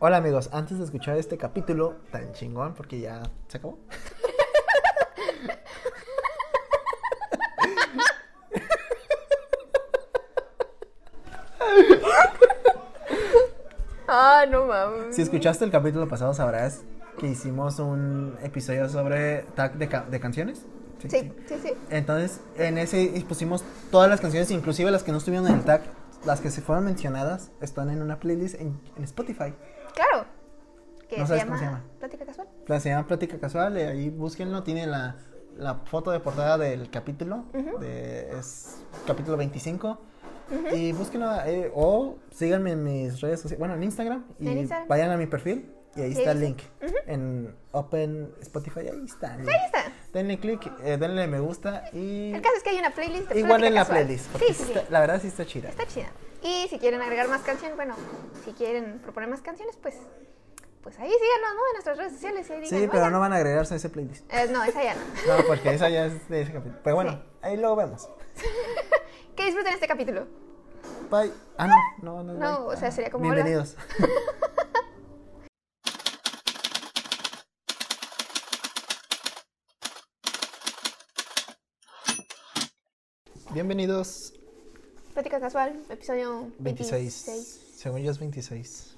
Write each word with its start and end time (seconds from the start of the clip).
Hola 0.00 0.16
amigos, 0.16 0.48
antes 0.52 0.78
de 0.78 0.84
escuchar 0.84 1.16
este 1.18 1.36
capítulo 1.38 1.96
tan 2.10 2.32
chingón, 2.32 2.74
porque 2.74 3.00
ya 3.00 3.22
se 3.48 3.58
acabó. 3.58 3.78
Ah, 14.08 14.44
no 14.50 14.66
mames. 14.66 15.14
Si 15.14 15.22
escuchaste 15.22 15.64
el 15.64 15.70
capítulo 15.70 16.08
pasado 16.08 16.34
sabrás 16.34 16.82
que 17.18 17.28
hicimos 17.28 17.78
un 17.78 18.36
episodio 18.42 18.88
sobre 18.88 19.42
tag 19.54 19.74
de, 19.76 19.88
ca- 19.88 20.06
de 20.10 20.18
canciones. 20.20 20.64
Sí, 20.98 21.08
sí, 21.08 21.54
sí. 21.62 21.72
Entonces, 21.90 22.40
en 22.58 22.76
ese 22.78 23.24
pusimos 23.28 23.64
todas 23.90 24.10
las 24.10 24.20
canciones, 24.20 24.50
inclusive 24.50 24.90
las 24.90 25.02
que 25.02 25.12
no 25.12 25.18
estuvieron 25.18 25.46
en 25.48 25.54
el 25.54 25.64
tag, 25.64 25.82
las 26.24 26.40
que 26.40 26.50
se 26.50 26.60
fueron 26.60 26.84
mencionadas, 26.84 27.50
están 27.60 27.88
en 27.90 28.02
una 28.02 28.18
playlist 28.18 28.56
en, 28.60 28.78
en 28.96 29.04
Spotify. 29.04 29.54
Que 31.10 31.18
No 31.18 31.26
se, 31.26 31.36
llama 31.36 31.44
cómo 31.46 31.58
se 31.58 31.64
llama. 31.64 31.84
Plática 31.98 32.24
Casual. 32.26 32.48
La 32.66 32.80
se 32.80 32.88
llama 32.88 33.06
Plática 33.06 33.38
Casual, 33.38 33.76
y 33.78 33.80
ahí 33.82 34.10
búsquenlo, 34.10 34.62
tiene 34.62 34.86
la, 34.86 35.16
la 35.56 35.74
foto 35.74 36.10
de 36.12 36.20
portada 36.20 36.56
del 36.56 36.88
capítulo, 36.90 37.44
de, 37.80 38.30
es 38.38 38.76
capítulo 39.06 39.36
25. 39.36 39.98
Y 40.72 40.92
búsquenlo, 40.92 41.30
eh, 41.46 41.70
o 41.74 42.16
síganme 42.32 42.72
en 42.72 42.82
mis 42.84 43.20
redes 43.20 43.40
sociales, 43.40 43.58
bueno, 43.58 43.74
en 43.74 43.82
Instagram, 43.84 44.24
y 44.38 44.48
En 44.48 44.58
Instagram. 44.58 44.88
vayan 44.88 45.10
a 45.12 45.16
mi 45.16 45.26
perfil, 45.26 45.72
y 45.96 46.00
ahí 46.02 46.12
Sí, 46.12 46.18
está 46.20 46.32
el 46.32 46.40
link. 46.40 46.58
En 47.06 47.54
Open 47.72 48.32
Spotify, 48.40 48.80
ahí 48.80 49.04
está. 49.04 49.34
Ahí 49.34 49.46
está. 49.66 49.92
Denle 50.12 50.38
click, 50.40 50.72
eh, 50.82 50.96
denle 50.96 51.28
me 51.28 51.38
gusta 51.38 51.84
y 51.92 52.32
El 52.32 52.42
caso 52.42 52.56
es 52.56 52.62
que 52.64 52.70
hay 52.70 52.78
una 52.78 52.90
playlist 52.90 53.28
de 53.28 53.38
igual 53.38 53.62
en 53.62 53.74
la 53.74 53.82
Casual. 53.82 53.98
playlist, 54.06 54.26
Sí, 54.38 54.44
sí, 54.48 54.54
sí 54.54 54.64
sí. 54.64 54.72
está- 54.72 54.90
la 54.90 55.00
verdad 55.00 55.20
sí 55.20 55.28
está 55.28 55.46
chida. 55.46 55.68
Está 55.68 55.86
chida. 55.86 56.08
Y 56.42 56.66
si 56.68 56.78
quieren 56.80 57.00
agregar 57.00 57.28
más 57.28 57.42
canciones, 57.42 57.76
bueno, 57.76 57.94
si 58.44 58.50
quieren 58.52 58.98
proponer 59.00 59.28
más 59.30 59.42
canciones, 59.42 59.76
pues, 59.80 59.94
pues 60.82 60.98
ahí 60.98 61.10
síganos, 61.10 61.54
¿no? 61.54 61.60
En 61.68 61.72
nuestras 61.74 61.96
redes 61.98 62.12
sociales. 62.12 62.48
Y 62.48 62.52
ahí 62.52 62.66
Sí, 62.66 62.74
pero 62.90 62.98
"Oigan". 63.04 63.12
no 63.12 63.20
van 63.20 63.32
a 63.32 63.36
agregarse 63.36 63.74
a 63.74 63.76
ese 63.76 63.88
playlist. 63.90 64.24
Eh, 64.32 64.48
no, 64.50 64.62
esa 64.64 64.82
ya 64.82 64.94
no. 64.94 65.00
No, 65.38 65.44
porque 65.46 65.74
esa 65.74 65.88
ya 65.90 66.06
es 66.06 66.28
de 66.28 66.42
ese 66.42 66.52
capítulo. 66.52 66.80
Pero 66.82 66.96
bueno, 66.96 67.12
Sí. 67.12 67.18
ahí 67.42 67.56
luego 67.56 67.76
vemos. 67.76 68.08
Que 69.36 69.46
disfruten 69.46 69.72
este 69.74 69.86
capítulo. 69.86 70.26
Bye. 71.10 71.32
Ah, 71.56 71.66
no, 72.02 72.22
no, 72.22 72.22
no. 72.22 72.34
No, 72.34 72.66
bye. 72.66 72.76
o 72.76 72.78
sea, 72.78 72.88
Ah, 72.88 72.92
sería 72.92 73.10
como. 73.10 73.22
Bienvenidos. 73.24 73.76
Bienvenidos. 83.52 84.32
Plática 85.12 85.40
Casual, 85.40 85.82
episodio 85.88 86.50
26. 86.58 87.26
26. 87.26 87.60
Según 87.76 88.02
yo 88.02 88.10
es 88.10 88.18
26. 88.18 88.96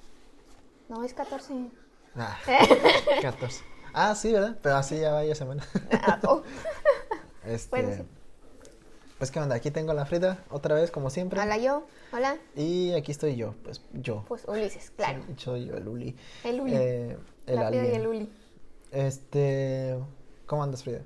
No, 0.89 1.03
es 1.03 1.13
14. 1.13 1.69
Ah, 2.15 2.37
14. 3.21 3.63
Ah, 3.93 4.15
sí, 4.15 4.33
¿verdad? 4.33 4.57
Pero 4.61 4.75
así 4.75 4.99
ya 4.99 5.11
vaya 5.11 5.35
semana. 5.35 5.65
Ah. 5.91 6.19
Este, 7.45 7.69
Bueno, 7.71 7.93
sí. 7.93 8.03
Pues 9.17 9.29
qué 9.29 9.39
onda, 9.39 9.55
aquí 9.55 9.69
tengo 9.69 9.91
a 9.91 9.93
la 9.93 10.05
Frida 10.05 10.43
otra 10.49 10.75
vez 10.75 10.91
como 10.91 11.09
siempre. 11.09 11.39
Hola 11.41 11.57
yo, 11.57 11.85
hola. 12.11 12.37
Y 12.55 12.93
aquí 12.93 13.11
estoy 13.11 13.35
yo, 13.35 13.53
pues 13.63 13.81
yo. 13.93 14.23
Pues 14.27 14.45
Ulises, 14.47 14.91
claro. 14.95 15.21
Sí, 15.27 15.33
soy 15.37 15.65
yo, 15.65 15.75
el 15.75 15.87
Uli. 15.87 16.15
El 16.43 16.61
Uli. 16.61 16.73
Eh, 16.73 17.17
el 17.47 17.55
la 17.55 17.67
Frida 17.67 17.85
y 17.85 17.95
el 17.95 18.07
Uli. 18.07 18.29
Este, 18.91 19.97
¿cómo 20.45 20.63
andas, 20.63 20.83
Frida? 20.83 21.01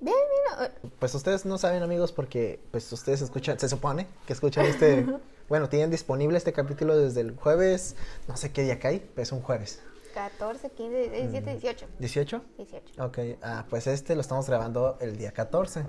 Bien, 0.00 0.16
bien. 0.58 0.92
Pues 0.98 1.14
ustedes 1.14 1.44
no 1.44 1.58
saben, 1.58 1.82
amigos, 1.82 2.12
porque 2.12 2.60
pues 2.70 2.92
ustedes 2.92 3.22
escuchan, 3.22 3.58
se 3.58 3.68
supone 3.68 4.06
que 4.26 4.32
escuchan 4.32 4.66
este, 4.66 5.06
bueno, 5.48 5.68
tienen 5.68 5.90
disponible 5.90 6.38
este 6.38 6.52
capítulo 6.52 6.96
desde 6.96 7.20
el 7.20 7.36
jueves, 7.36 7.96
no 8.28 8.36
sé 8.36 8.50
qué 8.52 8.62
día 8.62 8.78
cae, 8.78 9.00
pero 9.14 9.22
es 9.22 9.32
un 9.32 9.40
jueves. 9.42 9.80
14, 10.14 10.70
15, 10.70 11.10
17, 11.10 11.50
18. 11.50 11.86
¿18? 12.00 12.42
18. 12.56 13.04
Ok, 13.04 13.18
ah, 13.42 13.66
pues 13.68 13.86
este 13.88 14.14
lo 14.14 14.20
estamos 14.20 14.46
grabando 14.48 14.96
el 15.00 15.16
día 15.18 15.32
14. 15.32 15.84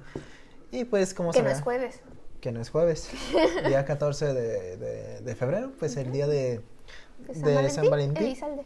Y 0.71 0.85
pues, 0.85 1.13
como 1.13 1.31
Que 1.31 1.43
no 1.43 1.49
es 1.49 1.61
jueves. 1.61 2.01
que 2.41 2.51
no 2.51 2.59
es 2.59 2.69
jueves, 2.69 3.09
día 3.67 3.85
14 3.85 4.33
de, 4.33 4.77
de- 4.77 5.21
de 5.21 5.35
febrero, 5.35 5.71
pues 5.79 5.95
el 5.97 6.11
día 6.11 6.27
de, 6.27 6.61
de 7.27 7.69
San 7.69 7.89
Valentín. 7.89 8.25
Elizalde. 8.25 8.65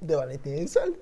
de 0.00 0.16
Valentín 0.16 0.54
Elizalde. 0.54 0.98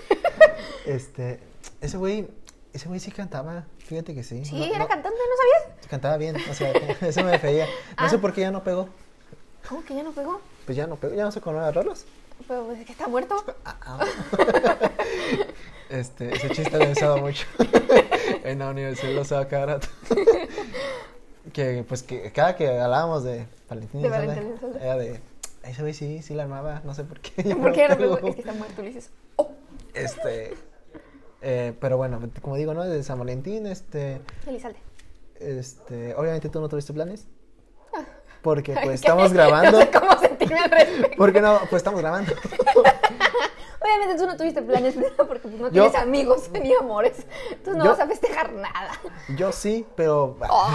este, 0.86 1.38
ese 1.80 1.96
güey, 1.96 2.28
ese 2.72 2.88
güey 2.88 3.00
sí 3.00 3.10
cantaba, 3.10 3.66
fíjate 3.92 4.14
que 4.14 4.22
sí. 4.22 4.42
Sí, 4.44 4.58
No- 4.58 4.64
era 4.64 4.78
no, 4.78 4.88
cantante, 4.88 5.18
¿no 5.18 5.36
sabías? 5.36 5.86
Cantaba 5.88 6.16
bien, 6.16 6.36
o 6.50 6.54
sea, 6.54 6.72
eso 7.02 7.22
me 7.24 7.32
refería. 7.32 7.66
No 8.00 8.08
sé 8.08 8.16
Ah. 8.16 8.20
por 8.20 8.32
qué 8.32 8.40
ya 8.40 8.50
no 8.50 8.64
pegó. 8.64 8.88
¿Cómo 9.68 9.84
que 9.84 9.94
ya 9.94 10.02
no 10.02 10.12
pegó? 10.12 10.40
Pues 10.64 10.76
ya 10.76 10.86
no 10.86 10.96
pegó, 10.96 11.14
ya 11.14 11.24
no 11.24 11.30
sé 11.32 11.40
con 11.42 11.54
nuevas 11.54 11.74
rolas. 11.74 12.04
Pero 12.48 12.64
pues, 12.64 12.84
que 12.86 12.92
está 12.92 13.06
muerto. 13.08 13.36
Ah, 13.64 13.76
ah. 13.82 14.04
Este, 15.90 16.34
ese 16.34 16.48
chiste 16.48 16.70
lo 16.78 16.84
he 16.84 16.92
usado 16.92 17.18
mucho. 17.18 17.46
en 18.44 18.60
la 18.60 18.70
universidad 18.70 19.12
lo 19.12 19.20
usaba 19.20 19.46
cada 19.46 19.66
rato. 19.66 19.88
que 21.52 21.84
pues 21.86 22.02
que 22.02 22.32
cada 22.32 22.56
que 22.56 22.66
hablábamos 22.80 23.24
de 23.24 23.44
Valentín 23.68 24.00
De 24.00 24.08
Valentín 24.08 24.54
era 24.80 24.96
de 24.96 25.20
ese 25.64 25.82
güey 25.82 25.92
sí, 25.92 26.22
sí 26.22 26.32
la 26.34 26.44
armaba, 26.44 26.80
no 26.84 26.94
sé 26.94 27.04
por 27.04 27.20
qué. 27.20 27.54
¿Por 27.54 27.72
qué 27.72 27.88
no 27.88 27.98
pegó". 27.98 28.16
pegó? 28.16 28.28
Es 28.28 28.34
que 28.36 28.40
está 28.40 28.52
muerto 28.54 28.80
Ulises. 28.80 29.10
Oh, 29.36 29.50
Este, 29.92 30.54
eh, 31.42 31.74
pero 31.80 31.96
bueno, 31.96 32.20
como 32.40 32.56
digo, 32.56 32.72
¿no? 32.74 32.84
De 32.84 33.02
San 33.02 33.18
Valentín, 33.18 33.66
este, 33.66 34.20
Elizalde. 34.46 34.78
este, 35.40 36.14
obviamente 36.14 36.48
tú 36.48 36.60
no 36.60 36.68
tuviste 36.68 36.92
planes. 36.92 37.26
Porque 38.42 38.74
pues 38.82 38.94
estamos 39.00 39.32
grabando. 39.34 39.72
No 39.72 39.78
sé 39.80 39.90
cómo 39.90 40.18
sentirme 40.18 40.58
al 40.58 40.70
respecto. 40.70 41.16
¿Por 41.16 41.32
qué 41.32 41.40
no? 41.40 41.58
Pues 41.70 41.74
estamos 41.80 42.00
grabando. 42.00 42.32
Obviamente 43.84 44.14
tú 44.16 44.26
no 44.28 44.36
tuviste 44.36 44.62
planes, 44.62 44.94
porque 45.16 45.40
pues, 45.40 45.54
no 45.54 45.66
Yo- 45.70 45.82
tienes 45.82 45.94
amigos 45.96 46.48
ni 46.52 46.72
amores. 46.74 47.26
Entonces 47.50 47.76
no 47.76 47.84
Yo- 47.84 47.90
vas 47.90 48.00
a 48.00 48.06
festejar 48.06 48.52
nada. 48.52 48.92
Yo 49.36 49.50
sí, 49.52 49.84
pero. 49.96 50.36
Oh. 50.48 50.74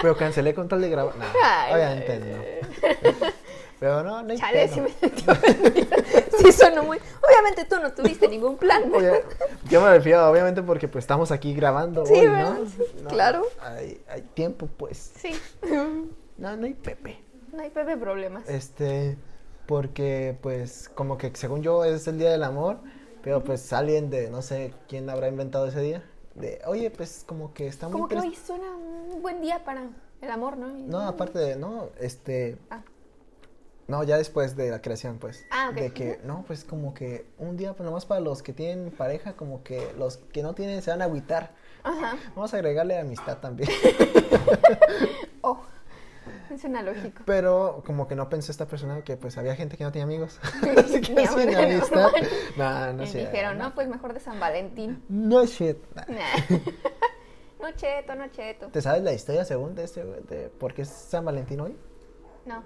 pero 0.00 0.16
cancelé 0.16 0.54
con 0.54 0.68
tal 0.68 0.80
de 0.80 0.88
grabar. 0.90 1.14
No, 1.16 1.24
obviamente 1.74 2.20
no. 2.20 3.26
Pero 3.82 4.04
no, 4.04 4.22
no 4.22 4.30
hay 4.30 4.38
Chale, 4.38 4.68
sí 4.68 4.80
me 4.80 4.90
sentí 5.00 5.28
ofendida. 5.28 5.96
Sí 6.38 6.52
sonó 6.52 6.84
muy... 6.84 6.98
Obviamente 6.98 7.64
tú 7.64 7.80
no 7.82 7.92
tuviste 7.92 8.28
ningún 8.28 8.56
plan. 8.56 8.94
Oye, 8.94 9.24
yo 9.68 9.80
me 9.80 9.90
refiero, 9.90 10.30
obviamente, 10.30 10.62
porque 10.62 10.86
pues 10.86 11.02
estamos 11.02 11.32
aquí 11.32 11.52
grabando 11.52 12.06
Sí, 12.06 12.14
hoy. 12.14 12.28
¿no? 12.28 12.64
Sí, 12.64 12.82
No, 13.02 13.08
claro. 13.08 13.42
Hay, 13.60 14.00
hay 14.08 14.22
tiempo, 14.34 14.68
pues. 14.68 15.14
Sí. 15.16 15.32
No, 16.38 16.56
no 16.56 16.64
hay 16.66 16.74
Pepe. 16.74 17.24
No 17.52 17.60
hay 17.60 17.70
Pepe 17.70 17.96
problemas. 17.96 18.48
Este, 18.48 19.18
porque 19.66 20.38
pues 20.40 20.88
como 20.94 21.18
que 21.18 21.32
según 21.34 21.62
yo 21.64 21.84
es 21.84 22.06
el 22.06 22.18
día 22.20 22.30
del 22.30 22.44
amor, 22.44 22.78
pero 23.20 23.42
pues 23.42 23.72
alguien 23.72 24.10
de 24.10 24.30
no 24.30 24.42
sé 24.42 24.74
quién 24.88 25.10
habrá 25.10 25.26
inventado 25.26 25.66
ese 25.66 25.80
día, 25.80 26.04
de, 26.36 26.60
oye, 26.66 26.88
pues 26.92 27.24
como 27.26 27.52
que 27.52 27.66
está 27.66 27.88
muy 27.88 27.94
Como 27.94 28.06
que 28.06 28.16
hoy 28.16 28.36
suena 28.46 28.76
un 28.76 29.20
buen 29.22 29.40
día 29.40 29.64
para 29.64 29.88
el 30.20 30.30
amor, 30.30 30.56
¿no? 30.56 30.68
Y- 30.70 30.82
No, 30.82 31.00
aparte 31.00 31.40
de, 31.40 31.56
no, 31.56 31.88
este, 31.98 32.58
Ah. 32.70 32.82
No, 33.92 34.02
ya 34.04 34.16
después 34.16 34.56
de 34.56 34.70
la 34.70 34.80
creación, 34.80 35.18
pues, 35.18 35.44
Ah, 35.50 35.68
ok. 35.70 35.76
de 35.76 35.92
que, 35.92 36.20
no, 36.24 36.44
pues 36.46 36.64
como 36.64 36.94
que 36.94 37.26
un 37.38 37.56
día, 37.58 37.74
pues 37.74 37.84
nomás 37.84 38.06
para 38.06 38.20
los 38.20 38.42
que 38.42 38.52
tienen 38.54 38.90
pareja, 38.90 39.34
como 39.34 39.62
que 39.62 39.92
los 39.98 40.16
que 40.16 40.42
no 40.42 40.54
tienen 40.54 40.80
se 40.82 40.90
van 40.90 41.02
a 41.02 41.04
agüitar. 41.04 41.50
Ajá. 41.84 42.16
Vamos 42.34 42.54
a 42.54 42.56
agregarle 42.56 42.98
amistad 42.98 43.38
también. 43.38 43.68
Oh. 45.44 45.60
Suena 46.60 46.82
lógico. 46.82 47.22
Pero 47.26 47.82
como 47.84 48.06
que 48.06 48.14
no 48.14 48.28
pensó 48.28 48.52
esta 48.52 48.66
persona 48.66 49.02
que 49.02 49.16
pues 49.16 49.36
había 49.38 49.56
gente 49.56 49.76
que 49.76 49.82
no 49.82 49.90
tenía 49.90 50.04
amigos. 50.04 50.38
Así 50.78 51.00
que 51.00 51.26
sin 51.26 51.48
amor, 51.48 51.64
amistad. 51.64 52.10
No, 52.56 52.92
no 52.92 53.02
Y 53.02 53.06
sé. 53.08 53.18
dijeron, 53.26 53.58
no, 53.58 53.74
pues 53.74 53.88
mejor 53.88 54.14
de 54.14 54.20
San 54.20 54.38
Valentín. 54.38 55.02
No 55.08 55.44
shit. 55.46 55.78
Nah. 55.96 56.04
No 57.60 57.70
cheto, 57.72 58.14
no 58.14 58.28
cheto. 58.28 58.68
¿Te 58.68 58.80
sabes 58.80 59.02
la 59.02 59.12
historia 59.12 59.44
según 59.44 59.74
de 59.74 59.84
este, 59.84 60.04
de 60.04 60.48
por 60.48 60.74
qué 60.74 60.82
es 60.82 60.88
San 60.88 61.24
Valentín 61.24 61.60
hoy? 61.60 61.76
No. 62.46 62.62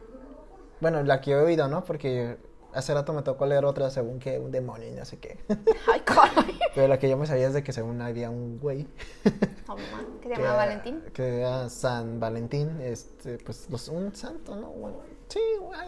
Bueno, 0.81 1.03
la 1.03 1.21
que 1.21 1.33
he 1.33 1.37
oído, 1.37 1.69
¿no? 1.69 1.85
Porque 1.85 2.37
hace 2.75 2.93
rato 2.93 3.13
me 3.15 3.23
tocó 3.23 3.47
leer 3.47 3.65
otra 3.65 3.89
según 3.91 4.19
que 4.19 4.39
un 4.39 4.51
demonio 4.53 4.89
y 4.89 4.93
no 4.93 5.05
sé 5.05 5.19
qué. 5.19 5.39
Ay, 5.93 6.01
caray. 6.05 6.59
Pero 6.75 6.89
la 6.89 6.99
que 6.99 7.09
yo 7.09 7.17
me 7.17 7.27
sabía 7.27 7.47
es 7.47 7.55
de 7.55 7.63
que 7.63 7.73
según 7.73 8.01
había 8.03 8.31
un 8.31 8.59
güey. 8.59 8.87
Oh. 9.69 9.75
¿Qué 10.23 10.29
se 10.29 10.37
llamaba 10.37 10.59
Valentín? 10.59 11.03
Que 11.13 11.41
era 11.41 11.69
San 11.69 12.21
Valentín, 12.21 12.81
este, 12.81 13.39
pues 13.39 13.69
los, 13.69 13.89
un 13.89 14.15
santo, 14.15 14.55
¿no? 14.55 14.69
Bueno, 14.69 14.99
sí, 15.27 15.41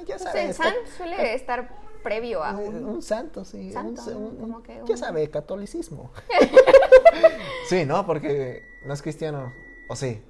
ya 0.04 0.16
Pues 0.16 0.22
sabes. 0.22 0.44
el 0.48 0.54
San 0.54 0.74
suele 0.96 1.34
estar 1.34 1.68
previo 2.02 2.42
a 2.42 2.56
Un, 2.58 2.84
un... 2.84 3.02
santo, 3.02 3.44
sí. 3.44 3.70
Santo, 3.70 4.02
un, 4.08 4.16
un- 4.24 4.36
Como 4.36 4.62
que 4.64 4.80
¿Qué 4.84 4.92
un- 4.92 4.98
sabe? 4.98 5.30
Catolicismo. 5.30 6.10
sí, 7.68 7.84
¿no? 7.84 8.04
Porque 8.04 8.64
no 8.84 8.92
es 8.94 9.00
cristiano. 9.00 9.52
O 9.88 9.94
sí, 9.94 10.20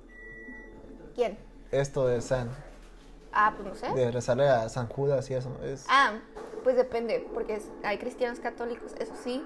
¿Quién? 1.14 1.38
esto 1.70 2.06
de 2.06 2.20
San, 2.20 2.50
Ah, 3.32 3.52
pues 3.56 3.68
no 3.68 3.74
sé. 3.74 3.88
de 3.94 4.10
rezarle 4.10 4.48
a 4.48 4.68
San 4.68 4.88
Judas 4.88 5.30
y 5.30 5.34
eso. 5.34 5.50
Es, 5.62 5.84
Ah, 5.88 6.12
pues 6.64 6.76
depende, 6.76 7.26
porque 7.34 7.56
es- 7.56 7.68
hay 7.84 7.98
cristianos 7.98 8.40
católicos, 8.40 8.94
eso 8.98 9.14
sí. 9.22 9.44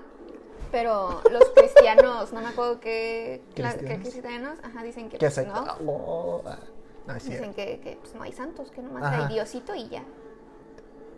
Pero 0.70 1.20
los 1.31 1.44
cristianos, 1.55 2.32
no 2.32 2.40
me 2.40 2.49
acuerdo 2.49 2.81
qué, 2.81 3.43
¿Cristianos? 3.55 4.00
cristianos, 4.00 4.58
ajá, 4.62 4.82
dicen 4.82 5.08
que 5.11 5.19
¿Qué 5.19 5.26
pues, 5.31 5.46
no. 5.46 5.64
Oh, 5.87 6.43
ah, 6.46 6.58
no 7.06 7.14
Dicen 7.14 7.52
que, 7.52 7.81
que, 7.81 7.99
pues, 8.00 8.14
no 8.14 8.23
hay 8.23 8.32
santos, 8.32 8.70
que 8.70 8.81
nomás 8.81 9.02
Ajá. 9.02 9.26
hay 9.26 9.34
Diosito 9.34 9.75
y 9.75 9.88
ya. 9.88 10.05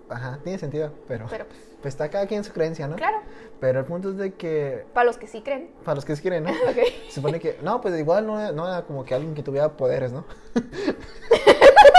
Ajá, 0.09 0.39
tiene 0.43 0.59
sentido, 0.59 0.93
pero, 1.09 1.27
Pero, 1.31 1.47
pues, 1.47 1.59
pues 1.81 1.95
está 1.95 2.11
cada 2.11 2.27
quien 2.27 2.39
en 2.39 2.45
su 2.45 2.53
creencia, 2.53 2.87
¿no? 2.89 2.97
claro, 2.97 3.19
Pero 3.61 3.81
el 3.81 3.87
punto 3.87 4.11
es 4.11 4.17
de 4.19 4.35
que, 4.35 4.85
para 4.93 5.05
los 5.07 5.17
que 5.17 5.27
sí 5.27 5.41
creen. 5.43 5.71
para 5.85 5.95
los 5.95 6.05
que 6.05 6.15
sí 6.17 6.21
quieren, 6.23 6.45
¿no? 6.45 6.51
Ok. 6.71 6.77
Se 7.09 7.15
supone 7.15 7.39
que, 7.41 7.59
no, 7.63 7.81
pues 7.81 7.99
igual 7.99 8.27
no, 8.27 8.53
no 8.53 8.67
era 8.67 8.83
como 8.85 9.05
que 9.05 9.15
alguien 9.15 9.35
que 9.35 9.43
tuviera 9.43 9.71
poderes, 9.77 10.13
¿no? 10.13 10.25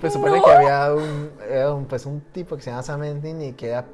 pues 0.00 0.12
supone 0.12 0.38
No. 0.38 0.44
que 0.44 0.50
había 0.50 0.92
un, 0.94 1.86
pues 1.86 2.06
un 2.06 2.20
tipo 2.32 2.56
que 2.56 2.62
se 2.62 2.70
llama 2.70 2.82
Samantha 2.82 3.28
y 3.28 3.52
que 3.52 3.68
era, 3.68 3.84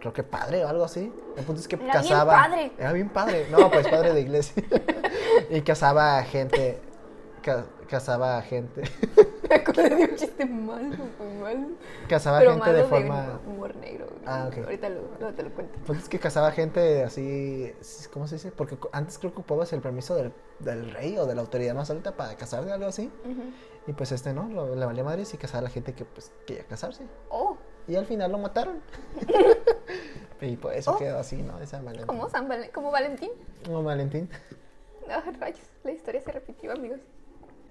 creo 0.00 0.12
que 0.12 0.22
padre 0.22 0.64
o 0.64 0.68
algo 0.68 0.84
así. 0.84 1.12
El 1.36 1.44
punto 1.44 1.60
es 1.60 1.68
que 1.68 1.76
Era 1.76 1.84
bien 1.84 1.92
casaba. 1.94 2.32
padre. 2.34 2.72
Era 2.78 2.92
bien 2.92 3.08
padre. 3.08 3.46
No, 3.50 3.70
pues 3.70 3.88
padre 3.88 4.12
de 4.14 4.20
iglesia. 4.20 4.62
y 5.50 5.60
casaba 5.62 6.18
a 6.18 6.22
gente. 6.24 6.78
ca- 7.42 7.66
casaba 7.88 8.38
a 8.38 8.42
gente. 8.42 8.82
Me 9.48 9.56
acordé 9.56 9.90
de 9.90 10.04
un 10.04 10.16
chiste 10.16 10.46
malo, 10.46 10.96
muy 11.18 11.34
malo. 11.42 11.66
casaba 12.08 12.38
Pero 12.38 12.52
gente 12.52 12.66
malo 12.66 12.78
de 12.78 12.84
forma. 12.84 13.40
humor 13.46 13.76
negro. 13.76 14.06
Ah, 14.24 14.46
ok. 14.48 14.64
Ahorita 14.64 14.88
lo, 14.88 15.02
luego 15.20 15.34
te 15.34 15.42
lo 15.42 15.50
cuento. 15.50 15.74
El 15.76 15.82
punto 15.82 16.02
es 16.02 16.08
que 16.08 16.18
casaba 16.18 16.50
gente 16.52 17.04
así. 17.04 17.70
¿Cómo 18.12 18.26
se 18.26 18.36
dice? 18.36 18.50
Porque 18.52 18.78
antes 18.92 19.18
creo 19.18 19.32
que 19.34 19.40
ocupabas 19.40 19.70
el 19.74 19.80
permiso 19.82 20.14
del, 20.16 20.32
del 20.60 20.90
rey 20.92 21.18
o 21.18 21.26
de 21.26 21.34
la 21.34 21.42
autoridad 21.42 21.74
más 21.74 21.90
alta 21.90 22.12
para 22.12 22.34
casarte 22.36 22.72
algo 22.72 22.86
así. 22.86 23.12
Ujú. 23.24 23.42
Y 23.86 23.92
pues 23.92 24.12
este 24.12 24.32
no, 24.32 24.48
lo, 24.48 24.74
le 24.74 24.86
valía 24.86 25.04
madre 25.04 25.24
y 25.30 25.36
casaba 25.36 25.58
a 25.60 25.62
la 25.62 25.70
gente 25.70 25.92
que 25.94 26.04
pues 26.04 26.32
quería 26.46 26.64
casarse. 26.64 27.06
Oh, 27.30 27.56
Y 27.86 27.96
al 27.96 28.06
final 28.06 28.32
lo 28.32 28.38
mataron. 28.38 28.80
y 30.40 30.56
por 30.56 30.72
eso 30.74 30.92
Oh. 30.92 30.98
quedó 30.98 31.18
así, 31.18 31.42
¿no? 31.42 31.58
Esa 31.60 31.78
Valentín. 31.80 32.06
como 32.06 32.28
San 32.28 32.48
Val- 32.48 32.70
como 32.72 32.90
Valentín. 32.90 33.30
Como 33.64 33.82
Valentín. 33.82 34.28
Ah, 35.06 35.22
rayos, 35.38 35.60
la 35.82 35.90
historia 35.92 36.18
se 36.22 36.32
repitió, 36.32 36.72
amigos. 36.72 36.98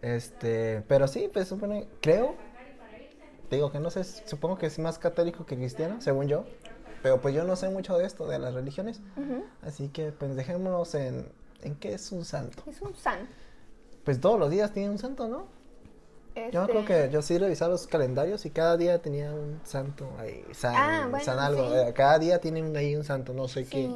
Este, 0.04 0.84
pero 0.88 1.08
sí, 1.08 1.32
pues 1.34 1.48
supone, 1.48 1.88
creo, 2.00 2.36
te 3.50 3.56
digo 3.56 3.72
que 3.72 3.80
no 3.80 3.90
sé, 3.90 4.04
supongo 4.04 4.56
que 4.60 4.68
es 4.68 4.78
más 4.78 5.00
católico 5.00 5.44
que 5.44 5.56
cristiano, 5.56 6.00
según 6.00 6.28
yo, 6.28 6.46
pero 7.02 7.22
pues 7.22 7.34
yo 7.34 7.44
no 7.44 7.56
sé 7.56 7.70
mucho 7.70 7.98
de 7.98 8.06
esto, 8.06 8.28
de 8.28 8.38
las 8.38 8.54
religiones, 8.54 9.02
así 9.64 9.90
que 9.90 10.12
pues 10.12 10.36
dejémonos 10.36 10.94
en, 10.94 11.28
en 11.64 11.74
qué 11.74 11.96
es 11.96 12.12
un 12.12 12.24
santo. 12.24 12.62
Es 12.68 12.80
un 12.84 12.94
san. 12.96 13.28
Pues 14.04 14.22
todos 14.22 14.40
los 14.40 14.52
días 14.52 14.72
tiene 14.72 14.92
un 14.92 15.00
santo, 15.00 15.28
¿no? 15.28 15.48
Yo 16.52 16.62
Este, 16.62 16.72
creo 16.72 16.86
que 16.86 17.10
yo 17.12 17.22
sí 17.22 17.38
revisaba 17.38 17.72
los 17.72 17.86
calendarios 17.88 18.46
y 18.46 18.50
cada 18.50 18.76
día 18.78 19.00
tenía 19.02 19.32
un 19.32 19.60
santo 19.64 20.10
ahí, 20.18 20.44
san, 20.52 20.74
Ah, 20.76 21.08
bueno, 21.10 21.24
san 21.24 21.38
algo, 21.40 21.70
sí. 21.70 21.76
eh, 21.76 21.94
cada 21.94 22.18
día 22.20 22.40
tienen 22.42 22.76
ahí 22.76 22.96
un 22.96 23.04
santo, 23.04 23.34
no 23.34 23.48
sé 23.48 23.66
qué, 23.66 23.90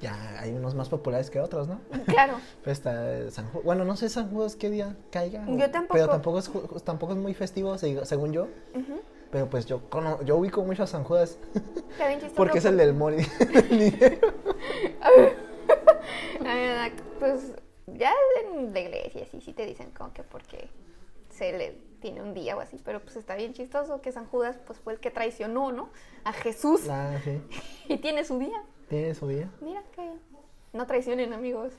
ya 0.00 0.38
hay 0.40 0.52
unos 0.52 0.74
más 0.76 0.88
populares 0.88 1.28
que 1.30 1.40
otros, 1.40 1.66
¿no? 1.68 1.80
Claro. 2.06 2.34
Pues 2.62 2.78
está 2.78 3.12
eh, 3.18 3.30
San 3.32 3.48
Judas. 3.50 3.64
Bueno, 3.64 3.84
no 3.84 3.96
sé 3.96 4.08
San 4.08 4.30
Judas 4.30 4.54
qué 4.56 4.70
día 4.70 4.96
caiga. 5.10 5.44
Yo 5.48 5.70
tampoco. 5.70 5.94
Pero 5.94 6.08
tampoco 6.08 6.38
es, 6.38 6.50
tampoco 6.84 7.12
es 7.14 7.18
muy 7.18 7.34
festivo, 7.34 7.76
se- 7.78 8.04
según 8.06 8.32
yo. 8.32 8.48
Pero 9.32 9.48
pues 9.48 9.64
yo, 9.66 9.88
cono- 9.88 10.22
yo 10.24 10.36
ubico 10.36 10.62
mucho 10.62 10.82
a 10.82 10.86
San 10.86 11.04
Judas. 11.04 11.38
Porque 12.36 12.58
es 12.58 12.64
el 12.64 12.76
del 12.76 12.94
mori. 12.94 13.16
La 16.42 16.54
verdad, 16.54 16.90
pues 17.18 17.52
ya 17.86 18.12
en 18.50 18.72
la 18.72 18.80
iglesia 18.80 19.26
sí, 19.30 19.40
sí 19.40 19.52
te 19.52 19.64
dicen 19.66 19.90
como 19.96 20.12
que 20.12 20.22
porque 20.22 20.68
le 21.50 21.78
tiene 22.00 22.20
un 22.20 22.34
día 22.34 22.56
o 22.56 22.60
así, 22.60 22.80
pero 22.84 23.00
pues 23.00 23.16
está 23.16 23.34
bien 23.34 23.54
chistoso 23.54 24.00
que 24.00 24.12
San 24.12 24.26
Judas 24.26 24.58
pues 24.66 24.78
fue 24.78 24.92
el 24.92 25.00
que 25.00 25.10
traicionó, 25.10 25.72
¿no? 25.72 25.90
A 26.24 26.32
Jesús 26.32 26.88
ah, 26.88 27.18
sí. 27.24 27.40
y 27.88 27.98
tiene 27.98 28.24
su 28.24 28.38
día. 28.38 28.62
Tiene 28.88 29.14
su 29.14 29.28
día. 29.28 29.50
Mira 29.60 29.82
que 29.94 30.10
no 30.72 30.86
traicionen 30.86 31.32
amigos. 31.32 31.72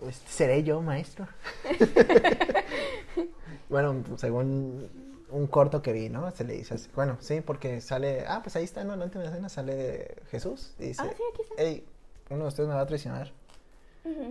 Pues, 0.00 0.20
seré 0.28 0.62
yo, 0.62 0.82
maestro. 0.82 1.26
bueno, 3.70 4.04
según 4.16 4.90
un 5.30 5.46
corto 5.46 5.80
que 5.80 5.92
vi, 5.92 6.08
¿no? 6.08 6.30
Se 6.32 6.44
le 6.44 6.54
dice 6.54 6.74
así. 6.74 6.90
Bueno, 6.94 7.16
sí, 7.20 7.40
porque 7.40 7.80
sale. 7.80 8.24
Ah, 8.26 8.40
pues 8.42 8.56
ahí 8.56 8.64
está, 8.64 8.84
¿no? 8.84 8.92
En 8.92 8.98
la 8.98 9.06
última 9.06 9.24
escena 9.24 9.48
sale 9.48 10.16
Jesús. 10.30 10.74
Y 10.78 10.88
dice: 10.88 11.02
Ah, 11.02 11.10
sí, 11.16 11.22
aquí 11.32 11.42
está. 11.42 11.54
Hey, 11.56 11.86
uno 12.28 12.42
de 12.42 12.48
ustedes 12.48 12.68
me 12.68 12.74
va 12.74 12.82
a 12.82 12.86
traicionar. 12.86 13.32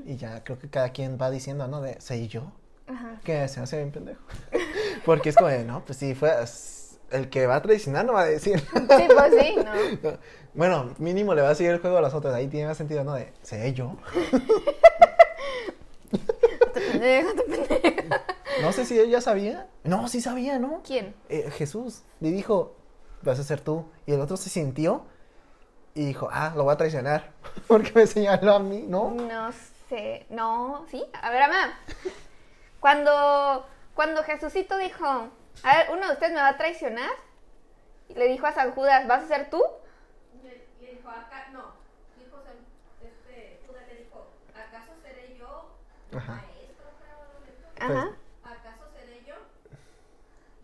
Y 0.06 0.16
ya 0.16 0.42
creo 0.44 0.58
que 0.58 0.70
cada 0.70 0.92
quien 0.92 1.18
va 1.22 1.30
diciendo, 1.30 1.68
¿no? 1.68 1.82
De, 1.82 2.00
¿soy 2.00 2.30
yo? 2.30 2.54
Ajá. 2.88 3.20
Que 3.24 3.48
se 3.48 3.60
hace 3.60 3.78
bien 3.78 3.92
pendejo. 3.92 4.22
Porque 5.06 5.30
es 5.30 5.36
como 5.36 5.50
de, 5.50 5.64
no, 5.64 5.84
pues 5.86 5.98
si 5.98 6.16
fue 6.16 6.32
el 7.12 7.30
que 7.30 7.48
va 7.48 7.56
a 7.58 7.62
traicionar 7.62 8.06
no 8.06 8.14
va 8.14 8.22
a 8.22 8.26
decir. 8.26 8.60
Sí, 8.60 9.08
pues 9.14 9.34
sí, 9.40 9.56
¿no? 9.58 10.18
Bueno, 10.54 10.94
mínimo 11.00 11.36
le 11.36 11.42
va 11.42 11.50
a 11.50 11.56
seguir 11.56 11.74
el 11.74 11.80
juego 11.80 11.98
a 11.98 12.02
los 12.02 12.14
otros. 12.14 12.34
Ahí 12.34 12.48
tiene 12.48 12.68
más 12.68 12.78
sentido, 12.78 13.04
¿no? 13.04 13.14
De, 13.14 13.34
¿seré 13.42 13.74
yo? 13.74 13.98
Te 16.74 16.80
pendeja, 16.80 17.34
te 17.36 17.44
pendeja. 17.44 18.22
No 18.62 18.72
sé 18.72 18.86
si 18.86 18.98
ella 18.98 19.20
sabía. 19.20 19.68
No, 19.84 20.08
sí 20.08 20.22
sabía, 20.22 20.60
¿no? 20.60 20.82
¿Quién? 20.86 21.14
Eh, 21.28 21.50
Jesús 21.52 22.04
le 22.22 22.32
dijo, 22.32 22.76
vas 23.22 23.40
a 23.40 23.44
ser 23.44 23.60
tú. 23.60 23.86
Y 24.06 24.14
el 24.14 24.22
otro 24.22 24.38
se 24.38 24.50
sintió 24.50 25.06
y 25.94 26.06
dijo, 26.06 26.30
ah, 26.32 26.54
lo 26.56 26.64
voy 26.64 26.74
a 26.74 26.78
traicionar. 26.78 27.32
Porque 27.68 27.92
me 27.94 28.08
señaló 28.08 28.56
a 28.56 28.60
mí, 28.60 28.86
¿no? 28.88 29.12
No 29.12 29.52
sé, 29.90 30.26
no, 30.30 30.86
sí. 30.90 31.04
A 31.22 31.32
ver, 31.32 31.42
mamá. 31.42 31.80
Cuando, 32.90 33.66
cuando 33.96 34.22
Jesucito 34.24 34.78
dijo, 34.78 35.08
a 35.08 35.76
ver, 35.76 35.88
uno 35.92 36.06
de 36.06 36.14
ustedes 36.14 36.34
me 36.34 36.40
va 36.40 36.50
a 36.50 36.56
traicionar, 36.58 37.10
y 38.10 38.14
le 38.14 38.28
dijo 38.28 38.46
a 38.46 38.52
San 38.54 38.74
Judas, 38.74 39.08
¿vas 39.08 39.24
a 39.24 39.28
ser 39.28 39.50
tú? 39.50 39.60
Le, 40.44 40.68
le 40.80 40.92
dijo, 40.94 41.10
acá, 41.10 41.48
no, 41.52 41.64
dijo, 42.24 42.38
San- 42.46 43.08
este, 43.08 43.60
Judas 43.66 43.82
le 43.88 44.04
dijo, 44.04 44.28
¿acaso 44.54 44.92
seré 45.02 45.36
yo 45.36 45.72
Ajá. 46.16 46.34
maestro? 46.34 46.86
cabrón? 47.74 47.98
Ajá. 48.44 48.54
¿Acaso 48.54 48.84
seré 48.96 49.24
yo? 49.26 49.34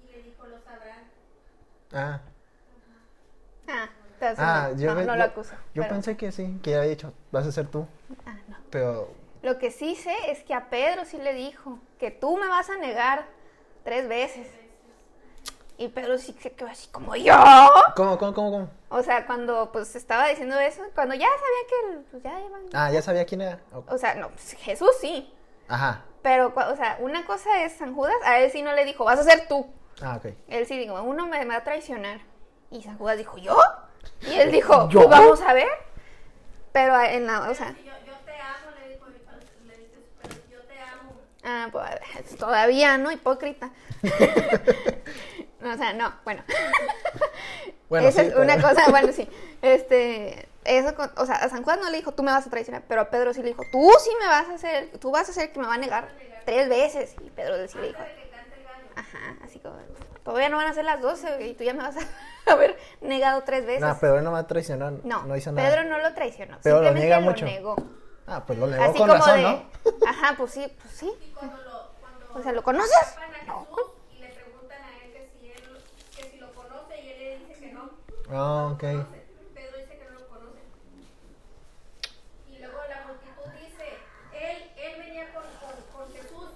Y 0.07 0.11
le 0.15 0.21
dijo, 0.21 0.45
lo 0.45 0.59
sabrán. 0.61 1.09
Ah, 1.91 2.19
Ah, 3.67 3.89
entonces 4.13 4.37
ah 4.39 4.69
no, 4.73 4.77
yo, 4.79 4.93
no, 4.93 5.01
no 5.05 5.15
lo 5.15 5.23
acuso. 5.23 5.55
Yo 5.73 5.81
pero- 5.81 5.87
pensé 5.95 6.15
que 6.17 6.31
sí, 6.31 6.59
que 6.61 6.69
ya 6.69 6.77
había 6.81 6.91
dicho, 6.91 7.13
vas 7.31 7.47
a 7.47 7.51
ser 7.51 7.65
tú. 7.65 7.87
Ah, 8.27 8.35
no. 8.47 8.57
Pero, 8.69 9.11
Lo 9.41 9.57
que 9.57 9.71
sí 9.71 9.95
sé 9.95 10.15
es 10.31 10.43
que 10.43 10.53
a 10.53 10.69
Pedro 10.69 11.05
sí 11.05 11.17
le 11.17 11.33
dijo 11.33 11.79
que 11.99 12.11
tú 12.11 12.37
me 12.37 12.47
vas 12.47 12.69
a 12.69 12.77
negar 12.77 13.25
tres 13.83 14.07
veces. 14.07 14.47
Y 15.77 15.87
Pedro 15.87 16.19
sí 16.19 16.35
se 16.39 16.51
quedó 16.51 16.69
así 16.69 16.87
como 16.91 17.15
yo. 17.15 17.33
¿cómo, 17.95 18.17
cómo, 18.19 18.33
cómo, 18.35 18.51
cómo? 18.51 18.69
O 18.89 19.01
sea, 19.01 19.25
cuando 19.25 19.71
pues 19.71 19.95
estaba 19.95 20.27
diciendo 20.27 20.59
eso, 20.59 20.83
cuando 20.93 21.15
ya 21.15 21.25
sabía 21.27 21.67
que 21.69 21.97
pues, 22.11 22.23
ya 22.23 22.39
iban. 22.39 22.61
Ah, 22.73 22.91
ya 22.91 23.01
sabía 23.01 23.25
quién 23.25 23.41
era. 23.41 23.59
O- 23.73 23.83
O 23.87 23.97
sea, 23.97 24.13
no, 24.13 24.29
pues, 24.29 24.53
Jesús 24.59 24.91
sí. 24.99 25.33
Ajá. 25.67 26.03
Pero, 26.21 26.53
o 26.55 26.75
sea, 26.75 26.97
una 26.99 27.25
cosa 27.25 27.63
es 27.63 27.73
San 27.73 27.95
Judas, 27.95 28.13
a 28.25 28.37
él 28.39 28.51
sí 28.51 28.61
no 28.61 28.73
le 28.73 28.85
dijo, 28.85 29.05
vas 29.05 29.19
a 29.19 29.23
ser 29.23 29.47
tú. 29.47 29.73
Ah, 30.03 30.17
ok. 30.17 30.33
Él 30.49 30.67
sí 30.67 30.77
dijo, 30.77 31.01
uno 31.01 31.25
me, 31.25 31.39
me 31.39 31.55
va 31.55 31.61
a 31.61 31.63
traicionar. 31.63 32.19
Y 32.69 32.83
San 32.83 32.97
Judas 32.99 33.17
dijo, 33.17 33.39
¿yo? 33.39 33.57
Y 34.27 34.33
él 34.35 34.51
dijo, 34.51 34.87
¿Yo? 34.89 34.99
pues 34.99 35.09
vamos 35.09 35.41
a 35.41 35.53
ver. 35.53 35.67
Pero 36.71 36.99
en 37.01 37.25
la, 37.25 37.49
o 37.49 37.55
sea, 37.55 37.71
Yo, 37.71 37.91
yo 38.05 38.13
te 38.23 38.33
amo, 38.33 38.71
le 38.79 38.93
dijo, 38.93 39.07
le 39.65 39.77
dices, 39.77 39.99
pero 40.21 40.35
yo 40.51 40.61
te 40.67 40.79
amo. 40.79 41.13
Ah, 41.43 41.67
pues 41.71 42.35
todavía, 42.37 42.97
¿no? 42.97 43.11
Hipócrita. 43.11 43.71
No, 45.61 45.73
o 45.73 45.77
sea, 45.77 45.93
no, 45.93 46.11
bueno. 46.23 46.43
Bueno, 47.87 48.07
Esa 48.07 48.21
sí, 48.23 48.29
es 48.29 48.35
una 48.35 48.59
cosa, 48.59 48.85
bueno, 48.89 49.13
sí. 49.13 49.29
Este, 49.61 50.47
eso, 50.63 50.95
o 51.17 51.25
sea, 51.27 51.35
a 51.35 51.49
San 51.49 51.61
Juan 51.63 51.79
no 51.79 51.89
le 51.91 51.97
dijo, 51.97 52.13
tú 52.13 52.23
me 52.23 52.31
vas 52.31 52.47
a 52.47 52.49
traicionar, 52.49 52.83
pero 52.87 53.01
a 53.01 53.09
Pedro 53.11 53.31
sí 53.33 53.41
le 53.43 53.49
dijo, 53.49 53.63
tú 53.71 53.91
sí 54.03 54.09
me 54.19 54.25
vas 54.27 54.49
a 54.49 54.53
hacer, 54.55 54.89
tú 54.99 55.11
vas 55.11 55.27
a 55.27 55.31
hacer 55.31 55.51
que 55.51 55.59
me 55.59 55.67
va 55.67 55.75
a 55.75 55.77
negar 55.77 56.09
tres 56.45 56.67
veces. 56.67 57.15
Y 57.23 57.29
Pedro 57.29 57.67
sí 57.67 57.77
le 57.77 57.89
dijo, 57.89 57.99
ajá, 58.95 59.35
así 59.43 59.59
como, 59.59 59.75
todavía 60.23 60.49
no 60.49 60.57
van 60.57 60.67
a 60.67 60.73
ser 60.73 60.85
las 60.85 60.99
12 60.99 61.45
y 61.45 61.53
tú 61.53 61.63
ya 61.63 61.73
me 61.75 61.83
vas 61.83 61.95
a 61.97 62.51
haber 62.51 62.75
negado 63.01 63.43
tres 63.43 63.63
veces. 63.65 63.81
No, 63.81 63.99
Pedro 63.99 64.21
no 64.23 64.31
va 64.31 64.39
a 64.39 64.47
traicionar. 64.47 64.93
no, 65.03 65.23
No 65.25 65.35
hizo 65.35 65.51
nada. 65.51 65.69
Pedro 65.69 65.83
no 65.83 65.99
lo 65.99 66.11
traicionó, 66.15 66.57
Pero 66.63 66.77
lo 66.81 66.87
simplemente 66.87 66.99
niega 67.07 67.19
lo 67.19 67.25
mucho. 67.31 67.45
negó. 67.45 67.75
Ah, 68.27 68.43
pues 68.45 68.57
lo 68.59 68.67
negó 68.67 68.83
Así 68.83 68.97
con 68.97 69.07
como 69.09 69.19
razón, 69.19 69.35
de, 69.37 69.41
¿no? 69.43 69.65
ajá, 70.07 70.35
pues 70.37 70.51
sí, 70.51 70.65
pues 70.81 70.93
sí. 70.93 71.11
Y 71.25 71.33
cuando 71.33 71.57
lo, 71.63 71.91
cuando 71.99 72.39
O 72.39 72.43
sea, 72.43 72.51
¿lo 72.53 72.63
conoces? 72.63 73.17
No. 73.47 73.67
Y 74.15 74.19
le 74.19 74.29
preguntan 74.29 74.81
a 74.83 75.03
él 75.03 75.11
que 75.11 75.29
si, 75.33 75.49
él, 75.51 75.63
que 76.15 76.23
si 76.29 76.37
lo 76.39 76.51
conoce 76.53 77.01
y 77.01 77.09
él 77.09 77.17
le 77.19 77.37
dice 77.39 77.59
que 77.59 77.73
no. 77.73 77.89
Ah, 78.29 78.69
ok. 78.73 78.79
conoce. 78.79 79.25
Pedro 79.53 79.77
dice 79.79 79.97
que 79.97 80.05
no 80.05 80.19
lo 80.19 80.27
conoce. 80.27 80.59
Y 82.47 82.59
luego 82.59 82.77
la 82.87 83.05
multitud 83.07 83.51
dice, 83.59 83.99
él, 84.33 84.71
él 84.77 84.99
venía 85.03 85.33
con, 85.33 85.43
con, 85.59 85.75
con 86.05 86.13
Jesús 86.13 86.49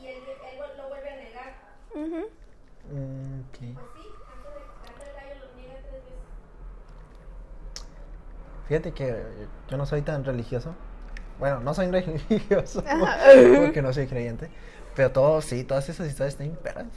y 0.00 0.06
él, 0.08 0.24
él 0.26 0.76
lo 0.76 0.88
vuelve 0.88 1.10
a 1.10 1.16
negar. 1.16 1.54
Ujú. 1.94 2.30
Mm, 2.90 3.40
ok. 3.40 3.58
Pues 3.58 3.90
sí, 3.94 4.06
antes 4.32 4.54
de 4.54 4.60
que 4.60 4.74
cante 4.82 5.04
el 5.06 5.14
gallo 5.14 5.34
lo 5.44 5.60
niega 5.60 5.80
tres 5.82 6.02
veces. 6.04 6.24
Fíjate 8.68 8.92
que 8.92 9.14
yo 9.68 9.76
no 9.76 9.86
soy 9.86 10.02
tan 10.02 10.24
religioso. 10.24 10.74
Bueno, 11.38 11.60
no 11.60 11.74
soy 11.74 11.90
religioso 11.90 12.82
porque 12.84 13.82
no 13.82 13.92
soy 13.92 14.06
creyente. 14.06 14.48
Pero 14.94 15.12
todo, 15.12 15.42
sí, 15.42 15.64
todas 15.64 15.88
esas 15.88 16.06
historias 16.08 16.34
están 16.34 16.48
bien 16.48 16.58
perras. 16.62 16.86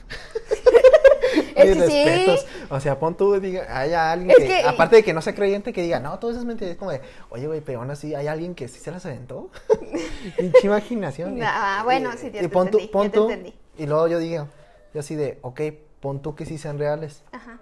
Es 1.54 1.74
sí. 1.74 1.80
respetos. 1.80 2.46
O 2.70 2.80
sea, 2.80 2.98
pon 2.98 3.14
tú, 3.16 3.38
diga, 3.38 3.66
haya 3.78 4.10
alguien 4.10 4.34
que, 4.36 4.46
que- 4.46 4.62
aparte 4.64 4.96
de 4.96 5.04
que 5.04 5.12
no 5.12 5.20
sea 5.20 5.34
creyente, 5.34 5.72
que 5.72 5.82
diga, 5.82 6.00
no, 6.00 6.18
todo 6.18 6.30
eso 6.30 6.40
es 6.40 6.46
mentira. 6.46 6.70
Es 6.70 6.76
como 6.78 6.90
de, 6.90 7.02
oye, 7.28 7.46
güey, 7.46 7.60
pero 7.60 7.80
aún 7.80 7.90
así 7.90 8.14
hay 8.14 8.26
alguien 8.28 8.54
que 8.54 8.66
sí 8.66 8.80
se 8.80 8.90
las 8.90 9.04
aventó. 9.06 9.50
Pinche 10.38 10.60
imaginación. 10.66 11.36
Y- 11.38 11.42
Ah, 11.44 11.82
bueno, 11.84 12.10
sí, 12.16 12.30
ya 12.32 12.40
y 12.40 12.42
te 12.44 12.48
pon 12.48 12.70
tú- 12.70 12.78
entendí, 12.78 12.92
pon 12.92 13.04
ya 13.04 13.10
te 13.10 13.16
tú, 13.18 13.30
entendí. 13.30 13.54
Y 13.78 13.86
luego 13.86 14.08
yo 14.08 14.18
digo, 14.18 14.48
yo 14.94 15.00
así 15.00 15.14
de, 15.14 15.38
ok, 15.42 15.60
pon 16.00 16.22
tú 16.22 16.34
que 16.34 16.46
sí 16.46 16.56
sean 16.58 16.78
reales. 16.78 17.22
Ajá. 17.30 17.58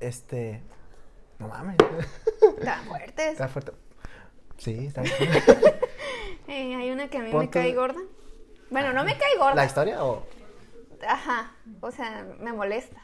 Este. 0.00 0.60
No 1.38 1.48
mames. 1.48 1.76
Estaban 2.58 2.84
fuertes. 2.86 3.32
Está 3.32 3.48
fuerte. 3.48 3.72
Sí, 4.58 4.86
está 4.86 5.02
fuerte. 5.04 5.80
Eh, 6.50 6.74
hay 6.76 6.90
una 6.90 7.08
que 7.10 7.18
a 7.18 7.20
mí 7.20 7.30
me 7.34 7.50
cae 7.50 7.74
gorda. 7.74 8.00
Bueno, 8.70 8.94
no 8.94 9.04
me 9.04 9.18
cae 9.18 9.36
gorda. 9.36 9.54
¿La 9.54 9.66
historia 9.66 10.02
o.? 10.02 10.24
Ajá, 11.06 11.52
o 11.82 11.90
sea, 11.90 12.26
me 12.40 12.54
molesta. 12.54 13.02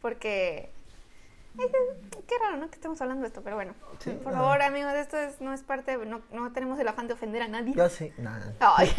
Porque. 0.00 0.70
Qué 2.28 2.38
raro, 2.40 2.56
¿no? 2.58 2.68
Que 2.70 2.76
estamos 2.76 3.00
hablando 3.02 3.22
de 3.22 3.28
esto, 3.28 3.42
pero 3.42 3.56
bueno. 3.56 3.74
Sí, 3.98 4.10
Por 4.12 4.32
no. 4.32 4.38
favor, 4.38 4.62
amigos, 4.62 4.92
esto 4.94 5.16
es- 5.18 5.40
no 5.40 5.52
es 5.52 5.62
parte. 5.64 5.96
no, 6.06 6.22
no 6.30 6.52
tenemos 6.52 6.78
el 6.78 6.86
afán 6.86 7.08
de 7.08 7.14
ofender 7.14 7.42
a 7.42 7.48
nadie. 7.48 7.74
Yo 7.74 7.88
sí. 7.88 8.12
Nah. 8.18 8.38
Ay, 8.60 8.90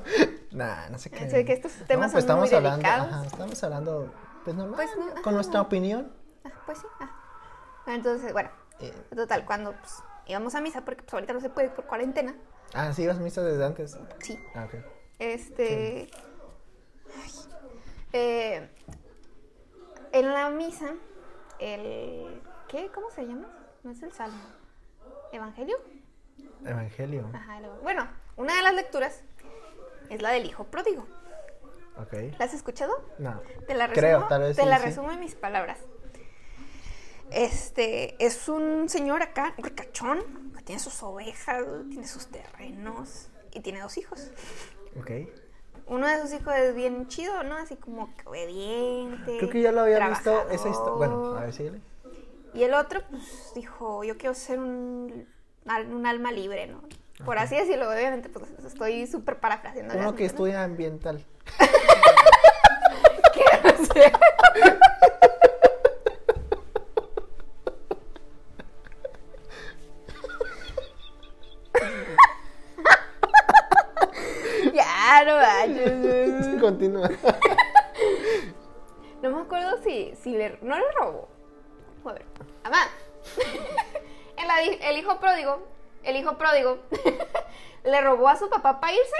Nah, 0.50 0.88
no 0.90 0.98
sé 0.98 1.08
qué. 1.10 1.30
Sé 1.30 1.44
que 1.44 1.52
estos 1.52 1.72
temas 1.86 2.10
son 2.10 2.18
estamos 2.18 2.48
muy 2.50 2.56
hablando, 2.56 2.78
delicados. 2.82 3.12
Ajá, 3.14 3.26
estamos 3.26 3.64
hablando, 3.64 4.12
pues 4.44 4.56
normal, 4.56 4.74
Pues, 4.76 4.90
con 4.90 5.18
ajá. 5.18 5.30
nuestra 5.30 5.60
opinión. 5.62 6.12
ah, 6.44 6.50
pues 6.66 6.78
sí. 6.78 6.86
ah. 7.00 7.10
Entonces, 7.86 8.32
bueno, 8.32 8.50
Eh, 8.80 8.92
total, 9.14 9.44
cuando 9.44 9.72
pues, 9.72 10.02
íbamos 10.26 10.54
a 10.54 10.60
misa, 10.60 10.84
porque 10.84 11.02
pues 11.02 11.14
ahorita 11.14 11.32
no 11.32 11.40
se 11.40 11.50
puede 11.50 11.68
por 11.70 11.84
cuarentena. 11.86 12.34
ah, 12.74 12.92
sí, 12.92 13.02
ibas 13.02 13.16
a 13.18 13.20
misa 13.20 13.42
desde 13.42 13.64
antes. 13.64 13.96
Sí. 14.20 14.38
Ah, 14.54 14.64
ok. 14.64 14.74
Este. 15.18 16.10
ay, 17.22 17.30
eh, 18.12 18.68
en 20.12 20.32
la 20.32 20.50
misa, 20.50 20.94
el. 21.58 22.42
¿Qué? 22.68 22.90
¿Cómo 22.94 23.10
se 23.10 23.26
llama? 23.26 23.46
No 23.82 23.90
es 23.90 24.02
el 24.02 24.12
salmo. 24.12 24.42
¿Evangelio? 25.32 25.76
Evangelio. 26.64 27.28
Ajá, 27.34 27.58
el- 27.58 27.70
bueno, 27.82 28.08
una 28.36 28.54
de 28.56 28.62
las 28.62 28.74
lecturas 28.74 29.22
es 30.08 30.22
la 30.22 30.30
del 30.30 30.46
hijo 30.46 30.64
pródigo. 30.64 31.06
Ok. 31.98 32.14
¿La 32.38 32.46
has 32.46 32.54
escuchado? 32.54 32.92
No. 33.18 33.40
Te 33.66 33.74
la 33.74 33.86
resumo, 33.86 34.00
Creo, 34.00 34.26
tal 34.28 34.40
vez 34.42 34.56
te 34.56 34.62
sí, 34.62 34.68
la 34.68 34.78
sí. 34.78 34.84
resumo 34.86 35.12
en 35.12 35.20
mis 35.20 35.34
palabras. 35.34 35.78
Este 37.34 38.14
es 38.24 38.48
un 38.48 38.88
señor 38.88 39.22
acá, 39.22 39.54
ricachón, 39.56 40.52
que 40.56 40.62
tiene 40.62 40.80
sus 40.80 41.02
ovejas, 41.02 41.64
tiene 41.88 42.06
sus 42.06 42.26
terrenos 42.26 43.28
y 43.52 43.60
tiene 43.60 43.80
dos 43.80 43.96
hijos. 43.96 44.30
Ok. 45.00 45.10
Uno 45.86 46.06
de 46.06 46.20
sus 46.20 46.32
hijos 46.32 46.54
es 46.54 46.74
bien 46.74 47.08
chido, 47.08 47.42
¿no? 47.42 47.56
Así 47.56 47.76
como 47.76 48.14
que 48.14 48.28
obediente. 48.28 49.38
Creo 49.38 49.50
que 49.50 49.62
ya 49.62 49.72
lo 49.72 49.80
había 49.80 50.08
visto 50.08 50.48
esa 50.50 50.68
historia. 50.68 50.94
Bueno, 50.96 51.36
a 51.36 51.40
ver, 51.40 51.52
síguele. 51.52 51.80
Y 52.54 52.64
el 52.64 52.74
otro, 52.74 53.00
pues, 53.08 53.52
dijo, 53.54 54.04
yo 54.04 54.18
quiero 54.18 54.34
ser 54.34 54.58
un, 54.58 55.26
un 55.90 56.06
alma 56.06 56.32
libre, 56.32 56.66
¿no? 56.66 56.82
Por 57.24 57.38
así 57.38 57.56
decirlo, 57.56 57.90
obviamente, 57.90 58.28
pues 58.28 58.50
estoy 58.66 59.06
súper 59.06 59.38
parafraseando. 59.38 59.94
Uno 59.94 60.14
que 60.14 60.24
¿no? 60.24 60.26
estudia 60.26 60.64
ambiental. 60.64 61.24
¿Qué? 63.32 63.44
O 63.68 63.84
sea, 63.92 64.12
no. 75.24 76.60
Continúa. 76.60 77.10
No 79.22 79.30
me 79.30 79.42
acuerdo 79.42 79.80
si, 79.84 80.12
si 80.20 80.32
le, 80.32 80.58
no 80.62 80.76
le 80.76 80.90
robó. 80.98 81.28
A 82.04 82.12
ver, 82.12 82.24
mamá. 82.64 82.88
El, 84.82 84.98
hijo 84.98 85.20
pródigo, 85.20 85.66
el 86.02 86.16
hijo 86.16 86.36
pródigo, 86.36 86.80
le 87.84 88.00
robó 88.00 88.28
a 88.28 88.36
su 88.36 88.50
papá 88.50 88.80
para 88.80 88.92
irse. 88.92 89.12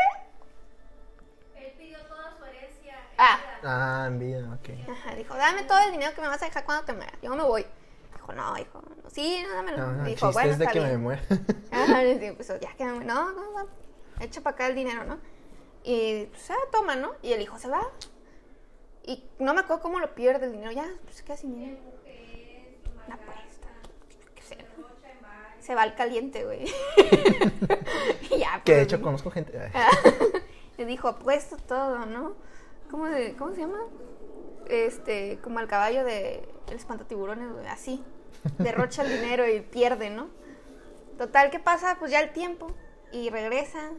Él 1.54 1.72
pidió 1.78 1.98
toda 2.06 2.36
su 2.36 2.44
herencia. 2.44 2.96
Ah. 3.16 3.38
Ah, 3.62 4.04
en 4.08 4.18
vida, 4.18 4.58
ok. 4.60 4.90
Ajá, 4.90 5.14
dijo, 5.14 5.34
dame 5.34 5.62
todo 5.62 5.78
el 5.86 5.92
dinero 5.92 6.12
que 6.14 6.20
me 6.20 6.28
vas 6.28 6.42
a 6.42 6.46
dejar 6.46 6.64
cuando 6.64 6.84
te 6.84 6.92
mueras. 6.92 7.14
Yo 7.22 7.34
me 7.34 7.44
voy. 7.44 7.64
Dijo, 8.12 8.32
no, 8.32 8.58
hijo, 8.58 8.82
no, 8.82 9.10
sí, 9.10 9.42
no, 9.48 9.54
dámelo. 9.54 9.78
No, 9.78 9.92
no, 9.92 10.04
el 10.04 10.14
dijo, 10.14 10.32
bueno, 10.32 10.50
es 10.50 10.58
de 10.58 10.64
está 10.64 10.72
que 10.72 10.80
me 10.80 10.88
bien. 10.88 11.02
muera. 11.02 11.22
Ajá, 11.70 12.02
pues, 12.36 12.48
ya 12.60 12.74
que 12.74 12.84
me- 12.84 13.04
no, 13.04 13.32
no, 13.32 13.52
no, 13.52 13.68
echa 14.20 14.40
para 14.40 14.54
acá 14.54 14.66
el 14.66 14.74
dinero, 14.74 15.04
¿no? 15.04 15.18
Y 15.84 16.26
pues, 16.26 16.50
ah, 16.50 16.56
toma, 16.70 16.96
¿no? 16.96 17.12
Y 17.22 17.32
el 17.32 17.40
hijo 17.42 17.58
se 17.58 17.68
va. 17.68 17.82
Y 19.04 19.24
no 19.38 19.52
me 19.54 19.60
acuerdo 19.60 19.82
cómo 19.82 19.98
lo 19.98 20.14
pierde 20.14 20.46
el 20.46 20.52
dinero, 20.52 20.70
ya, 20.70 20.88
pues 21.04 21.22
queda 21.22 21.36
sin 21.36 21.54
dinero. 21.54 21.78
Una 23.06 23.16
apuesta. 23.16 23.68
Se, 24.46 24.58
se 25.60 25.74
va 25.74 25.82
al 25.82 25.94
caliente, 25.96 26.44
güey. 26.44 26.66
ya, 28.38 28.62
Que 28.64 28.72
de 28.72 28.78
pues, 28.78 28.82
hecho 28.82 29.02
conozco 29.02 29.30
gente. 29.30 29.58
ay, 29.58 29.72
le 30.78 30.84
dijo, 30.84 31.08
apuesto 31.08 31.56
todo, 31.56 32.06
¿no? 32.06 32.34
¿Cómo, 32.90 33.06
de, 33.06 33.34
¿Cómo 33.34 33.54
se 33.54 33.62
llama? 33.62 33.80
Este, 34.68 35.38
como 35.42 35.58
al 35.58 35.66
caballo 35.66 36.04
de 36.04 36.48
el 36.68 36.76
espantatiburones, 36.76 37.52
güey, 37.52 37.66
así. 37.66 38.04
Derrocha 38.58 39.02
el 39.02 39.20
dinero 39.20 39.48
y 39.48 39.60
pierde, 39.60 40.10
¿no? 40.10 40.28
Total, 41.18 41.50
¿qué 41.50 41.58
pasa? 41.58 41.96
Pues 41.98 42.10
ya 42.12 42.20
el 42.20 42.32
tiempo. 42.32 42.68
Y 43.10 43.30
regresa. 43.30 43.90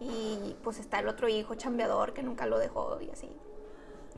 Y 0.00 0.56
pues 0.62 0.78
está 0.78 0.98
el 0.98 1.08
otro 1.08 1.28
hijo 1.28 1.54
chambeador 1.54 2.12
que 2.14 2.22
nunca 2.22 2.46
lo 2.46 2.58
dejó 2.58 3.00
y 3.00 3.10
así. 3.10 3.30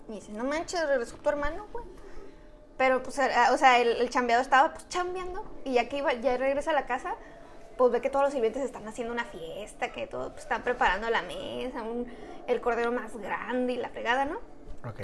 Y 0.08 0.12
dice, 0.12 0.32
no 0.32 0.44
manches, 0.44 0.86
regresó 0.86 1.16
tu 1.16 1.28
hermano, 1.28 1.66
güey. 1.72 1.84
Pero 2.76 3.02
pues, 3.02 3.18
o 3.18 3.56
sea, 3.58 3.78
el, 3.80 3.88
el 3.96 4.10
chambeador 4.10 4.42
estaba 4.42 4.72
pues 4.72 4.88
chambeando. 4.88 5.44
Y 5.64 5.74
ya 5.74 5.88
que 5.88 5.98
iba, 5.98 6.12
ya 6.14 6.36
regresa 6.36 6.70
a 6.70 6.74
la 6.74 6.86
casa, 6.86 7.14
pues 7.76 7.92
ve 7.92 8.00
que 8.00 8.10
todos 8.10 8.24
los 8.24 8.32
sirvientes 8.32 8.62
están 8.62 8.86
haciendo 8.88 9.12
una 9.12 9.24
fiesta, 9.24 9.92
que 9.92 10.06
todos 10.06 10.30
pues, 10.32 10.42
están 10.42 10.62
preparando 10.62 11.08
la 11.10 11.22
mesa, 11.22 11.82
un- 11.82 12.06
el 12.46 12.60
cordero 12.60 12.92
más 12.92 13.16
grande 13.16 13.72
y 13.74 13.76
la 13.76 13.88
fregada, 13.88 14.24
¿no? 14.24 14.38
Ok. 14.88 15.00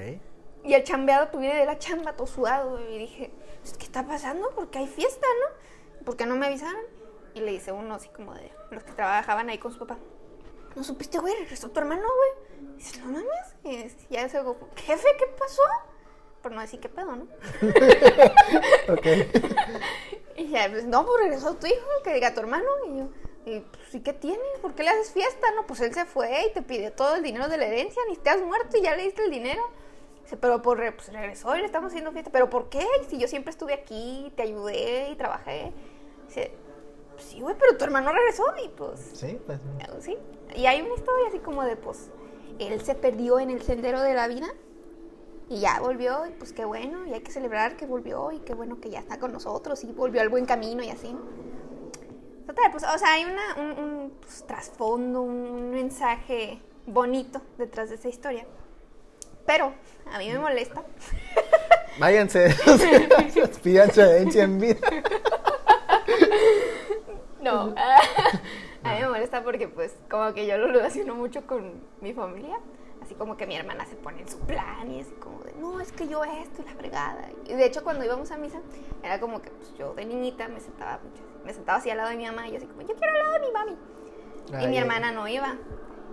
Y 0.64 0.74
el 0.74 0.84
chambeado 0.84 1.30
pues 1.30 1.40
viene 1.40 1.56
de 1.58 1.66
la 1.66 1.78
chamba 1.78 2.12
todo 2.12 2.26
sudado 2.26 2.78
y 2.80 2.98
dije, 2.98 3.32
pues, 3.62 3.76
¿qué 3.76 3.84
está 3.84 4.06
pasando? 4.06 4.50
Porque 4.54 4.78
hay 4.78 4.86
fiesta, 4.86 5.26
¿no? 5.40 6.04
¿Por 6.04 6.16
qué 6.16 6.24
no 6.26 6.36
me 6.36 6.46
avisaron? 6.46 6.80
Y 7.34 7.40
le 7.40 7.50
dice 7.52 7.72
uno 7.72 7.94
así 7.94 8.08
como 8.10 8.34
de 8.34 8.52
los 8.70 8.84
que 8.84 8.92
trabajaban 8.92 9.48
ahí 9.48 9.58
con 9.58 9.72
su 9.72 9.78
papá. 9.80 9.96
¿No 10.74 10.84
supiste, 10.84 11.18
güey? 11.18 11.34
Regresó 11.34 11.70
tu 11.70 11.80
hermano, 11.80 12.02
güey. 12.02 12.72
Y 12.74 12.76
dice, 12.78 13.00
no 13.00 13.06
mames. 13.06 13.54
Y 13.64 13.76
dice- 13.84 14.06
ya 14.10 14.28
se 14.28 14.38
digo, 14.38 14.56
jefe, 14.76 15.06
¿qué 15.18 15.26
pasó? 15.38 15.62
Por 16.42 16.52
no 16.52 16.60
decir 16.60 16.80
qué 16.80 16.88
pedo, 16.88 17.14
¿no? 17.16 17.26
Ok. 18.92 19.06
Y 20.36 20.48
ya, 20.48 20.66
pues, 20.70 20.86
no, 20.86 21.04
pues 21.04 21.20
regresó 21.24 21.54
tu 21.56 21.66
hijo, 21.66 21.86
que 22.02 22.14
diga 22.14 22.32
tu 22.32 22.40
hermano. 22.40 22.64
Y 22.88 22.98
yo, 22.98 23.08
y, 23.44 23.60
pues, 23.60 23.94
¿y 23.94 24.00
qué 24.00 24.14
tiene? 24.14 24.42
¿Por 24.62 24.74
qué 24.74 24.82
le 24.82 24.88
haces 24.88 25.10
fiesta? 25.12 25.50
No, 25.54 25.66
pues 25.66 25.80
él 25.82 25.92
se 25.92 26.06
fue 26.06 26.46
y 26.48 26.52
te 26.54 26.62
pidió 26.62 26.90
todo 26.92 27.16
el 27.16 27.22
dinero 27.22 27.48
de 27.48 27.58
la 27.58 27.66
herencia, 27.66 28.00
ni 28.08 28.16
te 28.16 28.30
has 28.30 28.40
muerto 28.40 28.78
y 28.78 28.82
ya 28.82 28.96
le 28.96 29.02
diste 29.02 29.22
el 29.24 29.30
dinero. 29.30 29.62
Dice, 30.22 30.38
pero 30.38 30.62
por, 30.62 30.78
pues 30.96 31.12
regresó 31.12 31.54
y 31.54 31.58
le 31.60 31.66
estamos 31.66 31.88
haciendo 31.90 32.12
fiesta. 32.12 32.30
¿Pero 32.32 32.48
por 32.48 32.70
qué? 32.70 32.86
Si 33.10 33.18
yo 33.18 33.28
siempre 33.28 33.50
estuve 33.50 33.74
aquí, 33.74 34.32
te 34.36 34.42
ayudé 34.42 35.10
y 35.10 35.16
trabajé. 35.16 35.70
Dice, 36.28 36.50
pues 37.22 37.30
sí, 37.30 37.40
güey, 37.40 37.54
pero 37.58 37.76
tu 37.76 37.84
hermano 37.84 38.12
regresó 38.12 38.44
y 38.64 38.68
pues, 38.68 39.00
Sí, 39.14 39.38
pues. 39.46 39.60
sí. 40.00 40.18
Y 40.56 40.66
hay 40.66 40.82
una 40.82 40.94
historia 40.94 41.28
así 41.28 41.38
como 41.38 41.62
de, 41.62 41.76
pues, 41.76 42.10
él 42.58 42.80
se 42.82 42.94
perdió 42.94 43.38
en 43.38 43.50
el 43.50 43.62
sendero 43.62 44.00
de 44.00 44.14
la 44.14 44.28
vida 44.28 44.48
y 45.48 45.60
ya 45.60 45.80
volvió, 45.80 46.26
y 46.26 46.30
pues 46.30 46.52
qué 46.52 46.64
bueno, 46.64 47.06
y 47.06 47.12
hay 47.12 47.20
que 47.20 47.30
celebrar 47.30 47.76
que 47.76 47.86
volvió, 47.86 48.32
y 48.32 48.38
qué 48.40 48.54
bueno 48.54 48.80
que 48.80 48.90
ya 48.90 49.00
está 49.00 49.18
con 49.18 49.32
nosotros, 49.32 49.84
y 49.84 49.92
volvió 49.92 50.20
al 50.20 50.28
buen 50.30 50.46
camino 50.46 50.82
y 50.82 50.90
así. 50.90 51.14
Total, 52.46 52.70
pues, 52.70 52.84
o 52.84 52.98
sea, 52.98 53.12
hay 53.12 53.24
una, 53.24 53.54
un, 53.56 53.84
un, 53.84 54.10
pues, 54.20 54.44
trasfondo, 54.46 55.22
un 55.22 55.70
mensaje 55.70 56.60
bonito 56.86 57.40
detrás 57.58 57.90
de 57.90 57.96
esa 57.96 58.08
historia. 58.08 58.46
Pero 59.46 59.72
a 60.10 60.18
mí 60.18 60.30
me 60.30 60.38
molesta. 60.38 60.82
Váyanse. 61.98 62.46
Herencia 63.64 64.44
en 64.44 64.58
vida. 64.58 64.78
No. 67.42 67.74
a 68.84 68.94
mí 68.94 69.00
me 69.00 69.08
molesta 69.08 69.42
porque, 69.42 69.68
pues, 69.68 69.96
como 70.10 70.32
que 70.32 70.46
yo 70.46 70.56
lo 70.58 70.68
relaciono 70.68 71.14
mucho 71.14 71.46
con 71.46 71.82
mi 72.00 72.12
familia. 72.12 72.58
Así 73.02 73.14
como 73.16 73.36
que 73.36 73.46
mi 73.46 73.56
hermana 73.56 73.84
se 73.84 73.96
pone 73.96 74.20
en 74.20 74.28
su 74.28 74.38
plan 74.38 74.88
y 74.88 75.00
así 75.00 75.12
como 75.14 75.40
de, 75.40 75.52
no, 75.54 75.80
es 75.80 75.90
que 75.90 76.06
yo 76.06 76.22
esto 76.22 76.62
y 76.62 76.64
la 76.64 76.74
fregada. 76.74 77.28
Y 77.46 77.54
de 77.54 77.66
hecho, 77.66 77.82
cuando 77.82 78.04
íbamos 78.04 78.30
a 78.30 78.36
misa, 78.36 78.60
era 79.02 79.18
como 79.18 79.42
que 79.42 79.50
pues, 79.50 79.74
yo 79.76 79.92
de 79.94 80.04
niñita 80.04 80.46
me 80.46 80.60
sentaba 80.60 81.00
mucho, 81.02 81.20
me 81.44 81.52
sentaba 81.52 81.78
así 81.78 81.90
al 81.90 81.96
lado 81.96 82.10
de 82.10 82.16
mi 82.16 82.26
mamá 82.26 82.46
y 82.46 82.52
yo 82.52 82.58
así 82.58 82.66
como, 82.66 82.82
yo 82.82 82.94
quiero 82.94 83.12
al 83.12 83.18
lado 83.18 83.32
de 83.32 83.40
mi 83.40 83.50
mami. 83.50 84.64
y 84.64 84.68
mi 84.68 84.78
hermana 84.78 85.10
no 85.10 85.26
iba. 85.26 85.56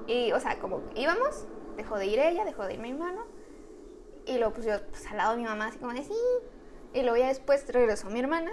Y, 0.07 0.31
o 0.31 0.39
sea, 0.39 0.57
como 0.57 0.81
íbamos, 0.95 1.45
dejó 1.77 2.00
de 2.00 2.07
ir 2.07 2.17
ella, 2.17 2.43
dejó 2.43 2.65
de 2.65 2.74
ir 2.74 2.79
mi 2.79 2.89
hermano. 2.89 3.25
Y 4.25 4.38
luego, 4.39 4.53
pues 4.53 4.65
yo, 4.65 4.74
pues 4.89 5.05
al 5.12 5.17
lado 5.17 5.31
de 5.33 5.38
mi 5.38 5.43
mamá, 5.43 5.67
así 5.67 5.77
como 5.77 5.93
de, 5.93 6.03
sí. 6.03 6.13
Y 6.93 7.03
luego 7.03 7.17
ya 7.17 7.27
después 7.27 7.71
regresó 7.71 8.09
mi 8.09 8.19
hermana. 8.19 8.51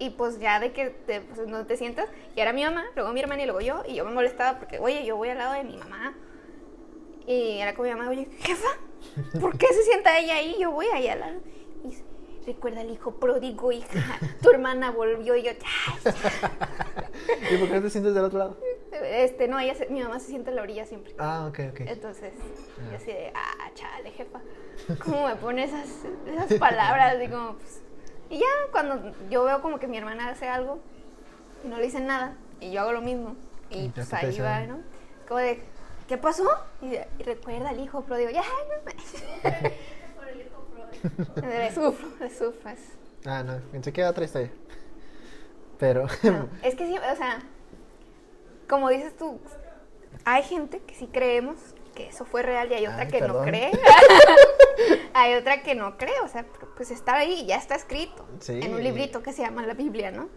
Y 0.00 0.10
pues 0.10 0.38
ya 0.38 0.60
de 0.60 0.72
que 0.72 0.90
te, 0.90 1.20
pues, 1.22 1.48
no 1.48 1.66
te 1.66 1.76
sientas, 1.76 2.08
y 2.36 2.40
era 2.40 2.52
mi 2.52 2.62
mamá, 2.64 2.84
luego 2.94 3.12
mi 3.12 3.20
hermana 3.20 3.42
y 3.42 3.46
luego 3.46 3.60
yo. 3.60 3.82
Y 3.86 3.94
yo 3.96 4.04
me 4.04 4.12
molestaba 4.12 4.58
porque, 4.58 4.78
oye, 4.78 5.04
yo 5.04 5.16
voy 5.16 5.28
al 5.30 5.38
lado 5.38 5.54
de 5.54 5.64
mi 5.64 5.76
mamá. 5.76 6.14
Y 7.26 7.58
era 7.58 7.74
como 7.74 7.88
mi 7.88 7.94
mamá, 7.94 8.08
oye, 8.08 8.28
jefa, 8.40 8.68
¿por 9.40 9.58
qué 9.58 9.66
se 9.66 9.82
sienta 9.82 10.18
ella 10.18 10.36
ahí? 10.36 10.56
Yo 10.60 10.70
voy 10.70 10.86
allá 10.94 11.12
al 11.14 11.20
lado. 11.20 11.40
Y 11.84 11.88
dice, 11.88 12.04
recuerda 12.46 12.80
el 12.82 12.90
hijo 12.90 13.16
pródigo, 13.16 13.72
hija. 13.72 14.18
Tu 14.40 14.50
hermana 14.50 14.90
volvió 14.92 15.34
y 15.36 15.42
yo, 15.42 15.50
"Ay, 15.50 15.58
ya". 16.04 17.50
¿Y 17.50 17.56
por 17.58 17.68
qué 17.70 17.80
te 17.80 17.90
sientes 17.90 18.14
del 18.14 18.24
otro 18.24 18.38
lado? 18.38 18.56
Este, 18.92 19.48
no, 19.48 19.58
ella 19.58 19.74
se- 19.74 19.88
mi 19.88 20.00
mamá 20.00 20.18
se 20.20 20.28
sienta 20.28 20.50
en 20.50 20.56
la 20.56 20.62
orilla 20.62 20.86
siempre. 20.86 21.14
Ah, 21.18 21.46
ok, 21.48 21.58
ok. 21.72 21.80
Entonces, 21.80 22.32
yo 22.90 22.96
así 22.96 23.06
de, 23.06 23.32
ah, 23.34 23.70
chale, 23.74 24.10
jefa. 24.12 24.40
¿Cómo 25.04 25.26
me 25.26 25.36
pone 25.36 25.64
esas, 25.64 25.88
esas 26.26 26.54
palabras? 26.58 27.16
Como, 27.30 27.56
pues, 27.56 27.82
Y 28.30 28.38
ya 28.38 28.46
cuando 28.72 29.12
yo 29.30 29.44
veo 29.44 29.62
como 29.62 29.78
que 29.78 29.86
mi 29.86 29.96
hermana 29.96 30.28
hace 30.30 30.48
algo 30.48 30.80
y 31.64 31.68
no 31.68 31.76
le 31.78 31.84
dicen 31.84 32.06
nada, 32.06 32.36
y 32.60 32.70
yo 32.72 32.82
hago 32.82 32.92
lo 32.92 33.00
mismo, 33.00 33.36
y 33.70 33.86
Y 33.86 33.88
pues 33.88 34.12
ahí 34.14 34.38
va. 34.40 34.60
¿no? 34.66 34.80
Como 35.26 35.40
de, 35.40 35.60
¿qué 36.08 36.18
pasó? 36.18 36.44
Y, 36.82 36.94
y 37.20 37.22
recuerda 37.24 37.70
al 37.70 37.80
hijo, 37.80 38.02
pero 38.02 38.16
digo, 38.16 38.30
ya, 38.30 38.42
no 38.42 38.84
me. 38.84 38.92
le 41.48 41.74
sufro, 41.74 42.08
le 42.20 42.30
sufro. 42.30 42.70
es- 42.70 42.92
Ah, 43.26 43.42
no, 43.42 43.58
pensé 43.72 43.92
que 43.92 44.00
era 44.00 44.10
otra 44.10 44.24
historia. 44.24 44.50
Pero, 45.78 46.06
no. 46.24 46.48
Es 46.62 46.74
que 46.74 46.86
sí, 46.86 46.96
o 46.98 47.16
sea, 47.16 47.40
como 48.68 48.88
dices 48.90 49.16
tú, 49.16 49.40
hay 50.24 50.42
gente 50.42 50.80
que 50.80 50.94
sí 50.94 51.06
creemos 51.08 51.56
que 51.98 52.08
eso 52.08 52.24
fue 52.24 52.42
real 52.42 52.70
y 52.70 52.74
hay 52.74 52.86
otra 52.86 53.02
Ay, 53.02 53.08
que 53.08 53.20
no 53.20 53.42
cree. 53.42 53.72
hay 55.14 55.34
otra 55.34 55.62
que 55.64 55.74
no 55.74 55.98
cree, 55.98 56.20
o 56.22 56.28
sea, 56.28 56.46
pues 56.76 56.92
está 56.92 57.16
ahí, 57.16 57.44
ya 57.44 57.56
está 57.56 57.74
escrito. 57.74 58.24
Sí. 58.38 58.60
En 58.62 58.72
un 58.72 58.84
librito 58.84 59.20
que 59.20 59.32
se 59.32 59.42
llama 59.42 59.66
la 59.66 59.74
Biblia, 59.74 60.12
¿no? 60.12 60.28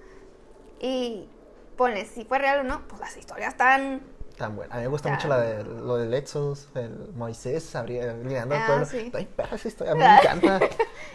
Y 0.80 1.30
pones 1.78 2.10
si 2.10 2.26
fue 2.26 2.40
real 2.40 2.62
o 2.62 2.64
no, 2.64 2.88
pues 2.88 3.00
las 3.00 3.16
historias 3.16 3.50
están 3.50 4.02
tan 4.42 4.56
buena. 4.58 4.74
A 4.74 4.78
mí 4.78 4.84
me 4.84 4.90
gusta 4.90 5.08
Ya. 5.10 5.16
mucho 5.16 5.28
la 5.30 5.40
de, 5.40 5.64
lo 5.64 5.96
del 5.96 6.14
Éxodo, 6.14 6.56
el 6.76 7.14
Moisés 7.16 7.74
liderando 7.88 8.56
al 8.56 8.62
Ah, 8.62 8.66
pueblo. 8.68 8.86
sí. 8.86 9.12
Ay, 9.14 9.26
perra 9.36 9.56
historia, 9.64 9.94
a 9.94 9.96
mí 9.96 10.02
me 10.02 10.18
encanta. 10.20 10.60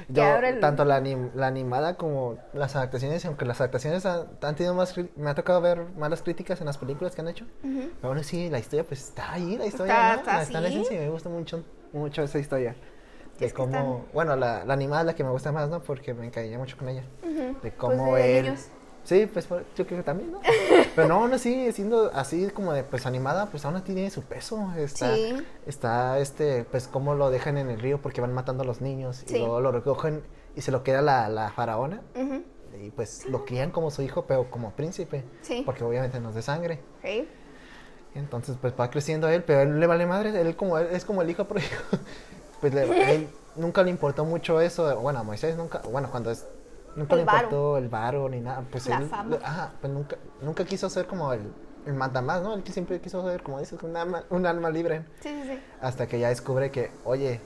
Yo, 0.08 0.36
el- 0.36 0.60
tanto 0.60 0.84
la, 0.84 1.00
anim- 1.00 1.30
la 1.34 1.46
animada 1.48 1.96
como 1.96 2.38
las 2.54 2.74
adaptaciones, 2.76 3.24
aunque 3.26 3.44
las 3.44 3.60
adaptaciones 3.60 4.06
han, 4.06 4.26
han 4.40 4.54
tenido 4.56 4.74
más, 4.74 4.94
me 5.16 5.30
ha 5.30 5.34
tocado 5.34 5.60
ver 5.60 5.84
malas 5.98 6.22
críticas 6.22 6.60
en 6.60 6.66
las 6.66 6.78
películas 6.78 7.14
que 7.14 7.20
han 7.20 7.28
hecho. 7.28 7.44
Ujú. 7.62 7.90
Pero 8.00 8.08
aún 8.08 8.18
así, 8.18 8.48
la 8.50 8.58
historia 8.58 8.84
pues 8.86 9.02
está 9.02 9.32
ahí, 9.32 9.56
la 9.58 9.66
historia, 9.66 9.92
Está- 9.94 10.12
¿no? 10.14 10.20
está 10.20 10.42
está 10.42 10.60
la 10.60 10.68
esencia 10.68 10.96
y 10.96 11.00
me 11.00 11.10
gusta 11.10 11.28
mucho, 11.28 11.64
mucho 11.92 12.22
esa 12.22 12.38
historia. 12.38 12.74
De 13.38 13.46
Es 13.46 13.52
cómo, 13.52 13.66
están- 13.76 14.12
bueno, 14.14 14.34
la, 14.36 14.64
la 14.64 14.72
animada 14.72 15.02
es 15.02 15.06
la 15.08 15.14
que 15.14 15.22
me 15.24 15.30
gusta 15.30 15.52
más, 15.52 15.68
¿no? 15.68 15.82
Porque 15.82 16.14
me 16.14 16.24
encariñé 16.26 16.56
mucho 16.56 16.76
con 16.78 16.88
ella. 16.88 17.04
Ujú. 17.22 17.58
De 17.62 17.72
cómo 17.72 18.10
Pues 18.10 18.24
él... 18.24 18.44
niños. 18.44 18.68
Sí, 19.06 19.26
pues 19.26 19.48
yo 19.48 19.86
creo 19.86 19.98
que 19.98 20.02
también, 20.02 20.32
¿no? 20.32 20.40
Pero 20.94 21.06
no, 21.08 21.14
aún 21.14 21.32
así, 21.32 21.72
siendo 21.72 22.10
así 22.12 22.48
como 22.50 22.72
de 22.72 22.82
pues 22.82 23.06
animada, 23.06 23.46
pues 23.46 23.64
aún 23.64 23.76
así 23.76 23.84
tiene 23.94 24.10
su 24.10 24.22
peso. 24.22 24.72
Está, 24.76 25.14
Sí. 25.14 25.36
está 25.66 26.18
este, 26.18 26.64
pues 26.64 26.88
cómo 26.88 27.14
lo 27.14 27.30
dejan 27.30 27.56
en 27.56 27.70
el 27.70 27.78
río 27.80 28.02
porque 28.02 28.20
van 28.20 28.34
matando 28.34 28.64
a 28.64 28.66
los 28.66 28.80
niños 28.80 29.24
y 29.28 29.38
luego 29.38 29.60
lo 29.60 29.70
recogen 29.72 30.22
y 30.56 30.60
se 30.62 30.72
lo 30.72 30.82
queda 30.82 31.02
la, 31.02 31.28
la 31.28 31.50
faraona 31.50 32.02
y 32.82 32.90
pues 32.90 33.24
lo 33.26 33.44
crían 33.46 33.70
como 33.70 33.90
su 33.90 34.02
hijo, 34.02 34.26
pero 34.26 34.50
como 34.50 34.72
príncipe. 34.72 35.24
Sí. 35.42 35.62
Porque 35.64 35.84
obviamente 35.84 36.18
no 36.20 36.30
es 36.30 36.34
de 36.34 36.42
sangre. 36.42 36.80
Sí. 37.02 37.28
Entonces 38.14 38.56
pues 38.60 38.74
va 38.78 38.90
creciendo 38.90 39.28
él, 39.28 39.44
pero 39.44 39.60
él 39.60 39.78
le 39.78 39.86
vale 39.86 40.06
madre, 40.06 40.38
él 40.40 40.56
como 40.56 40.78
él 40.78 40.88
es 40.90 41.04
como 41.04 41.22
el 41.22 41.30
hijo 41.30 41.44
pródigo. 41.48 41.70
pues 42.60 42.74
le- 42.74 42.80
a 43.04 43.10
él 43.12 43.28
nunca 43.54 43.82
le 43.82 43.90
importó 43.90 44.24
mucho 44.24 44.60
eso, 44.60 44.98
bueno, 45.00 45.18
a 45.20 45.22
Moisés 45.22 45.56
nunca, 45.56 45.80
bueno, 45.90 46.10
cuando 46.10 46.30
es 46.30 46.44
nunca 46.96 47.14
El 47.14 47.24
le 47.24 47.32
importó 47.32 47.78
el 47.78 47.88
varo 47.88 48.28
ni 48.28 48.40
nada, 48.40 48.64
pues 48.70 48.86
La 48.88 48.98
él 48.98 49.06
fama. 49.08 49.38
ajá, 49.42 49.72
pues 49.80 49.92
nunca 49.92 50.16
nunca 50.42 50.64
quiso 50.64 50.90
ser 50.90 51.06
como 51.06 51.32
el 51.32 51.40
el 51.86 51.94
mandamás, 51.94 52.42
¿no? 52.42 52.52
Él 52.54 52.64
que 52.64 52.72
siempre 52.72 53.00
quiso 53.00 53.24
ser 53.30 53.42
como 53.44 53.60
dices, 53.60 53.80
un 53.82 53.96
alma, 53.96 54.24
un 54.30 54.44
alma 54.44 54.70
libre, 54.70 55.04
Sí, 55.20 55.28
sí, 55.28 55.42
sí. 55.50 55.58
hasta 55.80 56.08
que 56.08 56.18
ya 56.18 56.28
descubre 56.30 56.72
que, 56.72 56.90
oye, 57.04 57.40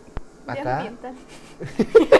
acá 0.47 0.90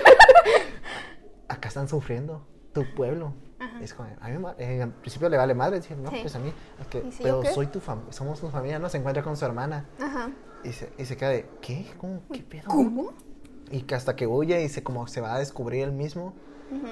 acá 1.49 1.69
están 1.69 1.89
sufriendo 1.89 2.47
tu 2.73 2.85
pueblo. 2.95 3.33
Ajá. 3.59 3.81
Es 3.83 3.93
como, 3.95 4.09
a 4.21 4.29
mí 4.29 4.47
eh, 4.59 4.83
al 4.83 4.93
principio 4.93 5.29
le 5.29 5.37
vale 5.37 5.55
madre, 5.55 5.77
decir, 5.81 5.97
no, 5.97 6.11
Sí. 6.11 6.19
pues 6.23 6.35
a 6.35 6.39
mí, 6.39 6.53
es 6.81 6.87
que, 6.87 6.99
¿Y 7.07 7.13
si 7.13 7.25
yo 7.25 7.41
pero 7.41 7.55
soy 7.55 7.67
tu 7.67 7.81
familia, 7.81 8.13
somos 8.13 8.41
tu 8.41 8.49
familia, 8.49 8.79
¿no? 8.79 8.89
Se 8.89 8.99
encuentra 8.99 9.23
con 9.23 9.37
su 9.37 9.45
hermana. 9.45 9.87
Ajá. 10.01 10.31
Y 10.65 10.73
se, 10.73 10.93
y 10.99 11.05
se 11.05 11.17
queda 11.17 11.31
de, 11.31 11.47
¿qué? 11.61 11.87
¿Cómo? 11.99 12.23
¿Qué 12.33 12.43
pedo? 12.43 12.69
¿Cómo? 12.69 13.13
Y 13.71 13.83
que 13.83 13.95
hasta 13.95 14.17
que 14.17 14.27
huye 14.27 14.63
y 14.63 14.69
se 14.69 14.83
como 14.83 15.07
se 15.07 15.21
va 15.21 15.35
a 15.35 15.39
descubrir 15.39 15.85
él 15.85 15.93
mismo 15.93 16.35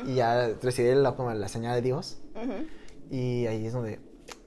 Y 0.06 0.14
ya 0.14 0.50
recibe 0.62 0.94
la, 0.94 1.14
como 1.14 1.32
la 1.32 1.48
señal 1.48 1.74
de 1.74 1.82
Dios. 1.82 2.18
Ujú. 2.34 2.66
Y 3.10 3.46
ahí 3.46 3.66
es 3.66 3.72
donde 3.72 4.00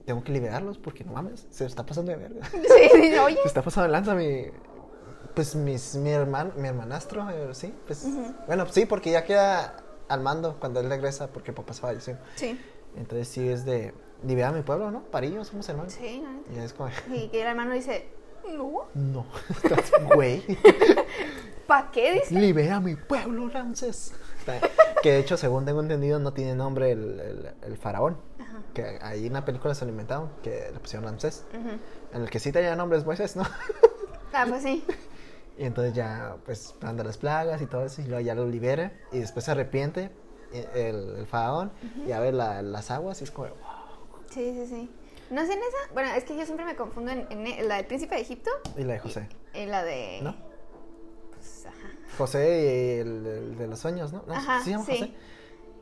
tengo 0.05 0.23
que 0.23 0.31
liberarlos 0.31 0.77
porque 0.77 1.03
no 1.03 1.13
mames, 1.13 1.47
se 1.49 1.65
está 1.65 1.85
pasando 1.85 2.11
de 2.11 2.17
verga. 2.17 2.45
Sí, 2.51 2.89
sí, 2.93 3.17
oye. 3.17 3.37
se 3.41 3.47
está 3.47 3.61
pasando 3.61 3.87
de 3.87 3.91
lanza 3.91 4.15
mi 4.15 4.47
pues 5.33 5.55
mis, 5.55 5.95
mi 5.95 6.09
hermano, 6.09 6.51
mi 6.57 6.67
hermanastro, 6.67 7.29
eh, 7.29 7.49
sí, 7.53 7.73
pues 7.87 8.05
bueno, 8.47 8.65
sí, 8.69 8.85
porque 8.85 9.11
ya 9.11 9.23
queda 9.23 9.77
al 10.09 10.19
mando 10.21 10.57
cuando 10.59 10.81
él 10.81 10.89
regresa 10.89 11.27
porque 11.27 11.53
papá 11.53 11.73
se 11.73 11.81
falleció. 11.81 12.17
Sí. 12.35 12.59
Entonces 12.97 13.29
sí 13.29 13.47
es 13.47 13.63
de 13.63 13.93
liberar 14.25 14.53
a 14.53 14.57
mi 14.57 14.63
pueblo, 14.63 14.91
¿no? 14.91 15.03
Parillo, 15.03 15.43
somos 15.45 15.67
hermanos. 15.69 15.93
Sí, 15.93 16.21
neta. 16.21 16.61
Y 16.61 16.65
es 16.65 16.73
como 16.73 16.89
Y 17.13 17.29
que 17.29 17.41
el 17.41 17.47
hermano 17.47 17.73
dice, 17.73 18.09
no, 18.53 18.87
no, 18.93 19.25
estás 19.63 19.91
güey. 20.13 20.43
¿para 21.67 21.91
qué? 21.91 22.13
Dice. 22.13 22.35
Libera 22.35 22.77
a 22.77 22.79
mi 22.81 22.95
pueblo, 22.95 23.47
Ramses. 23.47 24.13
Que 25.01 25.13
de 25.13 25.19
hecho, 25.19 25.35
según 25.35 25.65
tengo 25.65 25.81
entendido, 25.81 26.19
no 26.19 26.31
tiene 26.33 26.53
nombre 26.53 26.91
el, 26.91 27.19
el- 27.19 27.51
el 27.63 27.77
faraón. 27.77 28.17
Ajá. 28.39 28.59
Que 28.75 28.99
ahí 29.01 29.25
en 29.25 29.33
la 29.33 29.43
película 29.45 29.73
se 29.73 29.83
lo 29.85 29.89
inventaron, 29.91 30.29
que 30.43 30.69
le 30.71 30.79
pusieron 30.79 31.05
Ramsés. 31.09 31.43
Ujú. 31.57 31.69
En 32.13 32.21
el 32.21 32.29
que 32.29 32.37
sí 32.39 32.51
tenía 32.51 32.75
nombre 32.75 32.99
es 32.99 33.05
Moisés, 33.05 33.35
¿no? 33.35 33.43
Ah, 34.33 34.45
pues 34.47 34.61
sí. 34.63 34.85
Y 35.57 35.65
entonces 35.65 35.93
ya, 35.93 36.37
pues, 36.45 36.73
manda 36.81 37.03
las 37.03 37.17
plagas 37.17 37.61
y 37.61 37.65
todo 37.65 37.83
eso, 37.85 38.01
y 38.01 38.05
luego 38.05 38.21
ya 38.21 38.33
lo 38.35 38.45
libera. 38.47 38.93
Y 39.11 39.19
después 39.19 39.45
se 39.45 39.51
arrepiente 39.51 40.09
eh, 40.53 40.67
el, 40.73 41.17
el 41.17 41.25
faraón, 41.27 41.71
y 42.07 42.11
a 42.13 42.19
ver 42.19 42.33
la- 42.33 42.61
las 42.61 42.89
aguas, 42.91 43.19
y 43.21 43.25
es 43.25 43.31
como, 43.31 43.49
wow. 43.49 43.57
Sí, 44.29 44.53
sí, 44.55 44.65
sí. 44.67 44.89
No 45.29 45.45
sé 45.45 45.53
en 45.53 45.59
esa. 45.59 45.93
Bueno, 45.93 46.09
es 46.15 46.23
que 46.23 46.35
yo 46.37 46.45
siempre 46.45 46.65
me 46.65 46.75
confundo 46.75 47.11
en, 47.11 47.27
en 47.29 47.67
la 47.67 47.75
del 47.77 47.85
príncipe 47.85 48.15
de 48.15 48.21
Egipto 48.21 48.49
Y 48.77 48.83
la 48.83 48.93
de 48.93 48.99
José. 48.99 49.27
y 49.53 49.65
la 49.65 49.83
de. 49.83 50.19
¿No? 50.23 50.35
José 52.17 52.95
y 52.97 52.99
el, 52.99 53.25
el 53.25 53.57
de 53.57 53.67
los 53.67 53.79
sueños, 53.79 54.11
¿no? 54.13 54.23
¿No? 54.27 54.33
Ajá, 54.33 54.59
¿Sí 54.59 54.65
se 54.65 54.71
llama 54.71 54.85
sí. 54.85 54.91
José? 54.99 55.13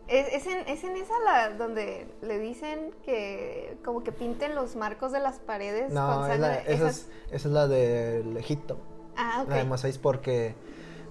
Es, 0.07 0.33
es 0.33 0.47
en, 0.47 0.67
es 0.67 0.83
en 0.83 0.97
esa 0.97 1.13
la 1.23 1.49
donde 1.51 2.07
le 2.21 2.39
dicen 2.39 2.91
que 3.05 3.77
como 3.85 4.03
que 4.03 4.11
pinten 4.11 4.55
los 4.55 4.75
marcos 4.75 5.11
de 5.11 5.19
las 5.19 5.37
paredes 5.39 5.91
No, 5.93 6.15
con 6.15 6.23
es 6.23 6.27
sangre. 6.31 6.39
la- 6.39 6.55
esa, 6.61 6.71
Esas- 6.73 6.95
es, 6.97 7.09
esa 7.31 7.47
es 7.47 7.53
la 7.53 7.67
del 7.67 8.35
Egipto. 8.37 8.79
Ah, 9.15 9.45
La 9.47 9.57
de 9.57 9.61
ok. 9.63 9.67
Moisés 9.67 9.97
porque 9.99 10.55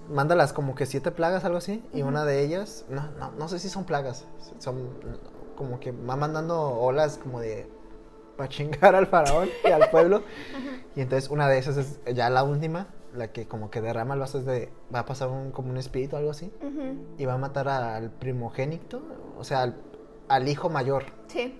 manda 0.09 0.35
las 0.35 0.51
como 0.51 0.75
que 0.75 0.85
siete 0.85 1.11
plagas, 1.11 1.45
algo 1.45 1.59
así, 1.59 1.83
y 1.93 2.01
una 2.01 2.25
de 2.25 2.41
ellas, 2.43 2.85
no, 2.89 3.09
no, 3.19 3.31
no 3.31 3.47
sé 3.47 3.59
si 3.59 3.69
son 3.69 3.85
plagas, 3.85 4.25
son 4.57 4.89
como 5.55 5.79
que 5.79 5.91
va 5.91 6.15
mandando 6.15 6.59
olas 6.59 7.17
como 7.19 7.39
de 7.39 7.69
para 8.35 8.49
chingar 8.49 8.95
al 8.95 9.07
faraón 9.07 9.49
y 9.63 9.71
al 9.71 9.89
pueblo. 9.91 10.23
Y 10.95 11.01
entonces 11.01 11.29
una 11.29 11.47
de 11.47 11.59
esas 11.59 11.77
es 11.77 11.99
ya 12.15 12.29
la 12.31 12.43
última, 12.43 12.87
la 13.15 13.31
que 13.31 13.47
como 13.47 13.69
que 13.69 13.81
derrama 13.81 14.13
el 14.13 14.19
vaso 14.19 14.39
es 14.39 14.45
de, 14.45 14.69
va 14.93 14.99
a 14.99 15.05
pasar 15.05 15.29
un, 15.29 15.51
como 15.51 15.69
un 15.69 15.77
espíritu 15.77 16.15
algo 16.15 16.31
así, 16.31 16.51
Ujú. 16.61 16.95
y 17.17 17.25
va 17.25 17.33
a 17.33 17.37
matar 17.37 17.67
al 17.67 18.11
primogénito, 18.11 19.01
o 19.37 19.43
sea, 19.43 19.61
al, 19.63 19.75
al 20.27 20.47
hijo 20.47 20.69
mayor. 20.69 21.05
Sí. 21.27 21.59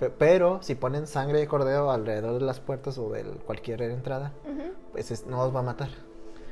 Pe- 0.00 0.10
Pero 0.10 0.62
si 0.62 0.74
ponen 0.74 1.06
sangre 1.06 1.38
de 1.40 1.46
cordero 1.46 1.90
alrededor 1.90 2.34
de 2.40 2.46
las 2.46 2.60
puertas 2.60 2.96
o 2.98 3.10
de 3.10 3.22
cualquier 3.46 3.82
entrada, 3.82 4.32
Ujú. 4.44 4.72
pues 4.92 5.10
es- 5.10 5.26
no 5.26 5.38
los 5.44 5.54
va 5.54 5.60
a 5.60 5.64
matar. 5.64 5.88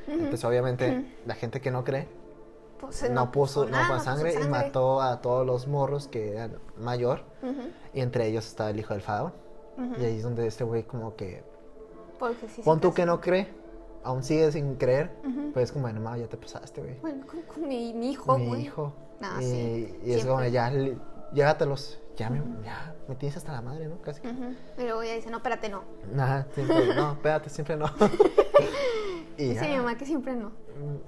Entonces, 0.07 0.45
obviamente, 0.45 1.07
la 1.25 1.35
gente 1.35 1.61
que 1.61 1.71
no 1.71 1.85
cree 1.85 2.09
Pues, 2.81 3.03
eh, 3.05 3.11
no, 3.11 3.31
puso, 3.31 3.65
no 3.65 3.71
nada, 3.73 3.85
puso 3.87 3.99
puso 3.99 4.05
sangre, 4.05 4.35
y 4.43 4.49
mató 4.49 5.01
a 5.03 5.21
todos 5.21 5.47
los 5.47 5.69
morros 5.69 6.09
que 6.09 6.33
eran 6.33 6.59
mayor, 6.79 7.23
y 7.95 8.01
entre 8.01 8.27
ellos 8.27 8.47
estaba 8.47 8.71
el 8.71 8.79
hijo 8.81 8.93
del 8.95 9.03
faraón. 9.03 9.33
Y 9.99 10.05
ahí 10.05 10.17
es 10.17 10.23
donde 10.25 10.47
este 10.47 10.65
güey, 10.65 10.83
como 10.83 11.15
que, 11.15 11.43
Porque 12.19 12.49
sí, 12.49 12.61
pon 12.63 12.81
tú 12.81 12.93
que 12.93 13.07
no 13.07 13.21
cree, 13.21 13.49
aún 14.03 14.23
sigue 14.23 14.51
sin 14.53 14.77
creer, 14.77 15.11
Ujú. 15.25 15.53
pues 15.53 15.65
es 15.67 15.73
como, 15.73 15.89
no, 15.89 16.17
ya 16.17 16.27
te 16.27 16.37
pasaste, 16.37 16.81
güey. 16.81 16.99
Bueno, 17.01 17.27
con, 17.27 17.43
con 17.43 17.69
mi, 17.69 17.93
mi 17.95 18.11
hijo, 18.13 18.39
Mi 18.39 18.47
güey. 18.47 18.63
hijo. 18.63 18.93
No, 19.21 19.41
y, 19.41 19.45
sí, 19.45 19.99
y 20.05 20.13
es 20.15 20.25
como, 20.27 20.43
ya, 20.45 20.73
llévatelos, 21.33 22.01
ya 22.17 22.31
me, 22.31 22.43
ya 22.65 22.95
me 23.09 23.15
tienes 23.17 23.37
hasta 23.37 23.53
la 23.53 23.61
madre, 23.63 23.87
¿no? 23.87 24.01
Casi. 24.01 24.27
Ujú. 24.27 24.55
Y 24.79 24.83
luego 24.83 25.03
ella 25.03 25.15
dice, 25.15 25.31
no, 25.31 25.39
espérate, 25.39 25.69
no. 25.69 25.83
Nada, 26.15 26.47
siempre, 26.55 26.87
no, 26.95 27.13
espérate, 27.13 27.51
siempre 27.51 27.77
no. 27.77 27.87
y 29.37 29.51
Dice 29.51 29.69
mi 29.69 29.77
mamá 29.77 29.97
que 29.97 30.07
siempre 30.07 30.35
no. 30.35 30.53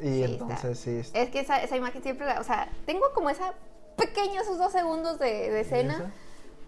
Y 0.00 0.05
Sí, 0.05 0.24
entonces 0.24 0.78
sí. 0.78 0.90
es- 0.98 1.11
Es 1.14 1.31
que 1.31 1.40
esa, 1.40 1.62
esa 1.62 1.76
imagen 1.76 2.02
siempre 2.02 2.26
la, 2.26 2.40
o 2.40 2.44
sea, 2.44 2.68
tengo 2.87 3.07
como 3.14 3.31
esa 3.31 3.55
pequeño, 3.96 4.40
esos 4.40 4.59
dos 4.59 4.72
segundos 4.72 5.18
de, 5.18 5.50
de 5.50 5.61
escena 5.61 6.12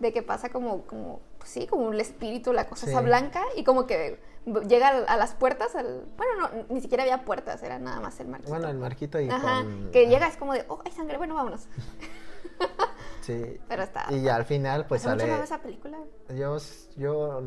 de 0.01 0.13
que 0.13 0.23
pasa 0.23 0.49
como, 0.51 0.83
como, 0.83 1.21
pues 1.39 1.51
sí, 1.51 1.67
como 1.67 1.93
el 1.93 2.01
espíritu, 2.01 2.53
la 2.53 2.67
cosa 2.67 2.87
esa 2.89 3.01
blanca 3.01 3.43
y 3.57 3.65
como 3.65 3.87
que 3.87 4.19
llega 4.67 4.89
a, 4.89 5.17
las 5.17 5.35
puertas, 5.35 5.75
al, 5.75 6.07
bueno, 6.17 6.33
no, 6.39 6.65
ni 6.69 6.81
siquiera 6.81 7.03
había 7.03 7.25
puertas, 7.25 7.63
era 7.63 7.79
nada 7.79 8.01
más 8.01 8.19
el 8.21 8.29
marquito. 8.29 8.51
Bueno, 8.51 8.69
el 8.69 8.79
marquito 8.79 9.21
y 9.21 9.29
Ajá, 9.29 9.63
con... 9.63 9.91
que 9.91 10.07
llega 10.07 10.27
es 10.27 10.37
como 10.37 10.53
de, 10.53 10.65
oh, 10.69 10.81
hay 10.85 10.93
sangre, 10.93 11.17
bueno, 11.17 11.35
vámonos. 11.35 11.67
Sí. 13.25 13.59
Pero 13.69 13.83
está. 13.83 14.07
Y 14.11 14.23
ya 14.23 14.37
al 14.37 14.45
final, 14.45 14.87
pues 14.87 15.03
mucho 15.05 15.19
sale. 15.19 15.43
esa 15.43 15.63
película. 15.63 15.99
Yo, 16.37 16.59
yo. 16.97 17.43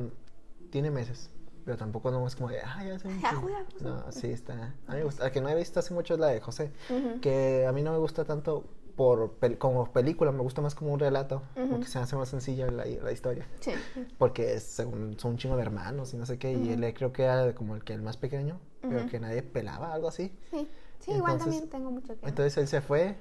Tiene 0.72 0.90
meses. 0.90 1.30
Pero 1.66 1.78
tampoco 1.78 2.10
no 2.10 2.26
es 2.26 2.36
como 2.36 2.50
de. 2.50 2.62
Ah, 2.62 2.84
ya 2.84 2.96
hace 2.96 3.08
mucho". 3.10 3.22
Ya, 3.22 3.36
juega, 3.36 3.66
pues. 3.70 3.82
No, 3.84 4.12
sí, 4.12 4.32
está. 4.32 4.76
A 4.88 4.92
mí 4.92 4.98
me 4.98 5.04
gusta. 5.04 5.26
La 5.26 5.32
que 5.32 5.40
no 5.40 5.50
he 5.50 5.56
visto 5.56 5.80
hace 5.80 5.94
mucho 5.94 6.16
es 6.16 6.20
la 6.20 6.28
de 6.28 6.42
José. 6.42 6.72
Que 7.22 7.68
a 7.68 7.72
mí 7.74 7.84
no 7.84 7.92
me 7.92 8.00
gusta 8.00 8.26
tanto 8.26 8.66
por 8.98 9.40
pel- 9.40 9.58
como 9.58 9.94
película, 9.94 10.34
me 10.34 10.42
gusta 10.42 10.62
más 10.62 10.76
como 10.76 10.92
un 10.92 11.00
relato. 11.00 11.42
Porque 11.70 11.86
se 11.88 12.00
hace 12.00 12.18
más 12.18 12.28
sencilla 12.28 12.70
la, 12.70 12.84
la 12.86 13.12
historia. 13.14 13.48
Sí. 13.62 13.72
Porque 14.18 14.56
es, 14.56 14.64
según, 14.64 15.18
son 15.18 15.32
un 15.32 15.38
chingo 15.38 15.56
de 15.56 15.62
hermanos 15.62 16.14
y 16.14 16.18
no 16.18 16.26
sé 16.26 16.38
qué. 16.38 16.52
Y 16.52 16.70
él 16.74 16.94
creo 16.94 17.14
que 17.14 17.24
era 17.24 17.54
como 17.56 17.76
el 17.76 17.84
que 17.86 17.94
el 17.94 18.02
más 18.02 18.18
pequeño. 18.18 18.60
Pero 18.82 18.98
Ujú. 19.02 19.10
que 19.10 19.20
nadie 19.20 19.42
pelaba, 19.44 19.94
algo 19.94 20.08
así. 20.10 20.36
Sí, 20.52 20.68
sí 21.00 21.12
igual 21.12 21.34
Entonces- 21.34 21.62
también 21.62 21.70
tengo 21.70 21.92
mucho 21.92 22.20
que... 22.20 22.28
Entonces 22.28 22.58
él 22.58 22.68
se 22.68 22.82
fue. 22.82 23.16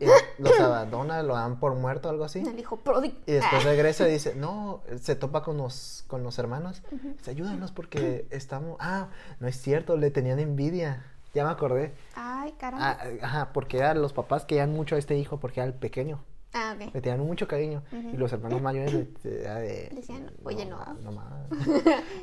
y 0.00 0.06
los 0.42 0.58
abandona, 0.60 1.22
lo 1.22 1.34
dan 1.34 1.58
por 1.60 1.74
muerto, 1.74 2.08
algo 2.08 2.24
así. 2.24 2.40
El 2.40 2.58
hijo 2.58 2.76
pródigo. 2.78 3.14
Y 3.26 3.32
después 3.32 3.62
Ah. 3.64 3.68
regresa 3.68 4.08
y 4.08 4.12
dice, 4.14 4.34
no, 4.34 4.82
se 5.00 5.14
topa 5.16 5.42
con 5.42 5.56
los, 5.58 6.04
con 6.08 6.22
los 6.24 6.38
hermanos. 6.38 6.82
Dice, 7.18 7.30
ayúdanos 7.30 7.70
porque 7.72 8.26
estamos... 8.30 8.76
Ah, 8.80 9.08
no 9.40 9.46
es 9.48 9.56
cierto, 9.60 9.96
le 9.96 10.10
tenían 10.10 10.38
envidia. 10.40 11.06
Ya 11.34 11.44
me 11.44 11.50
acordé. 11.50 11.94
Ay, 12.14 12.52
caramba. 12.58 12.98
Ah, 13.00 13.06
ajá, 13.22 13.52
porque 13.52 13.78
eran 13.78 14.02
los 14.02 14.12
papás 14.12 14.44
querían 14.44 14.72
mucho 14.72 14.96
a 14.96 14.98
este 14.98 15.16
hijo 15.16 15.38
porque 15.40 15.60
era 15.60 15.66
el 15.66 15.74
pequeño. 15.74 16.20
Ah, 16.52 16.74
ok. 16.76 16.92
Le 16.94 17.00
tenían 17.00 17.20
mucho 17.20 17.48
cariño. 17.48 17.82
Y 18.12 18.16
los 18.18 18.32
hermanos 18.32 18.60
mayores 18.62 18.92
le, 18.92 19.30
de, 19.30 19.90
Decían, 19.94 20.30
"Oye, 20.44 20.66
no". 20.66 20.78
no 21.02 21.12
más. 21.12 21.32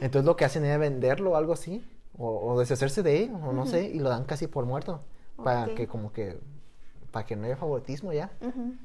Entonces 0.01 0.25
lo 0.25 0.35
que 0.35 0.45
hacen 0.45 0.63
es 0.65 0.77
venderlo 0.79 1.31
o 1.31 1.35
algo 1.35 1.53
así. 1.53 1.83
O, 2.17 2.51
o 2.51 2.59
deshacerse 2.59 3.01
de 3.01 3.23
él, 3.23 3.31
o 3.33 3.53
no 3.53 3.65
sé, 3.65 3.83
y 3.85 3.99
lo 3.99 4.09
dan 4.09 4.25
casi 4.25 4.47
por 4.47 4.65
muerto. 4.65 5.01
Para 5.43 5.73
que 5.73 5.87
como 5.87 6.11
que... 6.11 6.37
Para 7.11 7.25
que 7.25 7.35
no 7.35 7.45
haya 7.45 7.55
favoritismo 7.55 8.11
ya. 8.13 8.29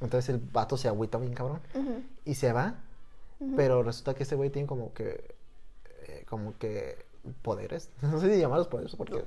Entonces 0.01 0.29
el 0.31 0.39
vato 0.39 0.77
se 0.79 0.89
agüita 0.89 1.19
bien 1.19 1.35
cabrón. 1.35 1.61
Y 2.25 2.35
se 2.37 2.53
va. 2.53 2.77
Pero 3.57 3.83
resulta 3.83 4.15
que 4.15 4.23
este 4.23 4.37
güey 4.37 4.49
tiene 4.51 4.67
como 4.69 4.95
que... 4.95 5.35
eh, 6.07 6.25
como 6.29 6.57
que... 6.59 7.04
Poderes. 7.43 7.91
No 8.03 8.21
sé 8.21 8.33
si 8.35 8.41
llamarlos 8.41 8.69
poderes 8.69 8.95
porque... 8.97 9.23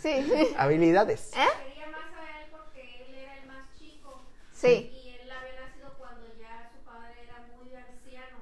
Sí. 0.00 0.54
Habilidades. 0.58 1.32
¿Eh? 1.34 1.38
Quería 1.66 1.86
más 1.90 2.12
a 2.16 2.40
él 2.42 2.46
porque 2.50 3.04
él 3.08 3.14
era 3.14 3.38
el 3.38 3.46
más 3.48 3.68
chico. 3.78 4.22
Sí. 4.52 4.90
Y 4.92 5.08
él 5.20 5.30
había 5.30 5.60
nacido 5.66 5.92
cuando 5.98 6.26
ya 6.40 6.70
su 6.72 6.84
padre 6.84 7.14
era 7.24 7.46
muy 7.56 7.74
anciano. 7.74 8.38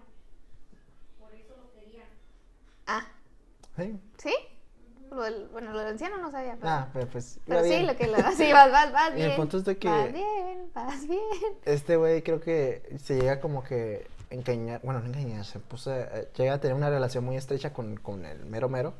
Por 1.18 1.32
eso 1.34 1.54
lo 1.56 1.70
querían. 1.72 2.08
Ah, 2.86 3.06
Sí. 3.76 3.98
¿sí? 4.18 4.34
Lo 5.10 5.22
del- 5.22 5.48
bueno, 5.48 5.72
lo 5.72 5.78
del 5.80 5.88
anciano 5.88 6.18
no 6.18 6.30
sabía. 6.30 6.54
Pero, 6.56 6.68
Ah, 6.68 6.88
pero 6.92 7.06
pues... 7.08 7.40
pero 7.46 7.62
sí, 7.64 7.68
bien. 7.70 7.86
lo 7.86 7.96
que 7.96 8.06
lo... 8.06 8.16
Sí, 8.36 8.52
vas, 8.52 8.70
vas, 8.70 8.92
vas 8.92 9.10
Y 9.12 9.16
bien. 9.16 9.30
el 9.30 9.36
punto 9.36 9.56
es 9.56 9.64
de 9.64 9.76
que- 9.76 9.88
Vas 9.88 10.12
bien, 10.12 10.70
vas 10.74 11.06
bien. 11.08 11.20
Este 11.64 11.96
güey 11.96 12.22
creo 12.22 12.40
que 12.40 12.96
se 13.02 13.18
llega 13.18 13.40
como 13.40 13.64
que 13.64 14.06
engañar, 14.30 14.80
bueno, 14.82 15.00
no 15.00 15.06
engañar, 15.06 15.44
se 15.44 15.58
puso, 15.58 15.94
eh, 15.94 16.28
llega 16.36 16.54
a 16.54 16.60
tener 16.60 16.76
una 16.76 16.88
relación 16.88 17.24
muy 17.24 17.36
estrecha 17.36 17.72
con, 17.72 17.96
con 17.96 18.24
el 18.24 18.46
mero 18.46 18.68
mero, 18.68 18.94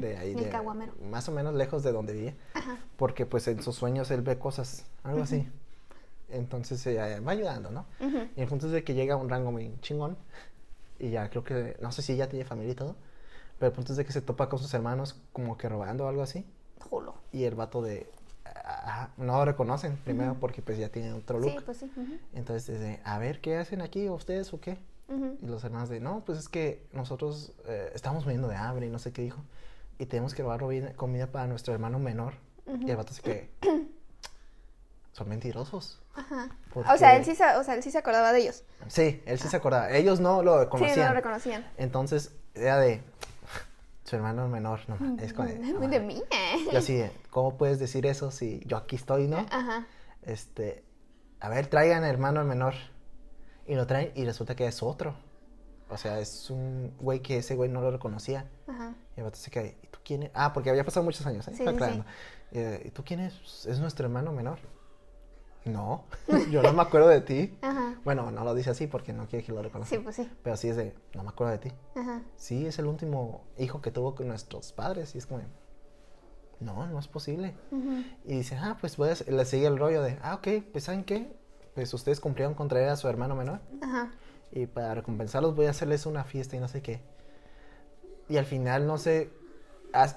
de 0.00 0.16
ahí 0.16 0.34
de, 0.34 0.48
caguamero. 0.48 0.92
más 1.10 1.28
o 1.28 1.32
menos 1.32 1.54
lejos 1.54 1.82
de 1.82 1.90
donde 1.90 2.12
vivía, 2.12 2.34
Ajá. 2.54 2.78
porque 2.96 3.26
pues 3.26 3.48
en 3.48 3.62
sus 3.62 3.74
sueños 3.74 4.10
él 4.12 4.22
ve 4.22 4.38
cosas, 4.38 4.86
algo 5.02 5.22
así. 5.22 5.48
Entonces 6.28 6.86
eh, 6.86 7.20
va 7.20 7.32
ayudando, 7.32 7.70
¿no? 7.70 7.86
Y 8.36 8.40
el 8.40 8.48
punto 8.48 8.66
es 8.66 8.72
de 8.72 8.84
que 8.84 8.94
llega 8.94 9.14
a 9.14 9.16
un 9.16 9.28
rango 9.28 9.50
muy 9.50 9.74
chingón, 9.80 10.16
y 10.98 11.10
ya 11.10 11.28
creo 11.30 11.42
que, 11.42 11.76
no 11.80 11.90
sé 11.90 12.02
si 12.02 12.16
ya 12.16 12.28
tiene 12.28 12.44
familia 12.44 12.72
y 12.72 12.76
todo, 12.76 12.96
pero 13.58 13.70
el 13.70 13.74
punto 13.74 13.92
es 13.92 13.98
de 13.98 14.04
que 14.04 14.12
se 14.12 14.22
topa 14.22 14.48
con 14.48 14.58
sus 14.58 14.72
hermanos 14.74 15.20
como 15.32 15.56
que 15.56 15.68
robando 15.68 16.04
o 16.04 16.08
algo 16.08 16.22
así, 16.22 16.46
Jolo. 16.78 17.14
y 17.32 17.44
el 17.44 17.54
vato 17.56 17.82
de, 17.82 18.08
ah, 18.64 19.08
no 19.16 19.36
lo 19.38 19.44
reconocen 19.44 19.96
primero 19.98 20.34
porque 20.40 20.62
pues 20.62 20.78
ya 20.78 20.88
tiene 20.88 21.12
otro 21.12 21.38
look. 21.38 21.50
Sí, 21.52 21.58
pues 21.64 21.76
sí. 21.78 21.90
Entonces, 22.34 22.78
dice, 22.80 23.00
a 23.04 23.18
ver, 23.18 23.40
¿qué 23.40 23.56
hacen 23.58 23.80
aquí 23.82 24.08
ustedes 24.08 24.52
o 24.54 24.60
qué? 24.60 24.78
Y 25.42 25.46
los 25.46 25.62
hermanos 25.62 25.90
de, 25.90 26.00
no, 26.00 26.22
pues 26.24 26.38
es 26.38 26.48
que 26.48 26.86
nosotros 26.92 27.52
eh, 27.66 27.90
estamos 27.94 28.24
muriendo 28.24 28.48
de 28.48 28.56
hambre 28.56 28.86
y 28.86 28.88
no 28.88 28.98
sé 28.98 29.12
qué 29.12 29.20
dijo. 29.20 29.42
Y 29.98 30.06
tenemos 30.06 30.32
que 30.34 30.42
robar 30.42 30.60
comida 30.96 31.26
para 31.26 31.46
nuestro 31.46 31.74
hermano 31.74 31.98
menor. 31.98 32.32
Y 32.80 32.90
el 32.90 32.96
vato 32.96 33.12
se 33.12 33.20
que 33.20 33.50
son 35.12 35.28
mentirosos. 35.28 36.00
Ajá. 36.14 36.48
Porque- 36.72 36.90
O 36.90 36.96
sea, 36.96 37.16
él 37.16 37.24
sí 37.24 37.34
se, 37.34 37.44
o 37.56 37.62
sea, 37.64 37.74
él 37.74 37.82
sí 37.82 37.90
se 37.90 37.98
acordaba 37.98 38.32
de 38.32 38.40
ellos. 38.40 38.64
Sí, 38.88 39.22
él 39.26 39.38
sí 39.38 39.48
se 39.48 39.56
acordaba. 39.56 39.90
Ellos 39.90 40.20
no 40.20 40.42
lo 40.42 40.62
Sí, 40.62 40.68
conocían. 40.70 40.98
no 41.00 41.08
lo 41.08 41.14
reconocían. 41.14 41.66
Entonces, 41.76 42.32
era 42.54 42.78
de, 42.78 43.02
su 44.04 44.16
hermano 44.16 44.48
menor, 44.48 44.80
no, 44.88 44.94
es 45.20 45.36
Muy 45.36 45.58
"No, 45.72 45.88
de 45.88 46.00
mí, 46.00 46.22
¿eh? 46.30 46.56
Yo 46.72 46.78
así, 46.78 47.02
¿cómo 47.30 47.56
puedes 47.56 47.78
decir 47.78 48.04
eso 48.06 48.30
si 48.30 48.60
yo 48.66 48.76
aquí 48.76 48.96
estoy, 48.96 49.28
no? 49.28 49.38
Ajá. 49.50 49.86
este, 50.22 50.84
a 51.40 51.48
ver, 51.48 51.66
traigan 51.66 52.04
hermano 52.04 52.44
menor. 52.44 52.74
Y 53.66 53.74
lo 53.76 53.86
traen 53.86 54.10
y 54.16 54.24
resulta 54.24 54.56
que 54.56 54.66
es 54.66 54.82
otro. 54.82 55.14
O 55.88 55.96
sea, 55.96 56.18
es 56.18 56.50
un 56.50 56.94
güey 56.98 57.20
que 57.20 57.36
ese 57.38 57.54
güey 57.54 57.70
no 57.70 57.80
lo 57.80 57.90
reconocía. 57.90 58.50
Ajá. 58.66 58.94
Y 59.16 59.20
el 59.20 59.24
vato 59.24 59.36
se 59.36 59.50
queda, 59.50 59.66
¿y 59.66 59.86
tú 59.90 59.98
quién 60.04 60.22
eres? 60.24 60.32
Ah, 60.34 60.52
porque 60.52 60.70
había 60.70 60.84
pasado 60.84 61.04
muchos 61.04 61.24
años, 61.26 61.46
¿eh? 61.48 61.52
Sí, 61.54 61.62
Está 61.64 61.92
sí. 61.92 62.02
Eh, 62.52 62.82
¿Y 62.86 62.90
tú 62.90 63.04
quién 63.04 63.20
eres? 63.20 63.66
¿Es 63.66 63.78
nuestro 63.78 64.06
hermano 64.06 64.32
menor? 64.32 64.58
No, 65.64 66.04
yo 66.50 66.62
no 66.62 66.72
me 66.72 66.82
acuerdo 66.82 67.08
de 67.08 67.20
ti. 67.20 67.56
Ajá. 67.62 67.94
Bueno, 68.04 68.30
no 68.30 68.42
lo 68.44 68.54
dice 68.54 68.70
así 68.70 68.86
porque 68.88 69.12
no 69.12 69.26
quiere 69.26 69.44
que 69.44 69.52
lo 69.52 69.62
reconozca. 69.62 69.94
Sí, 69.96 70.02
pues 70.02 70.16
sí. 70.16 70.28
Pero 70.42 70.56
sí 70.56 70.68
es 70.68 70.76
de, 70.76 70.94
no 71.14 71.22
me 71.22 71.28
acuerdo 71.28 71.52
de 71.52 71.58
ti. 71.58 71.72
Ajá. 71.94 72.22
Sí, 72.36 72.66
es 72.66 72.78
el 72.78 72.86
último 72.86 73.42
hijo 73.58 73.80
que 73.80 73.90
tuvo 73.92 74.14
con 74.14 74.26
nuestros 74.28 74.72
padres. 74.72 75.14
Y 75.14 75.18
es 75.18 75.26
como, 75.26 75.40
no, 76.60 76.86
no 76.86 76.98
es 76.98 77.06
posible. 77.08 77.54
Y 78.24 78.36
dice, 78.38 78.56
ah, 78.56 78.76
pues 78.80 78.96
hacer- 78.98 79.28
le 79.32 79.44
sigue 79.44 79.66
el 79.66 79.78
rollo 79.78 80.02
de, 80.02 80.18
ah, 80.22 80.34
ok, 80.34 80.64
pues 80.72 80.84
¿saben 80.84 81.04
qué? 81.04 81.32
Pues 81.74 81.92
ustedes 81.94 82.20
cumplieron 82.20 82.54
con 82.54 82.68
traer 82.68 82.88
a 82.90 82.96
su 82.96 83.08
hermano 83.08 83.34
menor 83.34 83.60
Ajá. 83.80 84.10
y 84.52 84.66
para 84.66 84.94
recompensarlos 84.94 85.54
voy 85.56 85.66
a 85.66 85.70
hacerles 85.70 86.04
una 86.06 86.22
fiesta 86.24 86.54
y 86.56 86.60
no 86.60 86.68
sé 86.68 86.82
qué. 86.82 87.00
Y 88.28 88.36
al 88.36 88.44
final, 88.44 88.86
no 88.86 88.98
sé, 88.98 89.30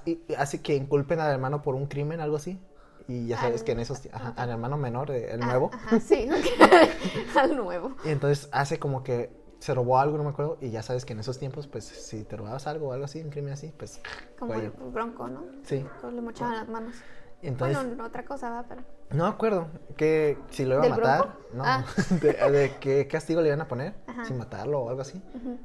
y- 0.06 0.20
hace 0.38 0.62
que 0.62 0.76
inculpen 0.76 1.20
al 1.20 1.32
hermano 1.32 1.62
por 1.62 1.76
un 1.76 1.86
crimen, 1.88 2.20
algo 2.20 2.36
así. 2.38 2.60
Y 3.08 3.28
ya 3.28 3.38
sabes 3.40 3.62
Al- 3.62 3.66
que 3.66 3.72
en 3.74 3.80
esos, 3.80 4.02
ajá, 4.12 4.34
al 4.36 4.50
hermano 4.50 4.78
menor, 4.78 5.12
eh, 5.12 5.32
el 5.32 5.44
Ah, 5.44 5.46
nuevo. 5.48 5.70
Ajá, 5.74 6.00
sí. 6.00 6.28
Al 7.40 7.56
nuevo. 7.56 7.96
Y 8.04 8.10
entonces 8.10 8.50
hace 8.52 8.80
como 8.80 9.04
que 9.04 9.32
se 9.60 9.74
robó 9.74 10.00
algo, 10.00 10.18
no 10.18 10.24
me 10.24 10.30
acuerdo. 10.32 10.58
Y 10.62 10.70
ya 10.72 10.82
sabes 10.84 11.06
que 11.06 11.14
en 11.14 11.20
esos 11.20 11.38
tiempos, 11.40 11.68
pues 11.68 11.86
si 11.86 12.24
te 12.24 12.36
robabas 12.36 12.68
algo 12.68 12.90
o 12.90 12.94
algo 12.94 13.06
así, 13.06 13.22
un 13.22 13.30
crimen 13.30 13.54
así, 13.54 13.74
pues... 13.78 14.02
Como 14.38 14.54
el 14.56 14.70
bronco, 14.72 15.28
¿no? 15.28 15.44
Sí. 15.64 15.86
Le 16.12 16.22
mochaban 16.22 16.56
las 16.56 16.68
manos. 16.70 16.96
Entonces... 17.42 17.78
Bueno, 17.78 18.06
otra 18.06 18.26
cosa 18.26 18.50
va, 18.50 18.64
pero. 18.68 18.82
No 19.12 19.26
me 19.26 19.30
acuerdo 19.30 19.68
que 19.98 20.38
si 20.50 20.66
lo 20.66 20.76
iba 20.76 20.80
a 20.84 20.88
¿Del 20.88 20.92
matar, 20.98 21.20
bronco? 21.20 21.40
no, 21.54 21.64
Ah. 21.66 21.86
de, 22.22 22.34
de 22.52 22.76
qué 22.80 23.08
castigo 23.08 23.42
le 23.42 23.48
iban 23.50 23.62
a 23.62 23.68
poner, 23.68 23.94
Ajá. 24.08 24.26
si 24.26 24.34
matarlo 24.34 24.82
o 24.82 24.90
algo 24.90 25.02
así, 25.02 25.22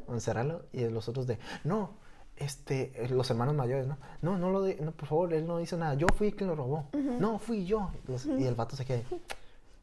o 0.07 0.13
encerrarlo, 0.13 0.63
y 0.73 0.85
los 0.89 1.09
otros 1.09 1.27
de, 1.27 1.39
no, 1.65 1.95
este, 2.41 2.93
los 3.11 3.31
hermanos 3.31 3.55
mayores, 3.55 3.87
no, 3.87 3.97
no, 4.23 4.37
no 4.39 4.51
lo, 4.51 4.63
de, 4.63 4.77
no, 4.81 4.91
por 4.93 5.09
favor, 5.09 5.33
él 5.33 5.47
no 5.47 5.61
hizo 5.61 5.77
nada, 5.77 5.95
yo 5.95 6.07
fui 6.17 6.33
quien 6.33 6.49
lo 6.51 6.57
robó, 6.57 6.87
no, 6.93 7.39
fui 7.39 7.65
yo, 7.67 7.91
Los- 8.09 8.27
y 8.27 8.45
el 8.45 8.55
vato 8.57 8.75
se 8.77 8.85
queda, 8.85 9.03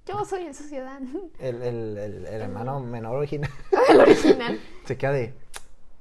Yo 0.06 0.26
soy 0.26 0.46
el 0.48 0.54
ciudadano. 0.56 1.30
el, 1.40 1.62
el, 1.62 1.98
el, 1.98 2.26
el 2.26 2.42
hermano 2.42 2.80
menor 2.82 3.16
original, 3.16 3.50
el 3.90 4.02
original. 4.02 4.60
se 4.86 4.98
queda 4.98 5.12
de, 5.14 5.34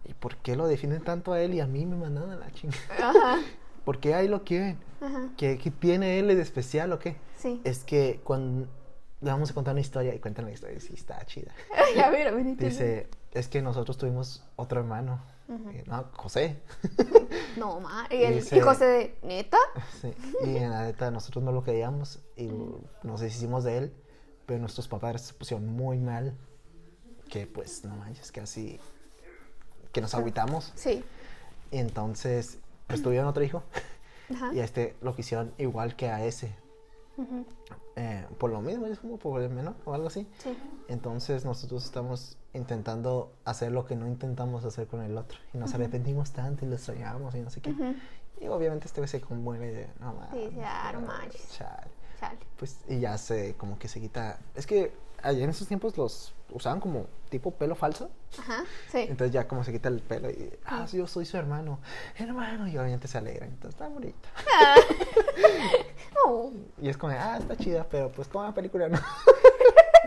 ¿y 0.05 0.15
por 0.15 0.37
qué 0.39 0.57
lo 0.57 0.67
defienden 0.67 1.03
tanto 1.05 1.33
a 1.33 1.41
él 1.41 1.55
y 1.55 1.61
a 1.61 1.67
mí 1.67 1.87
me 1.87 1.97
mandan 1.97 2.31
a 2.31 2.37
la 2.37 2.51
chingada? 2.53 2.83
Ajá. 2.99 3.39
¿Por 3.85 4.01
qué 4.01 4.15
ahí 4.15 4.27
lo 4.27 4.43
quieren? 4.43 4.79
Ajá. 5.01 5.29
¿Qué, 5.37 5.59
qué 5.59 5.71
tiene 5.71 6.19
él 6.19 6.27
de 6.29 6.41
especial 6.43 6.93
o 6.93 6.99
qué? 6.99 7.17
Sí. 7.37 7.61
Es 7.63 7.85
que 7.85 8.21
cuando 8.25 8.67
le 9.21 9.31
vamos 9.31 9.51
a 9.51 9.55
contar 9.55 9.75
una 9.75 9.81
historia 9.81 10.13
y 10.15 10.19
cuentan 10.19 10.45
la 10.47 10.53
historia 10.53 10.77
y 10.77 10.81
sí 10.81 10.95
está 10.95 11.25
chida. 11.27 11.53
A 12.05 12.11
ver, 12.11 12.27
a 12.29 12.31
ver. 12.33 12.57
Dice, 12.57 13.09
es 13.33 13.47
que 13.49 13.63
nosotros 13.63 13.97
tuvimos 13.97 14.43
otro 14.57 14.81
hermano. 14.81 15.21
Eh, 15.49 15.85
No, 15.87 16.05
José. 16.13 16.61
No, 17.57 17.81
ma. 17.81 18.07
Y, 18.11 18.17
el, 18.17 18.47
y 18.53 18.61
José 18.61 18.85
de. 18.85 19.19
¿Neta? 19.23 19.59
Sí. 20.03 20.13
Y 20.45 20.57
en 20.57 20.71
la 20.71 20.83
neta 20.85 21.11
nosotros 21.11 21.43
no 21.45 21.53
lo 21.53 21.63
queríamos 21.65 22.21
y 22.37 22.49
lo- 22.49 22.81
nos 23.03 23.21
deshicimos 23.21 23.65
de 23.65 23.79
él, 23.79 23.95
pero 24.45 24.61
nuestros 24.61 24.89
papás 24.89 25.23
se 25.23 25.33
pusieron 25.35 25.67
muy 25.67 25.99
mal. 25.99 26.37
Que 27.31 27.47
pues, 27.47 27.85
no 27.85 27.97
manches, 27.97 28.31
casi 28.31 28.79
que 29.93 30.01
nos 30.01 30.15
agüitamos. 30.15 30.73
Sí. 30.77 31.03
Y 31.73 31.79
entonces, 31.79 32.59
pues 32.87 33.03
tuvieron 33.03 33.27
otro 33.29 33.43
hijo. 33.43 33.63
Ajá. 34.33 34.53
Y 34.55 34.61
a 34.61 34.65
este 34.65 34.95
lo 35.01 35.15
quisieron 35.17 35.53
igual 35.59 35.97
que 35.97 36.09
a 36.09 36.25
ese. 36.25 36.55
Eh, 37.97 38.27
por 38.39 38.51
lo 38.51 38.61
mismo, 38.61 38.87
es 38.87 38.99
como 38.99 39.17
por 39.19 39.41
el 39.41 39.51
menor 39.51 39.75
o 39.85 39.95
algo 39.95 40.09
así. 40.09 40.27
Sí. 40.39 40.57
Entonces 40.89 41.45
nosotros 41.45 41.85
estamos 41.85 42.37
intentando 42.53 43.33
hacer 43.45 43.73
lo 43.73 43.85
que 43.87 43.97
no 43.97 44.07
intentamos 44.07 44.65
hacer 44.65 44.87
con 44.87 45.03
el 45.03 45.17
otro. 45.17 45.39
Y 45.55 45.59
nos 45.59 45.75
arrepentimos 45.75 46.33
tanto 46.33 46.65
y 46.65 46.69
lo 46.69 46.75
extrañamos 46.75 47.35
y 47.35 47.41
no 47.41 47.51
sé 47.51 47.61
qué. 47.61 47.75
Y 48.41 48.49
obviamente 48.49 48.87
este 48.87 49.01
güey 49.01 49.09
se 49.09 49.21
conmueve 49.21 49.73
de, 49.73 49.89
no 49.99 50.13
mames. 50.15 50.51
dice, 50.51 50.63
"Ah, 50.65 50.91
no 50.93 51.01
manches". 51.01 51.51
chale". 51.57 51.91
Chale. 52.21 52.39
Pues, 52.59 52.79
y 52.89 53.01
ya 53.01 53.17
se, 53.19 53.55
como 53.57 53.79
que 53.79 53.89
se 53.89 54.01
quita. 54.01 54.39
Es 54.55 54.67
que 54.67 54.93
allá 55.23 55.45
en 55.45 55.51
esos 55.51 55.69
tiempos 55.69 55.97
los 55.97 56.33
usaban 56.51 56.81
como 56.81 57.07
tipo 57.29 57.51
pelo 57.53 57.75
falso. 57.75 58.11
Ajá. 58.39 58.65
Sí. 58.91 58.99
Entonces 58.99 59.33
ya 59.33 59.49
como 59.49 59.65
se 59.65 59.73
quita 59.73 59.89
el 59.89 60.01
pelo 60.01 60.31
y, 60.31 60.53
ah, 60.65 60.87
sí, 60.87 60.99
yo 60.99 61.07
soy 61.07 61.27
su 61.27 61.37
hermano. 61.37 61.81
Hermano, 62.17 62.69
y 62.69 62.79
obviamente 62.79 63.09
se 63.09 63.19
alegra. 63.19 63.47
Entonces 63.47 63.75
está 63.75 63.89
bonito. 63.89 64.29
Oh. 66.29 66.51
Y 66.81 66.89
es 66.89 66.97
como, 66.97 67.13
ah, 67.13 67.37
está 67.39 67.57
chida, 67.57 67.87
pero 67.89 68.11
pues 68.11 68.27
como 68.27 68.45
la 68.45 68.55
película 68.55 68.89
no. 68.89 68.99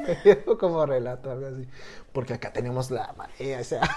Como 0.59 0.85
relato, 0.85 1.31
algo 1.31 1.47
así. 1.47 1.67
Porque 2.11 2.33
acá 2.33 2.51
tenemos 2.51 2.91
la 2.91 3.13
marea, 3.13 3.59
o 3.59 3.63
sea. 3.63 3.81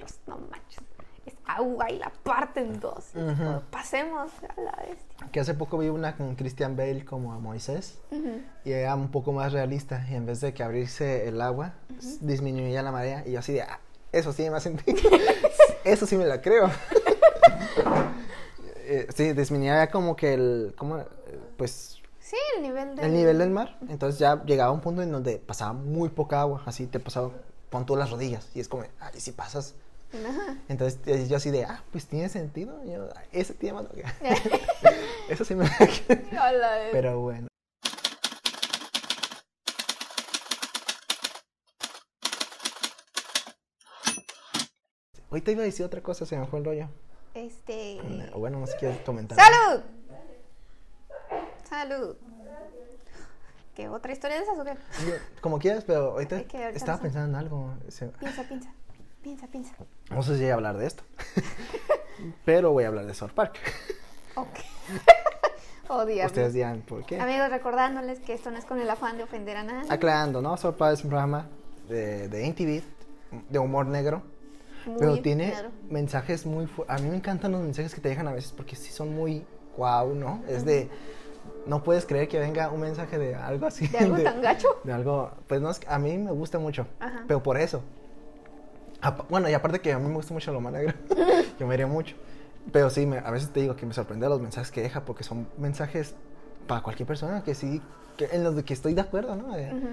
Los 0.00 0.12
agua 1.56 1.90
y 1.90 1.98
la 1.98 2.10
parte 2.22 2.60
en 2.60 2.78
dos. 2.80 3.10
Y 3.14 3.18
Ujú. 3.18 3.34
cuando 3.36 3.62
Pasemos 3.70 4.30
a 4.56 4.60
la 4.60 4.72
bestia. 4.86 5.28
Que 5.30 5.40
hace 5.40 5.54
poco 5.54 5.78
vi 5.78 5.88
una 5.88 6.16
con 6.16 6.34
Christian 6.36 6.76
Bale 6.76 7.04
como 7.04 7.32
a 7.32 7.38
Moisés. 7.38 7.98
Ujú. 8.10 8.40
Y 8.64 8.72
era 8.72 8.94
un 8.94 9.10
poco 9.10 9.32
más 9.32 9.52
realista. 9.52 10.04
Y 10.10 10.14
en 10.14 10.26
vez 10.26 10.40
de 10.40 10.52
que 10.54 10.62
abrirse 10.62 11.28
el 11.28 11.40
agua, 11.40 11.74
s- 11.98 12.18
disminuía 12.20 12.82
la 12.82 12.92
marea. 12.92 13.22
Y 13.26 13.32
yo 13.32 13.38
así 13.38 13.52
de, 13.54 13.62
ah, 13.62 13.78
eso 14.12 14.32
sí 14.32 14.48
me 14.50 14.56
hace 14.56 14.68
sentido. 14.76 14.98
eso 15.84 16.06
sí 16.06 16.16
me 16.16 16.24
la 16.26 16.40
creo. 16.40 16.70
Eh, 18.84 19.06
sí, 19.14 19.32
disminuía 19.32 19.90
como 19.90 20.16
que 20.16 20.34
el, 20.34 20.74
como, 20.76 20.98
eh, 20.98 21.06
pues, 21.56 21.98
Sí, 22.18 22.36
el 22.56 22.62
nivel 22.62 22.96
del... 22.96 23.04
el 23.06 23.12
nivel 23.14 23.38
del 23.38 23.50
mar. 23.50 23.78
Entonces 23.88 24.18
ya 24.18 24.42
llegaba 24.44 24.72
un 24.72 24.80
punto 24.80 25.02
en 25.02 25.12
donde 25.12 25.38
pasaba 25.38 25.72
muy 25.72 26.08
poca 26.08 26.40
agua, 26.40 26.62
así 26.66 26.86
te 26.86 26.98
pasaba, 27.00 27.30
pon 27.70 27.86
tú 27.86 27.96
las 27.96 28.10
rodillas, 28.10 28.48
y 28.54 28.60
es 28.60 28.68
como, 28.68 28.84
ay, 29.00 29.20
si 29.20 29.32
pasas. 29.32 29.74
Ajá. 30.14 30.56
Entonces 30.68 31.28
yo 31.28 31.36
así 31.36 31.50
de, 31.50 31.64
ah, 31.64 31.82
pues 31.90 32.06
tiene 32.06 32.28
sentido, 32.28 32.84
yo, 32.84 33.08
ese 33.32 33.54
tiene 33.54 33.74
más 33.74 33.86
Eso 35.28 35.44
sí 35.44 35.54
me... 35.54 35.66
Pero 36.92 37.20
bueno. 37.20 37.48
Ahorita 45.30 45.50
iba 45.50 45.62
a 45.62 45.64
decir 45.64 45.86
otra 45.86 46.02
cosa, 46.02 46.26
se 46.26 46.36
me 46.36 46.46
fue 46.46 46.58
el 46.58 46.64
rollo. 46.66 46.88
Este... 47.32 47.98
Bueno, 48.36 48.60
no 48.60 48.66
sé 48.66 48.74
si 48.74 48.78
quieres 48.80 49.00
comentar. 49.00 49.38
¡Salud! 49.38 49.82
¡Salud! 51.66 52.16
¿Qué 53.74 53.88
otra 53.88 54.12
historia 54.12 54.36
de 54.36 54.42
esas 54.42 54.58
o 54.58 54.64
qué? 54.64 54.76
Como 55.40 55.58
quieras, 55.58 55.84
pero 55.84 56.10
ahorita 56.10 56.40
Es 56.40 56.46
que 56.46 56.58
ahorita 56.58 56.76
estaba 56.76 56.98
no 56.98 57.02
pensando 57.02 57.28
en 57.30 57.34
algo. 57.36 57.74
Piensa, 58.20 58.42
piensa. 58.42 58.74
Piensa, 59.22 59.46
piensa. 59.46 59.74
No 60.10 60.22
sé 60.22 60.34
si 60.36 60.42
voy 60.42 60.50
a 60.50 60.54
hablar 60.54 60.76
de 60.76 60.86
esto. 60.86 61.04
pero 62.44 62.72
voy 62.72 62.84
a 62.84 62.88
hablar 62.88 63.06
de 63.06 63.14
South 63.14 63.30
Park. 63.30 63.58
Ok. 64.34 64.58
oh. 65.88 66.04
Ustedes 66.04 66.52
dirán, 66.52 66.80
¿por 66.80 67.06
qué? 67.06 67.20
Amigos, 67.20 67.48
recordándoles 67.50 68.18
que 68.18 68.34
esto 68.34 68.50
no 68.50 68.58
es 68.58 68.64
con 68.64 68.80
el 68.80 68.90
afán 68.90 69.16
de 69.16 69.22
ofender 69.22 69.56
a 69.56 69.62
nadie. 69.62 69.92
Aclarando, 69.92 70.42
¿no? 70.42 70.56
South 70.56 70.74
Park 70.74 70.94
es 70.94 71.04
un 71.04 71.10
programa 71.10 71.46
de, 71.88 72.28
de 72.28 72.48
MTV, 72.48 72.82
de 73.48 73.58
humor 73.60 73.86
negro. 73.86 74.22
Muy 74.86 74.98
Pero 74.98 75.20
tiene 75.20 75.50
claro. 75.50 75.70
mensajes 75.88 76.44
muy... 76.44 76.68
A 76.88 76.98
mí 76.98 77.08
me 77.08 77.16
encantan 77.16 77.52
los 77.52 77.62
mensajes 77.62 77.94
que 77.94 78.00
te 78.00 78.08
dejan 78.08 78.26
a 78.26 78.32
veces 78.32 78.50
porque 78.50 78.74
sí 78.74 78.90
son 78.90 79.14
muy 79.14 79.44
guau, 79.76 80.16
¿no? 80.16 80.42
Es 80.48 80.64
de... 80.64 80.88
No 81.66 81.84
puedes 81.84 82.06
creer 82.06 82.26
que 82.26 82.40
venga 82.40 82.70
un 82.70 82.80
mensaje 82.80 83.18
de 83.18 83.36
algo 83.36 83.66
así. 83.66 83.86
¿De 83.86 83.98
algo 83.98 84.16
tan 84.24 84.42
gacho? 84.42 84.66
de 84.82 84.92
algo... 84.92 85.30
Pues 85.46 85.60
no, 85.60 85.70
a 85.86 85.98
mí 86.00 86.18
me 86.18 86.32
gusta 86.32 86.58
mucho. 86.58 86.88
Ajá. 86.98 87.22
Pero 87.28 87.40
por 87.40 87.56
eso. 87.56 87.84
Bueno, 89.28 89.48
y 89.48 89.54
aparte 89.54 89.80
que 89.80 89.92
a 89.92 89.98
mí 89.98 90.08
me 90.08 90.14
gusta 90.14 90.32
mucho 90.32 90.52
lo 90.52 90.60
negro. 90.70 90.94
yo 91.58 91.66
me 91.66 91.74
iría 91.74 91.86
mucho. 91.86 92.14
Pero 92.72 92.90
sí, 92.90 93.06
me- 93.06 93.18
a 93.18 93.30
veces 93.30 93.50
te 93.52 93.60
digo 93.60 93.74
que 93.74 93.84
me 93.86 93.94
sorprende 93.94 94.28
los 94.28 94.40
mensajes 94.40 94.70
que 94.70 94.80
deja 94.82 95.04
porque 95.04 95.24
son 95.24 95.48
mensajes 95.58 96.14
para 96.66 96.82
cualquier 96.82 97.06
persona 97.08 97.42
que 97.42 97.54
sí... 97.54 97.82
Que, 98.16 98.28
en 98.32 98.44
los 98.44 98.62
que 98.62 98.74
estoy 98.74 98.94
de 98.94 99.00
acuerdo, 99.00 99.34
¿no? 99.36 99.52
De- 99.56 99.72
Ujú. 99.72 99.88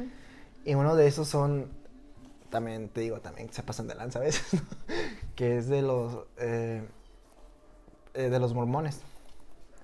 y 0.66 0.76
uno 0.76 0.96
de 0.96 1.08
esos 1.08 1.28
son, 1.28 1.72
también 2.50 2.90
te 2.90 3.02
digo, 3.02 3.20
también 3.22 3.52
se 3.52 3.64
pasan 3.64 3.88
de 3.88 3.96
lanza 3.96 4.20
a 4.20 4.22
veces, 4.24 4.54
¿no? 4.54 4.60
que 5.36 5.58
es 5.58 5.68
de 5.70 5.82
los, 5.82 6.26
eh, 6.38 6.84
eh, 8.14 8.30
de 8.30 8.40
los 8.40 8.54
mormones. 8.54 9.02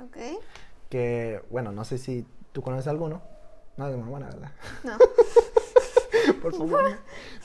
Ok. 0.04 0.18
Que, 0.90 1.42
bueno, 1.50 1.72
no 1.72 1.86
sé 1.86 1.98
si 1.98 2.26
tú 2.52 2.62
conoces 2.62 2.88
alguno. 2.88 3.22
No, 3.78 3.90
de 3.90 3.98
mormona, 3.98 4.28
¿verdad? 4.28 4.52
No. 4.84 4.98
Por 6.42 6.54
favor. 6.56 6.82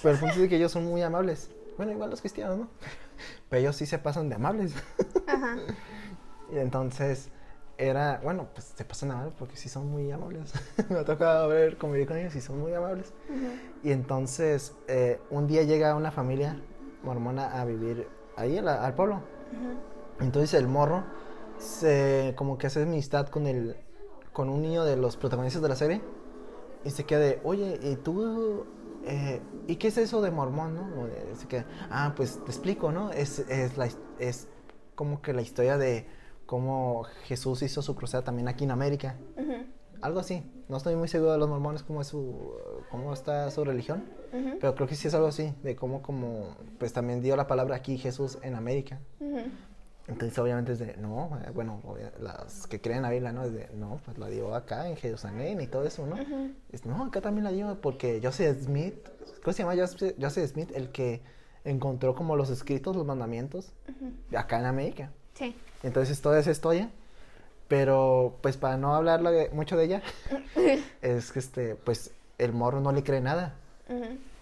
Pero 0.02 0.14
el 0.14 0.20
punto 0.20 0.34
es 0.42 0.48
que 0.48 0.56
ellos 0.56 0.72
son 0.72 0.84
muy 0.84 1.02
amables. 1.02 1.48
Bueno, 1.80 1.92
igual 1.92 2.10
los 2.10 2.20
cristianos, 2.20 2.58
¿no? 2.58 2.68
Pero 3.48 3.60
ellos 3.60 3.74
sí 3.76 3.86
se 3.86 3.98
pasan 3.98 4.28
de 4.28 4.34
amables. 4.34 4.74
Ajá. 5.26 5.56
Y 6.52 6.58
entonces 6.58 7.30
era, 7.78 8.20
bueno, 8.22 8.48
pues 8.52 8.74
se 8.76 8.84
pasan 8.84 9.08
de 9.08 9.14
amables 9.14 9.34
porque 9.38 9.56
sí 9.56 9.70
son 9.70 9.90
muy 9.90 10.10
amables. 10.10 10.52
Me 10.90 10.98
ha 10.98 11.04
tocado 11.06 11.48
ver, 11.48 11.78
convivir 11.78 12.06
con 12.06 12.18
ellos 12.18 12.34
y 12.36 12.42
son 12.42 12.60
muy 12.60 12.74
amables. 12.74 13.14
Ujú. 13.30 13.46
Y 13.82 13.92
entonces 13.92 14.74
eh, 14.88 15.22
un 15.30 15.46
día 15.46 15.62
llega 15.62 15.94
una 15.94 16.10
familia 16.10 16.60
mormona 17.02 17.58
a 17.58 17.64
vivir 17.64 18.06
ahí 18.36 18.58
a 18.58 18.62
la- 18.62 18.84
al 18.84 18.94
pueblo. 18.94 19.14
Ujú. 19.14 20.22
Entonces 20.22 20.52
el 20.52 20.68
morro 20.68 21.04
se 21.56 22.34
como 22.36 22.58
que 22.58 22.66
hace 22.66 22.82
amistad 22.82 23.28
con 23.28 23.46
el 23.46 23.74
con 24.34 24.50
un 24.50 24.60
niño 24.60 24.84
de 24.84 24.96
los 24.98 25.16
protagonistas 25.16 25.62
de 25.62 25.68
la 25.70 25.76
serie 25.76 26.02
y 26.84 26.90
se 26.90 27.04
queda 27.04 27.20
de, 27.20 27.40
oye, 27.42 27.80
¿y 27.82 27.96
tú 27.96 28.66
eh, 29.04 29.40
¿y 29.66 29.76
qué 29.76 29.88
es 29.88 29.98
eso 29.98 30.20
de 30.22 30.30
mormón, 30.30 30.74
no? 30.74 31.08
Ah, 31.90 32.12
pues 32.16 32.42
te 32.44 32.50
explico, 32.50 32.92
¿no? 32.92 33.10
Es, 33.10 33.38
es, 33.40 33.76
la, 33.76 33.88
es 34.18 34.48
como 34.94 35.22
que 35.22 35.32
la 35.32 35.42
historia 35.42 35.78
de 35.78 36.06
cómo 36.46 37.04
Jesús 37.24 37.62
hizo 37.62 37.82
su 37.82 37.94
cruzada 37.94 38.24
también 38.24 38.48
aquí 38.48 38.64
en 38.64 38.70
América. 38.70 39.16
Algo 40.02 40.20
así. 40.20 40.42
No 40.68 40.76
estoy 40.76 40.96
muy 40.96 41.08
seguro 41.08 41.32
de 41.32 41.38
los 41.38 41.48
mormones 41.48 41.82
cómo 41.82 42.00
es 42.00 42.06
su 42.06 42.54
cómo 42.90 43.12
está 43.12 43.50
su 43.50 43.64
religión, 43.64 44.04
pero 44.60 44.74
creo 44.74 44.86
que 44.86 44.94
sí 44.94 45.08
es 45.08 45.14
algo 45.14 45.26
así, 45.26 45.52
de 45.62 45.76
cómo 45.76 46.00
como 46.00 46.56
pues 46.78 46.92
también 46.92 47.20
dio 47.20 47.36
la 47.36 47.46
palabra 47.46 47.76
aquí 47.76 47.98
Jesús 47.98 48.38
en 48.42 48.54
América. 48.54 49.00
Entonces 50.10 50.36
obviamente 50.40 50.72
es 50.72 50.80
de, 50.80 50.96
no, 50.96 51.38
eh, 51.46 51.50
bueno, 51.54 51.80
las 52.18 52.66
que 52.66 52.80
creen 52.80 52.98
en 52.98 53.02
la 53.04 53.10
Biblia, 53.10 53.32
¿no? 53.32 53.44
Es 53.44 53.52
de, 53.52 53.68
no, 53.76 54.00
pues 54.04 54.18
la 54.18 54.28
dio 54.28 54.54
acá 54.56 54.88
en 54.88 54.96
Jerusalén 54.96 55.60
y 55.60 55.68
todo 55.68 55.84
eso, 55.84 56.04
¿no? 56.04 56.16
Es, 56.72 56.84
no, 56.84 57.04
acá 57.04 57.20
también 57.20 57.44
la 57.44 57.52
dio 57.52 57.80
porque 57.80 58.20
Joseph 58.22 58.60
Smith, 58.64 58.94
¿cómo 59.44 59.52
se 59.52 59.62
llama 59.62 59.76
Joseph, 59.76 60.16
Joseph 60.20 60.50
Smith? 60.50 60.70
El 60.74 60.90
que 60.90 61.22
encontró 61.64 62.16
como 62.16 62.34
los 62.34 62.50
escritos, 62.50 62.96
los 62.96 63.06
mandamientos 63.06 63.72
acá 64.34 64.58
en 64.58 64.66
América. 64.66 65.10
Sí. 65.34 65.54
Entonces 65.84 66.20
toda 66.20 66.40
esa 66.40 66.50
historia, 66.50 66.90
pero 67.68 68.36
pues 68.40 68.56
para 68.56 68.76
no 68.76 68.96
hablar 68.96 69.22
mucho 69.52 69.76
de 69.76 69.84
ella, 69.84 70.02
es 71.02 71.30
que 71.30 71.38
este, 71.38 71.76
pues 71.76 72.10
el 72.38 72.52
morro 72.52 72.80
no 72.80 72.90
le 72.90 73.04
cree 73.04 73.20
nada. 73.20 73.54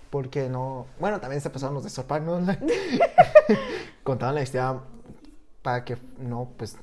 Porque 0.09 0.49
no. 0.49 0.87
Bueno, 0.99 1.21
también 1.21 1.43
se 1.43 1.51
pasaron 1.51 1.75
los 1.75 1.85
de 1.85 1.91
Sopac, 1.91 2.23
¿no? 2.23 2.41
Contaban 4.03 4.35
la 4.35 4.43
historia 4.43 4.81
para 5.62 5.85
que 5.85 5.97
no, 6.18 6.51
pues. 6.57 6.77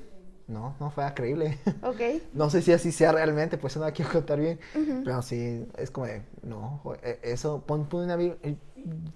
No, 0.48 0.76
no 0.80 0.92
fuera 0.92 1.16
creíble. 1.16 1.58
Ok. 1.82 2.22
No 2.34 2.50
sé 2.52 2.62
si 2.62 2.72
así 2.72 2.92
sea 2.92 3.12
realmente, 3.12 3.58
pues 3.58 3.76
no 3.78 3.84
la 3.84 3.92
quiero 3.92 4.12
contar 4.12 4.40
bien. 4.40 4.60
Pero 5.04 5.22
sí, 5.24 5.68
es 5.78 5.90
como 5.90 6.06
de. 6.06 6.22
No, 6.44 6.82
eh, 7.02 7.20
eso. 7.24 7.62
Pon, 7.66 7.88
pon 7.88 8.04
una 8.04 8.16
Biblia. 8.16 8.38
eh, 8.44 8.56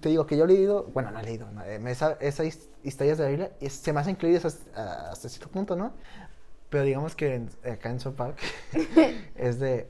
Te 0.00 0.08
digo 0.08 0.26
que 0.26 0.36
yo 0.36 0.44
he 0.44 0.48
leído. 0.48 0.84
Bueno, 0.92 1.12
no 1.12 1.20
he 1.20 1.22
leído. 1.22 1.48
no, 1.52 1.62
esas 1.62 2.18
his- 2.40 2.68
historias 2.82 3.18
de 3.18 3.24
la 3.24 3.30
Biblia 3.30 3.52
y 3.60 3.68
se 3.70 3.92
me 3.92 4.00
hacen 4.00 4.16
creíbles 4.16 4.44
hasta, 4.44 5.10
hasta 5.12 5.28
cierto 5.28 5.48
punto, 5.52 5.76
¿no? 5.76 5.92
Pero 6.68 6.82
digamos 6.82 7.14
que 7.14 7.34
en- 7.36 7.50
acá 7.70 7.90
en 7.90 8.00
Sopac 8.00 8.36
es 9.36 9.60
de. 9.60 9.88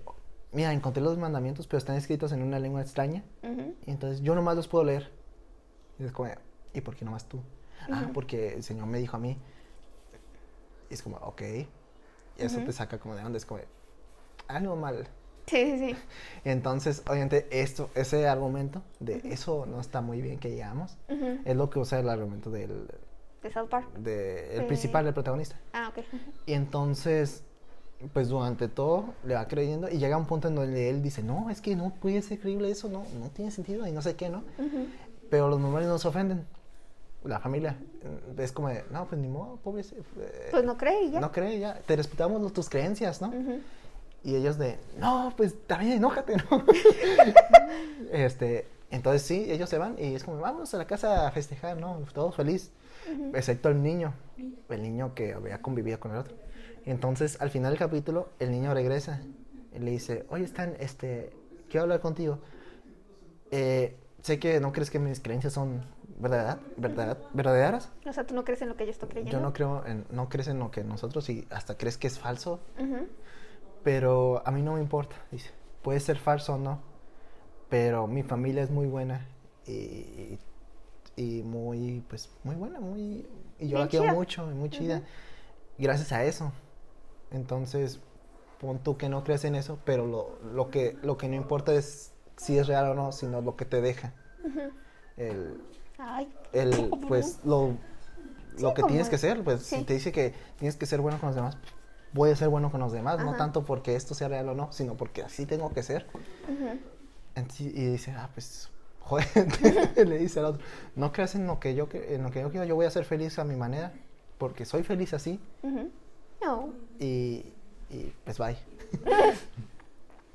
Mira, 0.52 0.72
encontré 0.74 1.02
los 1.02 1.16
mandamientos, 1.16 1.66
pero 1.66 1.78
están 1.78 1.96
escritos 1.96 2.32
en 2.32 2.42
una 2.42 2.58
lengua 2.58 2.82
extraña. 2.82 3.24
Ujú. 3.42 3.74
Y 3.86 3.90
entonces 3.92 4.20
yo 4.20 4.34
nomás 4.34 4.56
los 4.56 4.68
puedo 4.68 4.84
leer. 4.84 5.10
Y 5.98 6.04
es 6.04 6.12
como, 6.12 6.28
¿y 6.74 6.80
por 6.82 6.96
qué 6.96 7.04
nomás 7.06 7.24
tú? 7.26 7.40
Ah, 7.90 8.02
Ujú. 8.04 8.12
porque 8.12 8.52
el 8.54 8.62
Señor 8.62 8.86
me 8.88 8.98
dijo 8.98 9.16
a 9.16 9.20
mí. 9.20 9.38
Y 10.90 10.94
es 10.94 11.02
como, 11.02 11.16
ok. 11.18 11.42
Y 11.42 11.68
eso 12.42 12.60
te 12.62 12.72
saca 12.72 12.98
como 12.98 13.14
de 13.14 13.24
onda, 13.24 13.36
es 13.38 13.46
como, 13.46 13.60
algo 14.48 14.76
mal. 14.76 15.06
Sí, 15.46 15.78
sí, 15.78 15.78
sí. 15.90 15.96
Entonces, 16.44 17.02
obviamente, 17.08 17.46
esto, 17.50 17.90
ese 17.94 18.26
argumento 18.28 18.82
de 18.98 19.20
eso 19.24 19.66
no 19.66 19.80
está 19.80 20.00
muy 20.00 20.20
bien 20.20 20.38
que 20.38 20.50
llegamos, 20.50 20.96
es 21.44 21.56
lo 21.56 21.70
que 21.70 21.78
usa 21.78 21.98
el 22.00 22.08
argumento 22.08 22.50
del, 22.50 22.88
De 23.42 23.52
South 23.52 23.68
Park. 23.68 23.92
de- 23.94 24.54
el 24.54 24.60
Sí. 24.60 24.66
principal, 24.66 25.06
el 25.06 25.14
protagonista. 25.14 25.56
Ah, 25.72 25.88
ok. 25.88 26.04
Y 26.46 26.52
entonces, 26.54 27.44
pues 28.12 28.28
durante 28.28 28.68
todo 28.68 29.12
le 29.24 29.34
va 29.34 29.46
creyendo 29.48 29.88
y 29.90 29.98
llega 29.98 30.16
un 30.16 30.26
punto 30.26 30.48
en 30.48 30.54
donde 30.54 30.88
él 30.88 31.02
dice, 31.02 31.22
no, 31.22 31.50
es 31.50 31.60
que 31.60 31.76
no 31.76 31.92
puede 32.00 32.22
ser 32.22 32.38
creíble 32.40 32.70
eso, 32.70 32.88
no, 32.88 33.04
no 33.20 33.28
tiene 33.30 33.50
sentido 33.50 33.86
y 33.86 33.92
no 33.92 34.02
sé 34.02 34.16
qué, 34.16 34.28
¿no? 34.28 34.42
Pero 35.30 35.48
los 35.48 35.60
mormones 35.60 35.88
no 35.88 35.98
se 35.98 36.08
ofenden. 36.08 36.46
La 37.24 37.38
familia. 37.38 37.76
Es 38.38 38.52
como 38.52 38.68
de, 38.68 38.82
no, 38.90 39.06
pues 39.06 39.20
ni 39.20 39.28
modo, 39.28 39.56
pobre. 39.56 39.82
eh, 39.82 40.48
Pues 40.50 40.64
no 40.64 40.76
cree 40.78 41.10
ya. 41.10 41.20
No 41.20 41.30
cree, 41.32 41.58
ya. 41.58 41.74
Te 41.86 41.96
respetamos 41.96 42.40
los- 42.40 42.52
tus 42.52 42.68
creencias, 42.70 43.20
¿no? 43.20 43.32
Y 44.22 44.34
ellos 44.36 44.58
de, 44.58 44.78
no, 44.98 45.32
pues 45.36 45.54
también 45.66 45.92
enójate, 45.92 46.36
¿no? 46.36 46.64
este, 48.12 48.66
entonces 48.90 49.22
sí, 49.22 49.46
ellos 49.50 49.68
se 49.68 49.78
van 49.78 49.96
y 49.98 50.14
es 50.14 50.24
como, 50.24 50.38
vamos 50.40 50.72
a 50.74 50.78
la 50.78 50.86
casa 50.86 51.26
a 51.26 51.30
festejar, 51.30 51.76
¿no? 51.76 52.00
Todos 52.12 52.34
feliz. 52.36 52.70
Excepto 53.34 53.68
el 53.70 53.82
niño. 53.82 54.12
El 54.68 54.82
niño 54.82 55.14
que 55.14 55.32
había 55.34 55.60
convivido 55.62 55.98
con 56.00 56.12
el 56.12 56.18
otro. 56.18 56.34
Entonces, 56.86 57.40
al 57.40 57.50
final 57.50 57.72
del 57.72 57.78
capítulo, 57.78 58.28
el 58.38 58.50
niño 58.50 58.72
regresa 58.74 59.20
y 59.74 59.78
le 59.78 59.90
dice, 59.90 60.24
oye, 60.30 60.44
Stan, 60.44 60.74
este, 60.80 61.30
quiero 61.68 61.82
hablar 61.82 62.00
contigo. 62.00 62.38
Eh, 63.50 63.96
sé 64.22 64.38
que 64.38 64.60
no 64.60 64.72
crees 64.72 64.90
que 64.90 64.98
mis 64.98 65.20
creencias 65.20 65.52
son 65.52 65.82
verdad, 66.20 66.58
verdad, 66.76 67.18
verdaderas. 67.32 67.90
O 68.06 68.12
sea, 68.12 68.26
tú 68.26 68.34
no 68.34 68.44
crees 68.44 68.62
en 68.62 68.68
lo 68.68 68.76
que 68.76 68.84
yo 68.84 68.90
estoy 68.92 69.08
creyendo. 69.08 69.32
Yo 69.32 69.40
no 69.40 69.52
creo 69.52 69.84
en, 69.86 70.04
no 70.10 70.28
crees 70.28 70.48
en 70.48 70.58
lo 70.58 70.70
que 70.70 70.84
nosotros 70.84 71.28
y 71.30 71.46
hasta 71.50 71.76
crees 71.76 71.96
que 71.98 72.06
es 72.06 72.18
falso, 72.18 72.60
Ujú. 72.78 73.06
pero 73.82 74.42
a 74.46 74.50
mí 74.50 74.62
no 74.62 74.74
me 74.74 74.80
importa, 74.80 75.16
dice. 75.30 75.50
Puede 75.82 76.00
ser 76.00 76.18
falso 76.18 76.54
o 76.54 76.58
no, 76.58 76.80
pero 77.68 78.06
mi 78.06 78.22
familia 78.22 78.62
es 78.62 78.70
muy 78.70 78.86
buena 78.86 79.26
y, 79.66 80.38
y 81.16 81.42
muy, 81.42 82.04
pues, 82.08 82.30
muy 82.44 82.54
buena, 82.56 82.80
muy, 82.80 83.26
y 83.58 83.68
yo 83.68 83.76
Bien 83.76 83.80
la 83.80 83.88
quiero 83.88 84.04
chida. 84.06 84.14
mucho 84.14 84.50
y 84.50 84.54
muy 84.54 84.70
chida. 84.70 85.02
Gracias 85.78 86.12
a 86.12 86.24
eso. 86.24 86.52
Entonces, 87.30 88.00
pon 88.60 88.78
tú 88.80 88.98
que 88.98 89.08
no 89.08 89.24
crees 89.24 89.44
en 89.44 89.54
eso, 89.54 89.78
pero 89.84 90.06
lo, 90.06 90.38
lo, 90.52 90.70
que, 90.70 90.98
lo 91.02 91.16
que 91.16 91.28
no 91.28 91.36
importa 91.36 91.72
es 91.72 92.12
si 92.36 92.58
es 92.58 92.66
real 92.66 92.88
o 92.90 92.94
no, 92.94 93.12
sino 93.12 93.40
lo 93.40 93.56
que 93.56 93.64
te 93.64 93.80
deja. 93.80 94.12
Ujú. 94.44 94.72
El, 95.16 95.60
Ay. 96.00 96.32
el 96.52 96.90
pues 97.08 97.40
lo, 97.44 97.76
lo 98.58 98.74
que 98.74 98.82
tienes 98.84 99.08
que 99.08 99.18
ser, 99.18 99.44
pues 99.44 99.62
sí. 99.62 99.76
si 99.76 99.84
te 99.84 99.94
dice 99.94 100.12
que 100.12 100.34
tienes 100.58 100.76
que 100.76 100.86
ser 100.86 101.00
bueno 101.00 101.18
con 101.18 101.28
los 101.28 101.36
demás, 101.36 101.56
voy 102.12 102.30
a 102.30 102.36
ser 102.36 102.48
bueno 102.48 102.70
con 102.70 102.80
los 102.80 102.92
demás, 102.92 103.24
no 103.24 103.36
tanto 103.36 103.64
porque 103.64 103.94
esto 103.94 104.14
sea 104.14 104.28
real 104.28 104.48
o 104.48 104.54
no, 104.54 104.72
sino 104.72 104.96
porque 104.96 105.22
así 105.22 105.46
tengo 105.46 105.72
que 105.72 105.82
ser. 105.82 106.06
Y 107.58 107.86
dice, 107.86 108.12
ah, 108.12 108.28
pues, 108.34 108.68
joder, 109.00 109.26
le 110.08 110.18
dice 110.18 110.40
al 110.40 110.46
otro, 110.46 110.62
no 110.96 111.12
creas 111.12 111.34
en 111.34 111.46
lo 111.46 111.58
que 111.58 111.74
yo, 111.74 111.88
en 111.92 112.22
lo 112.22 112.30
que 112.30 112.40
yo 112.40 112.50
quiero, 112.50 112.66
yo 112.66 112.74
voy 112.74 112.86
a 112.86 112.90
ser 112.90 113.04
feliz 113.04 113.38
a 113.38 113.44
mi 113.44 113.56
manera, 113.56 113.92
porque 114.38 114.64
soy 114.64 114.82
feliz 114.82 115.14
así. 115.14 115.40
No. 116.42 116.72
y, 116.98 117.52
y 117.90 118.12
pues 118.24 118.38
bye. 118.38 118.56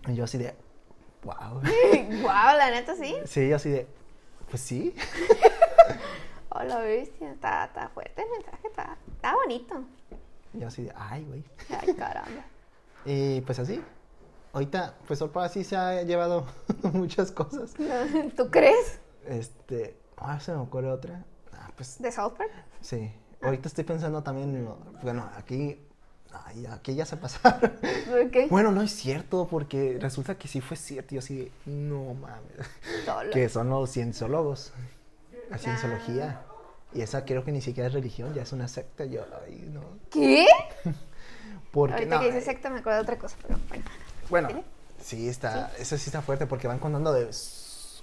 y 0.08 0.16
yo 0.16 0.24
así 0.24 0.38
de, 0.38 0.54
wow. 1.24 1.62
Guau, 2.22 2.58
la 2.58 2.70
neta 2.72 2.96
sí. 2.96 3.16
Sí, 3.26 3.50
yo 3.50 3.56
así 3.56 3.70
de, 3.70 3.88
pues 4.50 4.62
sí. 4.62 4.96
Oh, 6.58 6.64
la 6.64 6.80
bestia. 6.80 7.34
Está, 7.34 7.66
está 7.66 7.90
fuerte 7.90 8.22
el 8.22 8.30
mensaje, 8.30 8.68
está, 8.70 8.98
está 9.14 9.36
bonito. 9.36 9.84
Yo 10.54 10.68
así 10.68 10.84
de, 10.84 10.94
ay, 10.96 11.26
güey. 11.26 11.44
Ay, 11.70 11.94
caramba. 11.96 12.46
Y 13.06 13.42
pues 13.42 13.60
así. 13.60 13.84
Ahorita, 14.54 14.96
pues 15.06 15.22
Orpa 15.22 15.48
sí 15.50 15.64
se 15.66 15.76
ha 15.76 16.02
llevado 16.04 16.46
muchas 16.94 17.32
cosas. 17.32 17.74
¿Tú 18.38 18.50
crees? 18.50 19.00
Este, 19.28 19.98
ah, 20.18 20.40
se 20.40 20.54
me 20.54 20.60
ocurre 20.60 20.90
otra. 20.90 21.24
Ah, 21.52 21.70
pues 21.76 22.02
¿De 22.02 22.12
South 22.12 22.34
Park? 22.38 22.52
sí. 22.82 23.12
Ahorita 23.42 23.68
estoy 23.68 23.84
pensando 23.84 24.24
también, 24.24 24.68
bueno, 25.04 25.30
aquí, 25.36 25.85
ay, 26.46 26.66
aquí 26.66 26.96
ya 26.96 27.06
se 27.06 27.18
pasaron. 27.18 27.72
¿Por 28.10 28.32
qué? 28.32 28.48
Bueno, 28.48 28.72
no 28.72 28.82
es 28.82 28.92
cierto, 28.92 29.48
porque 29.50 29.98
resulta 30.00 30.36
que 30.36 30.48
sí 30.48 30.62
fue 30.62 30.78
cierto. 30.78 31.14
Y 31.14 31.16
yo 31.16 31.20
así 31.20 31.52
no 31.66 32.14
mames. 32.14 32.68
Solo. 33.06 33.32
Que 33.32 33.50
son 33.50 33.70
los 33.70 33.92
cienciólogos, 33.92 34.74
la 35.50 35.58
cienciología. 35.58 36.42
Y 36.94 37.02
esa 37.02 37.26
creo 37.26 37.44
que 37.44 37.52
ni 37.52 37.62
siquiera 37.62 37.88
es 37.88 37.94
religión, 37.94 38.34
ya 38.34 38.44
es 38.44 38.54
una 38.54 38.68
secta. 38.68 39.06
Yo, 39.06 39.26
ay, 39.46 39.70
no. 39.72 39.82
¿Qué? 40.10 40.46
Porque, 41.72 41.96
Ahorita 41.96 42.16
no, 42.16 42.22
que 42.22 42.28
dice 42.28 42.38
eh, 42.40 42.42
secta 42.42 42.70
me 42.70 42.80
acuerdo 42.80 43.00
de 43.00 43.04
otra 43.04 43.18
cosa, 43.18 43.36
pero 43.42 43.60
bueno. 43.68 43.84
Bueno, 44.30 44.64
sí 45.02 45.28
está, 45.28 45.72
eso 45.78 45.98
sí 45.98 46.06
está 46.06 46.22
fuerte 46.22 46.48
porque 46.48 46.68
van 46.68 46.80
contando 46.80 47.12
de 47.12 47.30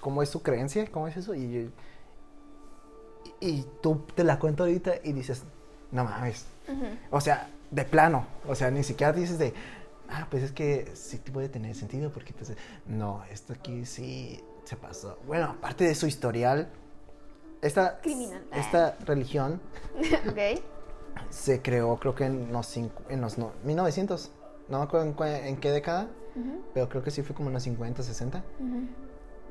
cómo 0.01 0.23
es 0.23 0.29
su 0.29 0.42
creencia, 0.42 0.87
cómo 0.92 1.09
es 1.09 1.16
eso, 1.16 1.35
y, 1.35 1.40
y, 1.40 1.73
y 3.40 3.66
tú 3.83 4.05
te 4.14 4.25
la 4.25 4.38
cuento 4.38 4.64
ahorita 4.64 4.97
y 5.03 5.12
dices, 5.12 5.42
no 5.90 6.05
mames. 6.05 6.47
O 7.11 7.21
sea, 7.21 7.49
de 7.73 7.85
plano, 7.85 8.27
o 8.47 8.55
sea, 8.55 8.71
ni 8.71 8.85
siquiera 8.85 9.13
dices 9.13 9.39
de, 9.39 9.53
ah, 10.09 10.29
pues 10.31 10.43
es 10.45 10.53
que 10.53 10.91
sí 10.95 11.17
puede 11.19 11.49
tener 11.49 11.75
sentido 11.75 12.11
porque 12.13 12.33
pues, 12.33 12.53
no, 12.87 13.25
esto 13.31 13.53
aquí 13.55 13.85
sí 13.87 14.41
se 14.65 14.77
pasó. 14.77 15.19
Bueno, 15.27 15.47
aparte 15.59 15.85
de 15.85 15.95
su 15.97 16.07
historial, 16.07 16.69
esta, 17.63 18.01
Criminal. 18.01 18.45
esta 18.53 18.97
religión 19.05 19.61
ok. 20.29 20.63
se 21.31 21.63
creó 21.63 21.97
creo 21.99 22.15
que 22.15 22.25
en 22.27 22.53
los, 22.53 22.77
cincu- 22.77 23.05
en 23.09 23.21
los 23.21 23.39
no- 23.39 23.53
1900, 23.65 24.31
no 24.69 24.79
me 24.79 24.85
acuerdo 24.85 25.07
en, 25.07 25.47
en 25.47 25.57
qué 25.57 25.71
década, 25.71 26.09
pero 26.75 26.89
creo 26.89 27.03
que 27.03 27.11
sí 27.11 27.23
fue 27.23 27.35
como 27.37 27.49
en 27.49 27.55
los 27.55 27.63
50, 27.65 28.03
60. 28.03 28.45
ujú, 28.59 28.87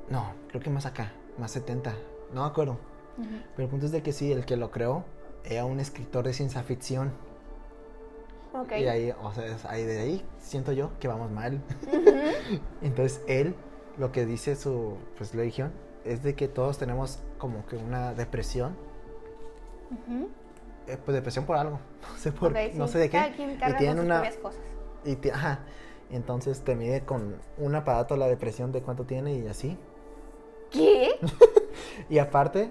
No, 0.09 0.33
creo 0.49 0.61
que 0.61 0.69
más 0.69 0.85
acá, 0.85 1.11
más 1.37 1.51
70, 1.51 1.93
no 2.33 2.41
me 2.43 2.47
acuerdo. 2.47 2.77
Pero 3.17 3.63
el 3.65 3.69
punto 3.69 3.85
es 3.85 3.91
de 3.91 4.01
que 4.01 4.13
sí, 4.13 4.31
el 4.31 4.45
que 4.45 4.57
lo 4.57 4.71
creó 4.71 5.03
era 5.43 5.65
un 5.65 5.79
escritor 5.79 6.25
de 6.25 6.33
ciencia 6.33 6.63
ficción. 6.63 7.11
Y 8.77 8.85
ahí, 8.87 9.13
o 9.21 9.31
sea, 9.33 9.57
ahí 9.69 9.85
de 9.85 9.99
ahí 9.99 10.25
siento 10.39 10.71
yo 10.73 10.91
que 10.99 11.07
vamos 11.07 11.31
mal. 11.31 11.61
Entonces 12.81 13.21
él, 13.27 13.55
lo 13.97 14.11
que 14.11 14.25
dice 14.25 14.55
su 14.55 14.97
pues, 15.17 15.33
religión, 15.33 15.71
es 16.03 16.21
de 16.23 16.35
que 16.35 16.47
todos 16.47 16.77
tenemos 16.77 17.19
como 17.37 17.65
que 17.65 17.77
una 17.77 18.13
depresión. 18.13 18.75
Eh, 20.87 20.97
pues 21.03 21.15
depresión 21.15 21.45
por 21.45 21.57
algo. 21.57 21.79
No 22.11 22.17
sé 22.17 22.31
por 22.31 22.51
Ok, 22.51 22.57
no 22.73 22.87
sí. 22.87 22.93
sé 22.93 22.99
de 22.99 23.09
qué. 23.09 23.33
Y 23.37 23.73
tienen 23.77 23.99
una 23.99 24.21
cosas. 24.41 24.59
y 25.05 25.29
ajá. 25.29 25.59
Y 26.09 26.15
entonces 26.15 26.61
te 26.61 26.75
mide 26.75 27.01
con 27.05 27.37
un 27.57 27.75
aparato 27.75 28.17
la 28.17 28.27
depresión 28.27 28.71
de 28.73 28.81
cuánto 28.81 29.05
tiene 29.05 29.33
y 29.35 29.47
así. 29.47 29.77
¿Qué? 30.69 31.11
Y 32.09 32.17
aparte, 32.19 32.69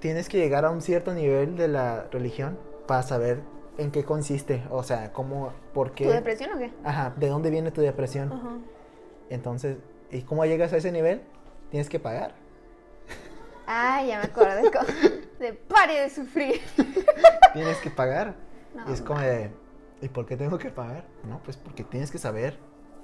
tienes 0.00 0.28
que 0.28 0.38
llegar 0.38 0.64
a 0.64 0.70
un 0.70 0.82
cierto 0.82 1.14
nivel 1.14 1.56
de 1.56 1.68
la 1.68 2.08
religión 2.10 2.58
para 2.86 3.02
saber 3.02 3.42
en 3.78 3.90
qué 3.90 4.04
consiste. 4.04 4.62
O 4.70 4.82
sea, 4.82 5.12
cómo, 5.12 5.52
por 5.72 5.88
¿Tu 5.90 5.94
qué. 5.96 6.08
depresión 6.08 6.52
o 6.54 6.58
qué? 6.58 6.72
Ajá, 6.84 7.12
de 7.16 7.28
dónde 7.28 7.50
viene 7.50 7.70
tu 7.70 7.80
depresión. 7.80 8.32
Ajá. 8.32 8.56
Entonces, 9.30 9.78
¿y 10.10 10.22
cómo 10.22 10.44
llegas 10.44 10.72
a 10.72 10.76
ese 10.76 10.92
nivel? 10.92 11.22
Tienes 11.70 11.88
que 11.88 11.98
pagar. 11.98 12.34
Ah, 13.66 14.02
ya 14.06 14.18
me 14.18 14.24
acordé. 14.24 14.70
co- 14.70 14.86
De 15.38 15.52
pare 15.54 16.00
de 16.00 16.10
sufrir. 16.10 16.60
Tienes 17.52 17.78
que 17.78 17.90
pagar. 17.90 18.34
No, 18.74 18.88
y 18.90 18.92
es 18.92 19.00
como 19.00 19.20
de, 19.20 19.50
¿y 20.02 20.08
por 20.08 20.26
qué 20.26 20.36
tengo 20.36 20.58
que 20.58 20.70
pagar? 20.70 21.04
No, 21.28 21.40
pues 21.42 21.56
porque 21.56 21.82
tienes 21.84 22.10
que 22.10 22.18
saber 22.18 22.58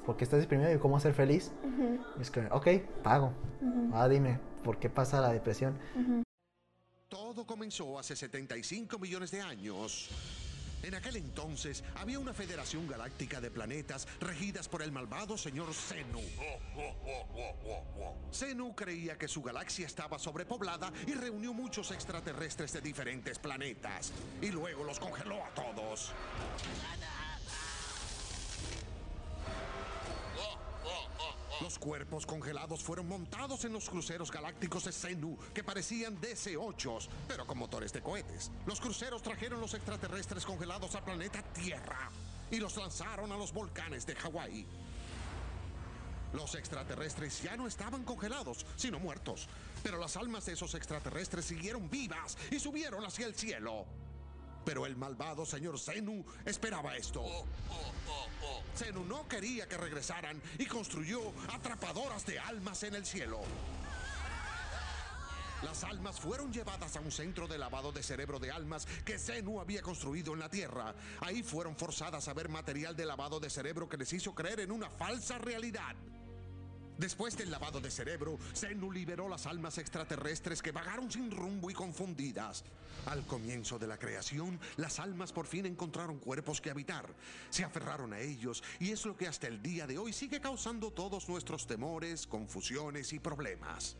por 0.05 0.17
qué 0.17 0.25
estás 0.25 0.41
deprimido 0.41 0.73
y 0.73 0.79
cómo 0.79 0.99
ser 1.01 1.15
feliz. 1.15 1.53
Y 2.19 2.23
es 2.23 2.31
que, 2.31 2.47
ok, 2.51 2.67
pago. 3.03 3.33
Ah, 3.93 4.09
dime, 4.09 4.39
¿por 4.65 4.79
qué 4.79 4.91
pasa 4.91 5.21
la 5.21 5.33
depresión? 5.33 5.79
Todo 7.09 7.45
comenzó 7.47 7.99
hace 7.99 8.15
75 8.15 8.99
millones 8.99 9.31
de 9.31 9.41
años. 9.41 10.11
En 10.83 10.95
aquel 10.95 11.17
entonces 11.17 11.85
había 11.97 12.19
una 12.19 12.33
federación 12.33 12.87
galáctica 12.87 13.41
de 13.41 13.51
planetas 13.51 14.07
regidas 14.21 14.69
por 14.69 14.83
el 14.83 14.93
malvado 14.93 15.37
señor 15.37 15.73
Zenu. 15.75 16.21
Zenu 18.33 18.75
creía 18.75 19.19
que 19.19 19.29
su 19.29 19.43
galaxia 19.43 19.87
estaba 19.87 20.19
sobrepoblada 20.19 20.93
y 21.07 21.13
reunió 21.15 21.53
muchos 21.53 21.91
extraterrestres 21.91 22.73
de 22.73 22.81
diferentes 22.81 23.39
planetas. 23.39 24.13
Y 24.41 24.51
luego 24.51 24.85
los 24.85 24.99
congeló 24.99 25.45
a 25.45 25.55
todos. 25.55 26.13
Los 31.61 31.79
cuerpos 31.79 32.25
congelados 32.25 32.83
fueron 32.83 33.07
montados 33.07 33.65
en 33.67 33.75
los 33.75 33.91
cruceros 33.91 34.31
galácticos 34.31 34.85
de 34.85 34.93
Zenu, 34.93 35.37
que 35.53 35.63
parecían 35.63 36.19
DC-8, 36.19 37.09
pero 37.29 37.47
con 37.47 37.59
motores 37.59 37.93
de 37.93 38.01
cohetes. 38.01 38.51
Los 38.65 38.81
cruceros 38.81 39.23
trajeron 39.23 39.61
los 39.61 39.75
extraterrestres 39.75 40.47
congelados 40.47 40.95
al 40.95 41.05
planeta 41.05 41.43
Tierra 41.53 42.11
y 42.51 42.57
los 42.57 42.77
lanzaron 42.77 43.31
a 43.31 43.37
los 43.37 43.53
volcanes 43.53 44.07
de 44.07 44.15
Hawái. 44.15 44.67
Los 46.33 46.55
extraterrestres 46.55 47.43
ya 47.43 47.57
no 47.57 47.67
estaban 47.67 48.05
congelados, 48.05 48.65
sino 48.77 48.99
muertos. 48.99 49.47
Pero 49.83 49.99
las 49.99 50.17
almas 50.17 50.47
de 50.47 50.53
esos 50.53 50.75
extraterrestres 50.75 51.45
siguieron 51.45 51.91
vivas 51.91 52.39
y 52.51 52.59
subieron 52.59 53.05
hacia 53.05 53.27
el 53.27 53.35
cielo. 53.35 53.85
Pero 54.65 54.87
el 54.87 54.97
malvado 54.97 55.47
señor 55.47 55.79
Zenu 55.79 56.25
esperaba 56.45 56.97
esto. 56.97 57.25
Zenu 58.77 59.05
no 59.05 59.27
quería 59.29 59.69
que 59.69 59.77
regresaran 59.77 60.41
y 60.59 60.67
construyó 60.67 61.21
atrapadoras 61.53 62.25
de 62.27 62.39
almas 62.39 62.83
en 62.83 62.95
el 62.95 63.07
cielo. 63.07 63.41
Las 65.63 65.85
almas 65.85 66.19
fueron 66.19 66.51
llevadas 66.53 66.97
a 66.97 67.01
un 67.01 67.13
centro 67.13 67.47
de 67.47 67.59
lavado 67.59 67.93
de 67.93 68.03
cerebro 68.03 68.39
de 68.39 68.51
almas 68.51 68.87
que 69.05 69.19
Zenu 69.19 69.61
había 69.61 69.83
construido 69.83 70.33
en 70.33 70.41
la 70.41 70.49
Tierra. 70.49 70.95
Ahí 71.21 71.43
fueron 71.43 71.77
forzadas 71.77 72.29
a 72.29 72.33
ver 72.33 72.49
material 72.49 72.97
de 72.97 73.05
lavado 73.05 73.39
de 73.41 73.51
cerebro 73.51 73.87
que 73.87 73.99
les 73.99 74.11
hizo 74.15 74.35
creer 74.35 74.61
en 74.61 74.73
una 74.73 74.89
falsa 74.89 75.37
realidad. 75.37 75.95
Después 77.01 77.35
del 77.35 77.51
lavado 77.51 77.81
de 77.81 77.91
cerebro, 77.91 78.39
Zenu 78.55 78.93
liberó 78.93 79.27
las 79.27 79.47
almas 79.47 79.79
extraterrestres 79.79 80.61
que 80.61 80.71
vagaron 80.71 81.11
sin 81.11 81.31
rumbo 81.31 81.71
y 81.71 81.73
confundidas. 81.73 82.63
Al 83.07 83.25
comienzo 83.25 83.79
de 83.79 83.87
la 83.87 83.97
creación, 83.97 84.61
las 84.77 85.01
almas 85.01 85.33
por 85.33 85.47
fin 85.47 85.65
encontraron 85.65 86.19
cuerpos 86.19 86.61
que 86.61 86.71
habitar. 86.71 87.07
Se 87.49 87.65
aferraron 87.65 88.13
a 88.13 88.21
ellos 88.21 88.63
y 88.79 88.91
es 88.91 89.07
lo 89.07 89.17
que 89.17 89.27
hasta 89.27 89.47
el 89.47 89.63
día 89.63 89.87
de 89.87 89.97
hoy 89.97 90.13
sigue 90.13 90.43
causando 90.43 90.91
todos 90.91 91.27
nuestros 91.27 91.67
temores, 91.67 92.27
confusiones 92.27 93.15
y 93.15 93.19
problemas. 93.19 93.97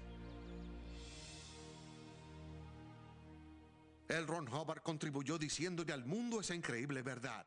El 4.09 4.27
Ron 4.27 4.47
Hubbard 4.47 4.83
contribuyó 4.83 5.39
diciéndole 5.39 5.95
al 5.95 6.05
mundo 6.05 6.39
esa 6.39 6.55
increíble 6.55 7.01
verdad. 7.01 7.47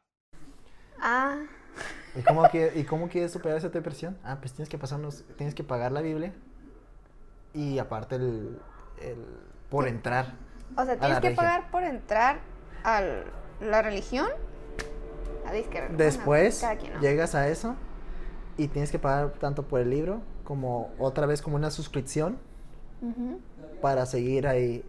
Ah, 0.99 1.45
¿Y 2.15 2.21
cómo, 2.21 2.43
quie- 2.43 2.71
¿Y 2.75 2.83
cómo 2.83 3.09
quieres 3.09 3.31
superar 3.31 3.57
esa 3.57 3.69
depresión? 3.69 4.17
Ah, 4.23 4.37
pues 4.39 4.53
tienes 4.53 4.69
que 4.69 4.77
pasarnos, 4.77 5.23
tienes 5.37 5.55
que 5.55 5.63
pagar 5.63 5.91
la 5.91 6.01
Biblia 6.01 6.31
y 7.53 7.79
aparte 7.79 8.15
el, 8.15 8.59
el 9.01 9.17
por 9.69 9.87
entrar. 9.87 10.35
o 10.77 10.85
sea, 10.85 10.97
tienes 10.97 11.17
que 11.19 11.27
religión. 11.29 11.35
pagar 11.35 11.71
por 11.71 11.83
entrar 11.83 12.39
a 12.83 13.01
la 13.61 13.81
religión. 13.81 14.27
A 15.47 15.51
disque, 15.51 15.81
Después 15.97 16.61
cada 16.61 16.77
quien, 16.77 16.93
¿no? 16.93 17.01
llegas 17.01 17.35
a 17.35 17.47
eso 17.49 17.75
y 18.57 18.67
tienes 18.69 18.91
que 18.91 18.99
pagar 18.99 19.31
tanto 19.39 19.63
por 19.63 19.81
el 19.81 19.89
libro 19.89 20.21
como 20.43 20.91
otra 20.99 21.25
vez 21.25 21.41
como 21.41 21.55
una 21.57 21.69
suscripción 21.71 22.37
para 23.81 24.05
seguir 24.05 24.47
ahí 24.47 24.85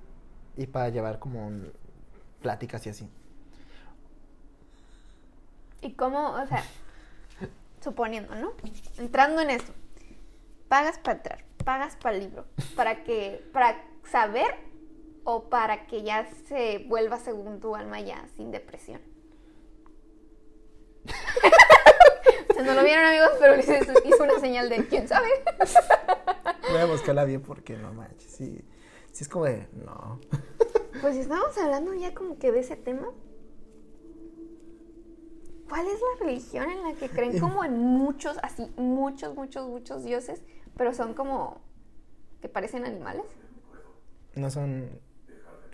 y 0.56 0.66
para 0.66 0.88
llevar 0.90 1.18
como 1.18 1.46
un- 1.46 1.72
pláticas 2.42 2.86
y 2.86 2.90
así. 2.90 3.10
¿Y 5.84 5.92
cómo, 5.92 6.30
o 6.30 6.46
sea, 6.46 6.64
suponiendo, 7.82 8.34
¿no? 8.36 8.54
Entrando 8.96 9.42
en 9.42 9.50
eso, 9.50 9.70
pagas 10.66 10.98
para 10.98 11.18
entrar, 11.18 11.44
pagas 11.62 11.96
para 11.96 12.16
el 12.16 12.22
libro, 12.22 12.46
para 12.74 13.04
que, 13.04 13.46
para 13.52 13.84
saber 14.10 14.56
o 15.24 15.50
para 15.50 15.86
que 15.86 16.02
ya 16.02 16.26
se 16.48 16.86
vuelva 16.88 17.18
según 17.18 17.60
tu 17.60 17.76
alma 17.76 18.00
ya 18.00 18.26
sin 18.34 18.50
depresión. 18.50 19.02
O 22.48 22.54
sea, 22.54 22.62
no 22.62 22.72
lo 22.72 22.82
vieron 22.82 23.04
amigos, 23.04 23.32
pero 23.38 23.56
les 23.56 23.68
hizo 23.68 23.92
hizo 24.06 24.22
una 24.24 24.40
señal 24.40 24.70
de 24.70 24.86
quién 24.86 25.06
sabe. 25.06 25.28
Voy 26.70 26.80
a 26.80 26.86
buscarla 26.86 27.24
bien 27.24 27.42
porque 27.42 27.76
no 27.76 27.92
manches. 27.92 28.30
Sí, 28.30 28.64
sí 29.12 29.24
es 29.24 29.28
como 29.28 29.44
de. 29.44 29.68
No. 29.72 30.18
Pues 31.02 31.16
estamos 31.16 31.58
hablando 31.58 31.92
ya 31.94 32.14
como 32.14 32.38
que 32.38 32.52
de 32.52 32.60
ese 32.60 32.76
tema. 32.76 33.08
¿Cuál 35.74 35.88
es 35.88 36.00
la 36.00 36.24
religión 36.26 36.70
en 36.70 36.82
la 36.84 36.92
que 36.94 37.08
creen 37.08 37.40
como 37.40 37.64
en 37.64 37.76
muchos, 37.76 38.38
así, 38.44 38.70
muchos, 38.76 39.34
muchos, 39.34 39.68
muchos 39.68 40.04
dioses, 40.04 40.40
pero 40.76 40.94
son 40.94 41.14
como 41.14 41.60
que 42.40 42.48
parecen 42.48 42.84
animales? 42.84 43.24
¿No 44.36 44.50
son 44.50 44.88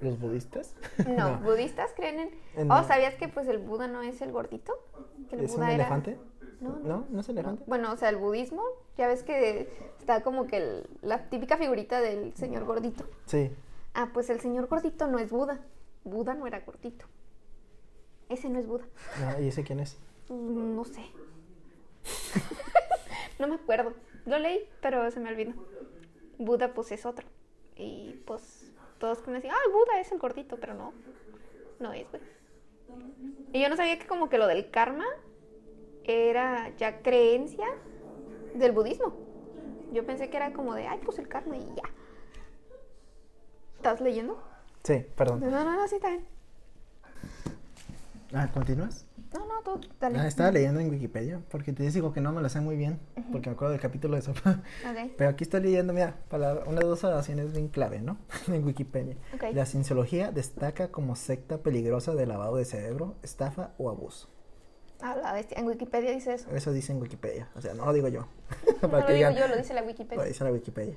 los 0.01 0.19
budistas? 0.19 0.75
No, 1.07 1.39
budistas 1.45 1.93
creen 1.95 2.19
en... 2.21 2.31
En- 2.57 2.73
Oh, 2.73 2.83
¿sabías 2.83 3.15
que 3.17 3.29
pues 3.29 3.47
el 3.49 3.59
Buda 3.59 3.89
no 3.89 4.01
es 4.01 4.23
el 4.23 4.33
gordito? 4.33 4.73
Que 5.29 5.37
el 5.37 5.45
¿Es 5.45 5.51
un 5.51 5.57
Buda 5.59 5.67
era- 5.75 5.83
elefante? 5.83 6.17
No, 6.63 6.71
no. 6.79 6.89
¿No? 6.89 7.07
¿No 7.11 7.21
es 7.21 7.29
elefante? 7.29 7.65
Bueno, 7.67 7.93
o 7.93 7.97
sea, 7.99 8.09
el 8.09 8.17
budismo, 8.17 8.63
ya 8.97 9.07
ves 9.07 9.23
que 9.23 9.69
está 9.99 10.23
como 10.23 10.47
que 10.47 10.57
el- 10.57 10.89
la 11.03 11.29
típica 11.29 11.59
figurita 11.59 12.01
del 12.01 12.35
señor 12.37 12.65
gordito. 12.65 13.05
Sí. 13.27 13.51
Ah, 13.93 14.09
pues 14.15 14.31
el 14.31 14.41
señor 14.41 14.67
gordito 14.67 15.07
no 15.09 15.19
es 15.19 15.31
Buda. 15.31 15.61
Buda 16.05 16.33
no 16.35 16.47
era 16.47 16.61
gordito. 16.61 17.05
Ese 18.31 18.49
no 18.49 18.59
es 18.59 18.67
Buda. 18.67 18.85
Ah, 19.23 19.41
¿Y 19.41 19.49
ese 19.49 19.63
quién 19.65 19.81
es? 19.81 19.99
Mm, 20.29 20.77
No 20.77 20.85
sé. 20.85 21.05
no 23.39 23.49
me 23.49 23.57
acuerdo. 23.57 23.93
Lo 24.25 24.39
leí, 24.39 24.61
pero 24.81 25.11
se 25.11 25.21
me 25.21 25.31
olvidó. 25.31 25.53
Buda, 26.39 26.73
pues 26.73 26.93
es 26.93 27.05
otro. 27.05 27.27
Y 27.77 28.23
pues 28.27 28.73
todos 28.99 29.19
como 29.21 29.35
decían, 29.35 29.55
ah, 29.55 29.71
Buda 29.73 30.01
es 30.01 30.13
el 30.13 30.19
gordito, 30.19 30.57
pero 30.59 30.75
no. 30.75 30.93
No 31.81 31.93
es, 31.93 32.09
güey. 32.11 32.23
Y 33.53 33.61
yo 33.63 33.69
no 33.69 33.77
sabía 33.77 33.99
que 33.99 34.07
como 34.07 34.29
que 34.29 34.39
lo 34.39 34.47
del 34.47 34.71
karma 34.71 35.05
era 36.05 36.75
ya 36.77 37.03
creencia 37.03 37.67
del 38.55 38.73
budismo. 38.73 39.13
Yo 39.93 40.07
pensé 40.07 40.31
que 40.31 40.37
era 40.37 40.53
como 40.53 40.75
de, 40.75 40.87
ay, 40.87 41.01
pues 41.05 41.19
el 41.19 41.29
karma 41.29 41.57
y 41.57 41.61
ya. 41.75 41.83
¿Estás 43.77 44.01
leyendo? 44.01 44.41
Sí, 44.85 45.05
perdón. 45.17 45.41
No, 45.41 45.65
no, 45.65 45.77
no, 45.77 45.89
sí, 45.89 45.97
está 45.97 46.11
bien. 46.11 46.27
Ah, 48.33 48.51
¿continúas? 48.53 49.07
No, 49.35 49.47
no, 49.47 49.63
tú, 49.63 49.81
dale. 50.01 50.19
Ah, 50.19 50.27
estaba 50.27 50.51
leyendo 50.51 50.81
en 50.81 50.91
Wikipedia 50.91 51.41
porque 51.51 51.73
te 51.73 51.89
digo 51.89 52.13
que 52.13 52.21
no 52.21 52.33
me 52.33 52.41
lo 52.41 52.49
sé 52.49 52.61
muy 52.61 52.77
bien 52.77 52.99
porque 53.31 53.49
me 53.49 53.55
acuerdo 53.55 53.73
del 53.73 53.81
capítulo 53.81 54.17
de 54.17 54.23
sopa. 54.23 54.63
Ok. 54.89 55.13
Pero 55.17 55.31
aquí 55.31 55.45
estoy 55.45 55.63
leyendo, 55.63 55.93
mira, 55.93 56.17
palabra, 56.29 56.65
unas 56.67 56.85
dos 56.85 57.03
oraciones 57.05 57.53
bien 57.53 57.69
clave, 57.69 58.01
¿no? 58.01 58.19
en 58.49 58.65
Wikipedia. 58.65 59.17
Ok. 59.35 59.45
La 59.53 59.67
cienciología 59.67 60.33
destaca 60.33 60.89
como 60.89 61.17
secta 61.17 61.59
peligrosa 61.59 62.15
de 62.15 62.27
lavado 62.27 62.57
de 62.57 62.65
cerebro, 62.65 63.15
estafa 63.23 63.73
o 63.79 63.91
abuso. 63.91 64.29
Ah, 65.03 65.17
la 65.17 65.33
bestia. 65.33 65.59
En 65.59 65.67
Wikipedia 65.67 66.11
dice 66.11 66.35
eso. 66.35 66.51
Eso 66.51 66.73
dice 66.73 66.93
en 66.93 67.01
Wikipedia. 67.01 67.49
O 67.57 67.61
sea, 67.61 67.75
no 67.75 67.87
lo 67.87 67.93
digo 67.93 68.09
yo. 68.09 68.27
No 68.83 68.89
lo 68.89 68.97
digo 68.99 69.09
digan, 69.13 69.37
yo, 69.37 69.47
lo 69.47 69.57
dice 69.57 69.75
la 69.75 69.83
Lo 69.83 69.87
Wikipedia. 69.89 70.25
dice 70.25 70.45
la 70.45 70.53
Wikipedia. 70.53 70.95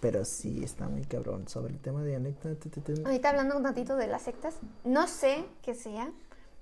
Pero 0.00 0.24
sí 0.24 0.64
está 0.64 0.88
muy 0.88 1.04
cabrón 1.04 1.46
sobre 1.48 1.72
el 1.74 1.80
tema 1.80 2.02
de. 2.02 2.16
Ahorita 2.16 3.28
hablando 3.30 3.56
un 3.56 3.64
ratito 3.64 3.96
de 3.96 4.06
las 4.06 4.22
sectas, 4.22 4.58
no 4.84 5.06
sé 5.06 5.44
qué 5.62 5.74
sea, 5.74 6.10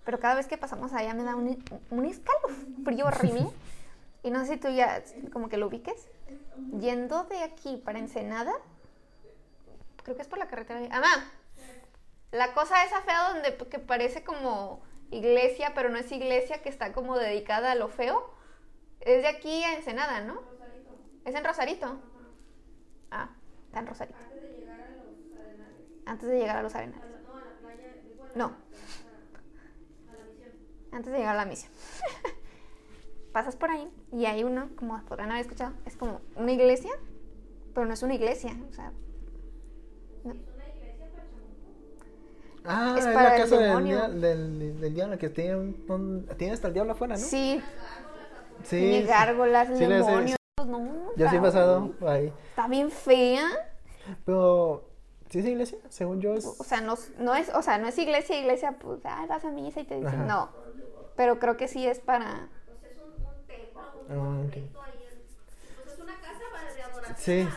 pero 0.09 0.21
cada 0.21 0.37
vez 0.37 0.47
que 0.47 0.57
pasamos 0.57 0.95
allá 0.95 1.13
me 1.13 1.23
da 1.23 1.37
un, 1.37 1.63
un 1.91 2.05
escalofrío 2.07 3.05
horrible. 3.05 3.47
y 4.23 4.31
no 4.31 4.41
sé 4.47 4.55
si 4.55 4.57
tú 4.57 4.71
ya 4.71 5.03
como 5.35 5.51
que 5.51 5.59
lo 5.59 5.67
ubiques. 5.67 6.09
Yendo 6.81 7.25
de 7.25 7.43
aquí 7.43 7.77
para 7.85 7.99
Ensenada, 7.99 8.55
creo 10.03 10.17
que 10.17 10.23
es 10.23 10.29
por 10.29 10.39
la 10.39 10.49
carretera. 10.49 10.81
de- 10.81 10.89
¡Amá! 10.91 11.31
La 12.31 12.55
cosa 12.55 12.83
esa 12.85 13.03
fea 13.03 13.35
donde 13.35 13.55
que 13.69 13.79
parece 13.79 14.25
como 14.25 14.81
iglesia, 15.11 15.73
pero 15.75 15.91
no 15.91 15.99
es 15.99 16.11
iglesia, 16.11 16.63
que 16.63 16.71
está 16.71 16.95
como 16.95 17.19
dedicada 17.19 17.73
a 17.73 17.75
lo 17.75 17.89
feo. 17.89 18.31
Es 19.01 19.21
de 19.21 19.29
aquí 19.29 19.63
a 19.63 19.75
Ensenada, 19.75 20.23
¿no? 20.23 20.41
Es 21.27 21.35
en 21.35 21.45
Rosarito. 21.45 22.01
Ah, 23.11 23.29
está 23.67 23.81
en 23.81 23.87
Rosarito. 23.87 24.19
Antes 26.07 26.29
de 26.31 26.39
llegar 26.39 26.57
a 26.57 26.63
los 26.63 26.75
arenales. 26.75 27.05
No. 28.35 28.53
Antes 30.93 31.13
de 31.13 31.19
llegar 31.19 31.35
a 31.35 31.39
la 31.39 31.45
misión. 31.45 31.71
Pasas 33.33 33.57
por 33.57 33.71
ahí 33.71 33.89
y 34.13 34.25
hay 34.27 34.43
uno, 34.45 34.71
como 34.77 35.01
podrán 35.05 35.31
haber 35.31 35.43
escuchado, 35.43 35.73
es 35.85 35.97
como 35.97 36.21
una 36.37 36.53
iglesia, 36.53 36.91
pero 37.75 37.87
no 37.87 37.93
es 37.93 38.03
una 38.03 38.15
iglesia. 38.15 38.57
O 38.71 38.73
sea, 38.75 38.93
no. 40.25 40.35
Ah, 42.65 42.97
Es 42.99 43.05
es, 43.07 43.15
para 43.15 43.31
la 43.31 43.37
el 43.37 43.43
casa 43.43 43.57
del, 43.59 44.95
diablo 44.95 45.19
que 45.19 45.29
tiene, 45.31 45.57
un, 45.57 46.27
tiene 46.37 46.55
hasta 46.55 46.69
el 46.69 46.75
diablo 46.75 46.93
afuera, 46.93 47.15
¿no? 47.15 47.21
Sí, 47.21 47.61
sí. 48.65 48.79
tiene 48.79 49.03
sí. 49.03 49.07
gárgolas, 49.07 49.69
Sí, 49.69 49.75
le- 49.75 49.87
sí, 49.87 49.93
demonios. 49.93 50.37
No, 50.67 51.13
Yo 51.17 51.29
sí 51.31 51.37
he 51.37 51.41
pasado 51.41 51.93
ahí. 52.07 52.33
Está 52.51 52.67
bien 52.69 52.91
fea. 52.91 53.47
Pero, 54.25 54.88
¿sí 55.31 55.39
es 55.41 55.45
iglesia? 55.47 55.79
Según 55.89 56.21
yo 56.21 56.35
es... 56.35 56.45
O 56.47 56.65
sea, 56.65 56.81
no, 56.81 56.97
no 57.19 57.35
es, 57.35 57.49
o 57.55 57.63
sea, 57.63 57.79
no 57.79 57.87
es 57.89 57.99
iglesia, 57.99 58.39
iglesia, 58.41 58.77
pues, 58.79 59.01
ah, 59.05 59.27
vas 59.29 59.45
a 59.45 59.51
misa 59.51 59.81
y 59.81 59.85
te 59.85 59.97
dicen, 59.97 60.09
Ajá. 60.23 60.25
no. 60.25 60.49
Pero 61.17 61.39
creo 61.39 61.57
que 61.57 61.69
sí 61.69 61.87
es 61.87 61.99
para, 62.01 62.49
Pues 62.81 62.93
es 62.93 62.99
un, 63.03 63.11
un 63.25 63.47
templo, 63.47 63.83
un 64.09 64.47
ok. 64.47 64.53
templo 64.53 64.83
ahí. 64.83 64.93
en- 65.11 65.75
Pues 65.85 65.95
es 65.95 66.01
una 66.01 66.21
casa 66.21 66.41
para 66.53 66.73
de 66.75 66.83
adoración. 66.83 67.17
Sí. 67.19 67.49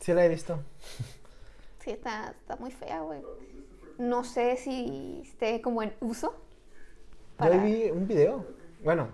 Sí 0.00 0.12
la 0.14 0.24
he 0.24 0.28
visto. 0.28 0.58
sí, 1.84 1.90
está, 1.90 2.30
está 2.40 2.56
muy 2.56 2.70
fea, 2.70 3.00
güey. 3.00 3.20
No 3.98 4.24
sé 4.24 4.56
si 4.56 5.20
esté 5.24 5.60
como 5.60 5.82
en 5.82 5.92
uso. 6.00 6.34
Yo 7.38 7.60
vi 7.60 7.90
un 7.90 8.06
video. 8.06 8.46
Bueno, 8.82 9.08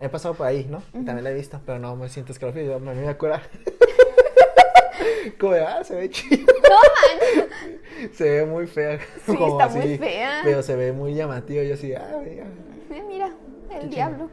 he 0.00 0.08
pasado 0.08 0.34
por 0.34 0.46
ahí, 0.46 0.64
¿no? 0.64 0.82
También 0.92 1.22
la 1.22 1.30
he 1.30 1.34
visto, 1.34 1.60
pero 1.64 1.78
no 1.78 1.94
me 1.94 2.08
siento 2.08 2.32
escalofrío. 2.32 2.64
Yo 2.72 2.80
me 2.80 2.94
me 2.94 3.08
acuerdo. 3.08 3.38
Como 5.38 5.52
de, 5.52 5.60
ah, 5.64 5.84
se 5.84 5.94
ve 5.94 6.10
chido. 6.10 6.52
No. 6.68 8.08
Se 8.12 8.24
ve 8.24 8.46
muy 8.46 8.66
fea. 8.66 8.98
Sí, 9.24 9.36
como 9.36 9.60
está 9.60 9.68
muy 9.78 9.98
fea. 9.98 10.40
Pero 10.44 10.62
se 10.62 10.76
ve 10.76 10.92
muy 10.92 11.14
llamativo. 11.14 11.62
Yo 11.62 11.74
así, 11.74 11.94
ah, 11.94 12.20
mira. 12.22 12.46
Eh, 12.90 13.02
mira, 13.06 13.32
el 13.70 13.90
diablo. 13.90 14.28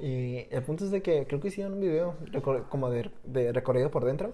Y 0.00 0.46
el 0.50 0.62
punto 0.62 0.84
es 0.84 0.90
de 0.90 1.02
que 1.02 1.26
creo 1.26 1.40
que 1.40 1.48
hicieron 1.48 1.74
un 1.74 1.80
video 1.80 2.16
como 2.68 2.90
de, 2.90 3.10
de 3.24 3.52
recorrido 3.52 3.90
por 3.90 4.04
dentro. 4.04 4.32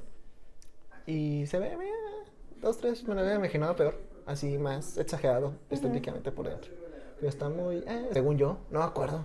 Y 1.07 1.46
se 1.46 1.59
ve, 1.59 1.76
mira, 1.76 1.96
dos, 2.61 2.78
tres, 2.78 3.07
me 3.07 3.14
lo 3.14 3.20
había 3.20 3.34
imaginado 3.34 3.76
peor. 3.76 3.94
Así 4.26 4.59
más 4.59 4.96
exagerado 4.96 5.55
estéticamente 5.70 6.30
por 6.30 6.48
dentro. 6.48 6.70
Pero 7.16 7.28
está 7.28 7.48
muy, 7.48 7.78
eh, 7.86 8.09
según 8.12 8.38
yo, 8.38 8.59
no 8.70 8.78
me 8.78 8.84
acuerdo. 8.84 9.24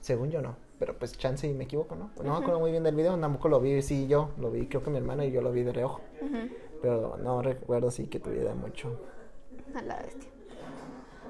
Según 0.00 0.30
yo 0.30 0.40
no. 0.40 0.56
Pero 0.78 0.96
pues 0.96 1.16
chance 1.18 1.46
y 1.46 1.52
me 1.52 1.64
equivoco, 1.64 1.96
¿no? 1.96 2.10
No 2.22 2.32
me 2.32 2.38
acuerdo 2.38 2.60
muy 2.60 2.70
bien 2.70 2.82
del 2.84 2.94
video, 2.94 3.18
tampoco 3.18 3.48
lo 3.48 3.60
vi, 3.60 3.82
sí, 3.82 4.06
yo 4.06 4.30
lo 4.38 4.50
vi, 4.50 4.66
creo 4.66 4.82
que 4.82 4.90
mi 4.90 4.96
hermana 4.98 5.24
y 5.24 5.32
yo 5.32 5.42
lo 5.42 5.50
vi 5.50 5.62
de 5.64 5.72
reojo. 5.72 6.00
Ujú. 6.20 6.48
Pero 6.82 7.16
no 7.18 7.42
recuerdo 7.42 7.90
sí 7.90 8.06
que 8.06 8.20
tuviera 8.20 8.54
mucho. 8.54 9.00
A 9.74 9.82
la 9.82 9.96
bestia. 9.98 10.30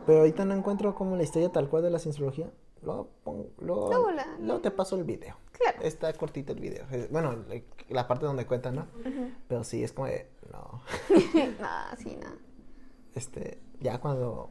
Pero 0.06 0.20
ahorita 0.20 0.44
no 0.44 0.54
encuentro 0.54 0.94
como 0.94 1.16
la 1.16 1.22
historia 1.22 1.50
tal 1.50 1.68
cual 1.68 1.82
de 1.82 1.90
la 1.90 1.98
cienciología. 1.98 2.50
Luego, 2.82 3.08
pon- 3.24 3.48
luego, 3.58 3.88
Luego 3.88 4.10
la- 4.12 4.36
luego 4.40 4.60
te 4.60 4.70
paso 4.70 4.96
el 4.96 5.04
video. 5.04 5.36
Claro. 5.52 5.82
Está 5.82 6.12
cortito 6.12 6.52
el 6.52 6.60
video. 6.60 6.86
Bueno, 7.10 7.44
la- 7.88 8.06
parte 8.06 8.24
donde 8.24 8.46
cuentan, 8.46 8.76
¿no? 8.76 8.86
Pero 9.48 9.64
sí, 9.64 9.82
es 9.82 9.92
como 9.92 10.06
de, 10.06 10.28
no. 10.52 10.80
no, 11.60 11.96
sí, 11.98 12.16
no. 12.22 12.28
Este, 13.14 13.58
ya 13.80 13.98
cuando, 14.00 14.50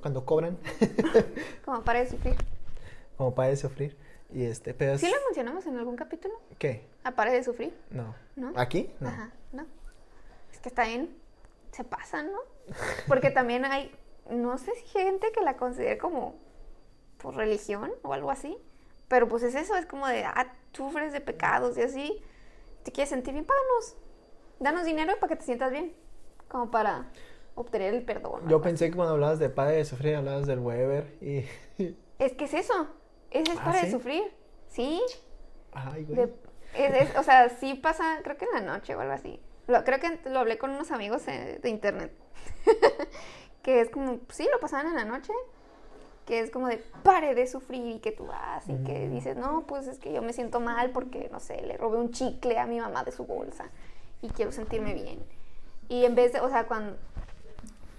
cuando 0.00 0.24
cobran, 0.24 0.58
Como 1.64 1.82
para 1.82 2.00
de 2.00 2.08
sufrir. 2.08 2.34
como 3.16 3.34
para 3.34 3.48
de 3.50 3.56
sufrir. 3.56 3.96
Y 4.30 4.42
este, 4.42 4.74
pero 4.74 4.92
es, 4.92 5.00
¿Sí 5.00 5.06
lo 5.06 5.16
mencionamos 5.26 5.64
en 5.66 5.76
algún 5.78 5.96
capítulo? 5.96 6.34
¿qué? 6.58 6.84
A 7.04 7.12
pare 7.12 7.32
de 7.32 7.42
sufrir. 7.44 7.72
No. 7.90 8.14
¿No? 8.36 8.52
¿Aquí? 8.56 8.90
No. 9.00 9.08
Ajá, 9.08 9.32
no. 9.52 9.64
Es 10.58 10.62
que 10.62 10.68
está 10.70 10.84
bien. 10.86 11.16
Se 11.70 11.84
pasan, 11.84 12.32
¿no? 12.32 12.38
Porque 13.06 13.30
también 13.30 13.64
hay, 13.64 13.94
no 14.28 14.58
sé 14.58 14.74
si 14.74 14.86
gente 14.88 15.30
que 15.30 15.40
la 15.40 15.56
considere 15.56 15.98
como 15.98 16.34
por 17.18 17.36
religión 17.36 17.92
o 18.02 18.12
algo 18.12 18.32
así. 18.32 18.58
Pero 19.06 19.28
pues 19.28 19.44
es 19.44 19.54
eso, 19.54 19.76
es 19.76 19.86
como 19.86 20.08
de, 20.08 20.24
ah, 20.24 20.52
sufres 20.72 21.12
de 21.12 21.20
pecados 21.20 21.78
y 21.78 21.82
así. 21.82 22.20
Te 22.82 22.90
quieres 22.90 23.10
sentir 23.10 23.34
bien, 23.34 23.44
páganos. 23.46 23.96
Danos 24.58 24.84
dinero 24.84 25.14
para 25.20 25.28
que 25.28 25.36
te 25.36 25.44
sientas 25.44 25.70
bien. 25.70 25.94
Como 26.48 26.72
para 26.72 27.06
obtener 27.54 27.94
el 27.94 28.04
perdón. 28.04 28.48
Yo 28.48 28.60
pensé 28.60 28.90
que 28.90 28.96
cuando 28.96 29.14
hablabas 29.14 29.38
de 29.38 29.50
padre 29.50 29.76
de 29.76 29.84
sufrir, 29.84 30.16
hablabas 30.16 30.46
del 30.46 30.58
Weber 30.58 31.16
y... 31.20 31.44
Es 32.18 32.32
que 32.32 32.46
es 32.46 32.54
eso. 32.54 32.88
Ese 33.30 33.52
es 33.52 33.58
¿Ah, 33.60 33.64
para 33.64 33.78
de 33.82 33.86
sí? 33.86 33.92
sufrir. 33.92 34.24
Sí. 34.66 35.00
Ay, 35.70 36.02
güey. 36.04 36.16
De- 36.16 36.34
es- 36.74 37.10
es- 37.10 37.16
o 37.16 37.22
sea, 37.22 37.48
sí 37.48 37.74
pasa, 37.74 38.18
creo 38.24 38.36
que 38.36 38.46
en 38.46 38.50
la 38.66 38.72
noche 38.72 38.96
o 38.96 39.00
algo 39.00 39.12
así. 39.12 39.40
Lo- 39.68 39.84
creo 39.84 40.00
que 40.00 40.18
lo 40.28 40.40
hablé 40.40 40.58
con 40.58 40.70
unos 40.70 40.90
amigos 40.90 41.26
eh, 41.28 41.60
de 41.62 41.68
internet. 41.70 42.12
que 43.62 43.80
es 43.80 43.90
como, 43.90 44.18
sí, 44.30 44.48
lo 44.52 44.58
pasaban 44.60 44.88
en 44.88 44.96
la 44.96 45.04
noche. 45.04 45.32
Que 46.26 46.40
es 46.40 46.50
como 46.50 46.68
de 46.68 46.76
pare 47.02 47.34
de 47.34 47.46
sufrir 47.46 47.86
y 47.96 48.00
que 48.00 48.12
tú 48.12 48.26
vas 48.26 48.68
y 48.68 48.74
que 48.84 49.08
dices, 49.08 49.36
no, 49.38 49.62
pues 49.66 49.86
es 49.86 49.98
que 49.98 50.12
yo 50.12 50.20
me 50.20 50.34
siento 50.34 50.60
mal 50.60 50.90
porque, 50.90 51.30
no 51.32 51.40
sé, 51.40 51.62
le 51.62 51.78
robé 51.78 51.96
un 51.96 52.10
chicle 52.12 52.58
a 52.58 52.66
mi 52.66 52.78
mamá 52.80 53.02
de 53.02 53.12
su 53.12 53.24
bolsa 53.24 53.64
y 54.20 54.28
quiero 54.28 54.52
sentirme 54.52 54.92
bien. 54.92 55.24
Y 55.88 56.04
en 56.04 56.14
vez 56.14 56.34
de, 56.34 56.40
o 56.40 56.50
sea, 56.50 56.66
cuando 56.66 56.98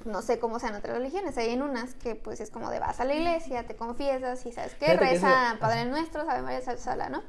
no 0.05 0.21
sé 0.21 0.37
cómo 0.37 0.59
sean 0.59 0.75
otras 0.75 0.95
religiones, 0.95 1.35
hay 1.39 1.49
en 1.49 1.63
unas 1.63 1.95
que 1.95 2.13
pues 2.13 2.39
es 2.39 2.51
como 2.51 2.69
de 2.69 2.77
vas 2.77 2.99
a 2.99 3.05
la 3.05 3.15
iglesia, 3.15 3.65
te 3.65 3.75
confiesas 3.75 4.45
y 4.45 4.51
sabes 4.51 4.75
que 4.75 4.85
Fíjate 4.85 4.99
que 4.99 5.05
reza 5.13 5.49
eso- 5.53 5.59
Padre 5.59 5.85
Nuestro, 5.85 6.23
sabe 6.23 6.43
María 6.43 7.09
¿no? 7.09 7.23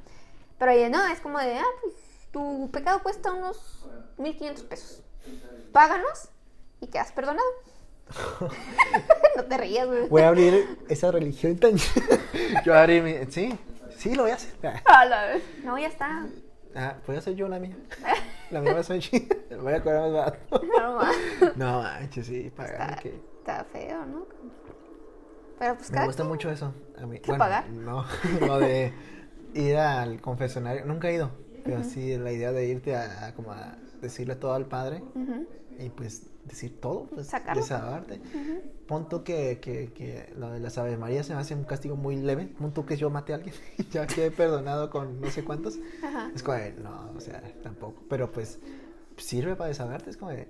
Pero 0.59 0.71
ahí 0.71 0.91
no, 0.91 1.03
es 1.07 1.21
como 1.21 1.39
de, 1.39 1.57
ah, 1.59 1.65
pues 1.81 1.95
tu 2.33 2.71
pecado 2.71 3.03
cuesta 3.03 3.33
unos 3.33 3.87
1500 4.19 4.65
pesos. 4.65 5.03
Páganos 5.73 6.29
y 6.81 6.87
quedas 6.89 7.13
perdonado. 7.13 7.49
no 9.37 9.45
te 9.45 9.57
rías, 9.59 9.87
güey. 9.87 10.09
Voy 10.09 10.23
a 10.23 10.29
abrir 10.29 10.79
esa 10.89 11.11
religión 11.13 11.57
tan... 11.59 11.73
Yo 12.65 12.75
abrí 12.75 13.01
mi... 13.01 13.15
Sí, 13.31 13.57
sí, 13.97 14.15
lo 14.15 14.23
voy 14.23 14.33
a 14.33 14.35
hacer. 14.35 14.53
A 14.85 15.05
la 15.05 15.27
vez. 15.27 15.43
No, 15.65 15.79
ya 15.79 15.87
está. 15.87 16.27
Ah, 16.75 16.97
voy 17.07 17.17
a 17.17 17.19
hacer 17.19 17.35
yo 17.35 17.49
la 17.49 17.59
mía. 17.59 17.77
La 18.51 18.61
mía 18.61 18.75
va 18.75 18.81
a 18.81 18.83
ser 18.85 19.01
chida. 19.01 19.35
Voy 19.61 19.73
a 19.73 19.83
cobrar 19.83 20.03
más 20.03 20.13
barato. 20.13 20.63
No. 20.67 21.01
No 21.57 21.83
manches, 21.83 22.27
sí, 22.27 22.51
pagar 22.51 22.91
está, 22.91 22.97
que... 23.03 23.21
está 23.39 23.65
feo, 23.65 24.07
¿no? 24.07 24.27
Pero 25.59 25.77
pues 25.77 25.91
Me 25.93 26.05
gusta 26.05 26.23
quien- 26.23 26.29
mucho 26.29 26.51
eso. 26.51 26.73
A 27.01 27.07
mí. 27.07 27.21
¿Qué 27.21 27.35
pagar? 27.35 27.69
No, 27.71 28.05
lo 28.41 28.59
de 28.59 28.93
ir 29.55 29.77
al 29.77 30.21
confesionario. 30.21 30.85
Nunca 30.85 31.11
he 31.11 31.15
ido, 31.15 31.31
pero 31.65 31.83
sí 31.85 32.17
la 32.19 32.33
idea 32.33 32.53
de 32.53 32.67
irte 32.67 32.95
a, 32.97 33.27
a 33.27 33.35
como 33.35 33.53
a 33.53 33.77
decirle 34.01 34.37
todo 34.37 34.55
al 34.55 34.67
padre 34.67 35.03
y 35.79 35.89
pues 35.91 36.27
decir 36.45 36.81
todo, 36.81 37.05
pues 37.05 37.29
Sacarlo. 37.29 37.61
desahogarte. 37.63 38.21
Pon 38.87 39.09
tú 39.09 39.23
que, 39.23 39.61
que, 39.61 39.93
que 39.93 40.33
lo 40.37 40.51
de 40.51 40.59
las 40.61 40.79
Ave 40.79 40.97
María 40.97 41.23
se 41.23 41.35
me 41.35 41.41
hace 41.41 41.55
un 41.55 41.65
castigo 41.65 41.97
muy 41.97 42.17
leve. 42.17 42.47
Pon 42.59 42.73
tú 42.73 42.85
que 42.87 42.97
yo 42.97 43.09
maté 43.11 43.33
a 43.33 43.37
alguien 43.37 43.55
y 43.79 43.85
ya 43.89 44.07
quedé 44.07 44.31
perdonado 44.31 44.91
con 44.91 45.21
no 45.21 45.31
sé 45.31 45.45
cuántos. 45.45 45.79
Es 46.35 46.43
como 46.43 46.57
de, 46.59 46.73
no, 46.73 47.13
o 47.17 47.21
sea, 47.21 47.43
tampoco. 47.63 48.03
Pero 48.09 48.33
pues 48.33 48.59
sirve 49.17 49.55
para 49.55 49.69
desahogarte. 49.69 50.11
Es 50.11 50.17
como 50.17 50.33
de, 50.33 50.49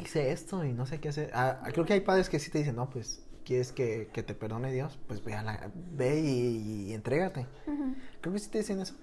hice 0.00 0.30
esto 0.32 0.64
y 0.64 0.72
no 0.72 0.86
sé 0.86 0.98
qué 1.00 1.08
hacer. 1.10 1.30
Ah, 1.34 1.60
creo 1.72 1.84
que 1.84 1.92
hay 1.94 2.00
padres 2.00 2.28
que 2.28 2.38
sí 2.38 2.50
te 2.50 2.58
dicen, 2.58 2.76
no, 2.76 2.88
pues, 2.88 3.22
¿quieres 3.44 3.72
que, 3.72 4.08
que 4.12 4.22
te 4.22 4.34
perdone 4.34 4.72
Dios? 4.72 4.98
Pues 5.08 5.22
ve, 5.24 5.34
a 5.34 5.42
la- 5.42 5.70
ve 5.96 6.20
y, 6.20 6.88
y 6.90 6.94
entrégate. 6.94 7.46
Ujú. 7.66 7.94
Creo 8.20 8.32
que 8.32 8.38
sí 8.38 8.48
te 8.50 8.58
dicen 8.58 8.80
eso, 8.80 8.94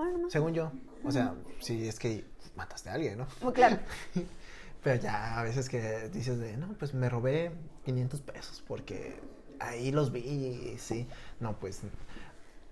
Bueno, 0.00 0.18
no. 0.18 0.30
según 0.30 0.54
yo. 0.54 0.72
O 1.04 1.12
sea, 1.12 1.34
si 1.58 1.86
es 1.86 1.98
que 1.98 2.24
mataste 2.56 2.88
a 2.88 2.94
alguien, 2.94 3.18
¿no? 3.18 3.26
Muy 3.42 3.52
claro. 3.54 3.78
Pero 4.82 5.00
ya 5.00 5.38
a 5.38 5.42
veces 5.42 5.68
que 5.68 6.08
dices 6.08 6.38
de, 6.38 6.56
no, 6.56 6.68
pues 6.78 6.94
me 6.94 7.10
robé 7.10 7.52
500 7.84 8.22
pesos 8.22 8.64
porque 8.66 9.20
ahí 9.58 9.92
los 9.92 10.10
vi 10.10 10.20
y 10.20 10.78
sí. 10.78 11.06
No, 11.38 11.60
pues, 11.60 11.82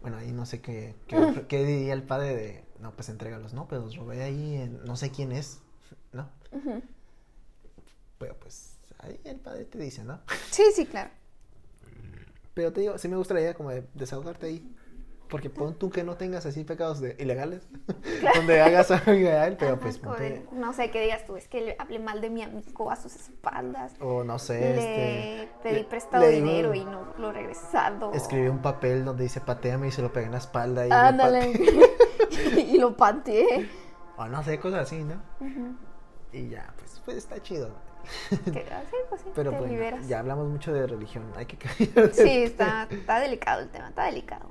bueno, 0.00 0.16
ahí 0.16 0.32
no 0.32 0.46
sé 0.46 0.62
qué, 0.62 0.94
qué, 1.06 1.44
qué 1.48 1.64
diría 1.64 1.92
el 1.92 2.02
padre 2.02 2.34
de, 2.34 2.64
no, 2.80 2.92
pues 2.92 3.10
entrégalos, 3.10 3.52
no, 3.52 3.68
pero 3.68 3.82
los 3.82 3.94
robé 3.96 4.22
ahí, 4.22 4.56
en, 4.56 4.82
no 4.86 4.96
sé 4.96 5.10
quién 5.10 5.32
es, 5.32 5.60
¿no? 6.12 6.30
Pero 8.18 8.34
pues 8.40 8.78
ahí 9.00 9.20
el 9.24 9.36
padre 9.36 9.66
te 9.66 9.78
dice, 9.78 10.02
¿no? 10.02 10.18
Sí, 10.50 10.62
sí, 10.74 10.86
claro. 10.86 11.10
Pero 12.54 12.72
te 12.72 12.80
digo, 12.80 12.96
sí 12.96 13.06
me 13.06 13.16
gusta 13.16 13.34
la 13.34 13.42
idea 13.42 13.54
como 13.54 13.68
de 13.68 13.86
desahogarte 13.92 14.46
ahí. 14.46 14.74
Porque 15.28 15.50
pon 15.50 15.74
tú 15.74 15.90
que 15.90 16.04
no 16.04 16.16
tengas 16.16 16.46
así 16.46 16.64
pecados 16.64 17.00
de, 17.00 17.14
ilegales, 17.18 17.66
donde 18.34 18.60
hagas 18.62 18.90
algo 18.90 19.12
ilegal, 19.12 19.56
pero 19.58 19.78
pues 19.78 19.98
ponte- 19.98 20.46
no 20.52 20.72
sé 20.72 20.90
qué 20.90 21.02
digas 21.02 21.26
tú, 21.26 21.36
es 21.36 21.48
que 21.48 21.60
le 21.60 21.76
hablé 21.78 21.98
mal 21.98 22.20
de 22.22 22.30
mi 22.30 22.42
amigo 22.42 22.90
a 22.90 22.96
sus 22.96 23.14
espaldas. 23.14 23.92
o 24.00 24.24
no 24.24 24.38
sé, 24.38 24.58
le 24.60 24.78
este... 25.44 25.52
pedí 25.62 25.74
le- 25.74 25.84
prestado 25.84 26.24
le 26.24 26.30
dinero 26.30 26.74
y 26.74 26.84
no 26.84 27.12
lo 27.18 27.30
he 27.30 27.32
regresado. 27.34 28.12
Escribí 28.14 28.48
un 28.48 28.62
papel 28.62 29.04
donde 29.04 29.24
dice 29.24 29.40
pateame 29.42 29.88
y 29.88 29.90
se 29.92 30.00
lo 30.02 30.12
pegué 30.12 30.26
en 30.26 30.32
la 30.32 30.38
espalda 30.38 30.86
y 30.86 30.88
lo 30.88 30.94
Ándale. 30.94 31.52
pateé. 31.52 32.60
y 32.74 32.78
lo 32.78 32.96
pateé. 32.96 33.68
O 34.16 34.26
no 34.26 34.42
sé, 34.42 34.58
cosas 34.58 34.80
así, 34.82 35.04
¿no? 35.04 35.20
Y 36.32 36.48
ya, 36.48 36.72
pues, 36.78 37.00
pues 37.04 37.16
está 37.18 37.40
chido. 37.42 37.70
Que- 38.44 38.64
sí, 38.90 38.96
pues 39.08 39.20
sí, 39.22 39.30
Pero 39.34 39.50
te 39.50 39.58
bueno, 39.58 39.72
liberas. 39.72 40.08
ya 40.08 40.20
hablamos 40.20 40.48
mucho 40.48 40.72
de 40.72 40.86
religión, 40.86 41.24
hay 41.36 41.46
que 41.46 41.58
cambiar 41.58 42.14
Sí, 42.14 42.42
está, 42.44 42.86
está 42.90 43.20
delicado 43.20 43.60
el 43.60 43.68
tema, 43.68 43.88
está 43.88 44.04
delicado. 44.04 44.46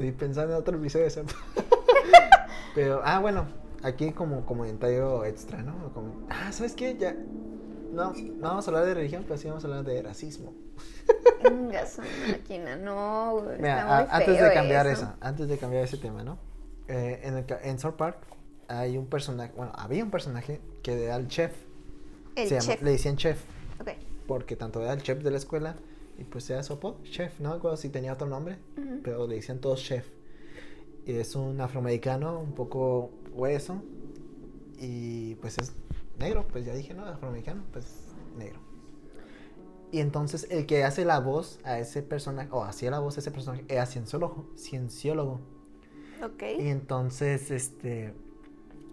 Estoy 0.00 0.12
pensando 0.12 0.54
en 0.54 0.58
otro 0.60 0.78
episodio, 0.78 1.10
¿cierto? 1.10 1.34
Pero, 2.74 3.02
ah, 3.04 3.18
bueno, 3.18 3.46
aquí 3.82 4.12
como 4.12 4.46
comentario 4.46 5.26
extra, 5.26 5.62
¿no? 5.62 5.92
Como- 5.92 6.26
ah, 6.30 6.50
¿sabes 6.52 6.72
qué? 6.72 6.96
Ya, 6.98 7.14
no, 7.92 8.14
no 8.14 8.40
vamos 8.48 8.66
a 8.66 8.70
hablar 8.70 8.86
de 8.86 8.94
religión, 8.94 9.24
pero 9.28 9.36
sí 9.38 9.48
vamos 9.48 9.62
a 9.62 9.66
hablar 9.66 9.84
de 9.84 10.00
racismo. 10.02 10.54
Venga, 11.42 11.84
su 11.84 12.00
máquina, 12.30 12.76
no, 12.76 13.40
güey, 13.42 13.58
Mira, 13.58 13.80
está 13.80 13.84
muy 13.84 13.92
a- 14.10 14.16
antes 14.16 14.36
feo 14.38 14.44
de 14.48 14.54
cambiar 14.54 14.86
eso. 14.86 15.02
eso, 15.02 15.12
antes 15.20 15.48
de 15.48 15.58
cambiar 15.58 15.84
ese 15.84 15.98
tema, 15.98 16.22
¿no? 16.24 16.38
Eh, 16.88 17.20
en, 17.24 17.36
el, 17.36 17.44
en 17.62 17.78
South 17.78 17.96
Park 17.96 18.16
hay 18.68 18.96
un 18.96 19.06
personaje, 19.06 19.52
bueno, 19.54 19.72
había 19.76 20.02
un 20.02 20.10
personaje 20.10 20.62
que 20.82 21.04
era 21.04 21.16
el 21.16 21.28
chef. 21.28 21.52
El 22.36 22.48
se 22.48 22.54
llama- 22.54 22.66
chef. 22.72 22.82
le 22.82 22.90
decían 22.92 23.16
chef, 23.18 23.42
Ok. 23.82 23.90
porque 24.26 24.56
tanto 24.56 24.80
era 24.80 24.94
el 24.94 25.02
chef 25.02 25.22
de 25.22 25.30
la 25.30 25.36
escuela 25.36 25.74
y 26.20 26.24
pues 26.24 26.48
era 26.50 26.62
su 26.62 26.74
apodo, 26.74 26.98
chef, 27.04 27.40
no 27.40 27.50
me 27.50 27.56
acuerdo 27.56 27.78
si 27.78 27.88
tenía 27.88 28.12
otro 28.12 28.26
nombre, 28.28 28.58
pero 29.02 29.26
le 29.26 29.36
decían 29.36 29.58
todos 29.58 29.82
chef. 29.82 30.06
Y 31.06 31.12
es 31.12 31.34
un 31.34 31.58
afroamericano, 31.62 32.38
un 32.38 32.52
poco 32.52 33.10
hueso, 33.32 33.82
y 34.78 35.36
pues 35.36 35.56
es 35.56 35.72
negro, 36.18 36.46
pues 36.46 36.66
ya 36.66 36.74
dije, 36.74 36.92
¿no? 36.92 37.06
Afroamericano, 37.06 37.64
pues 37.72 37.86
negro. 38.36 38.60
Y 39.92 40.00
entonces 40.00 40.46
el 40.50 40.66
que 40.66 40.84
hace 40.84 41.06
la 41.06 41.20
voz 41.20 41.58
a 41.64 41.78
ese 41.78 42.02
personaje, 42.02 42.50
o 42.52 42.64
hacía 42.64 42.90
la 42.90 42.98
voz 42.98 43.16
a 43.16 43.20
ese 43.20 43.30
personaje, 43.30 43.64
era 43.68 43.86
cienciólogo, 43.86 44.50
cienciólogo. 44.56 45.40
Ok. 46.22 46.42
Y 46.58 46.68
entonces, 46.68 47.50
este, 47.50 48.12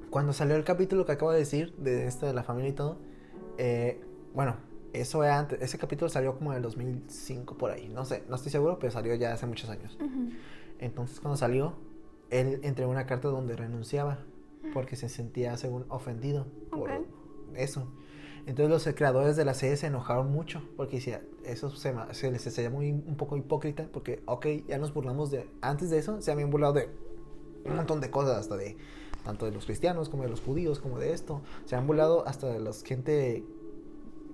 cuando 0.09 0.31
salió 0.31 0.55
el 0.55 0.63
capítulo 0.63 1.05
que 1.05 1.11
acabo 1.11 1.33
de 1.33 1.39
decir, 1.39 1.75
de 1.75 2.07
esto 2.07 2.25
de 2.25 2.33
la 2.33 2.43
familia 2.43 2.69
y 2.69 2.73
todo, 2.73 2.97
eh, 3.57 4.01
bueno, 4.33 4.55
eso 4.99 5.23
era 5.23 5.39
antes, 5.39 5.61
ese 5.61 5.77
capítulo 5.77 6.09
salió 6.09 6.35
como 6.37 6.51
en 6.51 6.57
el 6.57 6.63
2005 6.63 7.57
por 7.57 7.71
ahí, 7.71 7.89
no 7.89 8.05
sé, 8.05 8.23
no 8.29 8.35
estoy 8.35 8.51
seguro, 8.51 8.79
pero 8.79 8.91
salió 8.91 9.13
ya 9.15 9.33
hace 9.33 9.45
muchos 9.45 9.69
años. 9.69 9.97
Ujú. 10.01 10.29
Entonces 10.79 11.19
cuando 11.19 11.37
salió, 11.37 11.73
él 12.29 12.59
entregó 12.63 12.91
una 12.91 13.05
carta 13.05 13.27
donde 13.29 13.55
renunciaba, 13.55 14.19
porque 14.73 14.95
se 14.95 15.09
sentía, 15.09 15.55
según, 15.57 15.85
ofendido 15.89 16.45
por 16.71 16.89
Ok. 16.91 17.01
eso. 17.55 17.87
Entonces 18.45 18.69
los 18.69 18.95
creadores 18.95 19.35
de 19.35 19.43
la 19.43 19.53
serie 19.53 19.75
se 19.75 19.87
enojaron 19.87 20.31
mucho, 20.31 20.61
porque 20.77 20.97
decía, 20.97 21.21
eso 21.45 21.69
se, 21.69 21.93
se 22.11 22.31
les 22.31 22.45
hacía 22.47 22.69
muy 22.69 22.91
un 22.91 23.15
poco 23.17 23.35
hipócrita, 23.37 23.89
porque, 23.91 24.21
ok, 24.25 24.45
ya 24.67 24.77
nos 24.77 24.93
burlamos 24.93 25.31
de, 25.31 25.47
antes 25.61 25.89
de 25.89 25.97
eso, 25.97 26.21
se 26.21 26.31
habían 26.31 26.49
burlado 26.49 26.73
de 26.73 26.89
un 27.65 27.75
montón 27.75 27.99
de 27.99 28.09
cosas, 28.09 28.37
hasta 28.37 28.55
de, 28.55 28.77
tanto 29.25 29.45
de 29.45 29.51
los 29.51 29.65
cristianos 29.65 30.07
como 30.07 30.23
de 30.23 30.29
los 30.29 30.39
judíos, 30.39 30.79
como 30.79 30.97
de 30.99 31.11
esto, 31.11 31.41
se 31.65 31.75
han 31.75 31.85
burlado 31.87 32.25
hasta 32.25 32.47
de 32.47 32.59
la 32.61 32.71
gente 32.85 33.43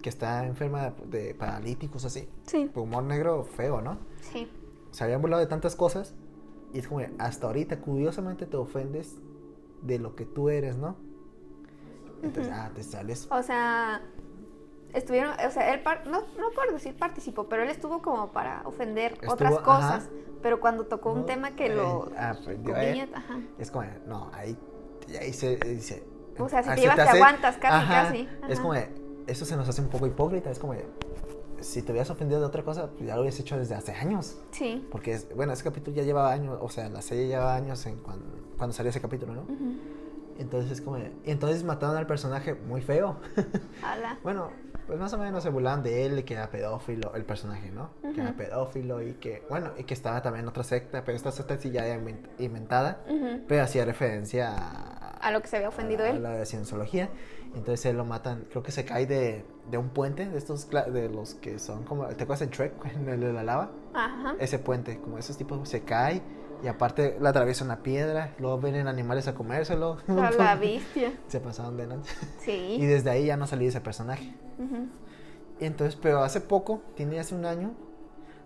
que 0.04 0.10
está 0.10 0.45
enferma 0.45 0.93
de 1.06 1.34
paralíticos, 1.34 2.06
así, 2.06 2.30
Sí, 2.45 2.70
humor 2.76 3.04
negro 3.04 3.43
feo, 3.43 3.82
¿no? 3.82 3.97
sí. 4.22 4.47
se 4.91 5.04
habían 5.04 5.22
burlado 5.22 5.41
de 5.41 5.47
tantas 5.47 5.76
cosas 5.76 6.14
y 6.74 6.80
es 6.80 6.88
como 6.88 7.01
hasta 7.18 7.47
ahorita 7.47 7.80
curiosamente 7.80 8.45
te 8.45 8.58
ofendes 8.58 9.16
de 9.82 9.97
lo 9.97 10.16
que 10.16 10.26
tú 10.26 10.49
eres, 10.49 10.78
¿no? 10.78 10.95
Entonces, 12.22 12.54
ah, 12.56 12.70
te 12.74 12.84
sales. 12.84 13.28
O 13.32 13.41
sea, 13.43 14.01
estuvieron, 14.93 15.34
o 15.45 15.51
sea, 15.51 15.74
él, 15.74 15.82
par- 15.82 16.06
no, 16.06 16.22
no 16.22 16.51
por 16.56 16.72
decir 16.72 16.95
participó, 16.95 17.45
pero 17.49 17.64
él 17.64 17.70
estuvo 17.70 18.01
como 18.01 18.32
para 18.32 18.62
ofender 18.66 19.14
Estuvo, 19.14 19.34
otras 19.34 19.54
ajá. 19.56 19.64
cosas. 19.64 20.10
Pero 20.41 20.60
cuando 20.60 20.86
tocó 20.86 21.12
un 21.14 21.22
No, 21.22 21.26
tema 21.26 21.51
que 21.56 21.68
eh, 21.68 21.76
lo... 21.76 22.10
ah, 22.18 22.36
comía, 22.45 23.04
eh, 23.06 23.10
ajá. 23.14 23.39
Es 23.58 23.72
como, 23.72 23.86
no, 24.08 24.30
ahí, 24.34 24.58
ahí 25.20 25.32
se 25.34 25.56
dice. 25.58 26.04
O 26.38 26.49
sea, 26.49 26.64
si 26.64 26.70
te 26.70 26.82
llevas, 26.82 26.95
te 26.95 27.01
aguantas, 27.04 27.58
casi, 27.58 27.88
casi. 27.88 28.30
Es 28.49 28.60
Ajá. 28.60 28.62
como 28.62 28.74
eso 29.28 29.45
se 29.45 29.55
nos 29.55 29.67
hace 29.69 29.82
un 29.82 29.88
poco 29.89 30.07
hipócrita, 30.07 30.49
es 30.51 30.59
como 30.59 30.74
si 31.59 31.82
te 31.82 31.91
hubieras 31.93 32.09
ofendido 32.09 32.39
de 32.41 32.45
otra 32.45 32.63
cosa, 32.63 32.89
pues 32.91 33.05
ya 33.07 33.15
lo 33.15 33.21
hubieras 33.21 33.39
hecho 33.39 33.57
desde 33.57 33.76
hace 33.76 33.93
años. 33.93 34.38
Sí. 34.51 34.86
Porque, 34.91 35.13
es, 35.13 35.34
bueno, 35.36 35.53
ese 35.53 35.63
capítulo 35.63 35.95
ya 35.95 36.03
llevaba 36.03 36.32
años, 36.34 36.57
o 36.61 36.69
sea, 36.69 36.89
la 36.89 37.01
serie 37.01 37.28
llevaba 37.28 37.55
años 37.55 37.86
en 37.86 37.97
cuando, 37.97 38.26
cuando 38.57 38.74
salió 38.74 38.89
ese 38.89 38.99
capítulo, 39.01 39.34
¿no? 39.34 39.41
Ujú. 39.43 39.78
Entonces 40.39 40.71
es 40.71 40.82
como 40.82 40.97
y 40.97 41.11
entonces 41.26 41.63
mataron 41.63 41.95
al 41.95 42.07
personaje 42.07 42.55
muy 42.55 42.82
feo. 42.82 43.17
Ala. 43.84 44.17
Bueno, 44.24 44.49
pues 44.88 44.99
más 44.99 45.13
o 45.13 45.17
menos 45.19 45.43
se 45.43 45.49
burlaban 45.49 45.84
de 45.84 46.05
él, 46.07 46.26
que 46.26 46.34
era 46.34 46.49
pedófilo, 46.49 47.13
el 47.15 47.24
personaje, 47.24 47.71
¿no? 47.71 47.91
Que 48.13 48.19
era 48.19 48.34
pedófilo 48.36 49.01
y 49.01 49.13
que, 49.13 49.43
bueno, 49.49 49.69
y 49.78 49.84
que 49.84 49.93
estaba 49.93 50.21
también 50.24 50.43
en 50.43 50.49
otra 50.49 50.63
secta, 50.63 51.03
pero 51.05 51.15
esta 51.15 51.32
secta 51.32 51.57
sí 51.59 51.69
ya 51.71 51.86
era 51.86 52.01
invent- 52.01 52.28
inventada, 52.39 53.03
Ujú. 53.07 53.41
pero 53.47 53.63
hacía 53.63 53.86
referencia 53.86 54.53
a, 54.57 55.17
A 55.26 55.32
lo 55.32 55.41
que 55.41 55.47
se 55.47 55.57
había 55.57 55.69
ofendido 55.69 56.03
a 56.03 56.09
él. 56.09 56.21
la 56.24 56.32
de 56.32 56.45
cienciología. 56.47 57.09
Entonces 57.56 57.86
él 57.86 57.97
lo 57.97 58.06
matan, 58.06 58.45
creo 58.49 58.64
que 58.64 58.72
se 58.72 58.84
cae 58.84 59.06
de, 59.06 59.45
de 59.70 59.78
un 59.78 59.89
puente, 59.89 60.28
de 60.28 60.38
estos, 60.38 60.68
de 60.70 61.10
los 61.10 61.36
que 61.36 61.60
son 61.60 61.84
como, 61.84 62.08
¿te 62.08 62.24
acuerdas 62.24 62.41
en 62.41 62.49
Trek, 62.49 62.74
en 62.95 63.08
el 63.08 63.20
de 63.20 63.32
la 63.34 63.43
lava? 63.43 63.72
Ajá. 63.93 64.36
Ese 64.39 64.58
puente, 64.60 64.99
como 64.99 65.18
esos 65.20 65.38
tipos, 65.38 65.68
se 65.70 65.82
cae 65.84 66.22
y 66.64 66.68
aparte 66.68 67.18
le 67.22 67.28
atraviesa 67.30 67.64
una 67.66 67.84
piedra, 67.84 68.34
luego 68.39 68.58
vienen 68.58 68.88
animales 68.88 69.28
a 69.28 69.36
comérselo. 69.36 69.97
A 70.08 70.32
la 70.32 70.56
bestia. 70.60 71.14
Se 71.28 71.39
pasaron 71.39 71.78
de 71.78 71.86
noche. 71.88 72.12
Y 72.47 72.80
Sí. 72.80 72.86
desde 72.88 73.10
ahí 73.12 73.26
ya 73.28 73.38
no 73.38 73.45
salí 73.45 73.66
de 73.66 73.70
ese 73.70 73.82
personaje. 73.82 74.34
Ujú. 74.58 74.88
Y 75.60 75.66
entonces, 75.66 75.95
pero 76.01 76.24
hace 76.24 76.41
poco, 76.41 76.82
tiene 76.95 77.20
hace 77.20 77.36
un 77.36 77.45
año, 77.45 77.74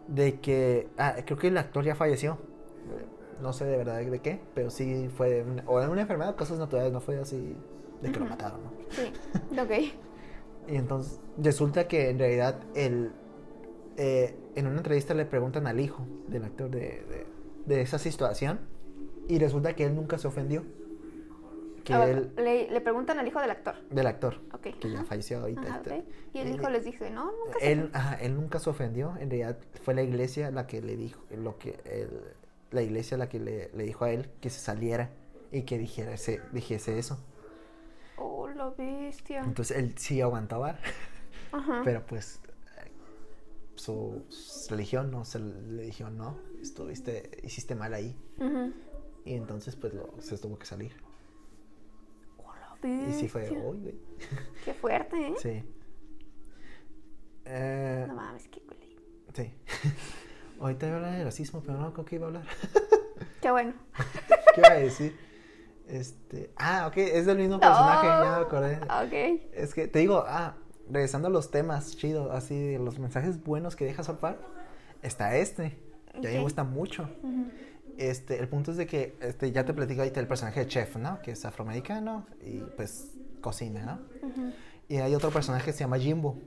de 0.07 0.39
que, 0.39 0.89
ah, 0.97 1.15
creo 1.25 1.37
que 1.37 1.47
el 1.47 1.57
actor 1.57 1.83
ya 1.85 1.95
falleció. 1.95 2.37
No 3.41 3.53
sé 3.53 3.65
de 3.65 3.77
verdad 3.77 3.99
de 3.99 4.19
qué, 4.19 4.41
pero 4.55 4.69
sí 4.69 5.09
fue, 5.15 5.29
de 5.29 5.43
una- 5.43 5.63
o 5.67 5.79
de 5.79 5.87
una 5.87 6.01
enfermedad, 6.01 6.35
cosas 6.35 6.57
naturales, 6.59 6.91
no 6.91 6.99
fue 7.01 7.19
así 7.19 7.55
de 8.01 8.11
que 8.11 8.19
lo 8.19 8.25
mataron, 8.25 8.63
¿no? 8.63 8.71
Sí. 8.91 9.11
Ok. 9.59 9.71
Y 10.69 10.75
entonces 10.75 11.19
resulta 11.37 11.87
que 11.87 12.09
en 12.09 12.19
realidad 12.19 12.59
el, 12.75 13.11
eh, 13.97 14.35
en 14.55 14.67
una 14.67 14.77
entrevista 14.77 15.13
le 15.13 15.25
preguntan 15.25 15.65
al 15.67 15.79
hijo 15.79 16.05
del 16.27 16.43
actor 16.43 16.69
de, 16.69 16.79
de, 16.79 17.25
de 17.65 17.81
esa 17.81 17.97
situación 17.99 18.59
y 19.29 19.39
resulta 19.39 19.73
que 19.75 19.85
él 19.85 19.95
nunca 19.95 20.17
se 20.17 20.27
ofendió. 20.27 20.63
Que 21.85 21.93
Ah, 21.93 22.05
él, 22.09 22.31
le, 22.35 22.69
le 22.69 22.81
preguntan 22.81 23.17
al 23.17 23.25
hijo 23.27 23.39
del 23.39 23.49
actor. 23.49 23.75
del 23.89 24.07
actor, 24.07 24.41
que 24.81 24.91
ya 24.91 25.05
falleció 25.05 25.39
ahorita. 25.39 25.61
Ajá, 25.61 25.77
este. 25.77 26.03
Y 26.33 26.39
el 26.39 26.47
él- 26.49 26.55
hijo 26.55 26.69
les 26.69 26.83
dice, 26.83 27.09
no, 27.11 27.31
nunca 27.31 27.59
se 27.59 27.71
él, 27.71 27.89
ajá, 27.93 28.15
él 28.15 28.35
nunca 28.35 28.59
se 28.59 28.69
ofendió, 28.69 29.13
en 29.21 29.29
realidad 29.29 29.57
fue 29.83 29.93
la 29.93 30.03
iglesia 30.03 30.51
la 30.51 30.67
que 30.67 30.81
le 30.81 30.97
dijo, 30.97 31.21
lo 31.31 31.57
que 31.57 31.79
él- 31.85 32.09
la 32.71 32.81
iglesia 32.81 33.15
la 33.17 33.29
que 33.29 33.39
le, 33.39 33.69
le 33.73 33.83
dijo 33.85 34.03
a 34.03 34.11
él 34.11 34.27
que 34.41 34.49
se 34.49 34.59
saliera 34.59 35.11
y 35.49 35.61
que 35.61 35.77
dijera 35.77 36.13
ese- 36.13 36.41
dijese 36.51 36.99
eso. 36.99 37.17
Oh, 38.17 38.47
la 38.49 38.69
bestia. 38.71 39.41
Entonces 39.43 39.77
él 39.77 39.93
sí 39.97 40.21
aguantaba, 40.21 40.77
Ajá. 41.51 41.81
pero 41.83 42.05
pues 42.05 42.39
su, 43.75 44.23
su 44.29 44.69
religión 44.71 45.11
no 45.11 45.23
se 45.23 45.39
le 45.39 45.83
dijo 45.83 46.09
no, 46.09 46.37
estuviste, 46.61 47.39
hiciste 47.43 47.75
mal 47.75 47.93
ahí. 47.93 48.15
Y 49.25 49.33
entonces 49.33 49.75
pues 49.75 49.93
lo, 49.93 50.13
se 50.19 50.37
tuvo 50.37 50.57
que 50.57 50.65
salir. 50.65 50.93
Oh, 52.37 52.53
la 52.81 53.09
Y 53.09 53.13
sí 53.13 53.27
fue, 53.27 53.41
bestia. 53.41 53.59
uy, 53.59 53.77
güey". 53.79 53.95
Qué 54.65 54.73
fuerte, 54.73 55.27
¿eh? 55.27 55.33
Sí. 55.41 55.63
Eh, 57.45 58.05
No 58.07 58.15
mames, 58.15 58.47
qué 58.47 58.61
culé. 58.61 58.95
sí. 59.33 59.53
Ahorita 60.59 60.87
iba 60.87 60.95
a 60.95 60.99
hablar 60.99 61.17
de 61.19 61.23
racismo, 61.23 61.61
pero 61.61 61.77
no 61.77 61.93
creo 61.93 62.05
que 62.05 62.15
iba 62.15 62.25
a 62.25 62.27
hablar. 62.29 62.45
Qué 63.41 63.51
bueno. 63.51 63.73
¿Qué 64.55 64.61
iba 64.61 64.71
a 64.71 64.79
decir? 64.79 65.15
Este. 65.87 66.51
Ah, 66.57 66.87
ok, 66.87 66.97
es 66.97 67.25
del 67.25 67.37
mismo 67.37 67.59
personaje, 67.59 68.07
ya 68.07 68.37
me 68.37 68.45
acordé. 68.45 68.75
Ok. 68.77 69.41
Es 69.53 69.73
que 69.73 69.87
te 69.87 69.99
digo, 69.99 70.23
ah, 70.27 70.55
regresando 70.89 71.27
a 71.29 71.31
los 71.31 71.49
temas, 71.51 71.95
chido, 71.95 72.31
así, 72.31 72.59
de 72.73 72.79
los 72.79 72.99
mensajes 72.99 73.43
buenos 73.43 73.75
que 73.75 73.85
deja 73.85 74.03
Park, 74.17 74.39
está 75.01 75.35
este. 75.37 75.77
Y 76.21 76.25
a 76.25 76.29
mí 76.29 76.35
me 76.35 76.41
gusta 76.41 76.63
mucho. 76.63 77.09
Este, 77.97 78.39
el 78.39 78.47
punto 78.47 78.71
es 78.71 78.77
de 78.77 78.85
que, 78.85 79.17
este, 79.21 79.51
ya 79.51 79.65
te 79.65 79.73
platico 79.73 80.01
ahorita 80.01 80.19
el 80.19 80.27
personaje 80.27 80.61
de 80.61 80.67
Chef, 80.67 80.97
¿no? 80.97 81.21
Que 81.21 81.31
es 81.31 81.45
afroamericano 81.45 82.25
y 82.41 82.59
pues 82.75 83.11
cocina, 83.41 83.85
¿no? 83.85 83.99
Y 84.87 84.97
hay 84.97 85.15
otro 85.15 85.31
personaje 85.31 85.65
que 85.65 85.73
se 85.73 85.79
llama 85.79 85.97
Jimbo. 85.97 86.37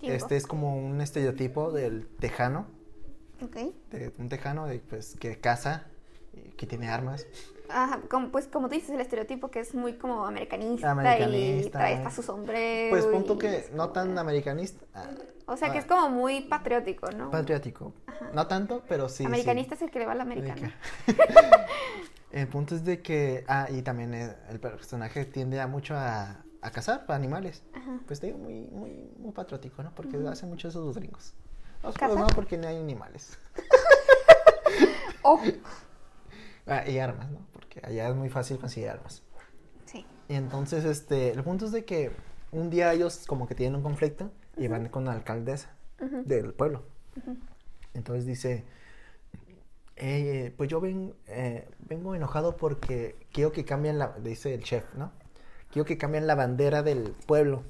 Jimbo. 0.00 0.14
Este 0.14 0.36
es 0.36 0.46
como 0.46 0.76
un 0.76 1.00
estereotipo 1.00 1.72
del 1.72 2.06
tejano, 2.18 2.66
Ok. 3.42 3.56
de 3.90 4.12
un 4.18 4.28
tejano 4.28 4.66
de, 4.66 4.78
pues, 4.78 5.16
que 5.16 5.38
caza, 5.38 5.86
que 6.56 6.66
tiene 6.66 6.88
armas. 6.88 7.26
Ajá, 7.72 8.00
como, 8.10 8.28
pues 8.30 8.46
como 8.46 8.68
tú 8.68 8.74
dices, 8.74 8.90
el 8.90 9.00
estereotipo 9.00 9.50
que 9.50 9.60
es 9.60 9.74
muy 9.74 9.94
como 9.94 10.26
americanista, 10.26 10.94
y 11.28 11.70
trae 11.70 11.94
hasta 11.96 12.10
su 12.10 12.22
sombrero. 12.22 12.90
Pues 12.90 13.06
punto 13.06 13.38
que 13.38 13.66
no 13.72 13.82
como- 13.84 13.92
tan 13.92 14.18
americanista. 14.18 14.84
ah, 14.94 15.06
O 15.46 15.56
sea, 15.56 15.72
que 15.72 15.78
es 15.78 15.84
como 15.86 16.08
muy 16.10 16.42
patriótico, 16.42 17.10
¿no? 17.10 17.30
patriótico. 17.30 17.92
No 18.34 18.46
tanto, 18.46 18.82
pero 18.88 19.08
sí. 19.08 19.18
sí. 19.18 19.24
Americanista 19.24 19.74
es 19.74 19.82
el 19.82 19.90
que 19.90 19.98
le 20.00 20.06
va 20.06 20.12
al 20.12 20.20
americano. 20.20 20.70
El 22.32 22.46
punto 22.46 22.76
es 22.76 22.84
de 22.84 23.02
que, 23.02 23.44
ah, 23.48 23.66
y 23.70 23.82
también 23.82 24.14
eh, 24.14 24.32
el 24.50 24.60
personaje 24.60 25.24
tiende 25.24 25.60
a 25.60 25.66
mucho 25.66 25.96
a, 25.96 26.44
a 26.62 26.70
cazar 26.70 27.04
para 27.04 27.16
animales. 27.16 27.64
Pues 28.06 28.20
te 28.20 28.26
digo, 28.28 28.38
muy, 28.38 28.68
muy, 28.70 29.10
muy 29.18 29.32
patriótico, 29.32 29.82
¿no? 29.82 29.92
Porque 29.96 30.16
hacen 30.28 30.48
mucho 30.48 30.68
eso 30.68 30.78
los 30.84 30.96
gringos. 30.96 31.34
No, 31.82 32.26
porque 32.28 32.56
no 32.56 32.68
hay 32.68 32.76
animales. 32.76 33.36
Oh, 35.22 35.40
Ah, 36.66 36.88
y 36.88 36.98
armas, 36.98 37.28
¿no? 37.30 37.38
Porque 37.72 37.86
allá 37.86 38.08
es 38.08 38.16
muy 38.16 38.28
fácil 38.28 38.58
conseguir 38.58 38.90
armas. 38.90 39.22
sí. 39.86 40.04
Y 40.28 40.34
entonces, 40.34 40.84
este, 40.84 41.30
el 41.30 41.42
punto 41.44 41.66
es 41.66 41.72
de 41.72 41.84
que 41.84 42.10
un 42.52 42.68
día 42.70 42.92
ellos 42.92 43.24
como 43.26 43.46
que 43.46 43.54
tienen 43.54 43.76
un 43.76 43.82
conflicto 43.82 44.30
y 44.56 44.66
van 44.68 44.88
con 44.88 45.04
la 45.04 45.12
alcaldesa 45.12 45.70
del 46.24 46.52
pueblo. 46.52 46.82
Entonces 47.94 48.26
dice, 48.26 48.64
"Eh, 49.96 50.52
pues 50.56 50.68
yo 50.70 50.80
ven, 50.80 51.14
eh, 51.26 51.68
vengo 51.80 52.14
enojado 52.14 52.56
porque 52.56 53.16
quiero 53.32 53.52
que 53.52 53.64
cambien 53.64 53.98
la, 53.98 54.16
dice 54.18 54.54
el 54.54 54.62
chef, 54.64 54.94
¿no? 54.94 55.12
Quiero 55.70 55.84
que 55.86 55.98
cambien 55.98 56.26
la 56.26 56.34
bandera 56.34 56.82
del 56.82 57.14
pueblo. 57.26 57.62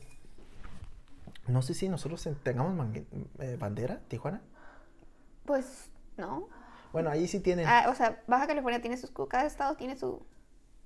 No 1.47 1.61
sé 1.63 1.75
si 1.75 1.89
nosotros 1.89 2.27
tengamos 2.43 2.97
eh, 3.41 3.57
bandera, 3.59 4.01
Tijuana. 4.09 4.41
Pues 5.45 5.91
no. 6.17 6.49
Bueno, 6.93 7.11
ahí 7.11 7.27
sí 7.29 7.41
tienen 7.41 7.67
Ah, 7.69 7.87
o 7.89 7.95
sea, 7.95 8.23
Baja 8.27 8.47
California 8.47 8.81
tiene 8.81 8.97
su 8.97 9.07
escudo, 9.07 9.29
cada 9.29 9.47
estado 9.47 9.77
tiene 9.77 9.97
su. 9.97 10.23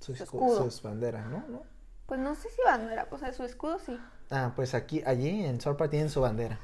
sus, 0.01 0.19
su 0.19 0.25
escu- 0.25 0.25
escudo. 0.25 0.65
sus 0.71 0.83
banderas, 0.83 1.27
¿no? 1.31 1.45
¿no? 1.49 1.63
Pues 2.07 2.21
no 2.21 2.35
sé 2.35 2.49
si 2.51 2.61
bandera, 2.65 3.09
o 3.11 3.19
sea, 3.19 3.33
su 3.33 3.45
escudo 3.45 3.79
sí. 3.79 3.99
Ah, 4.31 4.53
pues 4.55 4.75
aquí, 4.75 5.03
allí 5.07 5.45
en 5.45 5.61
Sorpa 5.61 5.89
tienen 5.89 6.11
su 6.11 6.21
bandera. 6.21 6.59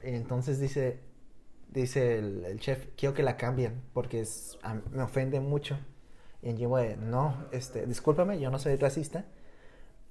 Entonces 0.00 0.58
dice, 0.60 1.00
dice 1.70 2.18
el, 2.18 2.44
el 2.44 2.60
chef, 2.60 2.88
quiero 2.96 3.14
que 3.14 3.22
la 3.22 3.36
cambien 3.36 3.82
porque 3.94 4.20
es, 4.20 4.58
a- 4.62 4.74
me 4.90 5.02
ofende 5.02 5.40
mucho. 5.40 5.78
Y 6.42 6.50
en 6.50 6.56
Jimbo, 6.58 6.78
no, 6.98 7.46
este, 7.52 7.86
discúlpame, 7.86 8.40
yo 8.40 8.50
no 8.50 8.58
soy 8.58 8.76
racista, 8.76 9.24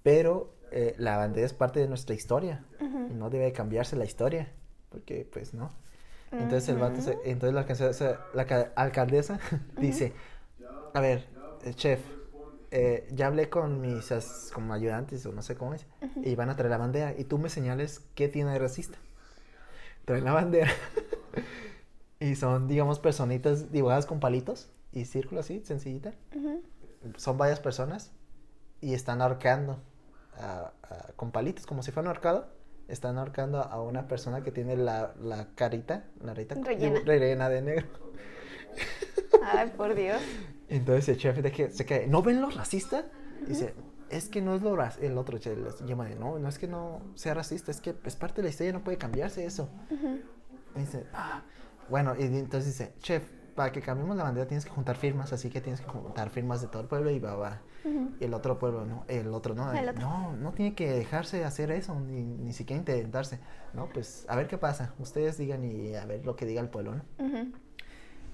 pero 0.04 0.54
eh, 0.72 0.96
la 0.98 1.18
bandera 1.18 1.46
es 1.46 1.54
parte 1.54 1.80
de 1.82 1.88
nuestra 1.88 2.16
historia 2.16 2.64
y 2.80 3.14
no 3.14 3.30
debe 3.30 3.52
cambiarse 3.52 3.96
la 3.98 4.06
historia, 4.06 4.50
porque 4.90 5.28
pues 5.32 5.54
no. 5.54 5.72
Entonces 6.40 6.70
el 6.70 6.78
vato 6.78 7.02
se- 7.02 7.20
entonces 7.30 7.54
la, 7.54 7.62
alcaldesa- 7.66 8.20
la 8.34 8.46
ca- 8.46 8.72
alcaldesa 8.76 9.40
dice, 9.80 10.14
a 10.94 11.00
ver, 11.02 11.28
eh, 11.64 11.74
chef, 11.74 12.00
eh, 12.72 13.08
ya 13.12 13.28
hablé 13.28 13.50
con 13.50 13.82
mis 13.82 14.12
as- 14.12 14.50
como 14.54 14.74
ayudantes 14.74 15.26
o 15.26 15.32
no 15.34 15.42
sé 15.42 15.56
cómo 15.56 15.74
es, 15.74 15.86
y 16.24 16.36
van 16.36 16.50
a 16.50 16.56
traer 16.56 16.72
la 16.72 16.78
bandera 16.78 17.14
y 17.18 17.26
tú 17.26 17.38
me 17.38 17.50
señales 17.50 18.02
qué 18.16 18.28
tiene 18.30 18.52
de 18.54 18.60
racista. 18.60 18.98
Traen 20.06 20.24
la 20.24 20.34
bandera 20.34 20.72
y 22.20 22.36
son, 22.36 22.68
digamos, 22.68 23.00
personitas 23.00 23.72
dibujadas 23.72 24.06
con 24.06 24.20
palitos 24.20 24.70
y 24.94 25.06
círculo 25.06 25.42
así, 25.42 25.62
sencillita. 25.66 26.14
Son 27.18 27.38
varias 27.38 27.60
personas 27.60 28.12
y 28.80 28.94
están 28.94 29.22
ahorcando 29.22 29.80
a- 30.38 30.72
a- 30.84 31.12
con 31.16 31.32
palitos, 31.32 31.66
como 31.66 31.84
si 31.84 31.92
fuera 31.92 32.10
un 32.10 32.16
ahorcado. 32.16 32.48
Están 32.92 33.18
ahorcando 33.18 33.62
a 33.62 33.82
una 33.82 34.08
persona 34.08 34.44
que 34.44 34.52
tiene 34.52 34.76
la, 34.76 35.14
la 35.22 35.48
carita, 35.56 36.04
la 36.22 36.34
carita 36.34 36.56
Rellena. 37.06 37.50
de 37.50 37.62
negro. 37.62 37.88
Ay, 39.44 39.72
por 39.76 39.96
Dios. 39.96 40.22
Entonces 40.68 41.10
el 41.10 41.18
chef 41.18 41.38
de 41.38 41.52
que 41.52 41.70
se 41.70 41.86
cae, 41.86 42.08
¿no 42.08 42.22
ven 42.22 42.42
los 42.42 42.56
racistas? 42.56 43.06
Dice, 43.48 43.74
es 44.10 44.28
que 44.28 44.42
no 44.42 44.56
es 44.56 44.62
lo 44.62 44.76
rac-". 44.76 45.02
el 45.02 45.18
otro 45.18 45.38
chef 45.38 45.58
les 45.58 45.80
llama 45.86 46.06
de, 46.06 46.16
no, 46.16 46.38
no 46.38 46.50
es 46.50 46.60
que 46.60 46.68
no 46.68 47.02
sea 47.16 47.34
racista, 47.34 47.72
es 47.72 47.80
que 47.82 47.96
es 48.04 48.16
parte 48.16 48.38
de 48.38 48.44
la 48.44 48.50
historia, 48.50 48.74
no 48.74 48.84
puede 48.84 48.98
cambiarse 48.98 49.46
eso. 49.46 49.70
Y 50.76 50.80
dice, 50.80 51.06
"Ah". 51.14 51.44
bueno, 51.90 52.14
y 52.18 52.24
entonces 52.24 52.78
dice, 52.78 52.94
chef, 53.00 53.24
para 53.56 53.72
que 53.72 53.82
cambiemos 53.82 54.16
la 54.18 54.24
bandera 54.24 54.48
tienes 54.48 54.66
que 54.66 54.72
juntar 54.72 54.96
firmas, 54.96 55.34
así 55.34 55.50
que 55.50 55.62
tienes 55.62 55.82
que 55.82 55.88
juntar 55.88 56.30
firmas 56.30 56.62
de 56.62 56.68
todo 56.68 56.82
el 56.82 56.88
pueblo 56.88 57.10
y 57.12 57.20
va, 57.20 57.36
va. 57.36 57.62
Y 58.20 58.24
el 58.26 58.34
otro 58.34 58.60
pueblo, 58.60 58.86
no, 58.86 59.04
el 59.08 59.28
otro 59.34 59.56
no, 59.56 59.74
El 59.74 59.90
otro. 59.90 60.02
no, 60.02 60.34
no 60.38 60.52
tiene 60.52 60.76
que 60.76 60.92
dejarse 60.92 61.44
hacer 61.44 61.72
eso, 61.72 62.00
ni, 62.00 62.22
ni 62.24 62.54
siquiera 62.54 62.80
intentarse. 62.80 63.40
No, 63.74 63.88
pues 63.88 64.26
a 64.30 64.36
ver 64.36 64.48
qué 64.48 64.58
pasa, 64.58 64.94
ustedes 65.00 65.38
digan 65.38 65.64
y 65.64 65.96
a 65.96 66.06
ver 66.06 66.24
lo 66.26 66.36
que 66.36 66.46
diga 66.46 66.62
el 66.62 66.70
pueblo, 66.70 66.96
¿no? 66.96 67.04
Ujú, 67.26 67.52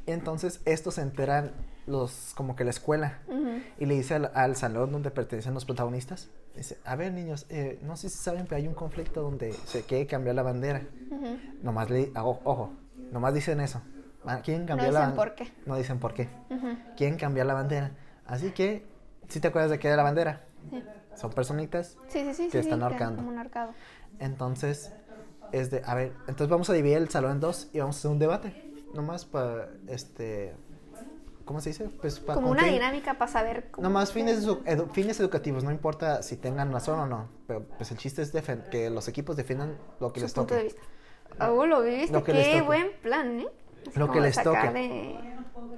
Entonces 0.05 0.61
estos 0.65 0.95
se 0.95 1.01
enteran 1.01 1.51
los 1.85 2.33
como 2.35 2.55
que 2.57 2.63
la 2.65 2.69
escuela 2.71 3.19
ujú. 3.27 3.61
y 3.79 3.85
le 3.85 3.95
dice 3.95 4.15
al, 4.15 4.31
al 4.35 4.55
salón 4.57 4.91
donde 4.91 5.09
pertenecen 5.11 5.53
los 5.53 5.63
protagonistas, 5.63 6.29
dice, 6.55 6.77
a 6.83 6.95
ver 6.97 7.13
niños, 7.13 7.45
eh, 7.49 7.79
no 7.83 7.95
sé 7.95 8.09
si 8.09 8.17
saben, 8.17 8.43
pero 8.45 8.57
hay 8.57 8.67
un 8.67 8.73
conflicto 8.73 9.21
donde 9.21 9.53
se 9.53 9.83
quiere 9.83 10.05
cambiar 10.07 10.35
la 10.35 10.43
bandera. 10.43 10.81
Nomás 11.63 11.89
le, 11.89 12.11
ah, 12.15 12.25
ojo, 12.25 12.71
nomás 13.11 13.33
dicen 13.33 13.61
eso. 13.61 13.81
Ah, 14.27 14.41
Quieren 14.41 14.65
cambiar 14.65 14.93
la 14.93 14.99
dicen 15.01 15.15
por 15.15 15.35
qué. 15.35 15.51
No 15.65 15.75
dicen 15.77 15.99
por 15.99 16.13
qué. 16.13 16.29
Ujú. 16.49 16.77
Quieren 16.95 17.17
cambiar 17.17 17.45
la 17.47 17.53
bandera. 17.53 17.91
Así 18.25 18.51
que, 18.51 18.85
si 19.29 19.39
te 19.39 19.47
acuerdas 19.47 19.71
de 19.71 19.79
qué 19.79 19.87
era 19.87 19.97
la 19.97 20.03
bandera? 20.03 20.43
Sí. 20.69 20.83
Son 21.15 21.31
personitas. 21.31 21.97
Sí, 22.07 22.19
sí, 22.25 22.33
sí. 22.33 22.43
Que 22.45 22.51
sí, 22.51 22.57
están 22.59 22.79
sí, 22.79 22.83
ahorcando. 22.83 23.23
Como 23.23 23.29
un. 23.29 23.47
Entonces, 24.19 24.93
es 25.51 25.71
de, 25.71 25.81
a 25.85 25.95
ver, 25.95 26.11
entonces 26.27 26.49
vamos 26.49 26.69
a 26.69 26.73
dividir 26.73 26.97
el 26.97 27.09
salón 27.09 27.31
en 27.31 27.39
dos 27.39 27.69
y 27.73 27.79
vamos 27.79 27.95
a 27.95 27.99
hacer 27.99 28.11
un 28.11 28.19
debate. 28.19 28.63
Nomás 28.93 29.25
para, 29.25 29.69
este, 29.87 30.55
¿cómo 31.45 31.61
se 31.61 31.69
dice? 31.69 31.89
Pues 32.01 32.19
para 32.19 32.35
Como 32.35 32.51
una 32.51 32.65
dinámica 32.65 33.13
para 33.15 33.31
saber 33.31 33.69
cómo. 33.71 33.87
Nomás 33.87 34.11
fines, 34.11 34.45
edu- 34.47 34.63
edu- 34.63 34.89
fines 34.91 35.19
educativos, 35.19 35.63
no 35.63 35.71
importa 35.71 36.21
si 36.23 36.37
tengan 36.37 36.71
razón 36.71 36.99
o 36.99 37.05
no. 37.05 37.29
Pero 37.47 37.63
pues 37.77 37.91
el 37.91 37.97
chiste 37.97 38.21
es 38.21 38.31
que 38.71 38.89
los 38.89 39.07
equipos 39.07 39.35
defiendan 39.35 39.77
lo 39.99 40.11
que 40.13 40.19
su 40.19 40.25
les 40.25 40.33
punto 40.33 40.47
toque. 40.53 40.57
de 40.57 40.63
vista. 40.63 40.81
Oh, 41.49 41.65
lo 41.65 41.81
viste, 41.81 42.23
que 42.23 42.31
qué 42.33 42.61
buen 42.61 42.87
plan, 43.01 43.39
¿eh? 43.41 43.47
Así 43.87 43.99
Lo 43.99 44.11
que 44.11 44.21
les 44.21 44.41
toque. 44.41 44.69
de- 44.71 45.19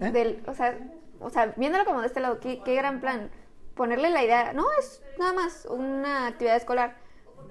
¿Eh? 0.01 0.11
del, 0.11 0.43
o 0.47 0.53
sea, 0.53 0.77
o 1.19 1.29
sea, 1.29 1.53
viéndolo 1.57 1.85
como 1.85 2.01
de 2.01 2.07
este 2.07 2.19
lado, 2.19 2.39
qué, 2.39 2.61
qué 2.63 2.75
gran 2.75 2.99
plan. 3.01 3.29
Ponerle 3.75 4.09
la 4.09 4.23
idea, 4.23 4.53
no 4.53 4.65
es 4.79 5.01
nada 5.17 5.33
más 5.33 5.65
una 5.69 6.27
actividad 6.27 6.55
escolar, 6.57 6.95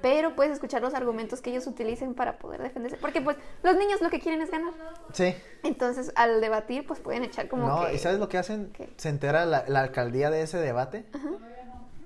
pero 0.03 0.37
puedes 0.37 0.53
escuchar 0.53 0.83
los 0.83 0.93
argumentos 0.95 1.41
que 1.41 1.51
ellos 1.51 1.67
utilicen 1.67 2.15
para 2.15 2.39
poder 2.39 2.63
defenderse, 2.63 2.99
porque 2.99 3.21
pues 3.23 3.37
los 3.63 3.77
niños 3.77 4.01
lo 4.03 4.11
que 4.11 4.21
quieren 4.21 4.41
es 4.43 4.51
ganar. 4.51 4.73
Sí. 5.13 5.35
Entonces, 5.63 6.13
al 6.17 6.41
debatir, 6.43 6.87
pues 6.87 7.01
pueden 7.01 7.25
echar 7.25 7.49
como 7.49 7.67
no, 7.67 7.87
que 7.87 7.95
¿y 7.95 7.99
sabes 7.99 8.19
lo 8.19 8.29
que 8.29 8.37
hacen? 8.39 8.71
¿Qué? 8.75 8.93
Se 8.99 9.09
entera 9.09 9.47
la, 9.47 9.65
la 9.69 9.81
alcaldía 9.81 10.31
de 10.31 10.43
ese 10.43 10.59
debate. 10.59 11.07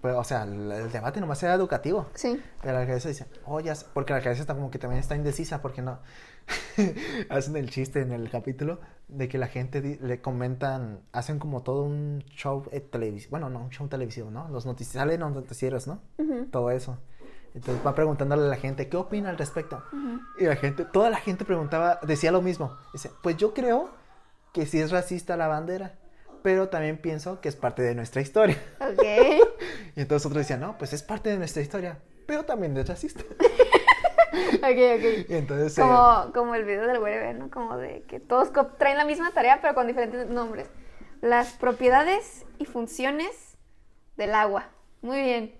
pues, 0.00 0.14
o 0.14 0.24
sea, 0.24 0.44
el, 0.44 0.70
el 0.70 0.90
debate 0.92 1.20
nomás 1.20 1.42
era 1.42 1.54
educativo. 1.54 2.06
Sí. 2.14 2.40
Pero 2.60 2.74
la 2.74 2.80
alcaldesa 2.80 3.08
dice, 3.08 3.26
oh, 3.44 3.60
ya 3.60 3.74
sé", 3.74 3.86
porque 3.92 4.12
la 4.12 4.18
alcaldesa 4.18 4.42
está 4.42 4.54
como 4.54 4.70
que 4.70 4.78
también 4.78 5.00
está 5.00 5.14
indecisa 5.16 5.60
porque 5.62 5.82
no. 5.82 5.98
hacen 7.28 7.56
el 7.56 7.70
chiste 7.70 8.00
en 8.00 8.12
el 8.12 8.30
capítulo 8.30 8.80
de 9.08 9.28
que 9.28 9.38
la 9.38 9.46
gente 9.46 9.98
le 10.00 10.20
comentan, 10.20 11.00
hacen 11.12 11.38
como 11.38 11.62
todo 11.62 11.82
un 11.82 12.24
show 12.34 12.64
televisivo, 12.90 13.30
bueno, 13.32 13.50
no, 13.50 13.64
un 13.64 13.70
show 13.70 13.88
televisivo, 13.88 14.30
¿no? 14.30 14.48
Los 14.48 14.64
noticieros, 14.64 15.02
salen 15.02 15.20
los 15.20 15.32
noticieros, 15.32 15.86
¿no? 15.86 16.00
Todo 16.50 16.70
eso. 16.70 16.98
Entonces 17.54 17.84
va 17.86 17.94
preguntándole 17.94 18.44
a 18.44 18.48
la 18.48 18.56
gente, 18.56 18.88
¿qué 18.88 18.96
opina 18.96 19.28
al 19.28 19.36
respecto? 19.36 19.82
Y 20.38 20.44
la 20.44 20.56
gente, 20.56 20.86
toda 20.86 21.10
la 21.10 21.18
gente 21.18 21.44
preguntaba, 21.44 22.00
decía 22.02 22.32
lo 22.32 22.40
mismo. 22.40 22.76
Dice, 22.92 23.10
pues 23.22 23.36
yo 23.36 23.52
creo 23.52 23.90
que 24.52 24.64
sí 24.64 24.80
es 24.80 24.90
racista 24.90 25.36
la 25.36 25.48
bandera, 25.48 25.98
pero 26.42 26.68
también 26.68 26.96
pienso 26.98 27.40
que 27.40 27.48
es 27.48 27.56
parte 27.56 27.82
de 27.82 27.94
nuestra 27.94 28.22
historia. 28.22 28.56
Ok. 28.80 29.02
Y 29.94 30.00
entonces 30.00 30.24
otros 30.24 30.40
decían, 30.40 30.60
no, 30.60 30.78
pues 30.78 30.94
es 30.94 31.02
parte 31.02 31.28
de 31.28 31.36
nuestra 31.36 31.60
historia, 31.60 31.98
pero 32.26 32.44
también 32.44 32.74
es 32.78 32.88
racista. 32.88 33.22
ok, 34.56 34.62
ok. 34.62 35.30
Entonces... 35.30 35.78
eh, 35.78 35.82
Como, 35.82 36.32
como 36.32 36.54
el 36.54 36.64
video 36.64 36.86
del 36.86 36.98
web, 36.98 37.34
¿no? 37.36 37.50
Como 37.50 37.76
de 37.76 38.02
que 38.08 38.20
todos 38.20 38.50
traen 38.78 38.96
la 38.98 39.04
misma 39.04 39.30
tarea, 39.32 39.60
pero 39.60 39.74
con 39.74 39.86
diferentes 39.86 40.26
nombres. 40.28 40.68
Las 41.20 41.52
propiedades 41.52 42.44
y 42.58 42.64
funciones 42.64 43.56
del 44.16 44.34
agua. 44.34 44.68
Muy 45.02 45.20
bien. 45.20 45.54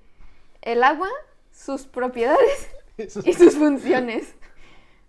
El 0.63 0.83
agua, 0.83 1.09
sus 1.51 1.83
propiedades 1.83 2.71
y 3.25 3.35
sus 3.35 3.57
funciones. 3.57 4.35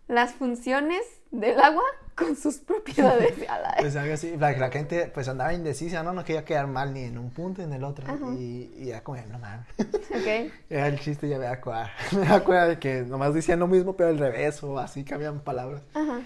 Las 0.07 0.34
funciones 0.34 1.01
del 1.32 1.59
agua 1.59 1.84
con 2.16 2.36
sus 2.36 2.55
propiedades. 2.57 3.34
A 3.49 3.59
la- 3.59 3.76
Pues 3.80 3.95
algo 3.95 4.14
así, 4.14 4.36
la, 4.38 4.51
la 4.53 4.70
gente 4.72 5.11
pues 5.14 5.28
andaba 5.28 5.53
indecisa, 5.53 6.03
¿no? 6.03 6.14
No 6.14 6.24
quería 6.24 6.45
quedar 6.45 6.68
mal 6.68 6.93
ni 6.93 7.03
en 7.03 7.18
un 7.18 7.30
punto 7.32 7.61
ni 7.61 7.68
en 7.68 7.74
el 7.74 7.84
otro. 7.84 8.05
Y, 8.38 8.72
y 8.78 8.86
ya 8.86 9.03
como, 9.03 9.20
no 9.30 9.39
mames. 9.39 9.66
Ok. 9.80 10.51
Era 10.70 10.88
el 10.88 10.99
chiste, 10.99 11.28
ya 11.28 11.38
me 11.39 11.45
da 11.45 11.59
cuenta. 11.61 11.91
Me 12.18 12.26
da 12.28 12.43
cuenta 12.43 12.68
de 12.68 12.80
que 12.80 13.01
nomás 13.03 13.34
decían 13.34 13.59
lo 13.59 13.68
mismo, 13.68 13.95
pero 13.95 14.09
al 14.09 14.18
revés, 14.20 14.61
o 14.64 14.78
así 14.80 15.03
cambian 15.03 15.39
palabras. 15.39 15.82
Ajá. 15.93 16.22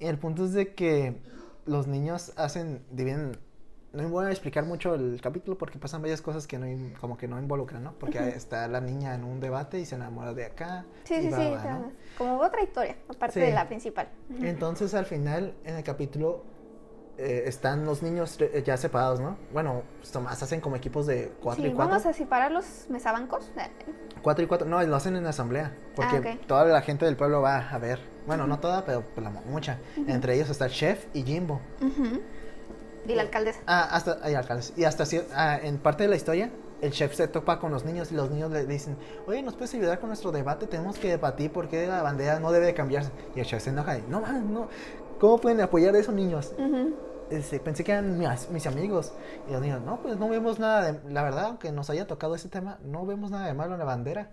Y 0.00 0.06
el 0.06 0.18
punto 0.18 0.44
es 0.44 0.52
de 0.52 0.74
que 0.74 1.16
los 1.66 1.86
niños 1.86 2.32
hacen, 2.36 2.82
dividen, 2.90 3.36
no 3.92 4.08
voy 4.10 4.26
a 4.26 4.30
explicar 4.30 4.64
mucho 4.64 4.94
el 4.94 5.20
capítulo 5.20 5.56
porque 5.56 5.78
pasan 5.78 6.02
varias 6.02 6.20
cosas 6.20 6.46
que 6.46 6.58
no, 6.58 6.66
como 7.00 7.16
que 7.16 7.26
no 7.26 7.38
involucran, 7.38 7.82
¿no? 7.82 7.92
Porque 7.94 8.18
está 8.28 8.68
la 8.68 8.80
niña 8.80 9.14
en 9.14 9.24
un 9.24 9.40
debate 9.40 9.80
y 9.80 9.86
se 9.86 9.94
enamora 9.94 10.34
de 10.34 10.44
acá. 10.44 10.84
Sí, 11.04 11.14
y 11.14 11.22
sí, 11.22 11.30
va, 11.30 11.36
sí. 11.38 11.66
va, 11.66 11.78
¿no? 11.78 11.92
Como 12.18 12.38
otra 12.40 12.62
historia, 12.62 12.96
aparte 13.08 13.40
Sí. 13.40 13.46
de 13.46 13.52
la 13.52 13.66
principal. 13.66 14.08
Entonces 14.42 14.92
al 14.94 15.06
final, 15.06 15.54
en 15.64 15.76
el 15.76 15.84
capítulo, 15.84 16.44
eh, 17.16 17.44
están 17.46 17.84
los 17.84 18.02
niños 18.02 18.38
eh, 18.40 18.62
ya 18.64 18.76
separados, 18.76 19.18
¿no? 19.20 19.36
Bueno, 19.52 19.82
pues, 19.98 20.14
nomás 20.14 20.40
hacen 20.42 20.60
como 20.60 20.76
equipos 20.76 21.04
de 21.06 21.32
cuatro 21.42 21.64
Sí, 21.64 21.70
y 21.70 21.72
cuatro. 21.74 21.90
vamos 21.90 22.06
a 22.06 22.12
separar 22.12 22.52
los 22.52 22.86
mesabancos. 22.90 23.50
Eh, 23.56 23.68
Cuatro 24.22 24.44
y 24.44 24.48
cuatro, 24.48 24.68
no, 24.68 24.82
lo 24.82 24.96
hacen 24.96 25.14
en 25.16 25.26
asamblea, 25.26 25.72
porque 25.96 26.16
Ah, 26.16 26.34
ok. 26.34 26.46
toda 26.46 26.64
la 26.66 26.82
gente 26.82 27.04
del 27.06 27.16
pueblo 27.16 27.40
va 27.40 27.56
a 27.70 27.78
ver. 27.78 28.00
Bueno, 28.26 28.46
no 28.48 28.58
toda, 28.58 28.84
pero 28.84 29.02
pues, 29.02 29.24
la, 29.24 29.30
mucha. 29.30 29.78
Entre 30.08 30.34
ellos 30.34 30.50
está 30.50 30.66
el 30.66 30.72
chef 30.72 31.06
y 31.14 31.22
Jimbo. 31.22 31.60
Y 33.08 33.14
la 33.14 33.22
alcaldesa. 33.22 33.60
Ah, 33.66 33.88
hasta, 33.90 34.18
hay 34.22 34.34
alcaldes. 34.34 34.72
Y 34.76 34.84
hasta 34.84 35.04
ah, 35.34 35.58
en 35.62 35.78
parte 35.78 36.02
de 36.04 36.10
la 36.10 36.16
historia, 36.16 36.50
el 36.82 36.92
chef 36.92 37.14
se 37.14 37.26
topa 37.26 37.58
con 37.58 37.72
los 37.72 37.84
niños 37.84 38.12
y 38.12 38.14
los 38.14 38.30
niños 38.30 38.50
le 38.50 38.66
dicen, 38.66 38.96
oye, 39.26 39.42
¿nos 39.42 39.54
puedes 39.54 39.74
ayudar 39.74 39.98
con 39.98 40.10
nuestro 40.10 40.30
debate? 40.30 40.66
Tenemos 40.66 40.98
que 40.98 41.08
debatir 41.08 41.50
por 41.50 41.68
qué 41.68 41.86
la 41.86 42.02
bandera 42.02 42.38
no 42.38 42.52
debe 42.52 42.66
de 42.66 42.74
cambiarse. 42.74 43.10
Y 43.34 43.40
el 43.40 43.46
chef 43.46 43.62
se 43.62 43.70
enoja 43.70 43.98
y, 43.98 44.02
no, 44.08 44.20
man, 44.20 44.52
no, 44.52 44.68
¿cómo 45.18 45.38
pueden 45.38 45.60
apoyar 45.60 45.94
a 45.94 45.98
esos 45.98 46.14
niños? 46.14 46.52
Este, 47.30 47.60
pensé 47.60 47.82
que 47.82 47.92
eran 47.92 48.18
mis, 48.18 48.50
mis 48.50 48.66
amigos. 48.66 49.12
Y 49.48 49.52
los 49.52 49.62
niños, 49.62 49.80
no, 49.82 50.00
pues 50.02 50.18
no 50.18 50.28
vemos 50.28 50.58
nada 50.58 50.92
de, 50.92 51.12
la 51.12 51.22
verdad, 51.22 51.46
aunque 51.46 51.72
nos 51.72 51.88
haya 51.90 52.06
tocado 52.06 52.34
ese 52.34 52.48
tema, 52.48 52.78
no 52.84 53.06
vemos 53.06 53.30
nada 53.30 53.46
de 53.46 53.54
malo 53.54 53.72
en 53.72 53.78
la 53.78 53.84
bandera. 53.84 54.32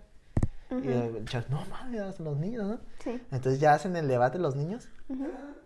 Y 0.70 0.88
el 0.88 1.24
chef, 1.26 1.48
no 1.48 1.64
mames, 1.70 2.18
los 2.20 2.36
niños, 2.36 2.66
¿no? 2.66 2.78
Sí. 2.98 3.22
Entonces 3.30 3.60
ya 3.60 3.74
hacen 3.74 3.96
el 3.96 4.08
debate 4.08 4.38
los 4.38 4.56
niños 4.56 4.88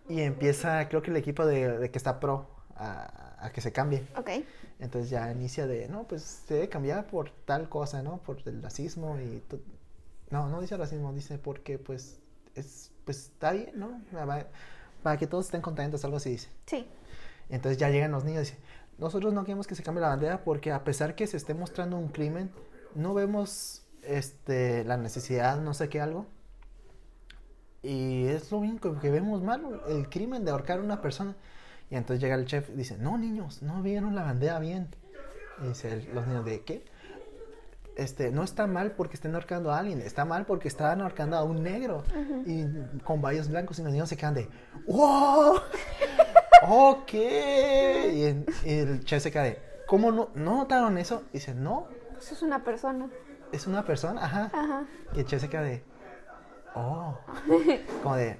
y 0.07 0.21
empieza, 0.21 0.87
creo 0.89 1.01
que 1.01 1.09
el 1.09 1.17
equipo 1.17 1.43
de, 1.45 1.79
de 1.79 1.89
que 1.89 1.97
está 1.97 2.19
pro 2.19 2.60
a, 2.75 3.45
a 3.45 3.51
que 3.51 3.61
se 3.61 3.71
cambie. 3.71 4.07
Ok. 4.15 4.29
Entonces 4.79 5.09
ya 5.09 5.31
inicia 5.31 5.67
de, 5.67 5.87
no, 5.87 6.03
pues 6.07 6.23
se 6.23 6.55
debe 6.55 6.69
cambiar 6.69 7.07
por 7.07 7.29
tal 7.45 7.69
cosa, 7.69 8.01
¿no? 8.01 8.17
Por 8.17 8.37
el 8.47 8.61
racismo 8.61 9.19
y... 9.19 9.43
No, 10.29 10.47
no 10.47 10.61
dice 10.61 10.77
racismo, 10.77 11.11
dice 11.13 11.37
porque 11.37 11.77
pues 11.77 12.19
es, 12.55 12.91
pues 13.05 13.25
está 13.25 13.51
bien, 13.51 13.71
¿no? 13.75 14.01
Para, 14.11 14.47
para 15.03 15.17
que 15.17 15.27
todos 15.27 15.45
estén 15.45 15.61
contentos, 15.61 16.05
algo 16.05 16.17
así 16.17 16.31
dice. 16.31 16.49
Sí. 16.65 16.87
Entonces 17.49 17.77
ya 17.77 17.89
llegan 17.89 18.11
los 18.11 18.23
niños 18.23 18.47
y 18.47 18.51
dicen, 18.51 18.65
nosotros 18.97 19.33
no 19.33 19.43
queremos 19.43 19.67
que 19.67 19.75
se 19.75 19.83
cambie 19.83 20.01
la 20.01 20.07
bandera 20.07 20.43
porque 20.43 20.71
a 20.71 20.83
pesar 20.83 21.15
que 21.15 21.27
se 21.27 21.37
esté 21.37 21.53
mostrando 21.53 21.97
un 21.97 22.07
crimen, 22.07 22.51
no 22.95 23.13
vemos 23.13 23.83
este, 24.03 24.83
la 24.85 24.97
necesidad, 24.97 25.59
no 25.59 25.73
sé 25.73 25.89
qué 25.89 25.99
algo. 25.99 26.25
Y 27.83 28.27
es 28.27 28.51
lo 28.51 28.59
único 28.59 28.99
que 28.99 29.09
vemos 29.09 29.41
malo, 29.41 29.85
el 29.87 30.07
crimen 30.07 30.45
de 30.45 30.51
ahorcar 30.51 30.79
a 30.79 30.83
una 30.83 31.01
persona. 31.01 31.35
Y 31.91 31.95
entonces 31.97 32.21
llega 32.23 32.35
el 32.35 32.45
chef 32.45 32.69
y 32.69 32.73
dice, 32.73 32.97
no 32.97 33.17
niños, 33.17 33.61
no 33.61 33.81
vieron 33.83 34.15
la 34.15 34.23
bandera 34.23 34.57
bien. 34.59 34.87
Y 35.63 35.67
dice 35.67 35.91
el- 35.93 36.15
los 36.15 36.25
niños, 36.25 36.45
¿de 36.45 36.61
qué? 36.61 36.85
Este, 37.97 38.31
no 38.31 38.43
está 38.43 38.65
mal 38.65 38.93
porque 38.93 39.15
estén 39.15 39.35
ahorcando 39.35 39.71
a 39.71 39.77
alguien, 39.79 40.01
está 40.01 40.23
mal 40.25 40.45
porque 40.45 40.69
están 40.69 41.01
ahorcando 41.01 41.35
a 41.35 41.43
un 41.43 41.61
negro. 41.61 42.03
Y 42.45 42.65
con 43.03 43.21
varios 43.21 43.49
blancos 43.49 43.77
y 43.79 43.83
los 43.83 43.91
niños 43.91 44.07
se 44.09 44.15
quedan 44.17 44.33
de, 44.33 44.47
¡wow! 44.87 45.55
ok. 46.67 47.13
Y, 47.13 48.23
en- 48.25 48.45
y 48.65 48.69
el 48.73 49.03
chef 49.03 49.21
se 49.23 49.31
queda 49.31 49.43
de, 49.43 49.61
¿cómo 49.87 50.11
no, 50.11 50.29
no 50.35 50.55
notaron 50.57 50.97
eso? 50.97 51.23
Y 51.31 51.33
dice, 51.39 51.53
no, 51.53 51.87
Eso 52.17 52.33
es 52.33 52.41
una 52.41 52.63
persona. 52.63 53.09
es 53.51 53.67
una 53.67 53.83
persona, 53.83 54.23
ajá. 54.23 54.49
Ajá. 54.53 54.85
Y 55.13 55.19
el 55.19 55.25
chef 55.25 55.41
se 55.41 55.49
queda 55.49 55.63
de, 55.63 55.83
oh, 56.75 57.19
como 58.03 58.15
de, 58.15 58.39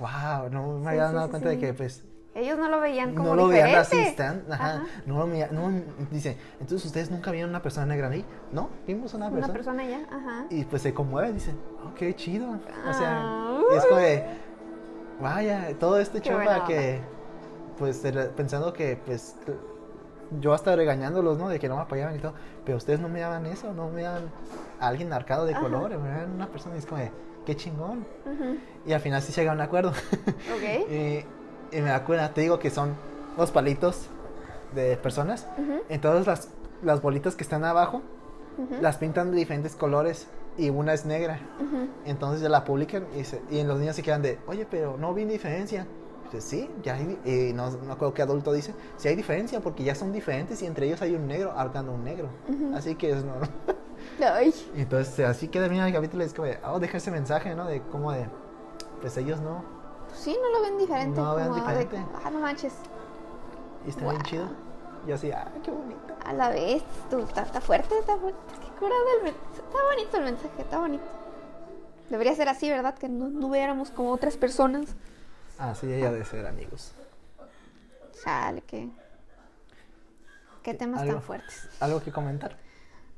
wow, 0.00 0.50
no 0.50 0.78
me 0.80 0.90
había 0.90 1.08
sí, 1.08 1.14
dado 1.14 1.26
sí, 1.26 1.30
cuenta 1.30 1.50
sí. 1.50 1.56
de 1.56 1.60
que 1.60 1.74
pues 1.74 2.04
Ellos 2.34 2.58
no 2.58 2.68
lo 2.68 2.80
veían 2.80 3.14
como 3.14 3.30
no 3.30 3.34
lo 3.34 3.48
veían 3.48 3.68
diferente. 3.68 4.22
racista, 4.22 4.54
ajá, 4.54 4.74
Ajá. 4.76 4.84
no 5.04 5.26
no, 5.26 5.82
dice, 6.10 6.38
entonces 6.60 6.86
ustedes 6.86 7.10
nunca 7.10 7.30
vieron 7.30 7.50
una 7.50 7.60
persona 7.60 7.84
negra 7.86 8.08
ahí, 8.08 8.24
¿no? 8.52 8.70
Vimos 8.86 9.12
una 9.12 9.26
Una 9.26 9.34
persona. 9.34 9.52
persona 9.52 9.84
ya. 9.84 10.00
Ajá. 10.10 10.46
Y 10.48 10.64
pues 10.64 10.80
se 10.80 10.94
conmueve, 10.94 11.32
dice, 11.32 11.54
oh, 11.84 11.94
qué 11.94 12.14
chido. 12.16 12.58
O 12.88 12.92
sea, 12.94 13.50
y 13.72 13.76
es 13.76 13.84
como 13.84 14.00
de, 14.00 14.24
vaya, 15.20 15.76
todo 15.78 15.98
este 15.98 16.18
onda. 16.34 16.64
que, 16.64 17.00
pues, 17.78 17.98
pensando 18.34 18.72
que, 18.72 18.96
pues, 19.04 19.36
yo 20.40 20.54
hasta 20.54 20.74
regañándolos, 20.74 21.36
¿no? 21.36 21.50
De 21.50 21.58
que 21.58 21.68
no 21.68 21.76
me 21.76 21.82
apoyaban 21.82 22.16
y 22.16 22.18
todo, 22.18 22.32
pero 22.64 22.78
ustedes 22.78 22.98
no 23.00 23.10
me 23.10 23.20
daban 23.20 23.44
eso, 23.44 23.74
no 23.74 23.90
me 23.90 24.02
daban 24.02 24.30
a 24.80 24.86
alguien 24.88 25.12
arcado 25.12 25.44
de 25.44 25.52
Ajá. 25.52 25.62
color, 25.62 25.98
me 25.98 26.08
daban 26.08 26.32
una 26.32 26.46
persona 26.48 26.76
y 26.76 26.78
es 26.78 26.86
como 26.86 27.00
de, 27.02 27.12
qué 27.44 27.54
chingón. 27.56 28.06
Ujú. 28.24 28.56
Y 28.86 28.92
al 28.94 29.00
final 29.00 29.20
sí 29.20 29.32
llega 29.32 29.52
a 29.52 29.54
un 29.54 29.60
acuerdo. 29.60 29.90
Ok. 29.90 30.90
y, 30.90 31.24
y 31.72 31.80
me 31.80 31.88
da 31.90 32.04
cuenta, 32.04 32.32
te 32.34 32.40
digo 32.42 32.58
que 32.58 32.70
son 32.70 32.94
dos 33.36 33.50
palitos 33.50 34.06
de 34.74 34.96
personas. 34.96 35.46
Entonces 35.88 36.26
las, 36.26 36.48
las 36.82 37.00
bolitas 37.02 37.34
que 37.34 37.42
están 37.42 37.64
abajo 37.64 38.02
las 38.82 38.98
pintan 38.98 39.30
de 39.30 39.36
diferentes 39.38 39.74
colores 39.74 40.26
y 40.58 40.68
una 40.70 40.92
es 40.92 41.06
negra. 41.06 41.40
Entonces 42.04 42.42
ya 42.42 42.48
la 42.48 42.64
publican 42.64 43.06
y, 43.18 43.24
se- 43.24 43.40
y 43.50 43.62
los 43.64 43.78
niños 43.78 43.96
se 43.96 44.02
quedan 44.02 44.20
de, 44.22 44.38
oye, 44.46 44.66
pero 44.70 44.96
no 44.98 45.14
vi 45.14 45.24
diferencia. 45.24 45.86
Dice, 46.30 46.40
sí, 46.46 46.70
ya 46.82 46.94
hay, 46.94 47.04
di-". 47.24 47.48
y 47.48 47.52
no, 47.54 47.70
no 47.70 47.92
acuerdo 47.92 48.12
qué 48.14 48.22
adulto 48.22 48.52
dice, 48.52 48.74
sí 48.96 49.08
hay 49.08 49.16
diferencia 49.16 49.60
porque 49.60 49.84
ya 49.84 49.94
son 49.94 50.12
diferentes 50.12 50.62
y 50.62 50.66
entre 50.66 50.86
ellos 50.86 51.00
hay 51.02 51.14
un 51.14 51.26
negro 51.26 51.52
ahorcando 51.52 51.92
a 51.92 51.94
un 51.94 52.04
negro. 52.04 52.28
Así 52.74 52.94
que 52.94 53.10
es 53.10 53.24
normal. 53.24 53.50
Ay. 54.34 54.52
Entonces 54.76 55.26
así 55.26 55.48
queda 55.48 55.68
bien 55.68 55.82
el 55.82 55.92
capítulo, 55.92 56.22
es 56.24 56.34
como, 56.34 56.46
de, 56.48 56.58
oh, 56.66 56.78
deja 56.78 56.98
ese 56.98 57.10
mensaje, 57.10 57.54
¿no? 57.54 57.66
De 57.66 57.80
cómo 57.90 58.12
de, 58.12 58.26
pues 59.00 59.16
ellos 59.16 59.40
no, 59.40 59.62
Pues 60.12 60.24
sí, 60.24 60.36
no 60.42 60.50
lo 60.50 60.60
ven 60.62 60.76
diferente. 60.78 61.18
No 61.18 61.30
lo 61.30 61.36
ven 61.36 61.52
de- 61.52 61.60
diferente. 61.60 62.04
ah, 62.22 62.30
no 62.30 62.40
manches. 62.40 62.74
y 63.86 63.88
está 63.88 64.08
bien 64.10 64.22
chido. 64.22 64.46
Y 65.06 65.12
así, 65.12 65.32
ah, 65.32 65.50
qué 65.64 65.70
bonito. 65.70 66.14
A 66.24 66.32
la 66.34 66.50
vez, 66.50 66.82
tú, 67.10 67.18
está, 67.20 67.42
está 67.42 67.60
fuerte, 67.62 67.98
está 67.98 68.16
fuerte. 68.18 68.38
Qué 68.60 68.68
curado 68.78 69.02
el 69.18 69.24
mensaje. 69.24 69.62
Está 69.66 69.84
bonito 69.84 70.16
el 70.18 70.24
mensaje, 70.24 70.62
está 70.62 70.78
bonito. 70.78 71.04
Debería 72.10 72.34
ser 72.36 72.48
así, 72.50 72.68
¿verdad? 72.68 72.94
Que 72.94 73.08
no, 73.08 73.28
no 73.30 73.48
viéramos 73.50 73.90
como 73.90 74.12
otras 74.12 74.36
personas. 74.36 74.94
Así 75.58 75.90
ella 75.90 76.12
de 76.12 76.24
ser 76.26 76.46
amigos. 76.46 76.92
Chale, 78.22 78.60
qué. 78.62 78.90
Qué 80.62 80.74
temas 80.74 81.00
algo. 81.00 81.14
tan 81.14 81.22
fuertes. 81.22 81.68
¿Algo 81.80 82.02
que 82.02 82.12
comentar? 82.12 82.56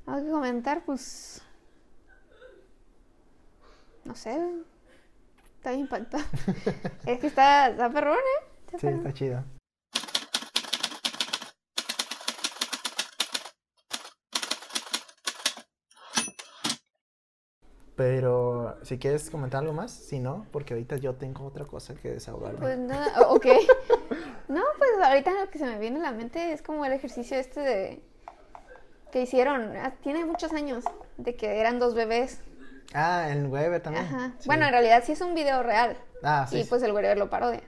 Algo 0.07 0.25
que 0.25 0.31
comentar, 0.33 0.85
pues. 0.87 1.43
No 4.05 4.15
sé. 4.15 4.39
Está 5.65 5.71
bien 5.71 5.85
impactado. 5.85 6.25
es 7.07 7.19
que 7.21 7.27
está, 7.27 7.69
está 7.71 7.89
perrón, 7.89 8.19
¿eh? 8.19 8.47
Está 8.67 8.79
Sí, 8.79 8.87
perrón. 8.87 8.99
está 8.99 9.13
chido. 9.15 9.45
Pero 17.97 18.77
si 18.83 18.99
quieres 18.99 19.31
comentar 19.31 19.63
algo 19.63 19.73
más, 19.73 19.91
si 19.91 20.21
no, 20.21 20.47
porque 20.53 20.75
ahorita 20.75 20.97
yo 20.99 21.15
tengo 21.15 21.47
otra 21.47 21.65
cosa 21.65 21.95
que 21.95 22.11
desahogarme. 22.11 22.59
Pues 22.59 22.79
nada, 22.79 23.23
ok. 23.31 23.47
No, 24.49 24.63
pues 24.77 24.91
ahorita 25.03 25.31
lo 25.33 25.51
que 25.51 25.59
se 25.59 25.65
me 25.65 25.79
viene 25.79 25.99
a 26.01 26.03
la 26.03 26.13
mente 26.13 26.53
es 26.53 26.61
como 26.61 26.85
el 26.85 26.93
ejercicio 26.93 27.39
este 27.39 27.61
de 27.61 28.03
que 29.11 29.23
hicieron, 29.23 29.75
ah, 29.79 29.95
tiene 30.03 30.27
muchos 30.27 30.53
años, 30.53 30.85
de 31.17 31.37
que 31.37 31.59
eran 31.59 31.79
dos 31.79 31.95
bebés. 31.95 32.43
Ah, 32.93 33.29
en 33.31 33.47
Weber 33.51 33.81
también. 33.83 34.05
Ajá. 34.05 34.33
Sí. 34.39 34.47
Bueno, 34.47 34.67
en 34.67 34.73
realidad 34.73 35.03
sí 35.05 35.13
es 35.13 35.21
un 35.21 35.35
video 35.35 35.63
real. 35.63 35.97
Ah, 36.23 36.47
sí. 36.49 36.61
y 36.61 36.65
pues 36.65 36.83
el 36.83 36.93
Weber 36.93 37.17
lo 37.19 37.31
parodia. 37.31 37.63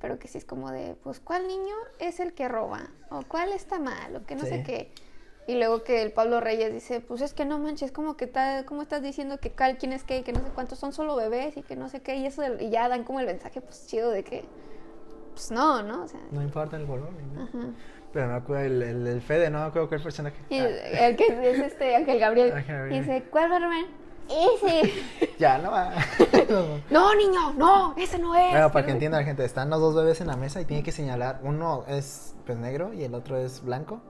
Pero 0.00 0.18
que 0.18 0.28
sí 0.28 0.38
es 0.38 0.44
como 0.44 0.70
de, 0.70 0.96
pues, 1.02 1.20
¿cuál 1.20 1.46
niño 1.48 1.74
es 1.98 2.20
el 2.20 2.34
que 2.34 2.46
roba? 2.48 2.88
O 3.10 3.22
¿cuál 3.26 3.52
está 3.52 3.78
mal? 3.78 4.14
O 4.16 4.26
que 4.26 4.34
no 4.34 4.42
sé 4.44 4.58
Sí. 4.58 4.62
qué. 4.64 4.92
Y 5.46 5.56
luego 5.56 5.82
que 5.82 6.00
el 6.02 6.10
Pablo 6.12 6.40
Reyes 6.40 6.72
dice, 6.72 7.00
pues 7.00 7.20
es 7.20 7.34
que 7.34 7.44
no 7.44 7.58
manches, 7.58 7.92
como 7.92 8.16
que 8.16 8.24
está, 8.24 8.64
¿cómo 8.64 8.80
estás 8.82 9.02
diciendo 9.02 9.38
que 9.38 9.50
cal, 9.50 9.76
quién 9.76 9.92
es 9.92 10.02
qué, 10.04 10.18
y 10.18 10.22
que 10.22 10.32
no 10.32 10.40
sé 10.40 10.46
cuántos 10.54 10.78
son 10.78 10.92
solo 10.94 11.16
bebés 11.16 11.56
y 11.58 11.62
que 11.62 11.76
no 11.76 11.88
sé 11.90 12.00
qué? 12.00 12.16
Y 12.16 12.26
eso, 12.26 12.42
y 12.58 12.70
ya 12.70 12.88
dan 12.88 13.04
como 13.04 13.20
el 13.20 13.26
mensaje, 13.26 13.60
pues 13.60 13.86
chido 13.86 14.10
de 14.10 14.24
que, 14.24 14.44
pues 15.34 15.50
no, 15.50 15.82
¿no? 15.82 16.04
O 16.04 16.08
sea, 16.08 16.20
No 16.30 16.42
importa 16.42 16.76
el 16.78 16.86
color. 16.86 17.10
nada. 17.34 17.44
ajá. 17.48 17.66
Pero 18.12 18.28
no 18.28 18.34
acuerdo 18.36 18.64
el, 18.64 18.82
el, 18.82 19.06
el 19.06 19.20
Fede, 19.20 19.50
no 19.50 19.62
acuerdo 19.64 19.90
qué 19.90 19.98
personaje. 19.98 20.36
Y 20.48 20.60
Ah, 20.60 20.66
el 21.08 21.16
que 21.16 21.26
es 21.50 21.58
este 21.58 21.96
Ángel 21.96 22.20
Gabriel. 22.20 22.52
Ángel 22.52 22.76
Gabriel. 22.76 22.96
Y 22.96 23.00
dice, 23.00 23.24
¿cuál 23.30 23.50
Batman? 23.50 23.86
Ese. 24.28 24.92
ya, 25.38 25.58
no 25.58 25.70
va. 25.70 25.92
no, 26.90 27.14
niño, 27.14 27.52
no, 27.54 27.94
ese 27.96 28.18
no 28.18 28.34
es. 28.34 28.50
Bueno, 28.50 28.72
para 28.72 28.86
que 28.86 28.92
entienda 28.92 29.18
la 29.18 29.24
gente, 29.24 29.44
están 29.44 29.70
los 29.70 29.80
dos 29.80 29.94
bebés 29.94 30.20
en 30.20 30.28
la 30.28 30.36
mesa 30.36 30.60
y 30.60 30.64
tienen 30.64 30.84
que 30.84 30.92
señalar, 30.92 31.40
uno 31.42 31.84
es 31.88 32.34
pues 32.46 32.58
negro 32.58 32.92
y 32.92 33.04
el 33.04 33.14
otro 33.14 33.38
es 33.38 33.62
blanco. 33.62 34.00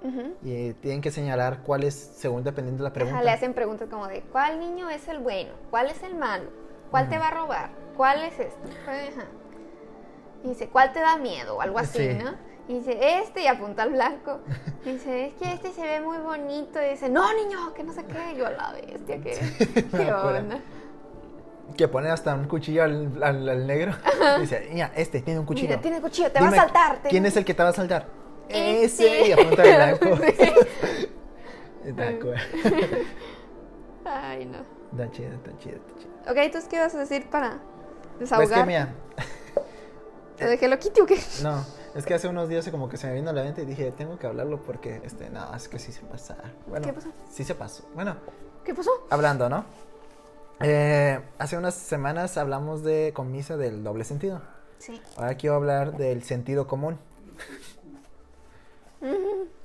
Y 0.42 0.52
eh, 0.52 0.74
tienen 0.80 1.00
que 1.00 1.10
señalar 1.10 1.62
cuál 1.62 1.84
es, 1.84 1.94
según 1.94 2.42
dependiendo 2.42 2.82
de 2.82 2.90
la 2.90 2.92
pregunta. 2.92 3.16
Ajá, 3.16 3.24
le 3.24 3.30
hacen 3.30 3.54
preguntas 3.54 3.88
como 3.88 4.08
de, 4.08 4.22
¿cuál 4.22 4.58
niño 4.58 4.90
es 4.90 5.06
el 5.08 5.18
bueno? 5.18 5.52
¿Cuál 5.70 5.88
es 5.88 6.02
el 6.02 6.14
malo? 6.14 6.50
¿Cuál 6.90 7.08
te 7.08 7.18
va 7.18 7.28
a 7.28 7.30
robar? 7.30 7.70
¿Cuál 7.96 8.22
es 8.24 8.38
esto? 8.38 8.68
Ajá. 8.82 9.26
Y 10.42 10.48
dice, 10.48 10.68
¿cuál 10.68 10.92
te 10.92 11.00
da 11.00 11.16
miedo? 11.16 11.56
O 11.56 11.60
algo 11.60 11.78
así, 11.78 11.98
Sí. 11.98 12.18
¿no? 12.22 12.32
Y 12.66 12.78
dice, 12.78 12.98
este, 13.20 13.42
y 13.42 13.46
apunta 13.46 13.82
al 13.82 13.90
blanco. 13.90 14.40
Y 14.86 14.92
dice, 14.92 15.26
es 15.26 15.34
que 15.34 15.52
este 15.52 15.72
se 15.72 15.82
ve 15.82 16.00
muy 16.00 16.16
bonito. 16.18 16.82
Y 16.82 16.90
dice, 16.90 17.08
no, 17.10 17.30
niño, 17.34 17.74
que 17.74 17.82
no 17.84 17.92
sé 17.92 18.04
qué. 18.06 18.32
Y 18.32 18.36
yo, 18.38 18.48
la 18.50 18.72
bestia, 18.72 19.20
¿qué, 19.20 19.38
me 19.92 20.04
¿qué 20.04 20.10
acuerdo. 20.10 20.38
onda? 20.38 20.60
Que 21.76 21.88
pone 21.88 22.08
hasta 22.10 22.34
un 22.34 22.46
cuchillo 22.46 22.84
al, 22.84 23.22
al- 23.22 23.48
al 23.48 23.66
negro. 23.66 23.92
Y 24.38 24.40
dice, 24.42 24.68
mira, 24.72 24.92
este 24.96 25.20
tiene 25.20 25.40
un 25.40 25.46
cuchillo. 25.46 25.68
Mira, 25.68 25.80
tiene 25.82 26.00
cuchillo, 26.00 26.30
te 26.32 26.40
va 26.40 26.48
a 26.48 26.54
saltar. 26.54 27.00
¿Quién 27.08 27.26
es 27.26 27.36
el 27.36 27.44
que 27.44 27.52
te 27.54 27.62
va 27.62 27.68
a 27.70 27.72
saltar? 27.74 28.06
Este. 28.48 28.84
Ese. 28.84 29.28
Y 29.28 29.32
apunta 29.32 29.62
al 29.62 29.98
blanco. 29.98 30.16
Sí. 30.26 31.08
Está 31.90 32.18
cool. 32.18 32.34
Ay, 34.04 34.46
no. 34.46 34.58
Está 34.92 35.10
chido, 35.12 35.32
está 35.34 35.58
chido, 35.58 35.76
está 35.76 36.00
chido. 36.00 36.12
Ok, 36.30 36.36
entonces, 36.38 36.70
¿qué 36.70 36.78
vas 36.78 36.94
a 36.94 36.98
decir 36.98 37.26
para 37.28 37.58
Pues 38.18 38.20
desahogar? 38.30 38.60
que 38.60 38.64
mira, 38.66 38.94
¿Te 40.36 40.46
dejé 40.46 40.68
lo 40.68 40.78
quito 40.78 41.02
o 41.02 41.06
qué? 41.06 41.18
no, 41.42 41.64
es 41.95 42.05
que 42.07 42.14
hace 42.14 42.28
unos 42.28 42.49
días 42.49 42.68
como 42.70 42.88
que 42.88 42.97
se 42.97 43.07
me 43.07 43.14
vino 43.14 43.30
a 43.30 43.32
la 43.32 43.42
mente 43.45 43.62
y 43.62 43.66
dije, 43.66 43.92
tengo 43.92 44.18
que 44.18 44.26
hablarlo 44.26 44.62
porque, 44.62 45.01
este, 45.05 45.30
no, 45.30 45.55
es 45.55 45.68
que 45.68 45.78
sí 45.78 45.92
se 45.92 46.03
pasa. 46.03 46.36
Bueno, 46.66 46.86
¿Qué 46.86 46.92
pasó? 46.92 47.09
Sí 47.30 47.45
se 47.45 47.55
pasó. 47.55 47.84
Bueno, 47.95 48.16
¿Qué 48.64 48.74
pasó? 48.74 48.90
hablando, 49.11 49.49
¿no? 49.49 49.64
Eh, 50.61 51.20
hace 51.38 51.57
unas 51.59 51.74
semanas 51.74 52.36
hablamos 52.36 52.82
de 52.82 53.12
con 53.14 53.30
misa 53.32 53.57
del 53.57 53.82
doble 53.84 54.05
sentido. 54.05 54.40
Sí. 54.78 55.01
Ahora 55.16 55.34
quiero 55.36 55.57
hablar 55.57 55.97
del 55.97 56.22
sentido 56.24 56.66
común. 56.66 56.99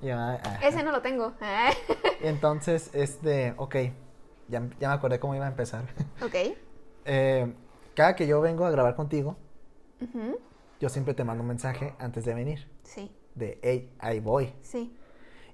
Ajá. 0.02 0.60
Ese 0.68 0.84
no 0.84 0.92
lo 0.92 1.02
tengo. 1.02 1.34
Entonces, 2.22 2.90
este, 2.94 3.54
ok, 3.58 3.76
ya, 4.48 4.62
ya 4.80 4.90
me 4.90 4.94
acordé 4.94 5.20
cómo 5.20 5.36
iba 5.36 5.46
a 5.46 5.50
empezar. 5.50 5.84
ok. 6.22 6.36
Eh, 7.12 7.52
cada 7.96 8.16
que 8.16 8.28
yo 8.28 8.40
vengo 8.40 8.66
a 8.66 8.70
grabar 8.72 8.96
contigo, 8.96 9.36
Ujú. 10.00 10.38
Yo 10.80 10.90
siempre 10.90 11.14
te 11.14 11.24
mando 11.24 11.42
un 11.42 11.48
mensaje 11.50 11.94
antes 12.00 12.26
de 12.26 12.34
venir. 12.34 12.68
Sí, 12.84 13.12
De, 13.36 13.60
hey, 13.64 13.92
ahí 14.00 14.20
voy. 14.20 14.54
sí. 14.62 14.96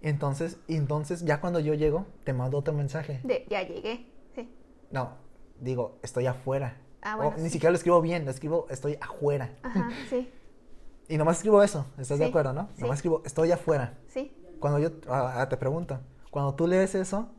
Entonces, 0.01 0.57
entonces 0.67 1.21
ya 1.26 1.41
cuando 1.41 1.59
yo 1.59 1.73
llego, 1.73 2.05
te 2.23 2.34
mando 2.34 2.57
otro 2.59 2.73
mensaje. 2.73 3.21
De, 3.23 3.45
ya 3.49 3.63
llegué. 3.63 4.05
Sí. 4.36 4.53
No, 4.91 5.13
digo, 5.59 5.97
estoy 6.03 6.28
afuera. 6.28 6.78
Ah, 7.01 7.15
O 7.15 7.17
bueno, 7.17 7.38
ni 7.38 7.43
sí. 7.45 7.49
siquiera 7.51 7.71
lo 7.71 7.78
escribo 7.78 8.01
bien, 8.01 8.23
lo 8.26 8.32
escribo, 8.32 8.67
estoy 8.69 8.97
afuera. 9.01 9.55
Ajá, 9.63 9.89
sí, 10.09 10.32
Y 11.07 11.17
nomás 11.17 11.38
escribo 11.38 11.61
eso, 11.63 11.86
¿estás 11.97 12.19
de 12.19 12.26
acuerdo, 12.26 12.53
no? 12.53 12.69
sí. 12.76 12.82
Nomás 12.82 12.97
escribo, 12.99 13.21
estoy 13.26 13.51
afuera. 13.51 13.97
sí. 14.07 14.32
Cuando 14.59 14.80
yo 14.80 14.89
ah, 15.09 15.41
ah, 15.41 15.49
te 15.49 15.57
pregunto, 15.57 15.99
cuando 16.32 16.55
tú 16.55 16.65
lees 16.67 16.95
eso, 16.95 17.30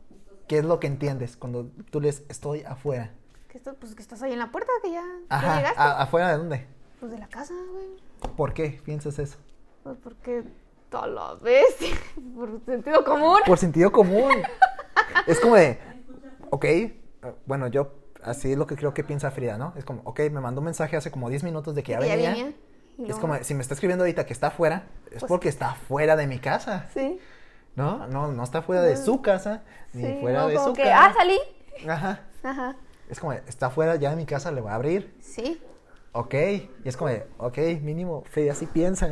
¿qué 0.47 0.59
es 0.59 0.65
lo 0.65 0.79
que 0.81 0.87
entiendes? 0.87 1.37
Cuando 1.37 1.71
tú 1.91 2.01
lees, 2.01 2.25
estoy 2.29 2.63
afuera. 2.63 3.13
Que 3.49 3.59
esto, 3.59 3.75
pues 3.75 3.95
que 3.95 4.03
estás 4.03 4.23
ahí 4.23 4.33
en 4.33 4.39
la 4.39 4.51
puerta, 4.53 4.71
que 4.83 4.91
ya, 4.93 5.03
ya 5.03 5.37
Ajá, 5.37 5.57
llegaste. 5.57 5.81
¿a- 5.81 6.03
¿afuera 6.03 6.31
de 6.33 6.37
dónde? 6.39 6.67
Pues 7.01 7.13
de 7.13 7.19
la 7.19 7.29
casa, 7.29 7.55
güey. 7.73 8.35
¿Por 8.37 8.55
qué 8.55 8.81
piensas 8.85 9.19
eso? 9.19 9.37
Pues 9.83 9.97
porque 10.03 10.45
toda 10.91 11.07
la 11.07 11.35
bestia. 11.35 11.95
Por 12.35 12.61
sentido 12.65 13.05
común. 13.05 13.39
Por 13.47 13.59
sentido 13.59 13.93
común. 13.93 14.33
es 15.27 15.39
como 15.41 15.57
de, 15.57 15.79
ok, 16.51 16.65
bueno, 17.47 17.67
yo 17.69 17.93
así 18.23 18.53
es 18.53 18.59
lo 18.59 18.67
que 18.67 18.77
creo 18.77 18.95
que 18.95 19.05
piensa 19.05 19.31
Frida, 19.31 19.59
¿no? 19.59 19.73
Es 19.77 19.85
como, 19.85 20.01
ok, 20.05 20.21
me 20.31 20.41
mandó 20.41 20.61
un 20.61 20.67
mensaje 20.67 20.97
hace 20.97 21.11
como 21.11 21.29
10 21.29 21.45
minutos 21.45 21.75
de 21.75 21.83
que 21.83 21.93
ya 21.93 21.99
Que 21.99 22.07
ya 22.09 22.17
venía. 22.17 22.31
venía, 22.31 22.55
Es 23.09 23.17
como, 23.17 23.37
si 23.45 23.55
me 23.55 23.61
está 23.63 23.75
escribiendo 23.75 24.05
ahorita 24.05 24.25
que 24.27 24.33
está 24.33 24.49
afuera, 24.49 24.87
es 25.11 25.21
Pues- 25.21 25.25
porque 25.29 25.49
está 25.49 25.75
fuera 25.75 26.17
de 26.17 26.27
mi 26.27 26.39
casa. 26.39 26.89
Sí. 26.95 27.19
¿No? 27.75 28.07
No, 28.07 28.33
no 28.33 28.43
está 28.43 28.63
fuera 28.63 28.81
de 28.81 28.97
su 28.97 29.21
casa, 29.21 29.63
ni 29.93 30.19
fuera 30.21 30.43
no, 30.43 30.49
de 30.49 30.55
como 30.55 30.69
su 30.69 30.73
que, 30.73 30.85
casa. 30.85 31.05
ah, 31.07 31.15
salí. 31.15 31.39
Ajá. 31.87 32.21
Ajá. 32.43 32.77
Es 33.11 33.21
como, 33.21 33.33
está 33.35 33.69
fuera 33.71 33.97
ya 33.97 34.11
de 34.11 34.17
mi 34.17 34.25
casa, 34.25 34.51
le 34.51 34.63
voy 34.63 34.71
a 34.71 34.77
abrir. 34.77 35.15
Sí. 35.21 35.61
Ok. 36.17 36.35
Y 36.35 36.71
es 36.89 36.97
como, 36.97 37.11
de, 37.11 37.27
ok, 37.37 37.59
mínimo, 37.83 38.25
Frida 38.31 38.53
así 38.53 38.65
piensa. 38.65 39.11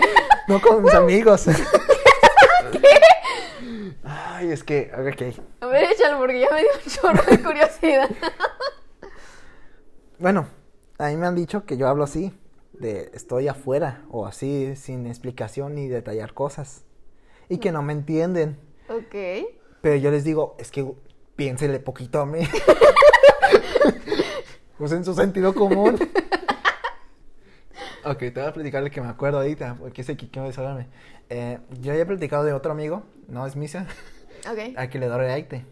no 0.48 0.62
con 0.62 0.82
mis 0.82 0.94
amigos. 0.94 1.46
Ay, 4.02 4.50
es 4.50 4.64
que, 4.64 4.90
ok. 4.94 5.40
A 5.60 5.66
ver, 5.66 5.92
échalo 5.92 6.16
porque 6.16 6.40
ya 6.40 6.48
me 6.50 6.60
dio 6.62 6.70
un 6.72 6.90
chorro 6.90 7.22
de 7.30 7.42
curiosidad. 7.42 8.08
Bueno, 10.20 10.48
a 10.98 11.10
mí 11.10 11.16
me 11.16 11.28
han 11.28 11.36
dicho 11.36 11.64
que 11.64 11.76
yo 11.76 11.86
hablo 11.86 12.02
así, 12.02 12.36
de 12.72 13.12
estoy 13.14 13.46
afuera, 13.46 14.02
o 14.10 14.26
así, 14.26 14.74
sin 14.74 15.06
explicación 15.06 15.76
ni 15.76 15.86
detallar 15.86 16.34
cosas. 16.34 16.82
Y 17.48 17.58
que 17.58 17.70
no 17.70 17.82
me 17.82 17.92
entienden. 17.92 18.58
ok. 18.88 19.14
Pero 19.80 19.94
yo 19.94 20.10
les 20.10 20.24
digo, 20.24 20.56
es 20.58 20.72
que 20.72 20.92
piénsele 21.36 21.78
poquito 21.78 22.20
a 22.20 22.26
mí. 22.26 22.40
Usen 24.80 25.04
su 25.04 25.14
sentido 25.14 25.54
común. 25.54 26.00
Ok, 28.04 28.18
te 28.18 28.30
voy 28.32 28.44
a 28.44 28.52
platicar 28.52 28.82
el 28.82 28.90
que 28.90 29.00
me 29.00 29.08
acuerdo 29.08 29.38
ahorita, 29.38 29.76
porque 29.78 30.02
ese 30.02 30.16
que 30.16 30.28
quiero 30.30 30.46
desahogarme. 30.48 30.88
Eh, 31.28 31.58
yo 31.80 31.92
he 31.92 32.06
platicado 32.06 32.44
de 32.44 32.52
otro 32.52 32.72
amigo, 32.72 33.02
no 33.28 33.46
es 33.46 33.56
Misa, 33.56 33.86
a 34.76 34.88
que 34.88 34.98
le 34.98 35.06
doy 35.06 35.18
reacte. 35.18 35.64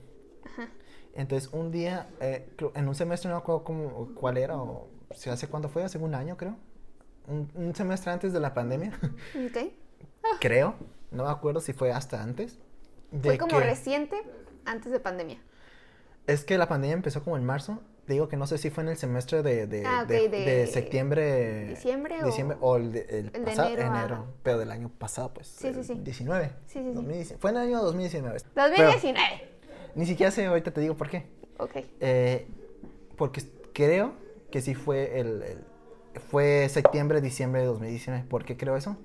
Entonces, 1.14 1.48
un 1.52 1.70
día, 1.70 2.08
eh, 2.20 2.46
en 2.74 2.88
un 2.88 2.94
semestre, 2.94 3.30
no 3.30 3.36
me 3.36 3.40
acuerdo 3.40 3.64
cómo, 3.64 4.14
cuál 4.14 4.36
era, 4.36 4.56
o 4.58 4.88
si 5.14 5.30
hace 5.30 5.48
cuánto 5.48 5.68
fue, 5.70 5.82
hace 5.82 5.96
un 5.98 6.14
año, 6.14 6.36
creo. 6.36 6.56
Un, 7.26 7.50
un 7.54 7.74
semestre 7.74 8.12
antes 8.12 8.32
de 8.34 8.40
la 8.40 8.52
pandemia, 8.52 8.92
Ok. 9.34 9.72
creo. 10.40 10.74
No 11.10 11.24
me 11.24 11.30
acuerdo 11.30 11.60
si 11.60 11.72
fue 11.72 11.90
hasta 11.90 12.22
antes. 12.22 12.58
Fue 13.22 13.38
como 13.38 13.58
que- 13.58 13.64
reciente 13.64 14.16
antes 14.66 14.92
de 14.92 15.00
pandemia. 15.00 15.38
Es 16.26 16.44
que 16.44 16.58
la 16.58 16.68
pandemia 16.68 16.94
empezó 16.94 17.22
como 17.22 17.36
en 17.38 17.44
marzo. 17.44 17.80
Te 18.06 18.12
digo 18.12 18.28
que 18.28 18.36
no 18.36 18.46
sé 18.46 18.56
si 18.58 18.70
fue 18.70 18.84
en 18.84 18.90
el 18.90 18.96
semestre 18.96 19.42
de, 19.42 19.66
de, 19.66 19.84
Ah, 19.84 20.04
de- 20.04 20.66
septiembre. 20.68 21.66
¿Diciembre 21.66 22.22
diciembre, 22.24 22.56
o 22.60 22.76
el, 22.76 23.30
pasado, 23.44 23.68
enero 23.68 24.26
pero 24.44 24.58
del 24.58 24.70
año 24.70 24.90
pasado, 24.96 25.34
pues. 25.34 25.48
Sí, 25.48 25.74
sí, 25.74 25.82
sí. 25.82 25.94
19. 26.02 26.50
Sí, 26.66 26.78
sí, 26.78 26.84
sí. 26.84 26.92
2019. 26.92 27.40
Fue 27.40 27.50
en 27.50 27.56
el 27.56 27.62
año 27.64 27.82
2019. 27.82 28.38
2019. 28.54 29.18
Pero 29.40 29.90
ni 29.96 30.06
siquiera 30.06 30.30
sé, 30.30 30.46
ahorita 30.46 30.70
te 30.72 30.80
digo 30.80 30.96
por 30.96 31.10
qué. 31.10 31.26
Ok. 31.58 31.72
Eh, 32.00 32.46
porque 33.16 33.42
creo 33.72 34.12
que 34.52 34.60
sí 34.60 34.74
fue 34.74 35.18
el, 35.18 35.42
el- 35.42 35.64
fue 36.30 36.68
septiembre, 36.68 37.20
diciembre 37.20 37.62
de 37.62 37.66
2019. 37.66 38.24
¿Por 38.28 38.44
qué 38.44 38.56
creo 38.56 38.76
eso? 38.76 38.96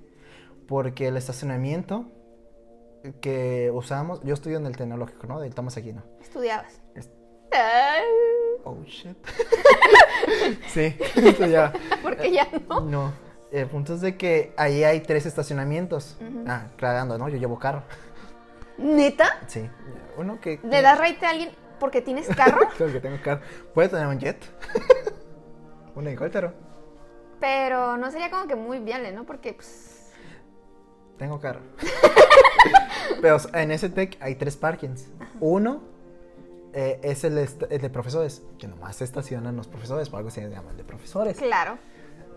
Porque 0.68 1.08
el 1.08 1.16
estacionamiento 1.16 2.06
que 3.20 3.70
usábamos, 3.74 4.20
yo 4.22 4.32
estudio 4.32 4.58
en 4.58 4.66
el 4.66 4.76
tecnológico, 4.76 5.26
¿no? 5.26 5.40
Del 5.40 5.54
Thomas 5.56 5.76
Aquino. 5.76 6.04
Estudiabas. 6.20 6.80
Es- 6.94 7.10
Ay, 7.50 8.04
Oh, 8.64 8.78
shit. 8.86 9.16
sí, 10.68 10.96
esto 11.16 11.46
ya. 11.46 11.72
Porque 12.02 12.30
ya 12.30 12.48
no. 12.68 12.80
No. 12.80 13.12
El 13.50 13.66
punto 13.66 13.94
es 13.94 14.00
de 14.00 14.16
que 14.16 14.54
ahí 14.56 14.82
hay 14.84 15.00
tres 15.00 15.26
estacionamientos. 15.26 16.16
Ah, 16.46 16.68
aclarando, 16.72 17.18
¿no? 17.18 17.28
Yo 17.28 17.36
llevo 17.36 17.58
carro. 17.58 17.82
¿Neta? 18.78 19.40
Sí. 19.46 19.68
Uno 20.16 20.40
que. 20.40 20.58
¿Le 20.62 20.80
das 20.80 20.98
raite 20.98 21.26
a 21.26 21.30
alguien 21.30 21.50
porque 21.78 22.00
tienes 22.00 22.28
carro? 22.28 22.68
Claro 22.76 22.92
que 22.92 23.00
tengo 23.00 23.18
carro. 23.22 23.42
Puede 23.74 23.88
tener 23.88 24.06
un 24.06 24.18
jet. 24.18 24.38
un 25.94 26.06
helicóptero. 26.06 26.54
Pero 27.40 27.96
no 27.96 28.10
sería 28.10 28.30
como 28.30 28.46
que 28.46 28.54
muy 28.54 28.78
viable, 28.78 29.12
¿no? 29.12 29.24
Porque, 29.24 29.52
pues. 29.52 30.12
Tengo 31.18 31.38
carro. 31.40 31.60
Pero 33.20 33.36
en 33.52 33.70
ese 33.70 33.90
tech 33.90 34.16
hay 34.20 34.36
tres 34.36 34.56
parkings. 34.56 35.08
Uno 35.40 35.91
eh, 36.72 37.00
es 37.02 37.24
el, 37.24 37.34
de 37.34 37.90
profesores, 37.90 38.42
que 38.58 38.66
nomás 38.68 38.96
se 38.96 39.04
estacionan 39.04 39.56
los 39.56 39.68
profesores, 39.68 40.08
por 40.08 40.18
algo 40.18 40.30
se 40.30 40.48
llama 40.48 40.70
el 40.70 40.76
de 40.76 40.84
profesores. 40.84 41.36
Claro. 41.38 41.78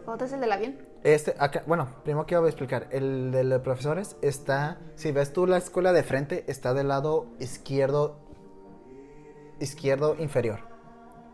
Otro 0.05 0.27
es 0.27 0.33
el 0.33 0.39
del 0.39 0.51
avión. 0.51 0.77
Este, 1.03 1.35
acá, 1.39 1.63
bueno, 1.65 1.87
primero 2.03 2.25
quiero 2.27 2.45
explicar. 2.47 2.87
El 2.91 3.31
de 3.31 3.43
los 3.43 3.61
profesores 3.61 4.17
está, 4.21 4.77
si 4.95 5.11
ves 5.11 5.33
tú 5.33 5.47
la 5.47 5.57
escuela 5.57 5.93
de 5.93 6.03
frente, 6.03 6.43
está 6.47 6.73
del 6.75 6.89
lado 6.89 7.25
izquierdo, 7.39 8.17
izquierdo 9.59 10.15
inferior. 10.19 10.59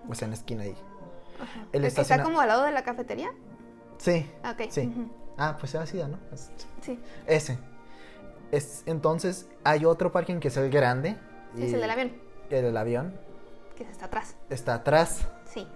O 0.09 0.15
sea, 0.15 0.25
en 0.25 0.31
la 0.31 0.37
esquina 0.37 0.63
ahí. 0.63 0.75
El 1.73 1.77
¿El 1.77 1.81
que 1.81 1.87
está 1.87 2.01
estaciona- 2.01 2.23
como 2.23 2.39
al 2.39 2.47
lado 2.47 2.63
de 2.63 2.71
la 2.71 2.83
cafetería? 2.83 3.31
Sí. 3.97 4.29
Ah, 4.43 4.51
ok. 4.59 4.69
Sí. 4.69 4.93
Ah, 5.37 5.57
pues 5.59 5.73
era 5.73 5.83
así, 5.83 5.97
¿no? 5.97 6.17
Es- 6.31 6.51
Sí. 6.81 6.99
Ese. 7.27 7.57
Es, 8.51 8.83
entonces, 8.85 9.47
hay 9.63 9.85
otro 9.85 10.11
parking 10.11 10.39
que 10.39 10.49
es 10.49 10.57
el 10.57 10.69
grande. 10.69 11.17
Es 11.57 11.71
y 11.71 11.73
el 11.75 11.81
del 11.81 11.89
avión, 11.89 12.11
El 12.53 12.77
avión 12.77 13.13
que 13.75 13.83
está 13.83 14.05
atrás. 14.05 14.35
está 14.49 14.75
atrás. 14.75 15.27
Sí. 15.45 15.67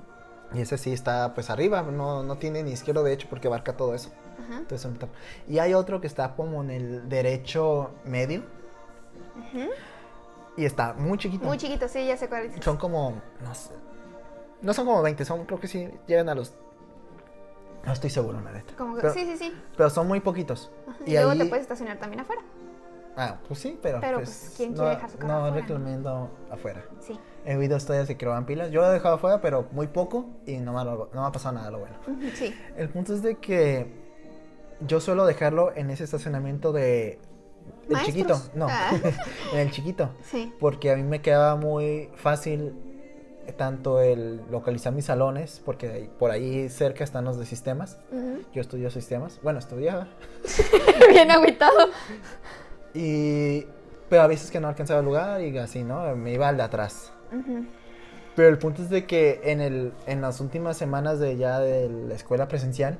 Y 0.53 0.61
ese 0.61 0.78
sí 0.78 0.93
está 0.93 1.34
pues 1.34 1.49
arriba, 1.49 1.82
no, 1.82 2.23
no 2.23 2.38
tiene 2.38 2.63
ni 2.63 2.71
izquierdo 2.71 3.03
de 3.03 3.13
hecho 3.13 3.28
porque 3.30 3.47
abarca 3.47 3.76
todo 3.78 3.95
eso. 3.95 4.11
Ajá. 4.43 4.59
Entonces, 4.59 4.91
y 5.47 5.59
hay 5.59 5.73
otro 5.73 6.01
que 6.01 6.07
está 6.07 6.36
como 6.36 6.61
en 6.63 6.71
el 6.71 7.09
derecho 7.09 7.91
medio. 8.05 8.43
Y 10.57 10.65
está 10.65 10.93
muy 10.93 11.17
chiquito. 11.17 11.45
Muy 11.45 11.57
chiquito, 11.57 11.88
sí, 11.88 12.05
ya 12.05 12.15
sé 12.17 12.30
cuál 12.30 12.45
es. 12.45 12.63
Son 12.63 12.78
como, 12.78 13.21
no 13.41 13.55
sé. 13.55 13.71
No 14.61 14.73
son 14.73 14.86
como 14.86 15.01
20, 15.01 15.26
son 15.26 15.45
creo 15.45 15.59
que 15.59 15.67
sí 15.67 15.89
llegan 16.07 16.30
a 16.30 16.36
los... 16.36 16.53
No 17.86 17.91
estoy 17.93 18.09
seguro, 18.09 18.39
la 18.41 18.51
neta. 18.51 18.73
Como 18.76 18.95
que- 18.95 19.01
pero, 19.01 19.13
sí, 19.13 19.26
sí, 19.26 19.38
sí. 19.38 19.53
pero 19.78 19.89
son 19.89 20.07
muy 20.07 20.19
poquitos. 20.19 20.71
Ajá. 20.88 20.97
Y, 21.05 21.11
Y, 21.11 21.13
luego 21.15 21.32
ahí... 21.32 21.38
te 21.39 21.45
puedes 21.45 21.63
estacionar 21.63 21.97
también 21.99 22.21
afuera. 22.21 22.41
Ah, 23.18 23.38
pues 23.47 23.59
sí, 23.59 23.80
pero, 23.82 23.99
Pero, 24.01 24.18
pues, 24.18 24.30
pues, 24.30 24.53
¿quién 24.57 24.72
no, 24.72 24.78
quiere 24.78 24.95
dejar 24.95 25.09
su 25.09 25.18
carro 25.18 25.28
no 25.34 25.38
afuera, 25.45 25.55
no? 25.55 25.61
recomiendo 25.68 26.30
afuera. 26.51 26.86
Sí. 26.99 27.20
He 27.45 27.55
oído 27.55 27.78
historias 27.78 28.07
de 28.07 28.18
que 28.18 28.26
roban 28.26 28.45
pilas. 28.45 28.72
Yo 28.72 28.82
lo 28.82 28.89
he 28.89 28.93
dejado 28.93 29.16
afuera, 29.16 29.39
pero 29.41 29.68
muy 29.72 29.88
poco 29.88 30.26
y 30.45 30.57
no 30.57 30.74
me, 30.74 30.80
ha- 30.82 30.84
no 30.84 31.09
me 31.13 31.28
ha 31.28 31.32
pasado 31.32 31.55
nada 31.55 31.72
lo 31.72 31.80
bueno. 31.80 31.95
Sí. 32.34 32.53
El 32.76 32.89
punto 32.89 33.13
es 33.13 33.22
de 33.22 33.36
que 33.36 33.88
yo 34.82 34.99
suelo 34.99 35.26
dejarlo 35.26 35.72
en 35.76 35.89
ese 35.91 36.03
estacionamiento 36.03 36.74
de... 36.74 37.20
El 37.88 37.93
Maestros. 37.93 38.05
chiquito, 38.16 38.41
no, 38.55 38.68
Ah. 38.70 38.91
en 39.53 39.59
el 39.59 39.72
chiquito. 39.72 40.09
Sí. 40.24 40.53
Porque 40.59 40.91
a 40.91 40.95
mí 40.95 41.03
me 41.03 41.22
quedaba 41.22 41.55
muy 41.55 42.09
fácil 42.16 42.74
tanto 43.57 44.01
el 44.01 44.41
localizar 44.49 44.91
mis 44.91 45.05
salones, 45.05 45.61
porque 45.63 46.09
por 46.18 46.32
ahí 46.32 46.68
cerca 46.70 47.03
están 47.03 47.26
los 47.26 47.38
de 47.39 47.45
sistemas. 47.45 47.99
Yo 48.53 48.59
estudio 48.61 48.89
sistemas, 48.89 49.39
bueno, 49.43 49.59
estudiaba. 49.59 50.07
Bien 51.09 51.30
agüitado. 51.32 51.89
Y... 52.96 53.68
Pero 54.10 54.22
a 54.22 54.28
veces 54.28 54.52
que 54.52 54.60
no 54.60 54.68
alcanzaba 54.68 55.00
el 55.00 55.06
lugar 55.06 55.41
y 55.41 55.58
así, 55.58 55.84
¿no? 55.84 56.16
Me 56.16 56.32
iba 56.34 56.48
al 56.48 56.58
de 56.58 56.64
atrás. 56.64 57.12
Pero 58.36 58.50
el 58.50 58.58
punto 58.58 58.82
es 58.84 58.89
de 58.89 59.06
que 59.06 59.41
en, 59.43 59.62
el, 59.62 59.93
en 60.06 60.22
las 60.22 60.39
últimas 60.41 60.78
semanas 60.78 61.20
de 61.20 61.38
ya 61.38 61.60
de 61.60 61.89
la 61.89 62.14
escuela 62.14 62.48
presencial 62.48 62.98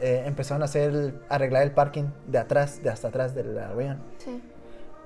eh, 0.00 0.22
empezaron 0.26 0.62
a 0.62 0.64
hacer 0.64 0.90
el- 0.90 1.20
arreglar 1.28 1.62
el 1.62 1.72
parking 1.72 2.04
de 2.26 2.38
atrás, 2.38 2.82
de 2.82 2.88
hasta 2.90 3.08
atrás 3.08 3.34
del 3.34 3.58
avión. 3.58 3.98
Sí. 4.18 4.42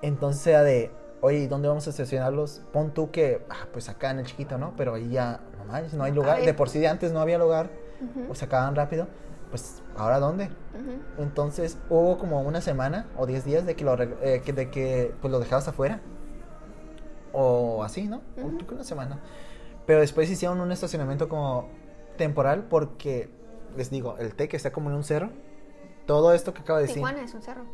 Entonces 0.02 0.46
era 0.46 0.62
de, 0.62 0.90
oye, 1.20 1.38
¿y 1.38 1.46
dónde 1.46 1.68
vamos 1.68 1.86
a 1.86 1.90
estacionarlos? 1.90 2.62
Pon 2.72 2.92
tú 2.92 3.10
que, 3.10 3.42
ah, 3.50 3.66
pues 3.72 3.88
acá 3.88 4.10
en 4.10 4.20
el 4.20 4.26
chiquito, 4.26 4.56
¿no? 4.58 4.74
Pero 4.76 4.94
ahí 4.94 5.08
ya, 5.10 5.40
no 5.58 5.64
no 5.96 6.04
hay 6.04 6.12
lugar. 6.12 6.36
ver. 6.38 6.46
De 6.46 6.54
por 6.54 6.68
sí 6.68 6.78
de 6.78 6.88
antes 6.88 7.12
no 7.12 7.20
había 7.20 7.38
lugar, 7.38 7.70
o 8.30 8.34
se 8.34 8.44
acaban 8.44 8.76
rápido. 8.76 9.08
Pues, 9.52 9.82
¿ahora 9.96 10.18
dónde? 10.18 10.44
Ujú. 10.46 11.22
Entonces 11.22 11.76
hubo 11.90 12.16
como 12.18 12.40
una 12.40 12.60
semana 12.62 13.06
o 13.16 13.26
10 13.26 13.44
días 13.44 13.66
de 13.66 13.76
que 13.76 13.84
lo, 13.84 13.94
eh, 14.02 14.42
de 14.44 14.70
que 14.70 15.14
pues 15.20 15.30
lo 15.30 15.38
dejabas 15.38 15.68
afuera. 15.68 16.00
O 17.32 17.84
así, 17.84 18.08
¿no? 18.08 18.22
Creo 18.34 18.58
que 18.66 18.74
una 18.74 18.84
semana. 18.84 19.20
Pero 19.86 20.00
después 20.00 20.30
hicieron 20.30 20.60
un 20.60 20.72
estacionamiento 20.72 21.28
como 21.28 21.68
temporal 22.16 22.64
porque, 22.68 23.30
les 23.76 23.90
digo, 23.90 24.16
el 24.18 24.34
TEC 24.34 24.54
está 24.54 24.72
como 24.72 24.90
en 24.90 24.96
un 24.96 25.04
cerro. 25.04 25.30
Todo 26.06 26.32
esto 26.34 26.52
que 26.52 26.62
acabo 26.62 26.78
de 26.78 26.82
decir. 26.84 26.96
Tijuana 26.96 27.22
es 27.22 27.34
un 27.34 27.42
cerro. 27.42 27.64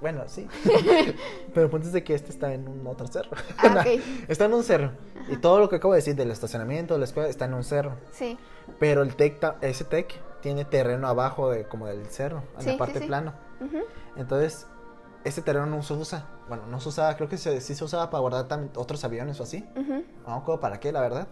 Bueno, 0.00 0.22
sí. 0.26 0.46
Pero 1.54 1.64
el 1.66 1.70
punto 1.70 1.86
es 1.88 1.92
de 1.92 2.04
que 2.04 2.14
este 2.14 2.30
está 2.30 2.52
en 2.52 2.68
un 2.68 2.86
otro 2.86 3.06
cerro. 3.08 3.30
Ah, 3.58 3.68
No, 3.74 3.80
ok. 3.80 3.86
está 4.28 4.44
en 4.46 4.54
un 4.54 4.62
cerro. 4.64 4.92
Y 5.28 5.36
todo 5.36 5.58
lo 5.60 5.68
que 5.68 5.76
acabo 5.76 5.92
de 5.94 5.98
decir 5.98 6.14
del 6.14 6.30
estacionamiento, 6.30 6.94
de 6.94 7.00
la 7.00 7.04
escuela, 7.06 7.28
está 7.28 7.44
en 7.46 7.54
un 7.54 7.64
cerro. 7.64 7.92
Sí. 8.12 8.38
Pero 8.78 9.02
el 9.02 9.16
TEC, 9.16 9.40
ta- 9.40 9.58
ese 9.60 9.84
TEC 9.84 10.14
tiene 10.40 10.64
terreno 10.64 11.08
abajo 11.08 11.50
de 11.50 11.66
como 11.66 11.86
del 11.86 12.06
cerro, 12.06 12.42
en 12.56 12.60
Sí, 12.60 12.66
la 12.66 12.72
sí, 12.72 12.78
parte 12.78 12.98
sí. 13.00 13.06
plano. 13.06 13.34
Ujú. 13.60 13.78
Entonces, 14.16 14.66
ese 15.24 15.42
terreno 15.42 15.66
no 15.66 15.82
se 15.82 15.94
usa. 15.94 16.26
Bueno, 16.48 16.66
no 16.66 16.80
se 16.80 16.88
usaba, 16.88 17.16
creo 17.16 17.28
que 17.28 17.36
se, 17.36 17.60
sí 17.60 17.74
se 17.74 17.84
usaba 17.84 18.10
para 18.10 18.20
guardar 18.20 18.48
también 18.48 18.72
otros 18.76 19.04
aviones 19.04 19.38
o 19.40 19.42
así. 19.42 19.68
Ujú. 19.76 20.04
No 20.26 20.28
me 20.28 20.36
acuerdo 20.36 20.60
para 20.60 20.80
qué, 20.80 20.92
la 20.92 21.00
verdad. 21.00 21.28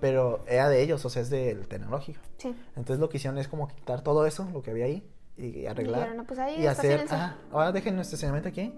Pero 0.00 0.44
era 0.46 0.68
de 0.68 0.82
ellos, 0.82 1.04
o 1.04 1.08
sea, 1.08 1.22
es 1.22 1.30
del 1.30 1.66
tecnológico. 1.68 2.20
Sí. 2.36 2.54
Entonces 2.76 2.98
lo 3.00 3.08
que 3.08 3.16
hicieron 3.16 3.38
es 3.38 3.48
como 3.48 3.68
quitar 3.68 4.02
todo 4.02 4.26
eso, 4.26 4.46
lo 4.52 4.62
que 4.62 4.70
había 4.70 4.84
ahí, 4.84 5.10
y 5.38 5.64
arreglar. 5.66 6.00
Dijeron, 6.00 6.16
no, 6.18 6.24
pues 6.24 6.38
ahí 6.38 6.60
y 6.62 6.66
hacer, 6.66 7.06
ah, 7.10 7.36
ahora 7.50 7.72
dejen 7.72 7.94
el 7.94 8.00
estacionamiento 8.02 8.48
aquí. 8.50 8.74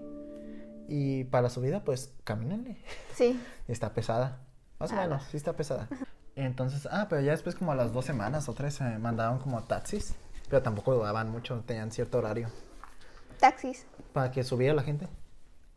Y 0.87 1.25
para 1.25 1.43
la 1.43 1.49
subida, 1.49 1.83
pues 1.83 2.13
camínenle. 2.23 2.77
Sí. 3.13 3.39
Está 3.67 3.93
pesada. 3.93 4.39
Más 4.79 4.91
o 4.93 4.95
menos, 4.95 5.23
sí 5.25 5.35
está 5.35 5.51
pesada. 5.57 5.89
Entonces, 6.45 6.87
ah, 6.91 7.07
pero 7.09 7.21
ya 7.21 7.31
después 7.31 7.55
como 7.55 7.71
a 7.71 7.75
las 7.75 7.91
dos 7.91 8.05
semanas 8.05 8.47
o 8.47 8.53
tres 8.53 8.75
se 8.75 8.83
mandaban 8.97 9.39
como 9.39 9.61
taxis. 9.63 10.15
Pero 10.49 10.61
tampoco 10.63 10.93
duraban 10.95 11.29
mucho, 11.29 11.61
tenían 11.65 11.91
cierto 11.91 12.17
horario. 12.17 12.49
Taxis. 13.39 13.85
Para 14.13 14.31
que 14.31 14.43
subiera 14.43 14.73
la 14.73 14.83
gente. 14.83 15.07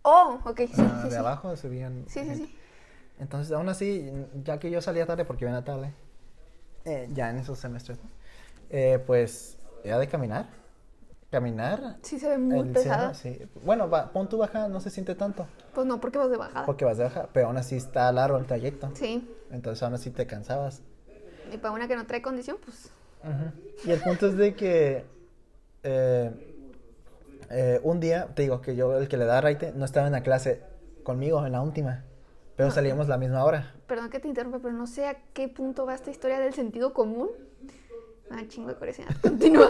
Oh, 0.03 0.39
ok. 0.45 0.59
Sí, 0.61 0.73
Ah, 0.79 1.01
sí, 1.03 1.09
de 1.09 1.11
sí. 1.11 1.17
abajo 1.17 1.57
subían. 1.57 2.05
Sí, 2.07 2.21
sí, 2.21 2.27
gente. 2.27 2.47
sí. 2.47 2.59
Entonces, 3.19 3.53
aún 3.53 3.69
así, 3.69 4.11
ya 4.43 4.59
que 4.59 4.71
yo 4.71 4.81
salía 4.81 5.07
tarde 5.07 5.25
porque 5.25 5.45
venía 5.45 5.63
tarde, 5.65 5.93
eh, 6.85 7.09
ya 7.13 7.31
en 7.31 7.39
esos 7.39 7.59
semestres. 7.59 7.99
Eh, 8.71 9.03
pues 9.07 9.59
era 9.85 9.99
de 9.99 10.09
caminar. 10.09 10.47
Caminar. 11.33 11.97
Sí, 12.03 12.19
se 12.19 12.29
ve 12.29 12.37
muy 12.37 12.69
pesada. 12.69 13.15
sí. 13.15 13.41
Bueno, 13.65 13.89
va, 13.89 14.13
pon 14.13 14.29
tu 14.29 14.37
baja, 14.37 14.69
no 14.69 14.81
se 14.81 14.91
siente 14.91 15.15
tanto. 15.15 15.47
Pues 15.73 15.87
no, 15.87 15.99
porque 15.99 16.19
vas 16.19 16.31
de 16.31 16.37
bajada. 16.37 16.67
Porque 16.67 16.85
vas 16.85 16.99
de 16.99 17.05
baja, 17.05 17.31
pero 17.33 17.47
aún 17.47 17.57
así 17.57 17.75
está 17.75 18.13
largo 18.13 18.37
el 18.37 18.45
trayecto. 18.45 18.91
Sí. 18.93 19.27
Entonces, 19.51 19.83
aún 19.83 19.95
así 19.95 20.11
te 20.11 20.27
cansabas. 20.27 20.83
Y 21.51 21.57
para 21.57 21.73
una 21.73 21.89
que 21.89 21.97
no 21.97 22.07
trae 22.07 22.21
condición, 22.21 22.59
pues. 22.63 22.91
Y 23.87 23.91
el 23.93 24.01
punto 24.01 24.27
es 24.27 24.37
de 24.37 24.55
que 24.55 25.07
eh, 25.83 26.31
eh, 27.49 27.81
un 27.83 27.99
día, 27.99 28.29
te 28.35 28.43
digo 28.43 28.61
que 28.61 28.77
yo, 28.77 28.99
el 28.99 29.09
que 29.09 29.17
le 29.17 29.25
da 29.25 29.41
raite, 29.41 29.73
no 29.75 29.87
estaba 29.87 30.09
en 30.09 30.13
la 30.13 30.23
clase 30.23 30.61
conmigo, 31.03 31.47
en 31.47 31.53
la 31.53 31.63
última. 31.63 32.05
Pero 32.57 32.71
salíamos 32.71 33.09
la 33.09 33.17
misma 33.17 33.43
hora. 33.43 33.75
Perdón 33.87 34.11
que 34.11 34.21
te 34.21 34.29
interrumpa, 34.29 34.59
pero 34.59 34.75
no 34.75 34.87
sé 34.87 35.07
a 35.07 35.17
qué 35.33 35.49
punto 35.49 35.87
va 35.87 35.95
esta 35.95 36.11
historia 36.11 36.41
del 36.41 36.53
sentido 36.53 36.93
común. 36.93 37.31
Ah, 38.33 38.43
chingo 38.49 38.69
de 38.69 38.75
curiosidad. 38.77 39.09
Continúa. 39.23 39.69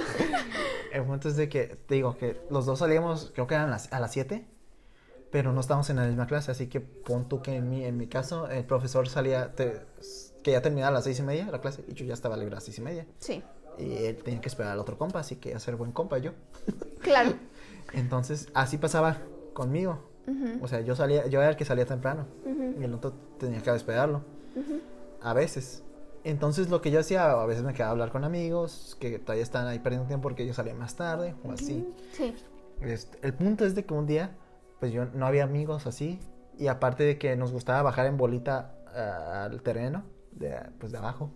El 0.92 1.02
punto 1.04 1.28
es 1.28 1.36
de 1.36 1.48
que, 1.48 1.76
te 1.86 1.94
digo 1.96 2.16
que 2.16 2.40
los 2.50 2.64
dos 2.66 2.78
salíamos, 2.78 3.30
creo 3.34 3.46
que 3.46 3.54
eran 3.54 3.70
las, 3.70 3.92
a 3.92 3.98
las 4.00 4.12
7, 4.12 4.44
pero 5.30 5.52
no 5.52 5.60
estábamos 5.60 5.88
en 5.90 5.96
la 5.96 6.04
misma 6.04 6.26
clase, 6.26 6.50
así 6.50 6.66
que 6.68 6.80
pon 6.80 7.28
tú 7.28 7.40
que 7.42 7.56
en 7.56 7.68
mi, 7.70 7.84
en 7.84 7.96
mi 7.96 8.06
caso, 8.06 8.48
el 8.48 8.64
profesor 8.64 9.08
salía, 9.08 9.54
te- 9.54 9.80
que 10.42 10.52
ya 10.52 10.60
terminaba 10.60 10.88
a 10.88 10.92
las 10.92 11.04
seis 11.04 11.18
y 11.20 11.22
media 11.22 11.48
la 11.50 11.60
clase, 11.60 11.84
y 11.88 11.94
yo 11.94 12.04
ya 12.04 12.14
estaba 12.14 12.36
libre 12.36 12.52
a 12.52 12.56
las 12.56 12.64
seis 12.64 12.78
y 12.78 12.82
media. 12.82 13.06
Sí, 13.18 13.42
Y 13.78 14.04
él 14.04 14.16
tenía 14.22 14.40
que 14.40 14.48
esperar 14.48 14.72
al 14.72 14.78
otro 14.80 14.98
compa, 14.98 15.20
así 15.20 15.36
que 15.36 15.54
hacer 15.54 15.76
buen 15.76 15.92
compa 15.92 16.18
yo. 16.18 16.32
claro. 17.00 17.32
Entonces, 17.94 18.48
así 18.54 18.76
pasaba 18.78 19.18
conmigo. 19.54 20.10
O 20.60 20.68
sea, 20.68 20.80
yo 20.82 20.94
salía, 20.94 21.26
yo 21.26 21.40
era 21.40 21.50
el 21.50 21.56
que 21.56 21.64
salía 21.64 21.84
temprano, 21.84 22.26
y 22.78 22.84
el 22.84 22.94
otro 22.94 23.12
tenía 23.38 23.60
que 23.62 23.70
esperarlo. 23.74 24.22
A 25.20 25.32
veces. 25.34 25.82
Entonces 26.24 26.70
lo 26.70 26.80
que 26.80 26.90
yo 26.90 27.00
hacía, 27.00 27.30
a 27.30 27.46
veces 27.46 27.64
me 27.64 27.72
quedaba 27.72 27.90
a 27.90 27.92
hablar 27.92 28.10
con 28.12 28.24
amigos 28.24 28.96
que 29.00 29.18
todavía 29.18 29.42
están 29.42 29.66
ahí 29.66 29.80
perdiendo 29.80 30.06
tiempo 30.06 30.22
porque 30.22 30.46
yo 30.46 30.54
salía 30.54 30.74
más 30.74 30.94
tarde 30.94 31.34
o 31.42 31.50
así. 31.50 31.86
Sí. 32.12 32.34
Este, 32.80 33.18
el 33.26 33.34
punto 33.34 33.64
es 33.64 33.74
de 33.74 33.84
que 33.84 33.94
un 33.94 34.06
día, 34.06 34.36
pues 34.80 34.92
yo 34.92 35.06
no 35.06 35.26
había 35.26 35.44
amigos 35.44 35.86
así. 35.86 36.20
Y 36.58 36.68
aparte 36.68 37.04
de 37.04 37.18
que 37.18 37.34
nos 37.36 37.50
gustaba 37.52 37.82
bajar 37.82 38.06
en 38.06 38.16
bolita 38.16 38.74
ah, 38.94 39.44
al 39.44 39.62
terreno, 39.62 40.04
de, 40.32 40.56
pues 40.78 40.92
de 40.92 40.98
abajo. 40.98 41.30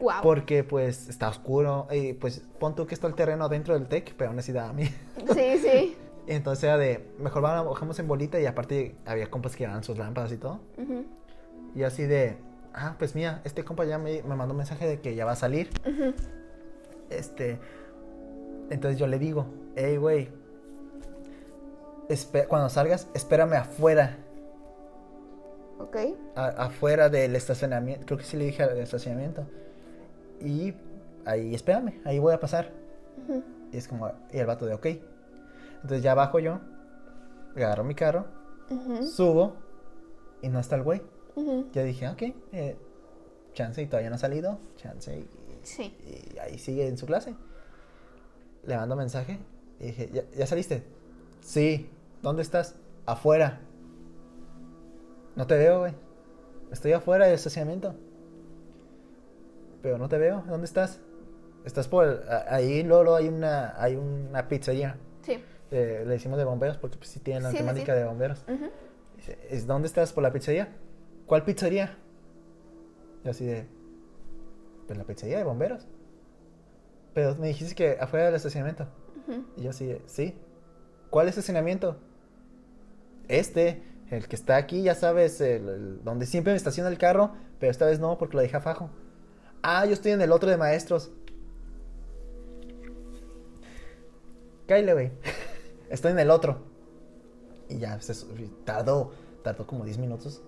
Wow. 0.00 0.14
Porque 0.22 0.64
pues 0.64 1.08
está 1.08 1.28
oscuro. 1.28 1.86
Y 1.90 2.14
pues 2.14 2.42
pon 2.58 2.74
tú 2.74 2.86
que 2.86 2.94
está 2.94 3.06
el 3.06 3.14
terreno 3.14 3.48
dentro 3.48 3.74
del 3.74 3.88
tech, 3.88 4.14
pero 4.16 4.30
aún 4.30 4.38
así 4.38 4.52
daba 4.52 4.70
a 4.70 4.72
mí. 4.72 4.86
Sí, 5.34 5.58
sí. 5.58 5.96
Entonces 6.26 6.64
era 6.64 6.78
de, 6.78 7.06
mejor 7.18 7.42
vamos, 7.42 7.72
bajamos 7.72 7.98
en 7.98 8.08
bolita 8.08 8.40
y 8.40 8.46
aparte 8.46 8.96
había 9.04 9.30
compas 9.30 9.54
que 9.54 9.64
llevaban 9.64 9.84
sus 9.84 9.98
lámparas 9.98 10.32
y 10.32 10.38
todo. 10.38 10.60
Ujú, 10.78 11.04
Y 11.74 11.82
así 11.82 12.04
de, 12.04 12.38
ah, 12.74 12.94
pues 12.98 13.14
mira, 13.14 13.40
este 13.44 13.64
compa 13.64 13.84
ya 13.84 13.98
me, 13.98 14.22
me 14.22 14.34
mandó 14.36 14.52
un 14.52 14.58
mensaje 14.58 14.86
de 14.86 15.00
que 15.00 15.14
ya 15.14 15.24
va 15.24 15.32
a 15.32 15.36
salir. 15.36 15.70
Este, 17.10 17.58
entonces 18.70 18.98
yo 18.98 19.06
le 19.06 19.18
digo, 19.18 19.46
hey, 19.76 19.96
güey, 19.96 20.28
cuando 22.48 22.68
salgas, 22.68 23.08
espérame 23.14 23.54
afuera, 23.54 24.16
Ok. 25.78 25.96
a- 26.36 26.64
afuera 26.64 27.08
del 27.08 27.34
estacionamiento. 27.36 28.06
Creo 28.06 28.18
que 28.18 28.24
sí 28.24 28.36
le 28.36 28.44
dije 28.46 28.62
al 28.62 28.78
estacionamiento. 28.78 29.44
Y 30.40 30.74
ahí 31.24 31.54
espérame, 31.54 32.00
ahí 32.04 32.18
voy 32.18 32.34
a 32.34 32.40
pasar. 32.40 32.70
Y 33.72 33.76
es 33.76 33.88
como, 33.88 34.10
y 34.32 34.38
el 34.38 34.46
vato 34.46 34.66
de, 34.66 34.74
ok. 34.74 34.86
Entonces 35.76 36.02
ya 36.02 36.14
bajo 36.14 36.38
yo, 36.38 36.60
agarro 37.56 37.84
mi 37.84 37.94
carro, 37.94 38.26
subo 39.14 39.56
y 40.42 40.48
no 40.48 40.58
está 40.60 40.76
el 40.76 40.82
güey. 40.82 41.02
Ujú. 41.36 41.66
Ya 41.72 41.82
dije, 41.82 42.08
ok, 42.08 42.22
eh, 42.52 42.76
chance 43.52 43.80
y 43.82 43.86
todavía 43.86 44.10
no 44.10 44.16
ha 44.16 44.18
salido, 44.18 44.58
chance 44.76 45.16
y, 45.16 45.28
Sí. 45.62 45.94
y 46.34 46.38
ahí 46.38 46.58
sigue 46.58 46.86
en 46.88 46.96
su 46.98 47.06
clase. 47.06 47.34
le 48.66 48.76
mando 48.76 48.96
mensaje 48.96 49.38
y 49.78 49.86
dije, 49.86 50.08
¿ya, 50.12 50.22
ya 50.36 50.46
saliste? 50.46 50.82
Sí. 51.42 51.90
¿Dónde 52.22 52.40
estás? 52.42 52.76
Afuera. 53.04 53.60
No 55.36 55.46
te 55.46 55.56
veo, 55.58 55.80
güey. 55.80 55.92
Estoy 56.72 56.92
afuera 56.92 57.26
del 57.26 57.34
estacionamiento. 57.34 57.94
Pero 59.82 59.98
no 59.98 60.08
te 60.08 60.16
veo. 60.18 60.42
¿Dónde 60.48 60.64
estás? 60.64 61.00
Estás 61.64 61.88
por... 61.88 62.06
el- 62.06 62.20
ahí 62.48 62.82
luego, 62.82 63.14
hay 63.14 63.28
una, 63.28 63.74
hay 63.80 63.96
una 63.96 64.48
pizzería. 64.48 64.96
Sí. 65.22 65.32
Eh, 65.70 66.04
le 66.06 66.12
decimos 66.12 66.38
de 66.38 66.44
bomberos 66.44 66.78
porque 66.78 66.96
pues, 66.96 67.10
sí 67.10 67.20
tienen 67.20 67.42
la 67.42 67.50
Sí, 67.50 67.58
temática 67.58 67.92
sí. 67.92 67.98
de 67.98 68.04
bomberos. 68.06 68.44
"¿Es- 69.50 69.66
¿dónde 69.66 69.88
estás? 69.88 70.12
¿Por 70.12 70.22
la 70.22 70.32
pizzería? 70.32 70.68
¿Cuál 71.26 71.44
pizzería? 71.44 71.96
Y 73.24 73.28
así 73.28 73.44
de, 73.46 73.66
pues 74.86 74.98
la 74.98 75.04
pizzería 75.04 75.38
de 75.38 75.44
bomberos. 75.44 75.86
Pero 77.14 77.34
me 77.36 77.48
dijiste 77.48 77.74
que 77.74 77.96
afuera 78.00 78.26
del 78.26 78.34
estacionamiento. 78.34 78.86
Y 79.56 79.62
yo 79.62 79.70
así 79.70 79.86
de, 79.86 80.02
sí. 80.06 80.34
¿Cuál 81.10 81.28
estacionamiento? 81.28 81.96
Este, 83.28 83.82
el 84.10 84.28
que 84.28 84.36
está 84.36 84.56
aquí, 84.56 84.82
ya 84.82 84.94
sabes, 84.94 85.40
el, 85.40 85.68
el- 85.68 86.04
donde 86.04 86.26
siempre 86.26 86.52
me 86.52 86.56
estaciona 86.56 86.90
el 86.90 86.98
carro, 86.98 87.32
pero 87.58 87.70
esta 87.70 87.86
vez 87.86 88.00
no, 88.00 88.18
porque 88.18 88.36
lo 88.36 88.42
dejé 88.42 88.56
a 88.56 88.60
fajo. 88.60 88.90
Ah, 89.62 89.86
yo 89.86 89.92
estoy 89.94 90.12
en 90.12 90.20
el 90.20 90.30
otro 90.32 90.50
de 90.50 90.56
maestros. 90.58 91.10
Cáile, 94.66 94.92
güey. 94.92 95.10
Estoy 95.90 96.12
en 96.12 96.18
el 96.18 96.30
otro. 96.30 96.58
Y 97.68 97.78
ya, 97.78 97.98
se 98.00 98.14
tardó, 98.64 99.12
tardó 99.42 99.66
como 99.66 99.84
10 99.84 99.98
minutos. 99.98 100.42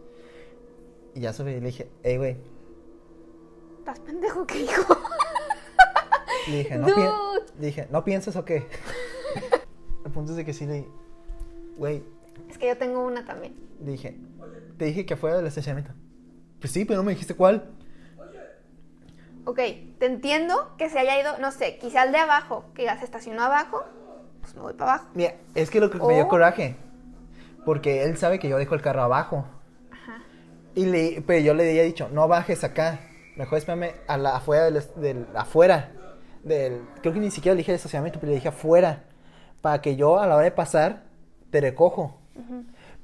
Y 1.16 1.20
ya 1.20 1.32
subí 1.32 1.52
y 1.52 1.60
le 1.60 1.68
dije, 1.68 1.90
hey, 2.02 2.18
güey. 2.18 2.36
¿Estás 3.78 3.98
pendejo 4.00 4.46
qué 4.46 4.60
hijo? 4.60 4.98
Le 6.46 6.58
dije, 6.58 6.76
¿no, 6.76 6.86
le 7.58 7.66
dije, 7.66 7.88
¿no 7.90 8.04
piensas 8.04 8.36
o 8.36 8.44
qué? 8.44 8.66
El 10.04 10.12
punto 10.12 10.32
es 10.32 10.36
de 10.36 10.44
que 10.44 10.52
sí 10.52 10.66
le 10.66 10.86
güey, 11.78 12.04
Es 12.50 12.58
que 12.58 12.68
yo 12.68 12.76
tengo 12.76 13.02
una 13.02 13.24
también. 13.24 13.56
le 13.82 13.92
dije, 13.92 14.18
te 14.76 14.84
dije 14.84 15.06
que 15.06 15.16
fuera 15.16 15.38
del 15.38 15.46
estacionamiento. 15.46 15.98
Pues 16.60 16.70
sí, 16.70 16.84
pero 16.84 16.98
no 16.98 17.04
me 17.04 17.12
dijiste 17.12 17.34
cuál. 17.34 17.70
Ok, 19.46 19.60
te 19.98 20.04
entiendo 20.04 20.74
que 20.76 20.90
se 20.90 20.98
haya 20.98 21.18
ido, 21.18 21.38
no 21.38 21.50
sé, 21.50 21.78
quizá 21.78 22.04
el 22.04 22.12
de 22.12 22.18
abajo, 22.18 22.66
que 22.74 22.84
ya 22.84 22.98
se 22.98 23.06
estacionó 23.06 23.42
abajo, 23.42 23.84
pues 24.42 24.54
me 24.54 24.60
voy 24.60 24.74
para 24.74 24.96
abajo. 24.96 25.10
Mira, 25.14 25.34
es 25.54 25.70
que 25.70 25.80
lo 25.80 25.90
que 25.90 25.98
me 25.98 26.14
dio 26.14 26.28
coraje. 26.28 26.76
Porque 27.64 28.02
él 28.02 28.18
sabe 28.18 28.38
que 28.38 28.50
yo 28.50 28.58
dejo 28.58 28.74
el 28.74 28.82
carro 28.82 29.02
abajo. 29.02 29.46
Y 30.76 30.84
le, 30.84 31.22
pero 31.26 31.40
yo 31.40 31.54
le 31.54 31.70
había 31.70 31.82
dicho, 31.84 32.10
no 32.12 32.28
bajes 32.28 32.62
acá. 32.62 33.00
Mejor 33.34 33.58
espérame 33.58 33.94
a 34.06 34.18
la, 34.18 34.36
afuera 34.36 34.70
del, 34.70 35.26
afuera. 35.34 35.90
Del, 36.44 36.82
creo 37.00 37.14
que 37.14 37.18
ni 37.18 37.30
siquiera 37.30 37.54
le 37.54 37.60
dije 37.60 37.72
el 37.72 37.76
estacionamiento, 37.76 38.20
pero 38.20 38.30
le 38.30 38.36
dije 38.36 38.48
afuera. 38.48 39.04
Para 39.62 39.80
que 39.80 39.96
yo 39.96 40.20
a 40.20 40.26
la 40.26 40.36
hora 40.36 40.44
de 40.44 40.50
pasar 40.52 41.04
te 41.50 41.62
recojo. 41.62 42.20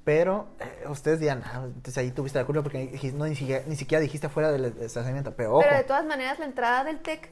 Pero 0.05 0.49
eh, 0.61 0.87
ustedes 0.89 1.19
dirán, 1.19 1.43
ah, 1.47 1.63
entonces 1.65 1.97
ahí 1.97 2.11
tuviste 2.11 2.39
la 2.39 2.45
culpa 2.45 2.63
porque 2.63 2.91
no, 3.15 3.25
ni, 3.25 3.35
siquiera, 3.35 3.65
ni 3.67 3.77
siquiera 3.77 4.03
dijiste 4.03 4.27
afuera 4.27 4.53
del 4.53 4.67
estacionamiento. 4.67 5.35
Pero 5.35 5.55
ojo. 5.55 5.63
Pero 5.63 5.77
de 5.79 5.85
todas 5.85 6.05
maneras, 6.05 6.39
la 6.39 6.45
entrada 6.45 6.85
del 6.85 7.01
TEC 7.01 7.31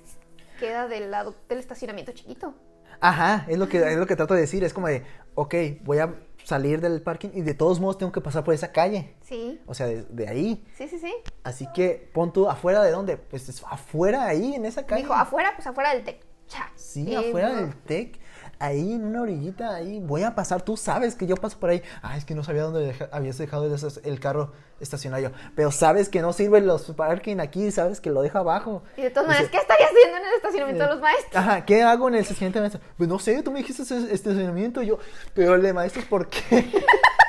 queda 0.59 0.89
del 0.89 1.11
lado 1.11 1.35
del 1.51 1.59
estacionamiento 1.59 2.13
chiquito. 2.13 2.55
Ajá, 3.01 3.45
es 3.47 3.59
lo 3.59 3.69
que 3.69 3.79
es 3.79 3.97
lo 3.99 4.07
que 4.07 4.17
trato 4.17 4.33
de 4.33 4.41
decir. 4.41 4.65
Es 4.65 4.73
como 4.73 4.87
de, 4.87 5.05
ok, 5.35 5.55
voy 5.83 5.99
a 5.99 6.15
salir 6.45 6.81
del 6.81 7.03
parking 7.03 7.31
y 7.35 7.43
de 7.43 7.55
todos 7.55 7.81
modos 7.81 7.99
tengo 7.99 8.13
que 8.13 8.21
pasar 8.21 8.45
por 8.45 8.55
esa 8.55 8.73
calle. 8.73 9.15
Sí, 9.23 9.61
O 9.67 9.75
sea, 9.75 9.87
de, 9.87 10.03
de 10.05 10.29
ahí. 10.29 10.65
sí, 10.77 10.89
sí, 10.89 10.99
sí. 10.99 11.13
Así 11.45 11.67
que 11.75 12.11
pon 12.13 12.33
tú 12.33 12.49
afuera 12.49 12.83
de 12.83 12.91
dónde? 12.91 13.17
Pues 13.17 13.49
es 13.49 13.63
afuera 13.69 14.27
ahí, 14.27 14.55
en 14.55 14.65
esa 14.65 14.85
calle. 14.87 15.03
Dijo, 15.03 15.15
afuera, 15.15 15.53
pues 15.55 15.67
afuera 15.67 15.95
del 15.95 16.05
TEC. 16.05 16.27
Sí, 16.75 17.05
Y 17.09 17.15
afuera 17.15 17.51
no. 17.51 17.57
del 17.61 17.77
TEC, 17.77 18.19
ahí 18.61 18.93
en 18.93 19.05
una 19.05 19.23
orillita, 19.23 19.75
ahí 19.75 19.99
voy 20.01 20.23
a 20.23 20.35
pasar, 20.35 20.63
tú 20.63 20.77
sabes 20.77 21.17
que 21.17 21.27
yo 21.27 21.35
paso 21.35 21.59
por 21.59 21.71
ahí. 21.71 21.83
Ah, 22.03 22.17
es 22.17 22.25
que 22.25 22.35
no 22.35 22.45
sabía 22.45 22.63
dónde 22.63 22.81
deja- 22.81 23.09
habías 23.11 23.39
dejado 23.39 23.65
el, 24.05 24.21
carro 24.21 24.53
estacionario. 24.79 25.33
Pero 25.57 25.73
sabes 25.73 26.09
que 26.09 26.21
no 26.21 26.33
sirven 26.33 26.67
los 26.67 26.83
parking 26.93 27.39
aquí, 27.41 27.71
sabes 27.73 28.01
que 28.01 28.11
lo 28.11 28.23
deja 28.23 28.41
abajo. 28.41 28.83
Y 28.97 29.03
de 29.03 29.11
todas 29.11 29.29
maneras, 29.29 29.51
¿qué 29.51 29.57
estaría 29.57 29.87
haciendo 29.87 30.19
en 30.19 30.27
el 30.27 30.35
estacionamiento 30.35 30.85
de 30.85 30.91
los 30.91 31.01
maestros? 31.01 31.37
Ajá, 31.37 31.65
¿qué 31.65 31.83
hago 31.83 32.09
en 32.09 32.15
el 32.15 32.21
estacionamiento 32.21 32.59
de 32.59 32.63
maestros? 32.63 32.85
Pues 32.97 33.09
no 33.09 33.19
sé, 33.19 33.43
tú 33.43 33.51
me 33.51 33.61
dijiste 33.61 33.83
estacionamiento, 33.83 34.83
yo, 34.83 34.99
pero 35.35 35.55
el 35.55 35.63
de 35.63 35.73
maestros, 35.73 36.05
¿por 36.05 36.29
qué? 36.29 36.71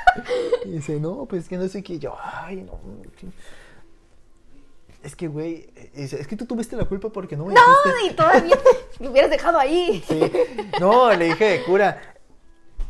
y 0.66 0.70
dice, 0.70 1.00
no, 1.00 1.24
pues 1.24 1.44
es 1.44 1.48
que 1.48 1.56
no 1.56 1.66
sé 1.66 1.82
qué, 1.82 1.98
yo, 1.98 2.14
ay, 2.22 2.56
no. 2.62 2.78
Es 5.02 5.16
que, 5.16 5.26
güey, 5.28 5.72
dice, 5.94 6.20
es 6.20 6.28
que 6.28 6.36
tú 6.36 6.46
tuviste 6.46 6.76
la 6.76 6.84
culpa 6.84 7.08
porque 7.10 7.36
no 7.36 7.44
me 7.46 7.54
No, 7.54 7.60
dijiste. 7.84 8.12
y 8.12 8.16
todavía 8.16 8.56
me 9.00 9.08
hubieras 9.08 9.30
dejado 9.30 9.58
ahí. 9.58 10.02
Sí. 10.06 10.32
No, 10.80 11.12
le 11.12 11.24
dije, 11.26 11.62
cura, 11.64 12.00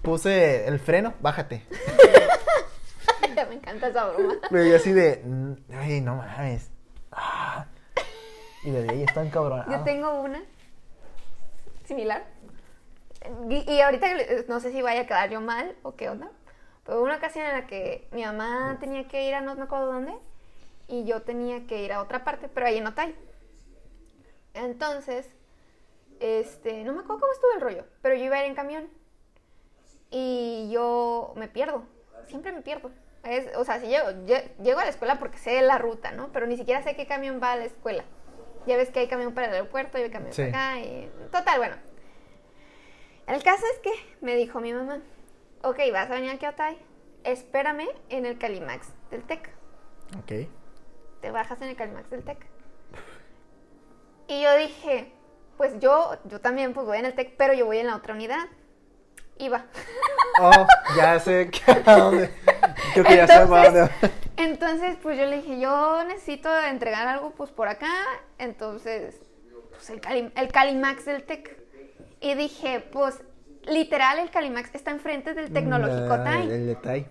puse 0.02 0.66
el 0.66 0.78
freno, 0.78 1.14
bájate. 1.20 1.64
me 3.48 3.54
encanta 3.56 3.88
esa 3.88 4.06
broma. 4.08 4.34
Pero 4.50 4.64
yo 4.64 4.76
así 4.76 4.92
de, 4.92 5.20
"Mm, 5.24 5.52
ay, 5.74 6.00
no 6.00 6.16
mames. 6.16 6.70
Ah. 7.10 7.66
Y 8.62 8.70
de 8.70 8.88
ahí 8.88 9.02
está 9.02 9.22
encabronado. 9.22 9.70
Yo 9.70 9.80
tengo 9.84 10.20
una 10.20 10.42
similar. 11.84 12.24
Y, 13.48 13.70
y 13.72 13.80
ahorita 13.80 14.10
eh, 14.20 14.44
no 14.48 14.60
sé 14.60 14.70
si 14.72 14.80
vaya 14.82 15.02
a 15.02 15.06
quedar 15.06 15.30
yo 15.30 15.40
mal 15.40 15.74
o 15.82 15.96
qué 15.96 16.08
onda. 16.08 16.30
Pero 16.84 17.02
una 17.02 17.16
ocasión 17.16 17.46
en 17.46 17.52
la 17.52 17.66
que 17.66 18.06
mi 18.12 18.24
mamá 18.24 18.76
tenía 18.80 19.06
que 19.08 19.26
ir 19.28 19.34
a 19.34 19.40
no 19.40 19.54
me 19.54 19.62
acuerdo 19.62 19.86
dónde 19.92 20.12
y 20.92 21.04
yo 21.04 21.22
tenía 21.22 21.66
que 21.66 21.82
ir 21.82 21.90
a 21.92 22.02
otra 22.02 22.22
parte, 22.22 22.48
pero 22.50 22.66
ahí 22.66 22.76
en 22.76 22.86
Otay. 22.86 23.16
Entonces, 24.52 25.26
este, 26.20 26.84
no 26.84 26.92
me 26.92 27.00
acuerdo 27.00 27.20
cómo 27.20 27.32
estuvo 27.32 27.52
el 27.54 27.60
rollo, 27.62 27.84
pero 28.02 28.14
yo 28.14 28.24
iba 28.24 28.36
a 28.36 28.40
ir 28.40 28.46
en 28.50 28.54
camión 28.54 28.90
y 30.10 30.68
yo 30.70 31.32
me 31.36 31.48
pierdo, 31.48 31.84
siempre 32.26 32.52
me 32.52 32.60
pierdo. 32.60 32.90
Es, 33.24 33.56
o 33.56 33.64
sea, 33.64 33.80
si 33.80 33.86
llego, 33.86 34.08
lle- 34.26 34.50
llego 34.62 34.80
a 34.80 34.84
la 34.84 34.90
escuela 34.90 35.18
porque 35.18 35.38
sé 35.38 35.62
la 35.62 35.78
ruta, 35.78 36.12
¿no? 36.12 36.30
Pero 36.32 36.46
ni 36.46 36.56
siquiera 36.58 36.82
sé 36.82 36.94
qué 36.94 37.06
camión 37.06 37.40
va 37.42 37.52
a 37.52 37.56
la 37.56 37.64
escuela. 37.64 38.04
Ya 38.66 38.76
ves 38.76 38.90
que 38.90 39.00
hay 39.00 39.08
camión 39.08 39.32
para 39.32 39.46
el 39.46 39.54
aeropuerto 39.54 39.96
y 39.98 40.02
hay 40.02 40.10
camión 40.10 40.32
Sí. 40.34 40.42
para 40.50 40.72
acá. 40.74 40.80
Y... 40.80 41.10
Total, 41.30 41.58
bueno. 41.58 41.76
El 43.28 43.42
caso 43.42 43.64
es 43.72 43.78
que 43.78 43.92
me 44.20 44.34
dijo 44.36 44.60
mi 44.60 44.74
mamá, 44.74 45.00
ok, 45.62 45.78
vas 45.92 46.10
a 46.10 46.14
venir 46.14 46.30
aquí 46.32 46.44
a 46.44 46.50
Otay, 46.50 46.76
espérame 47.24 47.88
en 48.10 48.26
el 48.26 48.36
Calimax 48.38 48.92
del 49.10 49.22
TEC. 49.22 49.48
Ok. 50.18 50.32
Te 51.22 51.30
bajas 51.30 51.60
en 51.62 51.68
el 51.68 51.76
Calimax 51.76 52.10
del 52.10 52.22
TEC. 52.24 52.46
Y 54.28 54.42
yo 54.42 54.54
dije, 54.56 55.12
pues 55.56 55.78
yo, 55.80 56.16
yo 56.24 56.40
también 56.40 56.74
pues 56.74 56.86
voy 56.86 56.98
en 56.98 57.06
el 57.06 57.14
TEC, 57.14 57.36
pero 57.36 57.54
yo 57.54 57.64
voy 57.66 57.78
en 57.78 57.86
la 57.86 57.96
otra 57.96 58.12
unidad. 58.14 58.46
Iba. 59.38 59.64
Oh, 60.40 60.66
ya 60.96 61.20
sé 61.20 61.50
que 61.50 61.60
a 61.84 61.96
dónde. 61.98 62.30
Creo 62.94 63.04
que 63.04 63.16
ya 63.16 63.26
sé 63.26 63.40
dónde. 63.44 63.82
va. 63.82 63.90
entonces, 64.38 64.96
pues 65.02 65.18
yo 65.18 65.26
le 65.26 65.42
dije, 65.42 65.60
yo 65.60 66.02
necesito 66.04 66.48
entregar 66.58 67.06
algo 67.06 67.32
pues 67.32 67.50
por 67.50 67.68
acá. 67.68 67.90
Entonces, 68.38 69.20
pues 69.70 69.90
el, 69.90 70.00
Cali, 70.00 70.32
el 70.34 70.48
Calimax 70.50 71.04
del 71.04 71.24
TEC. 71.24 71.54
Y 72.20 72.32
dije, 72.34 72.80
pues 72.80 73.20
literal 73.64 74.20
el 74.20 74.30
Calimax 74.30 74.74
está 74.74 74.90
enfrente 74.90 75.34
del 75.34 75.52
Tecnológico 75.52 76.16
TAI. 76.24 76.50
El 76.50 76.66
detalle. 76.66 77.06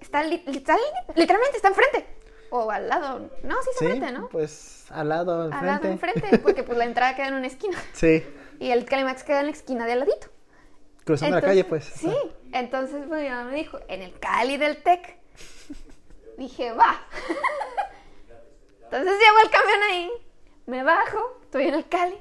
Está 0.00 0.24
li- 0.24 0.42
literal- 0.46 0.80
literalmente 1.14 1.56
está 1.56 1.68
enfrente. 1.68 2.06
O 2.56 2.70
al 2.70 2.88
lado. 2.88 3.30
No, 3.42 3.54
sí 3.62 3.70
Sí, 3.80 3.84
enfrente, 3.86 4.12
¿no? 4.12 4.28
pues 4.28 4.86
al 4.90 5.08
lado, 5.08 5.42
al 5.42 5.52
Al 5.52 5.66
lado 5.66 5.80
frente. 5.80 6.06
enfrente, 6.06 6.38
porque 6.38 6.62
pues 6.62 6.78
la 6.78 6.84
entrada 6.84 7.16
queda 7.16 7.26
en 7.28 7.34
una 7.34 7.46
esquina. 7.48 7.76
Sí, 7.94 8.24
Y 8.60 8.70
el 8.70 8.84
Calimax 8.84 9.24
queda 9.24 9.40
en 9.40 9.46
la 9.46 9.52
esquina 9.52 9.86
de 9.86 9.92
al 9.92 10.00
ladito. 10.00 10.28
cruzando 11.04 11.34
la 11.36 11.42
calle, 11.42 11.64
pues. 11.64 11.84
Sí, 11.84 12.14
entonces 12.52 13.04
pues, 13.08 13.22
mi 13.22 13.28
mamá 13.28 13.50
me 13.50 13.56
dijo, 13.56 13.78
en 13.88 14.02
el 14.02 14.16
Cali 14.20 14.56
del 14.56 14.82
TEC. 14.84 15.16
Dije, 16.38 16.72
va. 16.72 17.00
Entonces 18.84 19.12
llevo 19.18 19.38
el 19.42 19.50
camión 19.50 19.82
ahí, 19.90 20.10
me 20.66 20.82
bajo, 20.84 21.38
estoy 21.42 21.64
en 21.68 21.74
el 21.74 21.88
Cali. 21.88 22.16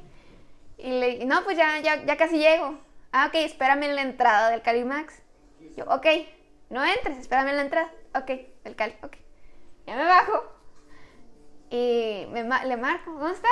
Y 0.80 0.89
le 0.99 1.07
dije, 1.11 1.26
no, 1.26 1.43
pues 1.43 1.55
ya, 1.57 1.80
ya, 1.80 2.03
ya 2.03 2.18
casi 2.18 2.39
llego. 2.39 2.80
Ah, 3.11 3.27
ok, 3.27 3.35
espérame 3.35 3.84
en 3.84 3.95
la 3.95 4.01
entrada 4.01 4.49
del 4.49 4.61
Calimax. 4.64 5.14
Yo, 5.77 5.85
ok, 5.85 6.05
no 6.72 6.84
entres, 6.84 7.19
espérame 7.19 7.49
en 7.49 7.55
la 7.57 7.61
entrada. 7.61 7.91
Ok, 8.15 8.31
el 8.64 8.76
Cali, 8.76 8.95
ok. 9.03 9.18
Ya 9.85 9.95
me 9.95 10.05
bajo. 10.05 10.43
Y 11.69 12.27
me 12.31 12.43
le 12.43 12.77
marco, 12.77 13.11
¿dónde 13.11 13.34
estás? 13.34 13.51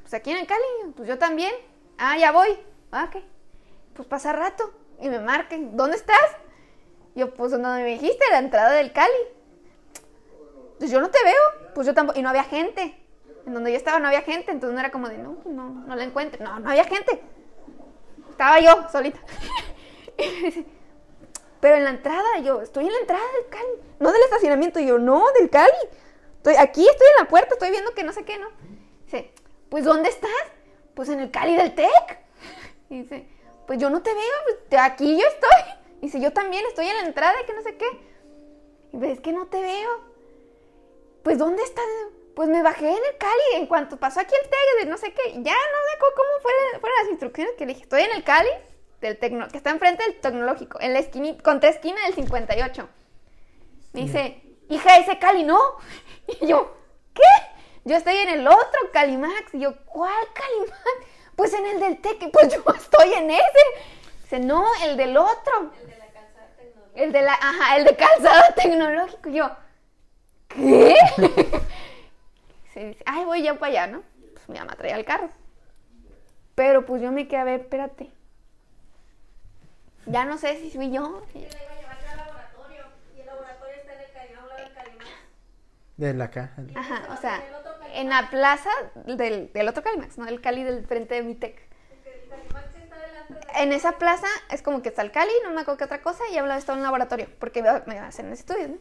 Pues 0.00 0.14
aquí 0.14 0.30
en 0.30 0.38
el 0.38 0.46
Cali, 0.46 0.62
pues 0.96 1.08
yo 1.08 1.18
también. 1.18 1.52
Ah, 1.98 2.18
ya 2.18 2.32
voy. 2.32 2.58
Ah, 2.92 3.08
ok. 3.08 3.22
Pues 3.94 4.08
pasa 4.08 4.32
rato. 4.32 4.72
Y 5.00 5.08
me 5.08 5.20
marquen, 5.20 5.76
¿dónde 5.76 5.96
estás? 5.96 6.36
Yo, 7.14 7.32
pues 7.34 7.52
donde 7.52 7.68
me 7.68 7.84
dijiste, 7.84 8.24
la 8.30 8.38
entrada 8.38 8.72
del 8.72 8.92
Cali. 8.92 9.12
Pues 10.78 10.90
yo 10.90 11.00
no 11.00 11.10
te 11.10 11.22
veo. 11.24 11.72
Pues 11.74 11.86
yo 11.86 11.94
tampoco. 11.94 12.18
Y 12.18 12.22
no 12.22 12.28
había 12.28 12.44
gente. 12.44 12.94
En 13.46 13.54
donde 13.54 13.70
yo 13.70 13.76
estaba 13.76 13.98
no 13.98 14.08
había 14.08 14.22
gente. 14.22 14.50
Entonces 14.50 14.74
no 14.74 14.80
era 14.80 14.90
como 14.90 15.08
de, 15.08 15.18
no, 15.18 15.34
pues 15.36 15.54
no, 15.54 15.70
no 15.70 15.96
la 15.96 16.04
encuentro. 16.04 16.44
No, 16.44 16.60
no 16.60 16.70
había 16.70 16.84
gente. 16.84 17.22
Estaba 18.30 18.60
yo 18.60 18.88
solita. 18.90 19.20
Y 20.18 20.28
me 20.28 20.40
dice, 20.46 20.64
Pero 21.60 21.76
en 21.76 21.84
la 21.84 21.90
entrada, 21.90 22.38
yo, 22.38 22.62
estoy 22.62 22.86
en 22.86 22.92
la 22.92 22.98
entrada 22.98 23.24
del 23.32 23.48
Cali. 23.48 23.94
No 23.98 24.12
del 24.12 24.22
estacionamiento. 24.22 24.80
Y 24.80 24.86
yo, 24.86 24.98
no, 24.98 25.24
del 25.38 25.50
Cali. 25.50 25.72
Estoy, 26.36 26.56
aquí 26.56 26.86
estoy 26.86 27.06
en 27.16 27.24
la 27.24 27.28
puerta, 27.28 27.54
estoy 27.54 27.70
viendo 27.70 27.92
que 27.92 28.04
no 28.04 28.12
sé 28.12 28.24
qué, 28.24 28.38
¿no? 28.38 28.48
Dice, 29.04 29.32
pues 29.68 29.84
¿dónde 29.84 30.08
estás? 30.08 30.30
Pues 30.94 31.08
en 31.08 31.20
el 31.20 31.30
Cali 31.30 31.56
del 31.56 31.74
TEC. 31.74 32.18
Dice, 32.88 33.26
pues 33.66 33.78
yo 33.80 33.90
no 33.90 34.02
te 34.02 34.14
veo, 34.14 34.58
pues, 34.68 34.80
aquí 34.80 35.18
yo 35.18 35.26
estoy. 35.26 35.74
Dice, 36.00 36.20
yo 36.20 36.32
también 36.32 36.64
estoy 36.66 36.86
en 36.86 36.96
la 36.96 37.06
entrada, 37.06 37.34
que 37.46 37.52
no 37.52 37.62
sé 37.62 37.76
qué. 37.76 37.86
Y 38.92 39.04
es 39.06 39.20
que 39.20 39.32
no 39.32 39.46
te 39.46 39.60
veo. 39.60 39.90
Pues, 41.22 41.38
¿dónde 41.38 41.62
estás? 41.62 41.84
Pues 42.36 42.48
me 42.50 42.62
bajé 42.62 42.86
en 42.86 42.94
el 42.94 43.18
Cali, 43.18 43.54
en 43.54 43.66
cuanto 43.66 43.96
pasó 43.96 44.20
aquí 44.20 44.34
el 44.34 44.48
tag 44.48 44.84
de 44.84 44.90
no 44.90 44.98
sé 44.98 45.12
qué, 45.12 45.32
ya 45.32 45.54
no 45.54 45.78
sé 45.90 45.98
cómo, 46.14 46.28
fueron 46.42 46.96
las 47.02 47.08
instrucciones 47.08 47.54
que 47.54 47.64
le 47.64 47.72
dije, 47.72 47.84
estoy 47.84 48.02
en 48.02 48.12
el 48.12 48.22
Cali, 48.24 48.50
del 49.06 49.18
tecno, 49.18 49.48
que 49.48 49.56
está 49.56 49.70
enfrente 49.70 50.02
del 50.04 50.20
tecnológico, 50.20 50.80
en 50.80 50.92
la 50.92 50.98
esquina, 50.98 51.36
contra 51.42 51.70
esquina 51.70 52.00
del 52.04 52.14
58. 52.14 52.88
Me 53.92 54.02
dice, 54.02 54.42
hija, 54.68 54.98
ese 54.98 55.18
Cali 55.18 55.42
no. 55.42 55.58
Y 56.40 56.46
yo, 56.46 56.76
¿qué? 57.14 57.22
Yo 57.84 57.96
estoy 57.96 58.16
en 58.16 58.28
el 58.28 58.46
otro 58.48 58.90
Calimax. 58.92 59.54
Y 59.54 59.60
yo, 59.60 59.76
¿cuál 59.84 60.24
Calimax? 60.34 60.80
Pues 61.36 61.52
en 61.54 61.66
el 61.66 61.80
del 61.80 62.00
Tec, 62.00 62.30
pues 62.32 62.52
yo 62.52 62.62
estoy 62.76 63.12
en 63.12 63.30
ese. 63.30 63.42
Dice, 64.22 64.40
no, 64.40 64.66
el 64.82 64.96
del 64.96 65.16
otro. 65.16 65.70
El 65.80 65.88
de 65.88 65.96
la 65.96 66.06
calzada 66.06 66.48
tecnológica. 66.56 67.02
El 67.02 67.12
de 67.12 67.22
la, 67.22 67.32
ajá, 67.34 67.76
el 67.76 67.84
de 67.84 67.96
calzado 67.96 68.54
tecnológico. 68.56 69.28
Y 69.28 69.32
yo, 69.34 69.50
¿qué? 70.48 70.96
Se 72.74 72.84
dice, 72.86 73.02
ay, 73.06 73.24
voy 73.24 73.42
ya 73.42 73.54
para 73.54 73.70
allá, 73.70 73.86
¿no? 73.86 74.02
Pues 74.34 74.48
mi 74.48 74.58
mamá 74.58 74.74
traía 74.74 74.96
el 74.96 75.04
carro. 75.04 75.30
Pero 76.56 76.84
pues 76.86 77.00
yo 77.02 77.12
me 77.12 77.28
quedé 77.28 77.40
a 77.40 77.44
ver, 77.44 77.60
espérate. 77.60 78.10
Ya 80.06 80.24
no 80.24 80.38
sé 80.38 80.60
si 80.60 80.70
fui 80.70 80.90
yo. 80.90 81.26
Yo 81.34 81.40
la 81.40 81.40
iba 81.40 81.72
a 81.72 81.80
llevar 81.80 81.98
yo 82.02 82.10
al 82.10 82.16
laboratorio. 82.16 82.84
Y 83.16 83.20
el 83.20 83.26
laboratorio 83.26 83.74
está 83.76 83.94
en 83.94 84.00
el 84.00 84.12
Cali, 84.12 84.34
a 84.34 84.40
un 84.40 84.48
lado 84.48 84.60
del 84.62 84.72
Calimán. 84.72 85.06
De 85.96 86.14
la 86.14 86.30
caja. 86.30 86.62
Ajá, 86.74 87.08
o 87.12 87.16
sea, 87.20 87.42
en 87.94 88.08
la 88.08 88.30
plaza 88.30 88.70
del, 89.06 89.52
del 89.52 89.68
otro 89.68 89.82
Calimax, 89.82 90.18
¿no? 90.18 90.26
El 90.26 90.40
Cali 90.40 90.62
del 90.62 90.86
frente 90.86 91.14
de 91.14 91.22
mi 91.22 91.34
tech. 91.34 91.60
El 92.04 92.28
Calimán 92.28 92.64
sí 92.74 92.82
está 92.82 92.96
delante 92.98 93.34
de 93.34 93.62
En 93.62 93.72
esa 93.72 93.98
plaza 93.98 94.28
es 94.50 94.62
como 94.62 94.82
que 94.82 94.90
está 94.90 95.02
el 95.02 95.10
Cali, 95.10 95.32
no 95.42 95.50
me 95.50 95.62
acuerdo 95.62 95.78
qué 95.78 95.84
otra 95.84 96.02
cosa, 96.02 96.22
y 96.30 96.38
hablaba 96.38 96.58
estaba 96.58 96.76
en 96.76 96.80
un 96.80 96.84
laboratorio, 96.84 97.28
porque 97.38 97.62
me 97.62 97.82
me 97.86 97.98
hacen 97.98 98.32
estudios, 98.32 98.70
¿no? 98.70 98.78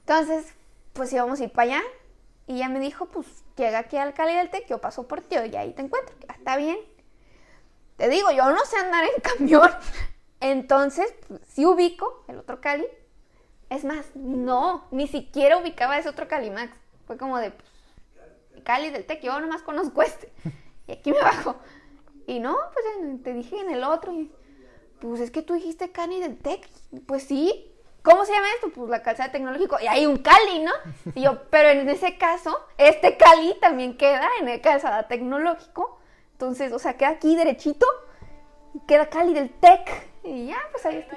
Entonces, 0.00 0.54
pues 0.92 1.12
íbamos 1.12 1.40
a 1.40 1.44
ir 1.44 1.52
para 1.52 1.76
allá, 1.76 1.82
y 2.46 2.56
ella 2.56 2.68
me 2.68 2.80
dijo, 2.80 3.06
pues, 3.06 3.26
llega 3.56 3.78
aquí 3.78 3.96
al 3.96 4.12
Cali 4.12 4.34
del 4.34 4.50
Tec, 4.50 4.66
yo 4.66 4.80
paso 4.80 5.06
por 5.06 5.20
ti, 5.20 5.36
y 5.36 5.56
ahí 5.56 5.72
te 5.72 5.82
encuentro. 5.82 6.16
Está 6.28 6.56
bien. 6.56 6.78
Te 7.96 8.08
digo, 8.08 8.30
yo 8.32 8.50
no 8.50 8.64
sé 8.64 8.76
andar 8.76 9.04
en 9.04 9.20
camión. 9.22 9.70
Entonces, 10.40 11.14
pues, 11.28 11.40
sí 11.48 11.66
ubico 11.66 12.24
el 12.28 12.38
otro 12.38 12.60
Cali. 12.60 12.86
Es 13.68 13.84
más, 13.84 14.04
no, 14.14 14.86
ni 14.90 15.06
siquiera 15.06 15.58
ubicaba 15.58 15.98
ese 15.98 16.08
otro 16.08 16.26
Calimax. 16.26 16.72
Fue 17.06 17.16
como 17.16 17.38
de, 17.38 17.50
pues, 17.50 17.70
Cali 18.64 18.90
del 18.90 19.04
Tec, 19.04 19.22
yo 19.22 19.38
nomás 19.40 19.62
conozco 19.62 20.02
este. 20.02 20.32
Y 20.86 20.92
aquí 20.92 21.12
me 21.12 21.20
bajo. 21.20 21.54
Y 22.26 22.40
no, 22.40 22.56
pues 22.72 23.22
te 23.22 23.32
dije 23.32 23.60
en 23.60 23.70
el 23.70 23.84
otro. 23.84 24.12
Y, 24.12 24.32
pues 25.00 25.20
es 25.20 25.30
que 25.30 25.42
tú 25.42 25.54
dijiste 25.54 25.92
Cali 25.92 26.18
del 26.18 26.36
Tec. 26.36 26.68
Pues 27.06 27.22
sí. 27.22 27.72
¿Cómo 28.02 28.24
se 28.24 28.32
llama 28.32 28.46
esto? 28.56 28.70
Pues 28.74 28.90
la 28.90 29.02
calzada 29.02 29.30
tecnológico. 29.30 29.76
Y 29.80 29.86
hay 29.86 30.06
un 30.06 30.16
Cali, 30.16 30.60
¿no? 30.64 30.72
Y 31.14 31.22
yo, 31.22 31.44
pero 31.50 31.68
en 31.68 31.88
ese 31.88 32.18
caso, 32.18 32.58
este 32.76 33.16
Cali 33.16 33.54
también 33.60 33.96
queda 33.96 34.28
en 34.40 34.48
el 34.48 34.60
calzada 34.60 35.06
tecnológico. 35.06 36.00
Entonces, 36.32 36.72
o 36.72 36.80
sea, 36.80 36.96
queda 36.96 37.10
aquí 37.10 37.36
derechito. 37.36 37.86
Y 38.74 38.80
queda 38.80 39.06
Cali 39.06 39.32
del 39.32 39.50
Tec. 39.50 40.09
Y 40.22 40.46
ya, 40.46 40.58
pues 40.70 40.84
ahí 40.86 40.98
está. 40.98 41.16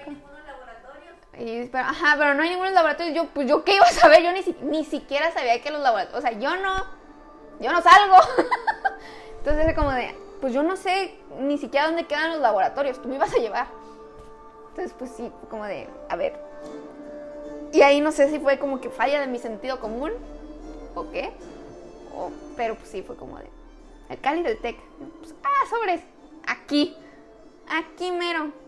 Y, 1.37 1.65
pero, 1.65 1.85
ajá, 1.85 2.15
pero 2.17 2.33
no 2.35 2.43
hay 2.43 2.49
ningunos 2.49 2.73
laboratorios. 2.73 3.15
Yo, 3.15 3.27
pues 3.33 3.47
yo 3.47 3.63
qué 3.63 3.75
iba 3.75 3.85
a 3.85 3.91
saber, 3.91 4.21
yo 4.21 4.31
ni, 4.31 4.41
ni 4.69 4.85
siquiera 4.85 5.31
sabía 5.31 5.61
que 5.61 5.71
los 5.71 5.81
laboratorios. 5.81 6.23
O 6.23 6.27
sea, 6.27 6.37
yo 6.37 6.55
no, 6.57 6.85
yo 7.59 7.71
no 7.71 7.81
salgo. 7.81 8.17
Entonces 9.39 9.65
era 9.65 9.75
como 9.75 9.91
de, 9.91 10.15
pues 10.41 10.53
yo 10.53 10.63
no 10.63 10.77
sé 10.77 11.17
ni 11.39 11.57
siquiera 11.57 11.87
dónde 11.87 12.05
quedan 12.05 12.31
los 12.31 12.39
laboratorios. 12.39 13.01
Tú 13.01 13.09
me 13.09 13.15
ibas 13.15 13.33
a 13.33 13.37
llevar. 13.37 13.67
Entonces, 14.69 14.95
pues 14.97 15.11
sí, 15.11 15.31
como 15.49 15.65
de, 15.65 15.89
a 16.09 16.15
ver. 16.15 16.39
Y 17.71 17.81
ahí 17.81 18.01
no 18.01 18.11
sé 18.11 18.29
si 18.29 18.39
fue 18.39 18.59
como 18.59 18.79
que 18.79 18.89
falla 18.89 19.19
de 19.19 19.27
mi 19.27 19.39
sentido 19.39 19.79
común 19.79 20.11
o 20.95 21.09
qué. 21.11 21.33
O, 22.15 22.31
pero 22.55 22.75
pues 22.75 22.89
sí, 22.89 23.01
fue 23.01 23.15
como 23.15 23.39
de, 23.39 23.49
el 24.09 24.21
Cali 24.21 24.43
del 24.43 24.59
Tec. 24.59 24.77
Pues, 25.19 25.33
ah, 25.43 25.67
sobres, 25.69 26.01
aquí, 26.47 26.95
aquí 27.67 28.11
mero. 28.11 28.62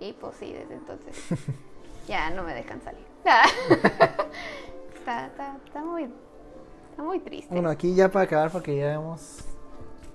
Y 0.00 0.12
pues 0.14 0.36
sí, 0.36 0.52
desde 0.52 0.74
entonces 0.74 1.16
ya 2.08 2.30
no 2.30 2.42
me 2.42 2.54
dejan 2.54 2.80
salir. 2.82 3.04
está, 4.94 5.26
está, 5.26 5.56
está 5.64 5.82
muy, 5.84 6.04
está 6.90 7.02
muy 7.02 7.20
triste. 7.20 7.52
Bueno, 7.52 7.70
aquí 7.70 7.94
ya 7.94 8.10
para 8.10 8.24
acabar, 8.24 8.50
porque 8.50 8.76
ya 8.76 8.94
hemos. 8.94 9.44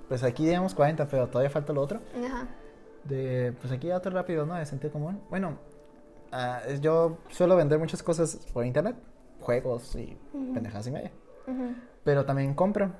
Pues 0.07 0.23
aquí 0.23 0.45
llevamos 0.45 0.73
40, 0.73 1.07
pero 1.07 1.27
todavía 1.27 1.49
falta 1.49 1.71
lo 1.73 1.81
otro. 1.81 2.01
Ajá. 2.25 2.47
De, 3.03 3.53
pues 3.61 3.71
aquí 3.71 3.91
otro 3.91 4.11
rápido, 4.11 4.45
¿no? 4.45 4.55
De 4.55 4.65
sentido 4.65 4.91
común. 4.91 5.21
Bueno, 5.29 5.57
es- 6.67 6.81
yo 6.81 7.17
suelo 7.29 7.55
vender 7.55 7.79
muchas 7.79 8.01
cosas 8.03 8.35
por 8.53 8.65
internet, 8.65 8.95
juegos 9.39 9.95
y 9.95 10.17
pendejadas 10.53 10.87
y 10.87 10.91
media. 10.91 11.11
Pero 12.03 12.25
también 12.25 12.53
compro, 12.53 12.91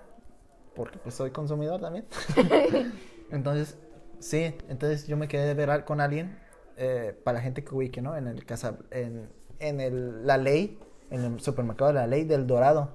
porque 0.76 0.97
pues 0.99 1.15
soy 1.15 1.31
consumidor 1.31 1.80
también. 1.81 2.06
entonces, 3.31 3.77
sí, 4.19 4.56
entonces 4.68 5.07
yo 5.07 5.18
me 5.18 5.27
quedé 5.27 5.53
de 5.53 5.53
ver 5.53 5.85
con 5.85 6.01
alguien, 6.01 6.38
eh, 6.81 7.14
para 7.26 7.39
la 7.39 7.41
gente 7.41 7.61
que 7.61 7.76
ubique, 7.76 8.01
¿no? 8.01 8.15
En 8.15 8.26
el 8.26 8.45
casa, 8.45 8.77
en, 8.91 9.27
en 9.60 9.81
el, 9.81 10.26
la 10.26 10.38
ley, 10.38 10.80
en 11.10 11.26
el 11.26 11.39
supermercado 11.41 11.89
de 11.89 11.95
la 11.95 12.07
ley 12.07 12.23
del 12.23 12.47
Dorado. 12.47 12.89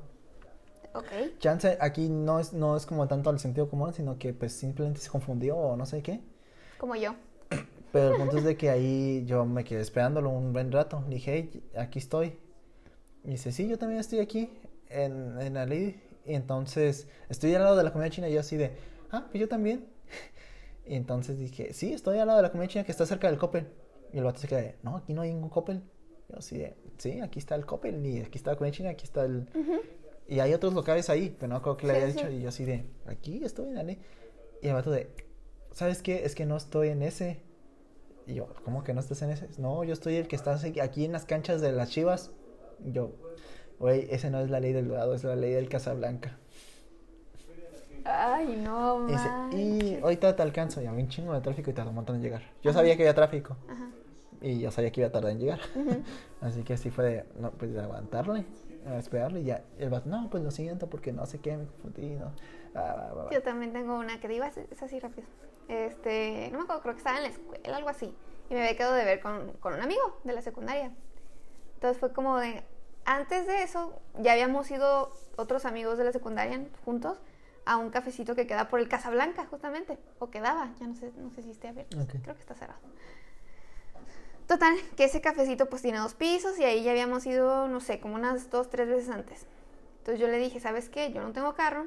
Ok. 0.94 1.38
Chance 1.38 1.76
aquí 1.80 2.08
no 2.08 2.40
es, 2.40 2.54
no 2.54 2.78
es 2.78 2.86
como 2.86 3.06
tanto 3.08 3.28
al 3.28 3.38
sentido 3.38 3.68
común, 3.68 3.92
sino 3.92 4.18
que 4.18 4.32
pues 4.32 4.54
simplemente 4.54 5.00
se 5.00 5.10
confundió 5.10 5.58
o 5.58 5.76
no 5.76 5.84
sé 5.84 6.02
qué. 6.02 6.22
Como 6.78 6.96
yo. 6.96 7.14
Pero 7.92 8.12
el 8.12 8.16
punto 8.16 8.38
es 8.38 8.44
de 8.44 8.56
que 8.56 8.70
ahí 8.70 9.24
yo 9.26 9.44
me 9.44 9.64
quedé 9.64 9.82
esperándolo 9.82 10.30
un 10.30 10.54
buen 10.54 10.72
rato. 10.72 11.04
Le 11.08 11.16
dije, 11.16 11.50
hey, 11.52 11.62
aquí 11.76 11.98
estoy. 11.98 12.38
Y 13.22 13.32
dice, 13.32 13.52
sí, 13.52 13.68
yo 13.68 13.78
también 13.78 14.00
estoy 14.00 14.20
aquí 14.20 14.50
en, 14.88 15.38
en 15.42 15.52
la 15.52 15.66
ley. 15.66 16.00
Y 16.24 16.32
entonces 16.32 17.06
estoy 17.28 17.54
al 17.54 17.64
lado 17.64 17.76
de 17.76 17.84
la 17.84 17.92
comida 17.92 18.08
china. 18.08 18.30
Y 18.30 18.32
yo 18.32 18.40
así 18.40 18.56
de, 18.56 18.72
ah, 19.10 19.26
pues 19.30 19.40
yo 19.40 19.46
también. 19.48 19.92
Y 20.86 20.94
entonces 20.96 21.38
dije, 21.38 21.72
sí, 21.72 21.92
estoy 21.92 22.18
al 22.18 22.26
lado 22.26 22.38
de 22.38 22.42
la 22.42 22.52
comida 22.52 22.68
china 22.68 22.84
que 22.84 22.92
está 22.92 23.06
cerca 23.06 23.28
del 23.28 23.38
Coppel. 23.38 23.66
Y 24.12 24.18
el 24.18 24.24
vato 24.24 24.38
se 24.40 24.48
queda 24.48 24.60
de, 24.60 24.76
no, 24.82 24.96
aquí 24.96 25.14
no 25.14 25.22
hay 25.22 25.32
ningún 25.32 25.50
Coppel. 25.50 25.82
Yo 26.28 26.38
así 26.38 26.58
de, 26.58 26.76
sí, 26.98 27.20
aquí 27.20 27.38
está 27.38 27.54
el 27.54 27.64
Coppel. 27.66 28.04
Y 28.04 28.20
aquí 28.20 28.38
está 28.38 28.52
la 28.52 28.56
comida 28.56 28.72
china, 28.72 28.90
aquí 28.90 29.04
está 29.04 29.24
el... 29.24 29.46
Y 30.26 30.40
hay 30.40 30.54
otros 30.54 30.72
locales 30.72 31.10
ahí, 31.10 31.34
pero 31.38 31.52
no 31.52 31.60
creo 31.62 31.76
que 31.76 31.86
le 31.86 31.94
Sí, 31.94 31.98
haya 32.00 32.08
sí. 32.12 32.16
dicho. 32.18 32.30
Y 32.30 32.40
yo 32.42 32.48
así 32.48 32.64
de, 32.64 32.84
aquí 33.06 33.44
estoy 33.44 33.68
en 33.68 33.74
la 33.74 33.82
ley. 33.82 33.98
Y 34.62 34.68
el 34.68 34.74
vato 34.74 34.90
de, 34.90 35.10
¿sabes 35.72 36.02
qué? 36.02 36.24
Es 36.24 36.34
que 36.34 36.46
no 36.46 36.56
estoy 36.56 36.88
en 36.88 37.02
ese. 37.02 37.42
Y 38.26 38.34
yo, 38.34 38.48
¿cómo 38.64 38.84
que 38.84 38.94
no 38.94 39.00
estás 39.00 39.20
en 39.22 39.30
ese? 39.30 39.48
No, 39.58 39.84
yo 39.84 39.92
estoy 39.92 40.16
el 40.16 40.28
que 40.28 40.36
está 40.36 40.58
aquí 40.82 41.04
en 41.04 41.12
las 41.12 41.26
canchas 41.26 41.60
de 41.60 41.72
las 41.72 41.90
chivas. 41.90 42.30
Y 42.82 42.92
yo, 42.92 43.12
güey, 43.78 44.06
ese 44.10 44.30
no 44.30 44.40
es 44.40 44.48
la 44.50 44.60
ley 44.60 44.72
del 44.72 44.88
dorado, 44.88 45.14
es 45.14 45.24
la 45.24 45.36
ley 45.36 45.52
del 45.52 45.68
Casablanca. 45.68 46.38
Ay, 48.04 48.56
no, 48.62 49.08
Y, 49.08 49.12
dice, 49.12 49.28
y 49.52 50.00
ahorita 50.02 50.36
te 50.36 50.42
alcanzo. 50.42 50.82
Y 50.82 50.86
había 50.86 51.02
un 51.02 51.08
chingo 51.08 51.32
de 51.32 51.40
tráfico 51.40 51.70
y 51.70 51.72
tardó 51.72 51.90
un 51.90 51.96
montón 51.96 52.16
en 52.16 52.22
llegar. 52.22 52.42
Yo 52.62 52.72
sabía 52.72 52.96
que 52.96 53.02
había 53.02 53.14
tráfico. 53.14 53.56
Ajá. 53.68 53.88
Y 54.40 54.60
yo 54.60 54.70
sabía 54.70 54.92
que 54.92 55.00
iba 55.00 55.08
a 55.08 55.12
tardar 55.12 55.32
en 55.32 55.38
llegar. 55.38 55.60
Así 56.42 56.62
que 56.64 56.74
así 56.74 56.90
fue 56.90 57.04
de, 57.04 57.24
no, 57.40 57.50
pues 57.52 57.72
de 57.72 57.80
aguantarle, 57.80 58.44
a 58.86 58.98
esperarle. 58.98 59.40
Y 59.40 59.44
ya, 59.44 59.62
el 59.78 59.88
vato, 59.88 60.10
no, 60.10 60.28
pues 60.28 60.42
lo 60.42 60.50
siento 60.50 60.90
porque 60.90 61.12
no 61.12 61.24
sé 61.24 61.38
qué, 61.38 61.56
me 61.56 61.64
confundí. 61.64 62.10
No. 62.16 62.30
Ah, 62.74 62.94
va, 62.94 63.14
va, 63.14 63.24
va. 63.24 63.30
Yo 63.30 63.42
también 63.42 63.72
tengo 63.72 63.96
una 63.96 64.20
que 64.20 64.28
digo, 64.28 64.44
es, 64.44 64.82
así 64.82 65.00
rápido. 65.00 65.26
Este, 65.68 66.50
no 66.52 66.58
me 66.58 66.64
acuerdo, 66.64 66.82
creo 66.82 66.94
que 66.94 66.98
estaba 66.98 67.16
en 67.16 67.22
la 67.22 67.28
escuela, 67.30 67.76
algo 67.76 67.88
así. 67.88 68.14
Y 68.50 68.54
me 68.54 68.60
había 68.60 68.76
quedado 68.76 68.94
de 68.94 69.04
ver 69.06 69.20
con, 69.20 69.52
con 69.60 69.72
un 69.72 69.80
amigo 69.80 70.20
de 70.24 70.34
la 70.34 70.42
secundaria. 70.42 70.92
Entonces 71.76 71.98
fue 71.98 72.12
como 72.12 72.36
de, 72.36 72.62
antes 73.06 73.46
de 73.46 73.62
eso, 73.62 73.98
ya 74.20 74.32
habíamos 74.32 74.70
ido 74.70 75.10
otros 75.36 75.64
amigos 75.64 75.96
de 75.96 76.04
la 76.04 76.12
secundaria 76.12 76.62
juntos 76.84 77.18
a 77.66 77.76
un 77.76 77.90
cafecito 77.90 78.34
que 78.34 78.46
queda 78.46 78.68
por 78.68 78.80
el 78.80 78.88
Casablanca, 78.88 79.46
justamente. 79.46 79.98
O 80.18 80.30
quedaba, 80.30 80.72
ya 80.78 80.86
no 80.86 80.94
sé, 80.94 81.12
no 81.16 81.30
sé 81.30 81.42
si 81.42 81.50
esté 81.50 81.68
abierto. 81.68 81.96
Creo 82.22 82.34
que 82.34 82.40
está 82.40 82.54
cerrado. 82.54 82.80
Total, 84.46 84.74
que 84.96 85.04
ese 85.04 85.20
cafecito 85.22 85.70
pues 85.70 85.80
tiene 85.80 85.98
dos 85.98 86.14
pisos 86.14 86.58
y 86.58 86.64
ahí 86.64 86.82
ya 86.82 86.90
habíamos 86.90 87.24
ido, 87.24 87.66
no 87.68 87.80
sé, 87.80 87.98
como 87.98 88.14
unas 88.14 88.50
dos, 88.50 88.68
tres 88.68 88.88
veces 88.88 89.08
antes. 89.08 89.46
Entonces 89.98 90.20
yo 90.20 90.28
le 90.28 90.38
dije, 90.38 90.60
¿sabes 90.60 90.90
qué? 90.90 91.12
Yo 91.12 91.22
no 91.22 91.32
tengo 91.32 91.54
carro 91.54 91.86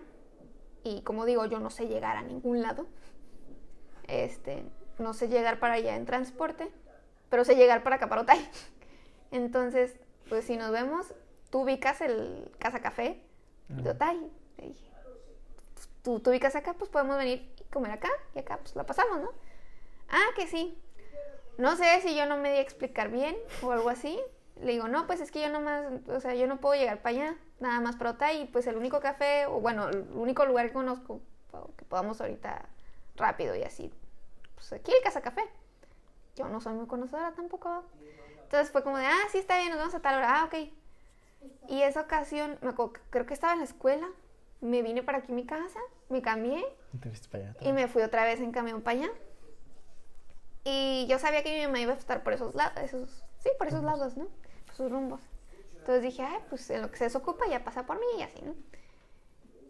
y 0.83 1.01
como 1.01 1.25
digo, 1.25 1.45
yo 1.45 1.59
no 1.59 1.69
sé 1.69 1.87
llegar 1.87 2.17
a 2.17 2.23
ningún 2.23 2.63
lado. 2.63 2.87
Este, 4.07 4.63
no 4.97 5.13
sé 5.13 5.27
llegar 5.27 5.59
para 5.59 5.75
allá 5.75 5.95
en 5.95 6.05
transporte, 6.05 6.71
pero 7.29 7.45
sé 7.45 7.55
llegar 7.55 7.83
para 7.83 7.99
Caparotay. 7.99 8.39
Entonces, 9.31 9.95
pues 10.27 10.45
si 10.45 10.57
nos 10.57 10.71
vemos, 10.71 11.13
tú 11.51 11.61
ubicas 11.61 12.01
el 12.01 12.51
Casa 12.57 12.79
Café 12.79 13.21
de 13.67 13.89
Otay. 13.91 14.17
Le 14.57 14.67
dije, 14.69 14.79
"Pues, 14.81 14.86
tú, 16.19 16.29
ubicas 16.29 16.55
acá, 16.55 16.73
pues 16.73 16.89
podemos 16.89 17.17
venir 17.17 17.53
y 17.59 17.63
comer 17.65 17.91
acá 17.91 18.09
y 18.35 18.39
acá, 18.39 18.57
pues 18.57 18.75
la 18.75 18.85
pasamos, 18.85 19.19
¿no? 19.19 19.29
Ah, 20.09 20.27
que 20.35 20.47
sí. 20.47 20.77
No 21.57 21.75
sé 21.75 22.01
si 22.01 22.15
yo 22.15 22.25
no 22.25 22.37
me 22.37 22.51
di 22.51 22.57
a 22.57 22.61
explicar 22.61 23.09
bien 23.09 23.35
o 23.61 23.71
algo 23.71 23.89
así. 23.89 24.19
Le 24.61 24.71
digo, 24.71 24.87
no, 24.87 25.05
pues 25.05 25.21
es 25.21 25.31
que 25.31 25.41
yo 25.41 25.49
nomás, 25.49 25.85
o 26.07 26.19
sea, 26.19 26.33
yo 26.33 26.47
no 26.47 26.57
puedo 26.57 26.79
llegar 26.79 27.01
para 27.01 27.15
allá, 27.15 27.37
nada 27.59 27.79
más 27.79 27.95
para 27.95 28.11
Otay, 28.11 28.41
y 28.41 28.45
pues 28.45 28.65
el 28.67 28.75
único 28.75 28.99
café, 28.99 29.45
o 29.45 29.59
bueno, 29.59 29.89
el 29.89 30.07
único 30.13 30.45
lugar 30.45 30.67
que 30.67 30.73
conozco 30.73 31.21
que 31.75 31.85
podamos 31.85 32.21
ahorita 32.21 32.65
rápido 33.15 33.55
y 33.55 33.63
así 33.63 33.91
pues 34.57 34.73
aquí 34.73 34.91
el 34.91 35.03
Casa 35.03 35.21
Café. 35.21 35.43
Yo 36.35 36.47
no 36.49 36.59
soy 36.59 36.73
muy 36.73 36.87
conocedora 36.87 37.31
tampoco. 37.31 37.83
Entonces 38.43 38.71
fue 38.71 38.83
como 38.83 38.97
de, 38.97 39.05
ah, 39.05 39.27
sí, 39.31 39.37
está 39.37 39.57
bien, 39.57 39.69
nos 39.69 39.79
vemos 39.79 39.95
a 39.95 40.01
tal 40.01 40.15
hora. 40.15 40.41
Ah, 40.41 40.45
ok. 40.45 40.55
Y 41.69 41.81
esa 41.83 42.01
ocasión, 42.01 42.57
me 42.61 42.69
acuerdo 42.69 42.93
creo 43.09 43.25
que 43.25 43.33
estaba 43.33 43.53
en 43.53 43.59
la 43.59 43.65
escuela, 43.65 44.07
me 44.61 44.81
vine 44.81 45.03
para 45.03 45.19
aquí 45.19 45.31
a 45.31 45.35
mi 45.35 45.45
casa, 45.45 45.79
me 46.09 46.21
cambié 46.21 46.65
allá. 47.45 47.55
y 47.61 47.73
me 47.73 47.87
fui 47.87 48.01
otra 48.01 48.23
vez 48.25 48.39
en 48.39 48.51
camión 48.51 48.81
para 48.81 48.99
allá. 48.99 49.09
Y 50.63 51.05
yo 51.07 51.19
sabía 51.19 51.43
que 51.43 51.57
mi 51.57 51.65
mamá 51.65 51.79
iba 51.79 51.93
a 51.93 51.97
estar 51.97 52.23
por 52.23 52.33
esos 52.33 52.53
lados, 52.53 52.77
esos, 52.83 53.23
sí, 53.39 53.49
por 53.57 53.67
esos 53.67 53.83
lados, 53.83 54.17
¿no? 54.17 54.27
Por 54.65 54.75
sus 54.75 54.91
rumbos. 54.91 55.21
Entonces 55.77 56.03
dije, 56.03 56.23
ay, 56.23 56.39
pues 56.49 56.69
en 56.69 56.81
lo 56.81 56.91
que 56.91 56.97
se 56.97 57.05
desocupa 57.05 57.47
ya 57.47 57.63
pasa 57.63 57.85
por 57.85 57.97
mí 57.97 58.05
y 58.19 58.21
así, 58.23 58.41
¿no? 58.41 58.55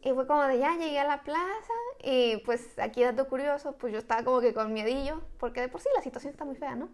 Y 0.02 0.14
fue 0.14 0.26
como 0.26 0.44
de 0.44 0.58
ya 0.58 0.76
llegué 0.78 1.00
a 1.00 1.04
la 1.04 1.22
plaza 1.22 1.74
y 2.02 2.38
pues 2.38 2.80
aquí 2.80 3.04
dato 3.04 3.28
curioso, 3.28 3.74
pues 3.78 3.94
yo 3.94 4.00
estaba 4.00 4.24
como 4.24 4.42
que 4.42 4.54
con 4.54 4.74
miedillo, 4.74 5.22
porque 5.40 5.62
de 5.62 5.68
por 5.68 5.82
sí 5.82 5.90
la 5.96 6.02
situación 6.02 6.32
está 6.32 6.46
muy 6.46 6.56
fea, 6.56 6.76
¿no? 6.76 6.90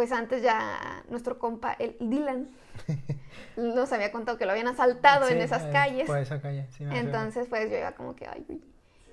Pues 0.00 0.12
antes 0.12 0.40
ya 0.42 1.04
nuestro 1.10 1.38
compa, 1.38 1.74
el 1.78 1.94
Dylan, 2.00 2.48
nos 3.58 3.92
había 3.92 4.10
contado 4.10 4.38
que 4.38 4.46
lo 4.46 4.52
habían 4.52 4.66
asaltado 4.68 5.28
en 5.28 5.36
Sí, 5.36 5.42
esas 5.44 5.64
eh, 5.64 5.70
calles. 5.74 6.06
Por 6.06 6.16
esa 6.16 6.40
calle, 6.40 6.66
sí. 6.70 6.84
me. 6.84 6.98
Entonces, 6.98 7.48
pues 7.50 7.70
yo 7.70 7.76
iba 7.76 7.92
como 7.92 8.16
que, 8.16 8.26
ay, 8.26 8.42
güey. 8.48 8.62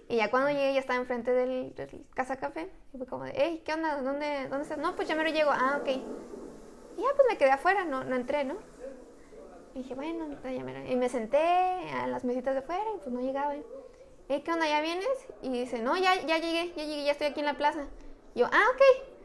Y 0.07 0.15
ya 0.15 0.31
cuando 0.31 0.49
llegué, 0.49 0.73
ya 0.75 0.79
estaba 0.79 0.97
enfrente 0.97 1.33
del, 1.33 1.75
del 1.75 2.05
Casa 2.13 2.37
Café. 2.37 2.69
Y 2.93 2.97
fue 2.99 3.05
como 3.05 3.25
de, 3.25 3.33
hey, 3.35 3.63
¿qué 3.65 3.73
onda? 3.73 4.01
¿Dónde, 4.01 4.47
¿Dónde 4.47 4.63
estás? 4.63 4.77
No, 4.77 4.95
pues 4.95 5.09
ya 5.09 5.15
me 5.17 5.25
lo 5.25 5.29
llego. 5.29 5.51
Ah, 5.51 5.77
ok. 5.81 5.89
Y 5.89 7.01
ya, 7.01 7.07
pues 7.17 7.27
me 7.29 7.37
quedé 7.37 7.51
afuera, 7.51 7.83
no, 7.83 8.05
no 8.05 8.15
entré, 8.15 8.45
¿no? 8.45 8.55
Y 9.75 9.79
dije, 9.79 9.93
bueno, 9.93 10.37
ya 10.41 10.63
me... 10.63 10.89
Y 10.89 10.95
me 10.95 11.09
senté 11.09 11.37
a 12.01 12.07
las 12.07 12.23
mesitas 12.23 12.53
de 12.53 12.59
afuera 12.59 12.85
y 12.95 12.99
pues 12.99 13.09
no 13.11 13.19
llegaba. 13.19 13.57
¿eh? 13.57 13.63
"Ey, 14.29 14.41
¿Qué 14.41 14.53
onda? 14.53 14.65
¿Ya 14.69 14.79
vienes? 14.79 15.09
Y 15.41 15.49
dice, 15.49 15.79
no, 15.81 15.97
ya, 15.97 16.15
ya 16.25 16.37
llegué, 16.37 16.71
ya 16.77 16.85
llegué, 16.85 17.03
ya 17.03 17.11
estoy 17.11 17.27
aquí 17.27 17.41
en 17.41 17.45
la 17.47 17.57
plaza. 17.57 17.87
Y 18.35 18.39
yo, 18.39 18.45
ah, 18.49 18.63
ok. 18.73 19.16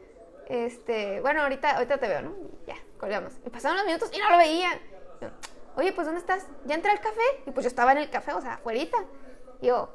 Este, 0.47 1.21
bueno, 1.21 1.41
ahorita, 1.41 1.71
ahorita 1.71 1.97
te 1.97 2.07
veo, 2.07 2.21
¿no? 2.21 2.35
Ya, 2.67 2.75
colgamos. 2.99 3.33
Y 3.45 3.49
pasaron 3.49 3.77
los 3.77 3.85
minutos 3.85 4.09
y 4.13 4.19
no 4.19 4.29
lo 4.29 4.37
veía. 4.37 4.79
Yo, 5.21 5.29
Oye, 5.75 5.91
pues 5.91 6.05
¿dónde 6.05 6.19
estás? 6.19 6.45
¿Ya 6.65 6.75
entré 6.75 6.91
al 6.91 6.99
café? 6.99 7.21
Y 7.47 7.51
pues 7.51 7.63
yo 7.63 7.67
estaba 7.67 7.91
en 7.93 7.97
el 7.97 8.09
café, 8.09 8.33
o 8.33 8.41
sea, 8.41 8.55
afuerita. 8.55 8.97
Y 9.61 9.67
yo, 9.67 9.89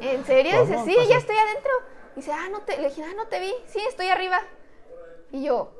¿en 0.00 0.24
serio? 0.24 0.64
Dice, 0.64 0.84
sí, 0.84 0.94
Pasó. 0.94 1.08
ya 1.08 1.16
estoy 1.16 1.36
adentro. 1.36 1.72
Y 2.14 2.20
dice, 2.20 2.32
ah, 2.32 2.48
no 2.50 2.60
te, 2.62 2.76
le 2.78 2.88
dije, 2.88 3.02
ah, 3.02 3.14
no 3.16 3.26
te 3.26 3.40
vi. 3.40 3.52
Sí, 3.66 3.80
estoy 3.88 4.08
arriba. 4.08 4.40
Y 5.32 5.44
yo, 5.44 5.72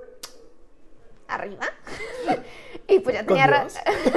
¿arriba? 1.29 1.67
y 2.89 2.99
pues 3.01 3.15
ya 3.15 3.25
tenía 3.25 3.47
rato, 3.47 3.75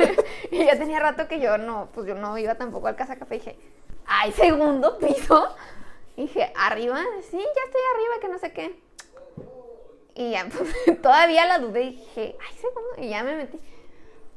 y 0.51 0.65
ya 0.65 0.77
tenía 0.79 0.99
rato 0.99 1.27
que 1.27 1.39
yo 1.39 1.57
no, 1.57 1.89
pues 1.93 2.07
yo 2.07 2.15
no 2.15 2.37
iba 2.37 2.55
tampoco 2.55 2.87
al 2.87 2.95
casa 2.95 3.17
café. 3.17 3.35
Y 3.35 3.39
dije, 3.39 3.59
ay, 4.07 4.31
segundo 4.31 4.97
piso. 4.97 5.55
Y 6.15 6.23
dije, 6.23 6.51
¿arriba? 6.55 7.03
Sí, 7.29 7.37
ya 7.37 7.63
estoy 7.65 7.81
arriba, 7.93 8.13
que 8.21 8.27
no 8.29 8.39
sé 8.39 8.53
qué. 8.53 8.84
Y 10.15 10.31
ya, 10.31 10.47
pues, 10.57 11.01
todavía 11.01 11.45
la 11.45 11.59
dudé 11.59 11.83
y 11.83 11.89
dije, 11.91 12.37
ay, 12.41 12.57
segundo. 12.57 12.89
Y 12.97 13.09
ya 13.09 13.23
me 13.23 13.35
metí. 13.35 13.59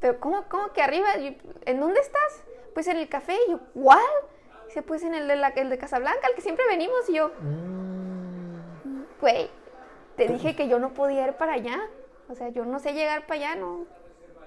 Pero, 0.01 0.21
¿cómo, 0.21 0.45
cómo 0.49 0.73
que 0.73 0.83
arriba? 0.83 1.17
Yo, 1.17 1.31
¿En 1.65 1.81
dónde 1.81 2.01
estás? 2.01 2.45
Pues 2.75 2.87
en 2.89 2.99
el 2.99 3.09
café. 3.09 3.37
Y 3.47 3.53
yo, 3.53 3.61
¿cuál? 3.75 4.03
Dice, 4.67 4.83
pues 4.83 5.03
en 5.03 5.15
el 5.15 5.27
de, 5.27 5.37
la, 5.37 5.49
el 5.49 5.71
de 5.71 5.79
Casablanca, 5.79 6.27
al 6.27 6.35
que 6.35 6.43
siempre 6.43 6.67
venimos. 6.67 7.09
Y 7.09 7.15
yo, 7.15 7.31
Mm, 7.41 9.03
güey, 9.21 9.51
te 10.17 10.29
dije 10.29 10.55
que 10.55 10.69
yo 10.69 10.79
no 10.79 10.93
podía 10.95 11.27
ir 11.27 11.35
para 11.35 11.55
allá. 11.55 11.81
O 12.29 12.35
sea, 12.35 12.49
yo 12.51 12.65
no 12.65 12.79
sé 12.79 12.93
llegar 12.93 13.27
para 13.27 13.41
allá, 13.41 13.55
no. 13.57 13.87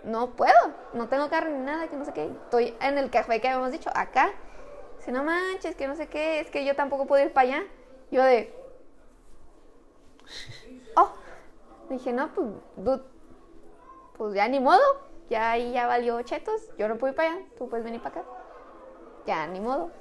No 0.03 0.31
puedo. 0.31 0.73
No 0.93 1.07
tengo 1.07 1.29
carro 1.29 1.49
ni 1.49 1.59
nada, 1.59 1.87
que 1.87 1.95
no 1.95 2.05
sé 2.05 2.13
qué. 2.13 2.25
Estoy 2.25 2.75
en 2.81 2.97
el 2.97 3.09
café 3.09 3.39
que 3.39 3.47
habíamos 3.47 3.71
dicho, 3.71 3.89
acá. 3.93 4.31
Dice, 4.97 5.11
no 5.11 5.23
manches, 5.23 5.75
que 5.75 5.87
no 5.87 5.95
sé 5.95 6.07
qué, 6.07 6.39
es 6.39 6.49
que 6.49 6.65
yo 6.65 6.75
tampoco 6.75 7.05
puedo 7.07 7.23
ir 7.23 7.33
para 7.33 7.47
allá. 7.47 7.63
Yo 8.11 8.23
de. 8.23 8.53
Oh. 10.95 11.11
Dije, 11.91 12.13
no, 12.13 12.33
pues, 12.33 12.47
dude, 12.77 13.03
pues 14.17 14.33
ya 14.33 14.47
ni 14.47 14.61
modo. 14.61 14.81
Ya 15.29 15.51
ahí 15.51 15.73
ya 15.73 15.87
valió 15.87 16.21
chetos. 16.21 16.61
Yo 16.77 16.87
no 16.87 16.97
puedo 16.97 17.11
ir 17.11 17.17
para 17.17 17.33
allá. 17.33 17.45
Tú 17.57 17.67
puedes 17.67 17.83
venir 17.83 18.01
para 18.01 18.21
acá. 18.21 18.29
Ya 19.25 19.45
ni 19.47 19.59
modo. 19.59 19.91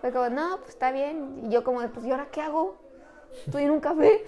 Fue 0.00 0.12
como, 0.12 0.28
no, 0.28 0.56
pues 0.58 0.70
está 0.70 0.90
bien. 0.90 1.42
Y 1.44 1.50
yo 1.50 1.62
como, 1.62 1.80
pues, 1.88 2.04
¿y 2.04 2.10
ahora 2.10 2.28
qué 2.32 2.40
hago? 2.40 2.76
Estoy 3.46 3.62
en 3.62 3.70
un 3.70 3.80
café 3.80 4.24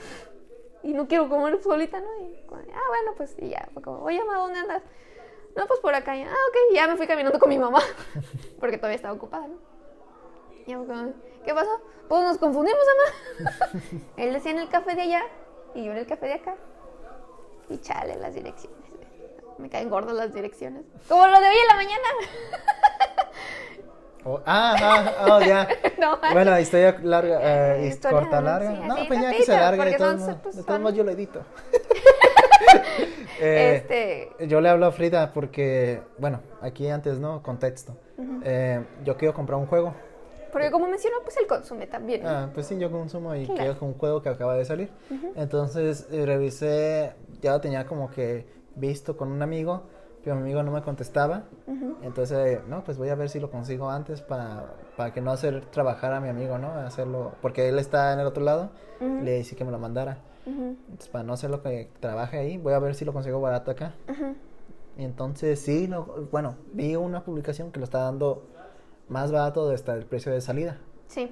y 0.84 0.92
no 0.92 1.08
quiero 1.08 1.28
comer 1.28 1.60
solita, 1.60 1.98
¿no? 1.98 2.20
Y 2.20 2.44
ah, 2.50 2.80
bueno, 2.88 3.14
pues 3.16 3.34
y 3.38 3.48
ya. 3.48 3.68
Fue 3.72 3.82
como, 3.82 3.98
oye, 4.04 4.22
ma, 4.24 4.36
¿dónde 4.36 4.60
andas? 4.60 4.82
No, 5.56 5.66
pues 5.66 5.80
por 5.80 5.94
acá. 5.94 6.12
Ah, 6.12 6.36
ok. 6.48 6.74
Ya 6.74 6.86
me 6.86 6.96
fui 6.96 7.08
caminando 7.08 7.40
con 7.40 7.48
mi 7.48 7.58
mamá 7.58 7.80
porque 8.60 8.76
todavía 8.76 8.96
estaba 8.96 9.14
ocupada, 9.14 9.48
¿no? 9.48 9.56
Y 10.66 10.74
fue 10.74 10.86
como, 10.86 11.12
¿qué 11.44 11.52
pasó? 11.52 11.80
Pues 12.08 12.22
nos 12.22 12.38
confundimos, 12.38 12.80
mamá. 13.40 13.70
Él 14.16 14.32
decía 14.32 14.52
en 14.52 14.58
el 14.58 14.68
café 14.68 14.94
de 14.94 15.02
allá 15.02 15.24
y 15.74 15.84
yo 15.84 15.90
en 15.90 15.98
el 15.98 16.06
café 16.06 16.26
de 16.26 16.34
acá. 16.34 16.56
Y 17.72 17.78
chale 17.78 18.16
las 18.16 18.34
direcciones. 18.34 18.78
Me 19.58 19.68
caen 19.68 19.88
gordas 19.88 20.14
las 20.14 20.32
direcciones. 20.34 20.84
Como 21.08 21.26
lo 21.26 21.40
de 21.40 21.46
hoy 21.48 21.56
en 21.56 21.68
la 21.68 21.74
mañana. 21.74 22.08
oh, 24.24 24.40
ah, 24.46 24.76
ah, 24.80 25.26
oh, 25.30 25.40
ya. 25.40 25.68
No, 25.98 26.18
Bueno, 26.32 26.58
historia 26.58 26.98
larga, 27.02 27.76
eh, 27.76 27.86
Historia, 27.86 28.18
corta, 28.18 28.40
larga. 28.40 28.72
sí, 28.72 28.80
no, 28.84 28.96
pues 29.06 29.20
ya 29.20 29.30
que 29.30 29.42
se 29.44 29.52
largue, 29.52 29.84
de 29.84 29.94
todos 29.96 30.18
modos, 30.20 30.36
pues, 30.42 30.56
son- 30.56 30.94
yo 30.94 31.04
lo 31.04 31.10
edito. 31.12 31.44
Eh, 33.40 33.76
este. 33.76 34.46
Yo 34.48 34.60
le 34.60 34.68
hablo 34.68 34.86
a 34.86 34.92
Frida 34.92 35.32
porque, 35.32 36.00
bueno, 36.18 36.40
aquí 36.60 36.88
antes, 36.88 37.18
¿no? 37.18 37.42
Contexto. 37.42 37.96
Eh, 38.44 38.84
yo 39.04 39.16
quiero 39.16 39.34
comprar 39.34 39.58
un 39.58 39.66
juego. 39.66 39.94
Porque 40.52 40.70
como 40.70 40.86
mencionó, 40.86 41.16
pues 41.24 41.36
él 41.38 41.46
consume 41.46 41.86
también. 41.86 42.22
¿no? 42.22 42.28
Ah, 42.28 42.50
pues 42.52 42.66
sí, 42.66 42.78
yo 42.78 42.90
consumo 42.90 43.34
y 43.34 43.46
Claro. 43.46 43.72
quiero 43.74 43.86
un 43.86 43.94
juego 43.94 44.20
que 44.22 44.28
acaba 44.28 44.54
de 44.54 44.64
salir. 44.64 44.90
Entonces 45.34 46.06
eh, 46.12 46.26
revisé, 46.26 47.14
ya 47.40 47.52
lo 47.52 47.60
tenía 47.60 47.86
como 47.86 48.10
que 48.10 48.46
visto 48.76 49.16
con 49.16 49.32
un 49.32 49.42
amigo, 49.42 49.82
pero 50.22 50.36
mi 50.36 50.42
amigo 50.42 50.62
no 50.62 50.70
me 50.72 50.82
contestaba. 50.82 51.44
Entonces, 52.02 52.36
eh, 52.38 52.60
no, 52.68 52.82
pues 52.84 52.98
voy 52.98 53.08
a 53.10 53.14
ver 53.14 53.28
si 53.28 53.38
lo 53.40 53.50
consigo 53.50 53.88
antes 53.90 54.22
para, 54.22 54.74
para 54.96 55.12
que 55.12 55.20
no 55.20 55.30
hacer 55.32 55.64
trabajar 55.66 56.12
a 56.12 56.20
mi 56.20 56.28
amigo, 56.28 56.58
¿no? 56.58 56.72
Hacerlo, 56.74 57.32
porque 57.40 57.68
él 57.68 57.78
está 57.78 58.12
en 58.12 58.20
el 58.20 58.26
otro 58.26 58.42
lado, 58.44 58.70
le 59.00 59.36
dije 59.38 59.56
que 59.56 59.64
me 59.64 59.70
lo 59.72 59.78
mandara. 59.78 60.18
Entonces, 60.46 61.08
para 61.08 61.24
no 61.24 61.32
hacer 61.32 61.50
lo 61.50 61.62
que 61.62 61.90
trabaje 62.00 62.38
ahí, 62.38 62.58
voy 62.58 62.72
a 62.74 62.78
ver 62.80 62.94
si 62.94 63.04
lo 63.04 63.12
consigo 63.12 63.40
barato 63.40 63.70
acá. 63.70 63.94
Y 64.98 65.04
entonces, 65.04 65.60
sí, 65.60 65.86
lo- 65.86 66.28
bueno, 66.30 66.56
vi 66.72 66.96
una 66.96 67.24
publicación 67.24 67.72
que 67.72 67.78
lo 67.80 67.84
está 67.84 67.98
dando 68.00 68.46
más 69.12 69.30
barato 69.30 69.68
de 69.68 69.74
hasta 69.74 69.94
el 69.94 70.04
precio 70.06 70.32
de 70.32 70.40
salida. 70.40 70.78
Sí. 71.06 71.30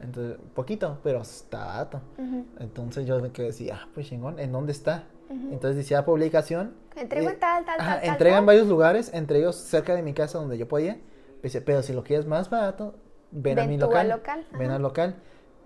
Entonces, 0.00 0.38
poquito, 0.54 0.98
pero 1.02 1.20
está 1.22 1.64
barato. 1.66 2.00
ujú. 2.18 2.46
Entonces 2.60 3.06
yo 3.06 3.18
me 3.20 3.32
quedé 3.32 3.48
así, 3.50 3.70
ah, 3.70 3.88
pues 3.94 4.06
chingón, 4.08 4.38
¿en 4.38 4.52
dónde 4.52 4.72
está? 4.72 5.04
Entonces 5.28 5.76
decía 5.76 6.04
publicación. 6.04 6.74
Entrego 6.94 7.28
eh, 7.28 7.32
en 7.32 7.40
tal, 7.40 7.64
tal, 7.64 7.80
ajá, 7.80 8.00
tal, 8.00 8.08
entrega 8.10 8.38
en 8.38 8.46
varios 8.46 8.68
lugares, 8.68 9.10
entre 9.12 9.38
ellos 9.40 9.56
cerca 9.56 9.94
de 9.96 10.02
mi 10.02 10.12
casa 10.14 10.38
donde 10.38 10.56
yo 10.56 10.68
podía. 10.68 10.98
Dice, 11.42 11.60
pero 11.60 11.82
si 11.82 11.92
lo 11.92 12.04
quieres 12.04 12.26
más 12.26 12.48
barato, 12.48 12.94
ven, 13.32 13.58
a 13.58 13.62
Ven 13.62 13.70
mi 13.70 13.76
tú 13.78 13.86
local. 13.86 14.10
al 14.12 14.18
local, 14.18 14.46
Ven 14.52 14.66
ajá. 14.68 14.76
al 14.76 14.82
local. 14.82 15.16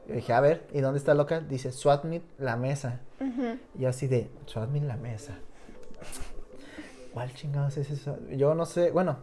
Yo 0.08 0.14
dije, 0.14 0.32
a 0.32 0.40
ver, 0.40 0.66
¿y 0.72 0.80
dónde 0.80 0.98
está 0.98 1.12
el 1.12 1.18
local? 1.18 1.46
Dice, 1.46 1.72
Swat 1.72 2.04
Meet, 2.04 2.22
la 2.38 2.56
mesa. 2.56 3.00
Ujú. 3.20 3.58
Y 3.74 3.82
yo 3.82 3.88
así 3.90 4.06
de, 4.08 4.30
Swat 4.46 4.70
Meet, 4.70 4.84
la 4.84 4.96
mesa. 4.96 5.34
¿Cuál 7.12 7.32
chingados 7.34 7.76
es 7.76 7.90
eso? 7.90 8.16
Yo 8.30 8.54
no 8.54 8.64
sé, 8.66 8.90
bueno, 8.92 9.18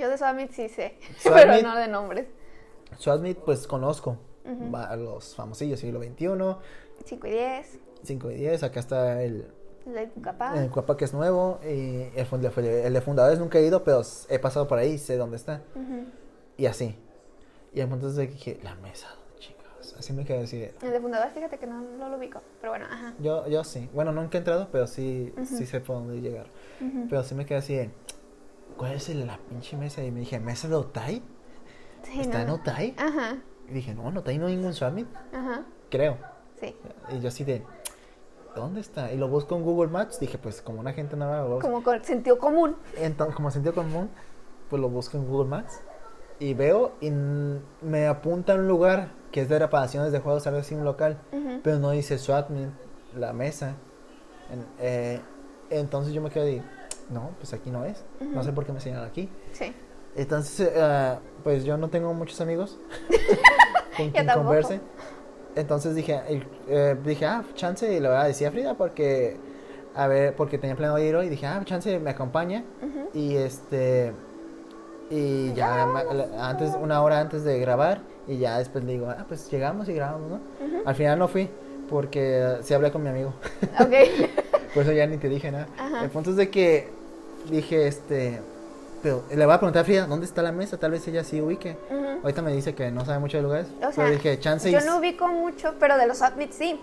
Yo 0.00 0.08
de 0.08 0.18
Summit 0.18 0.50
sí 0.52 0.68
sé, 0.68 0.94
Summit. 1.18 1.38
pero 1.42 1.62
no 1.62 1.76
de 1.76 1.88
nombres. 1.88 2.26
Swat 2.98 3.20
Meet 3.20 3.38
pues 3.38 3.66
conozco. 3.66 4.16
Va 4.74 4.84
a 4.86 4.96
los 4.96 5.36
famosillos, 5.36 5.78
siglo 5.78 6.02
XXI, 6.02 6.26
5 7.04 7.26
y 7.26 7.30
10, 7.30 7.78
5 8.02 8.30
y 8.32 8.34
10, 8.34 8.62
acá 8.64 8.80
está 8.80 9.22
el, 9.22 9.46
de 9.84 10.10
capaz. 10.22 10.56
El 10.60 10.70
Cuapa 10.70 10.96
que 10.96 11.04
es 11.04 11.12
nuevo 11.14 11.60
y 11.62 12.02
el, 12.18 12.26
fund- 12.28 12.50
el 12.58 12.92
de 12.92 13.00
fundadores 13.00 13.38
nunca 13.38 13.58
he 13.58 13.62
ido, 13.62 13.84
pero 13.84 14.02
he 14.28 14.38
pasado 14.40 14.66
por 14.66 14.78
ahí, 14.78 14.98
sé 14.98 15.16
dónde 15.18 15.36
está. 15.36 15.62
Y 16.56 16.66
así. 16.66 16.96
Y 17.72 17.80
entonces 17.80 18.16
dije, 18.32 18.58
la 18.64 18.74
mesa, 18.76 19.06
chicos. 19.38 19.94
Así 19.98 20.12
me 20.12 20.24
quedé 20.24 20.42
así. 20.42 20.66
El 20.82 20.90
de 20.90 21.00
fundadores, 21.00 21.32
fíjate 21.32 21.56
que 21.58 21.66
no, 21.68 21.80
no 21.82 22.08
lo 22.08 22.16
ubico. 22.16 22.40
Pero 22.60 22.72
bueno, 22.72 22.86
ajá. 22.90 23.14
Yo, 23.20 23.46
yo 23.46 23.62
sí. 23.62 23.88
Bueno, 23.94 24.10
nunca 24.10 24.36
he 24.36 24.40
entrado, 24.40 24.68
pero 24.72 24.86
sí, 24.88 25.32
sí 25.44 25.64
sé 25.64 25.78
por 25.80 25.96
dónde 25.96 26.20
llegar. 26.20 26.46
Pero 27.08 27.22
sí 27.22 27.34
me 27.36 27.46
quedé 27.46 27.58
así 27.58 27.74
de, 27.76 27.90
¿cuál 28.76 28.92
es 28.92 29.08
la 29.14 29.38
pinche 29.48 29.76
mesa? 29.76 30.02
Y 30.02 30.10
me 30.10 30.20
dije, 30.20 30.40
¿mesa 30.40 30.68
de 30.68 30.74
Otay? 30.74 31.22
Sí, 32.02 32.20
¿Está 32.20 32.42
en 32.42 32.48
no. 32.48 32.54
Otay? 32.54 32.94
Ajá, 32.98 33.36
Y 33.68 33.72
dije, 33.72 33.94
no, 33.94 34.08
en 34.08 34.16
Otay 34.16 34.38
no 34.38 34.46
hay 34.46 34.56
ningún 34.56 34.74
Summit. 34.74 35.06
ajá. 35.32 35.62
Creo. 35.90 36.16
Sí. 36.60 36.76
Y 37.10 37.20
yo 37.20 37.28
así 37.28 37.44
de, 37.44 37.64
¿dónde 38.54 38.80
está? 38.80 39.12
Y 39.12 39.16
lo 39.16 39.28
busco 39.28 39.56
en 39.56 39.62
Google 39.64 39.90
Maps. 39.90 40.20
Dije, 40.20 40.38
pues 40.38 40.62
como 40.62 40.80
una 40.80 40.92
gente 40.92 41.16
nueva, 41.16 41.42
lo. 41.48 41.58
Como 41.58 41.82
con 41.82 42.02
sentido 42.04 42.38
común. 42.38 42.76
Entonces, 42.96 43.34
como 43.34 43.50
sentido 43.50 43.74
común, 43.74 44.08
pues 44.68 44.80
lo 44.80 44.88
busco 44.88 45.16
en 45.16 45.26
Google 45.26 45.48
Maps 45.48 45.80
y 46.38 46.54
veo 46.54 46.92
y 47.00 47.10
me 47.10 48.06
apunta 48.06 48.52
a 48.52 48.56
un 48.56 48.66
lugar 48.68 49.08
que 49.32 49.42
es 49.42 49.48
de 49.48 49.58
reparaciones 49.58 50.10
de 50.12 50.20
juegos, 50.20 50.46
algo 50.46 50.60
así, 50.60 50.74
un 50.74 50.84
local, 50.84 51.18
Ujú. 51.32 51.60
pero 51.62 51.78
no 51.78 51.90
dice 51.90 52.18
Swatman, 52.18 52.72
la 53.16 53.32
mesa. 53.32 53.74
En- 54.50 54.66
eh, 54.78 55.20
entonces 55.70 56.12
yo 56.12 56.20
me 56.22 56.30
quedé 56.30 56.44
de, 56.46 56.62
no, 57.10 57.30
pues 57.38 57.52
aquí 57.52 57.70
no 57.70 57.84
es, 57.84 58.04
no 58.20 58.42
sé 58.42 58.52
por 58.52 58.64
qué 58.64 58.72
me 58.72 58.80
señalan 58.80 59.06
aquí. 59.08 59.28
Sí. 59.52 59.74
Entonces, 60.16 60.70
eh, 60.74 61.14
pues 61.44 61.64
yo 61.64 61.76
no 61.76 61.88
tengo 61.88 62.12
muchos 62.14 62.40
amigos 62.40 62.78
con 63.96 64.10
quien 64.10 64.26
converse. 64.26 64.80
entonces 65.54 65.94
dije, 65.94 66.20
eh, 66.68 66.96
dije, 67.04 67.26
ah, 67.26 67.44
chance, 67.54 67.90
y 67.92 68.00
le 68.00 68.08
voy 68.08 68.16
a 68.16 68.24
decir 68.24 68.46
a 68.46 68.50
Frida 68.50 68.74
porque, 68.74 69.36
a 69.94 70.06
ver, 70.08 70.34
porque 70.34 70.58
tenía 70.58 70.76
planeado 70.76 70.98
ir 70.98 71.14
hoy, 71.16 71.26
y 71.26 71.28
dije, 71.30 71.46
ah, 71.46 71.60
chance, 71.64 71.98
me 72.00 72.10
acompaña, 72.10 72.64
y 73.14 73.36
este, 73.36 74.12
y 75.10 75.52
ya, 75.54 75.84
antes, 76.40 76.74
una 76.80 77.02
hora 77.02 77.20
antes 77.20 77.44
de 77.44 77.58
grabar, 77.60 78.00
y 78.26 78.38
ya 78.38 78.58
después 78.58 78.84
le 78.84 78.92
digo, 78.92 79.08
ah, 79.10 79.24
pues 79.28 79.50
llegamos 79.50 79.88
y 79.88 79.92
grabamos, 79.94 80.28
¿no? 80.30 80.40
Al 80.86 80.94
final 80.94 81.18
no 81.18 81.28
fui, 81.28 81.48
porque 81.88 82.58
sí 82.62 82.74
hablé 82.74 82.90
con 82.90 83.02
mi 83.02 83.08
amigo, 83.10 83.32
Ok. 83.80 83.92
por 84.74 84.82
eso 84.84 84.92
ya 84.92 85.06
ni 85.06 85.18
te 85.18 85.28
dije 85.28 85.50
nada. 85.52 85.68
Ajá. 85.78 86.04
El 86.04 86.10
punto 86.10 86.30
es 86.30 86.36
de 86.36 86.48
que 86.50 86.99
dije, 87.48 87.86
este, 87.86 88.40
pero 89.02 89.22
le 89.34 89.44
voy 89.46 89.54
a 89.54 89.58
preguntar 89.58 89.82
a 89.82 89.84
Frida, 89.84 90.06
¿dónde 90.06 90.26
está 90.26 90.42
la 90.42 90.52
mesa? 90.52 90.78
Tal 90.78 90.90
vez 90.90 91.06
ella 91.08 91.24
sí 91.24 91.40
ubique. 91.40 91.76
Ahorita 92.22 92.42
me 92.42 92.52
dice 92.52 92.74
que 92.74 92.90
no 92.90 93.04
sabe 93.04 93.18
mucho 93.18 93.38
de 93.38 93.42
lugares, 93.42 93.68
O 93.78 93.80
sea, 93.92 94.04
pero 94.04 94.10
dije, 94.10 94.38
chance 94.40 94.70
yo 94.70 94.80
no 94.82 94.98
ubico 94.98 95.26
mucho, 95.28 95.74
pero 95.80 95.96
de 95.96 96.06
los 96.06 96.18
submits 96.18 96.54
sí. 96.56 96.78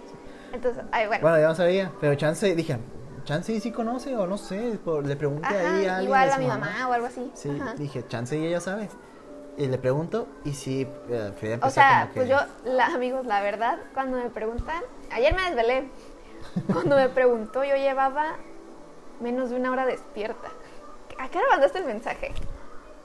Entonces, 0.52 0.84
ay, 0.92 1.08
bueno. 1.08 1.22
Bueno, 1.22 1.38
ya 1.40 1.48
no 1.50 1.56
sabía, 1.56 1.92
pero 2.02 2.16
chance, 2.16 2.56
dije, 2.56 2.78
chance 3.26 3.52
y 3.54 3.60
sí 3.60 3.72
conoce 3.72 4.16
o 4.16 4.26
no 4.26 4.38
sé, 4.38 4.80
por- 4.84 5.06
le 5.06 5.16
pregunté 5.16 5.46
Ajá, 5.48 5.60
ahí 5.60 5.86
a 5.86 5.98
alguien 5.98 6.04
igual 6.06 6.32
a 6.32 6.38
mi 6.40 6.48
mamá 6.48 6.88
o 6.90 6.94
algo 6.94 7.08
así. 7.08 7.30
Sí, 7.36 7.56
Ajá. 7.62 7.76
dije, 7.76 8.04
chance 8.08 8.36
y 8.38 8.46
ella 8.46 8.62
sabe. 8.62 8.90
Y 9.58 9.68
le 9.68 9.78
pregunto 9.78 10.28
y 10.46 10.54
sí, 10.54 10.88
eh, 11.10 11.32
Frida 11.38 11.56
empezó 11.56 11.68
O 11.68 11.74
sea, 11.74 12.00
como 12.02 12.14
que... 12.14 12.20
pues 12.22 12.30
yo, 12.30 12.38
la, 12.72 12.86
amigos, 12.88 13.26
la 13.26 13.42
verdad, 13.42 13.78
cuando 13.94 14.18
me 14.18 14.30
preguntan, 14.30 14.82
ayer 15.12 15.36
me 15.36 15.44
desvelé. 15.44 15.90
Cuando 16.74 16.96
me 16.96 17.10
preguntó, 17.10 17.64
yo 17.64 17.76
llevaba 17.76 18.36
menos 19.22 19.50
de 19.50 19.56
una 19.56 19.72
hora 19.72 19.86
despierta. 19.86 20.50
¿A 21.20 21.30
qué 21.30 21.38
hora 21.40 21.48
mandaste 21.52 21.80
el 21.80 21.86
mensaje? 21.86 22.32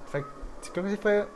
fue- 0.06 0.24
sí, 0.60 0.70
creo 0.72 0.84
que 0.84 0.90
sí 0.90 0.96
fue... 0.96 1.26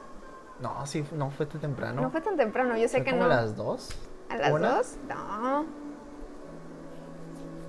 No, 0.61 0.87
sí, 0.87 1.05
no 1.13 1.31
fue 1.31 1.47
tan 1.47 1.61
temprano. 1.61 2.01
No, 2.03 2.11
fue 2.11 2.21
tan 2.21 2.37
temprano, 2.37 2.77
yo 2.77 2.89
sé 2.89 2.99
Fue 2.99 3.05
que 3.05 3.11
como 3.13 3.25
no. 3.27 3.33
a 3.33 3.37
las 3.37 3.57
dos. 3.57 3.91
¿A 4.31 4.37
las 4.37 4.53
¿Una? 4.53 4.69
dos? 4.77 4.97
No. 5.09 5.67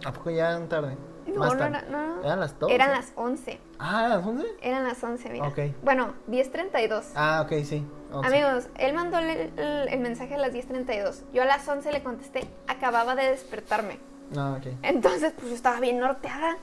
¿A 0.06 0.14
poco 0.14 0.30
ya 0.30 0.50
eran 0.52 0.70
tarde? 0.70 0.96
No, 1.28 1.40
Más 1.42 1.54
no, 1.54 1.60
tarde. 1.60 1.86
no, 1.92 2.16
no. 2.16 2.24
¿Eran 2.24 2.40
las 2.40 2.58
dos? 2.58 2.72
Eran 2.72 2.90
¿eh? 2.90 2.94
las 2.94 3.12
11. 3.16 3.60
Ah, 3.80 4.06
¿eran 4.06 4.10
las 4.20 4.26
once? 4.28 4.48
Eran 4.62 4.84
las 4.86 5.04
11, 5.04 5.30
mira. 5.30 5.48
Ok. 5.48 5.60
Bueno, 5.84 6.14
10.32. 6.30 7.04
Ah, 7.16 7.42
ok, 7.46 7.64
sí. 7.66 7.86
once. 8.14 8.28
Amigos, 8.28 8.70
él 8.78 8.94
mandó 8.94 9.18
el, 9.20 9.30
el- 9.58 9.88
el 9.90 10.00
mensaje 10.00 10.36
a 10.36 10.38
las 10.38 10.54
10.32. 10.54 11.24
Yo 11.34 11.42
a 11.42 11.46
las 11.46 11.68
11 11.68 11.92
le 11.92 12.02
contesté, 12.04 12.48
acababa 12.68 13.16
de 13.16 13.30
despertarme. 13.32 14.00
Ah, 14.38 14.56
ok. 14.58 14.68
Entonces, 14.84 15.34
pues 15.36 15.50
yo 15.50 15.56
estaba 15.56 15.80
bien 15.82 16.00
norteada. 16.00 16.58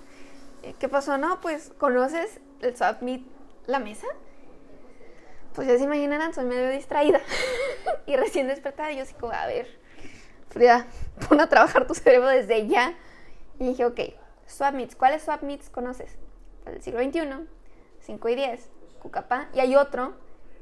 ¿Qué 0.78 0.88
pasó? 0.88 1.18
No, 1.18 1.40
pues, 1.40 1.72
¿conoces 1.78 2.40
el 2.60 2.76
Submit 2.76 3.26
La 3.66 3.78
Mesa? 3.78 4.06
Pues 5.54 5.68
ya 5.68 5.76
se 5.76 5.84
imaginarán, 5.84 6.32
soy 6.32 6.46
medio 6.46 6.70
distraída. 6.70 7.20
y 8.06 8.16
recién 8.16 8.48
despertada, 8.48 8.90
y 8.92 8.96
yo 8.96 9.02
así 9.02 9.14
como, 9.14 9.32
a 9.32 9.46
ver, 9.46 9.68
Frida, 10.48 10.86
pon 11.28 11.40
a 11.40 11.48
trabajar 11.48 11.86
tu 11.86 11.94
cerebro 11.94 12.28
desde 12.28 12.66
ya. 12.66 12.94
Y 13.58 13.68
dije, 13.68 13.84
ok, 13.84 14.00
Swapmeets, 14.46 14.96
¿cuáles 14.96 15.22
Swapmeets 15.22 15.70
conoces? 15.70 16.16
El 16.66 16.82
siglo 16.82 17.00
XXI, 17.00 17.46
5 18.00 18.28
y 18.28 18.34
10, 18.34 18.70
Cucapá, 19.00 19.48
y 19.52 19.60
hay 19.60 19.76
otro 19.76 20.14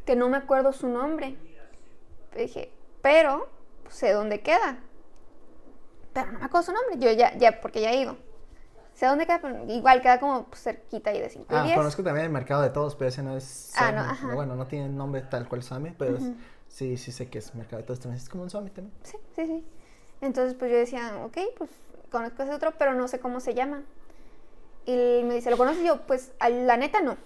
que 0.05 0.17
no 0.17 0.29
me 0.29 0.37
acuerdo 0.37 0.73
su 0.73 0.89
nombre. 0.89 1.37
Dije, 2.35 2.73
pero 3.03 3.49
pues, 3.83 3.95
sé 3.95 4.13
dónde 4.13 4.41
queda. 4.41 4.79
Pero 6.13 6.33
no 6.33 6.39
me 6.41 6.45
acuerdo 6.45 6.67
su 6.67 6.73
nombre, 6.73 6.99
yo 6.99 7.11
ya, 7.13 7.37
ya, 7.37 7.61
porque 7.61 7.81
ya 7.81 7.93
he 7.93 7.97
ido. 8.01 8.17
Sé 9.03 9.09
dónde 9.09 9.27
queda, 9.27 9.41
pero 9.43 9.65
igual 9.69 10.01
queda 10.01 10.21
como 10.21 10.47
cerquita 10.55 11.11
ahí 11.11 11.21
de 11.21 11.29
5 11.29 11.47
y 11.53 11.57
Ah, 11.57 11.63
10. 11.65 11.75
conozco 11.77 12.05
también 12.05 12.27
el 12.27 12.31
mercado 12.31 12.63
de 12.63 12.71
todos, 12.71 12.95
pero 12.95 13.09
ese 13.09 13.21
no 13.25 13.37
es. 13.37 13.73
Ah, 13.77 13.91
no, 13.91 14.01
ajá. 14.03 14.33
Bueno, 14.33 14.55
no 14.55 14.69
tiene 14.69 14.89
nombre 14.89 15.23
tal 15.23 15.49
cual 15.49 15.65
Summit, 15.65 15.97
pero 15.99 16.19
es- 16.19 16.31
sí, 16.69 16.97
sí 16.97 17.11
sé 17.11 17.29
que 17.29 17.39
es 17.41 17.53
mercado 17.57 17.79
de 17.79 17.83
todos 17.83 17.99
también. 17.99 18.23
Es 18.23 18.29
como 18.29 18.45
un 18.45 18.51
Summit 18.51 18.73
también. 18.73 18.95
Sí, 19.03 19.17
sí, 19.35 19.45
sí. 19.45 19.65
Entonces, 20.21 20.55
pues 20.55 20.71
yo 20.71 20.77
decía, 20.77 21.21
ok, 21.25 21.37
pues 21.59 21.69
conozco 22.13 22.45
ese 22.45 22.55
otro, 22.55 22.75
pero 22.79 22.95
no 22.95 23.09
sé 23.09 23.19
cómo 23.19 23.41
se 23.41 23.55
llama. 23.55 23.83
Y 24.87 25.23
me 25.25 25.35
dice, 25.35 25.51
¿lo 25.51 25.57
conoces? 25.57 25.85
Yo, 25.85 26.03
pues, 26.03 26.31
la 26.41 26.77
neta 26.77 27.01
no. 27.01 27.17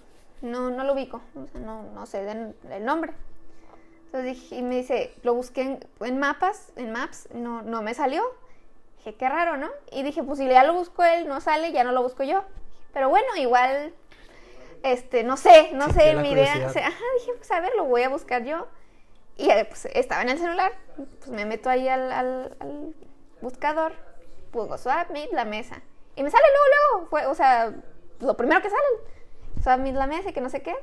No, 0.41 0.71
no 0.71 0.83
lo 0.83 0.93
ubico. 0.93 1.21
O 1.35 1.45
sea, 1.45 1.61
no, 1.61 1.83
no 1.93 2.07
sé 2.07 2.23
den- 2.23 2.55
el 2.71 2.85
nombre. 2.85 3.13
Entonces 4.07 4.33
dije, 4.33 4.55
y 4.55 4.63
me 4.63 4.77
dice, 4.77 5.13
lo 5.21 5.35
busqué 5.35 5.61
en, 5.61 5.79
en 5.99 6.17
mapas, 6.17 6.71
en 6.75 6.91
maps, 6.91 7.29
no, 7.35 7.61
no 7.61 7.83
me 7.83 7.93
salió. 7.93 8.23
Dije, 8.97 9.15
qué 9.15 9.29
raro, 9.29 9.57
¿no? 9.57 9.69
Y 9.91 10.03
dije, 10.03 10.23
pues 10.23 10.39
si 10.39 10.47
ya 10.47 10.63
lo 10.63 10.73
busco 10.73 11.03
él, 11.03 11.27
no 11.27 11.39
sale, 11.41 11.71
ya 11.71 11.83
no 11.83 11.91
lo 11.91 12.03
busco 12.03 12.23
yo. 12.23 12.43
Pero 12.93 13.09
bueno, 13.09 13.27
igual, 13.37 13.93
este, 14.83 15.23
no 15.23 15.37
sé, 15.37 15.69
no 15.73 15.85
Sí, 15.87 15.93
sé, 15.93 16.15
mi 16.15 16.31
idea. 16.31 16.53
curiosidad. 16.53 16.69
o 16.69 16.73
sea, 16.73 16.87
ajá, 16.87 17.03
dije, 17.19 17.31
pues 17.37 17.51
a 17.51 17.59
ver, 17.59 17.71
lo 17.75 17.85
voy 17.85 18.03
a 18.03 18.09
buscar 18.09 18.43
yo. 18.43 18.67
Y 19.37 19.49
eh, 19.49 19.65
pues 19.69 19.85
estaba 19.93 20.23
en 20.23 20.29
el 20.29 20.39
celular, 20.39 20.71
pues 21.19 21.29
me 21.29 21.45
meto 21.45 21.69
ahí 21.69 21.87
al, 21.87 22.11
al- 22.11 22.57
al 22.59 22.95
buscador, 23.41 23.93
pongo 24.51 24.77
Swap 24.77 25.11
Meet 25.11 25.31
la 25.31 25.45
mesa. 25.45 25.81
Y 26.15 26.23
me 26.23 26.31
sale 26.31 26.43
luego, 26.51 26.65
luego, 26.95 27.09
fue, 27.11 27.25
o 27.27 27.35
sea, 27.35 27.71
lo 28.19 28.35
primero 28.35 28.61
que 28.63 28.69
sale, 28.71 29.61
Swap 29.61 29.79
Meet 29.79 29.95
la 29.95 30.07
mesa 30.07 30.29
y 30.29 30.33
que 30.33 30.41
no 30.41 30.49
sé 30.49 30.61
qué. 30.63 30.75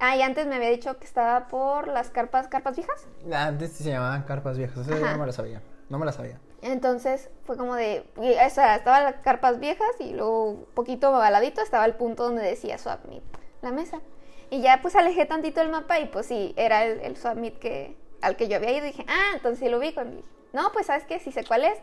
Ah, 0.00 0.16
y 0.16 0.22
antes 0.22 0.46
me 0.46 0.56
había 0.56 0.68
dicho 0.70 0.98
que 0.98 1.04
estaba 1.04 1.46
por 1.46 1.86
las 1.88 2.10
carpas, 2.10 2.48
carpas 2.48 2.74
viejas. 2.76 3.06
Antes 3.32 3.72
se 3.72 3.84
llamaban 3.84 4.24
carpas 4.24 4.58
viejas, 4.58 4.78
eso 4.78 4.90
yo 4.98 5.04
Ajá. 5.04 5.12
no 5.12 5.20
me 5.20 5.26
lo 5.26 5.32
sabía. 5.32 5.62
No 5.88 5.98
me 6.00 6.04
la 6.06 6.12
sabía. 6.12 6.38
Entonces 6.66 7.30
fue 7.44 7.56
como 7.56 7.76
de, 7.76 8.04
o 8.16 8.50
sea, 8.50 8.74
estaban 8.74 9.04
las 9.04 9.16
carpas 9.22 9.60
viejas 9.60 9.88
y 10.00 10.12
luego 10.14 10.66
poquito 10.74 11.12
baladito 11.12 11.60
estaba 11.60 11.84
el 11.84 11.94
punto 11.94 12.24
donde 12.24 12.42
decía 12.42 12.76
Swap 12.76 13.04
Meet, 13.06 13.22
la 13.62 13.70
mesa. 13.70 14.00
Y 14.50 14.62
ya 14.62 14.80
pues 14.82 14.96
alejé 14.96 15.26
tantito 15.26 15.60
el 15.60 15.68
mapa 15.68 16.00
y 16.00 16.06
pues 16.06 16.26
sí, 16.26 16.54
era 16.56 16.84
el, 16.84 17.00
el 17.00 17.16
Swap 17.16 17.38
que, 17.60 17.96
al 18.20 18.36
que 18.36 18.48
yo 18.48 18.56
había 18.56 18.72
ido 18.72 18.84
y 18.84 18.90
dije, 18.90 19.06
ah, 19.08 19.30
entonces 19.34 19.60
sí 19.60 19.68
lo 19.68 19.78
ubico. 19.78 20.02
Y 20.02 20.06
dije, 20.06 20.24
no, 20.52 20.72
pues 20.72 20.86
sabes 20.86 21.04
qué, 21.04 21.20
sí 21.20 21.30
sé 21.30 21.44
cuál 21.44 21.64
es. 21.64 21.78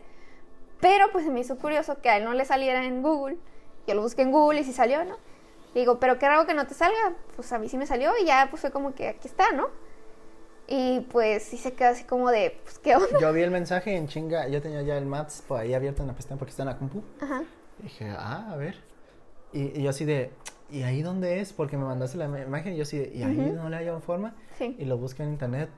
Pero 0.80 1.10
pues 1.12 1.24
me 1.28 1.40
hizo 1.40 1.56
curioso 1.56 2.02
que 2.02 2.10
a 2.10 2.18
él 2.18 2.24
no 2.24 2.34
le 2.34 2.44
saliera 2.44 2.84
en 2.84 3.02
Google. 3.02 3.38
Yo 3.86 3.94
lo 3.94 4.02
busqué 4.02 4.20
en 4.20 4.32
Google 4.32 4.60
y 4.60 4.64
sí 4.64 4.74
salió, 4.74 5.02
¿no? 5.06 5.16
Digo, 5.72 5.98
pero 5.98 6.18
qué 6.18 6.28
raro 6.28 6.46
que 6.46 6.52
no 6.52 6.66
te 6.66 6.74
salga. 6.74 7.14
Pues 7.36 7.50
a 7.54 7.58
mí 7.58 7.70
sí 7.70 7.78
me 7.78 7.86
salió 7.86 8.12
y 8.20 8.26
ya 8.26 8.48
pues 8.50 8.60
fue 8.60 8.70
como 8.70 8.94
que 8.94 9.08
aquí 9.08 9.28
está, 9.28 9.50
¿no? 9.52 9.70
Y 10.66 11.00
pues 11.10 11.42
sí 11.42 11.56
se 11.58 11.72
quedó 11.74 11.90
así 11.90 12.04
como 12.04 12.30
de, 12.30 12.58
pues 12.62 12.78
qué 12.78 12.96
onda. 12.96 13.20
Yo 13.20 13.32
vi 13.32 13.42
el 13.42 13.50
mensaje 13.50 13.94
en 13.94 14.08
chinga, 14.08 14.48
yo 14.48 14.62
tenía 14.62 14.82
ya 14.82 14.96
el 14.96 15.06
Maps 15.06 15.42
por 15.46 15.60
ahí 15.60 15.74
abierto 15.74 16.02
en 16.02 16.08
la 16.08 16.14
pestaña 16.14 16.38
porque 16.38 16.50
está 16.50 16.62
en 16.62 16.68
la 16.68 16.78
compu. 16.78 17.02
Ajá. 17.20 17.44
Y 17.80 17.82
dije, 17.84 18.10
ah, 18.16 18.50
a 18.52 18.56
ver. 18.56 18.76
Y, 19.52 19.78
y 19.78 19.82
yo 19.82 19.90
así 19.90 20.04
de, 20.04 20.30
¿y 20.70 20.82
ahí 20.82 21.02
dónde 21.02 21.40
es? 21.40 21.52
Porque 21.52 21.76
me 21.76 21.84
mandaste 21.84 22.16
la 22.16 22.24
imagen 22.24 22.72
y 22.72 22.76
yo 22.76 22.82
así 22.82 22.98
de, 22.98 23.10
¿y 23.14 23.22
ahí 23.22 23.36
no 23.36 23.68
le 23.68 23.76
hallo 23.76 24.00
forma? 24.00 24.34
Sí. 24.58 24.74
Y 24.78 24.84
lo 24.84 24.96
busqué 24.96 25.22
en 25.22 25.30
internet. 25.30 25.68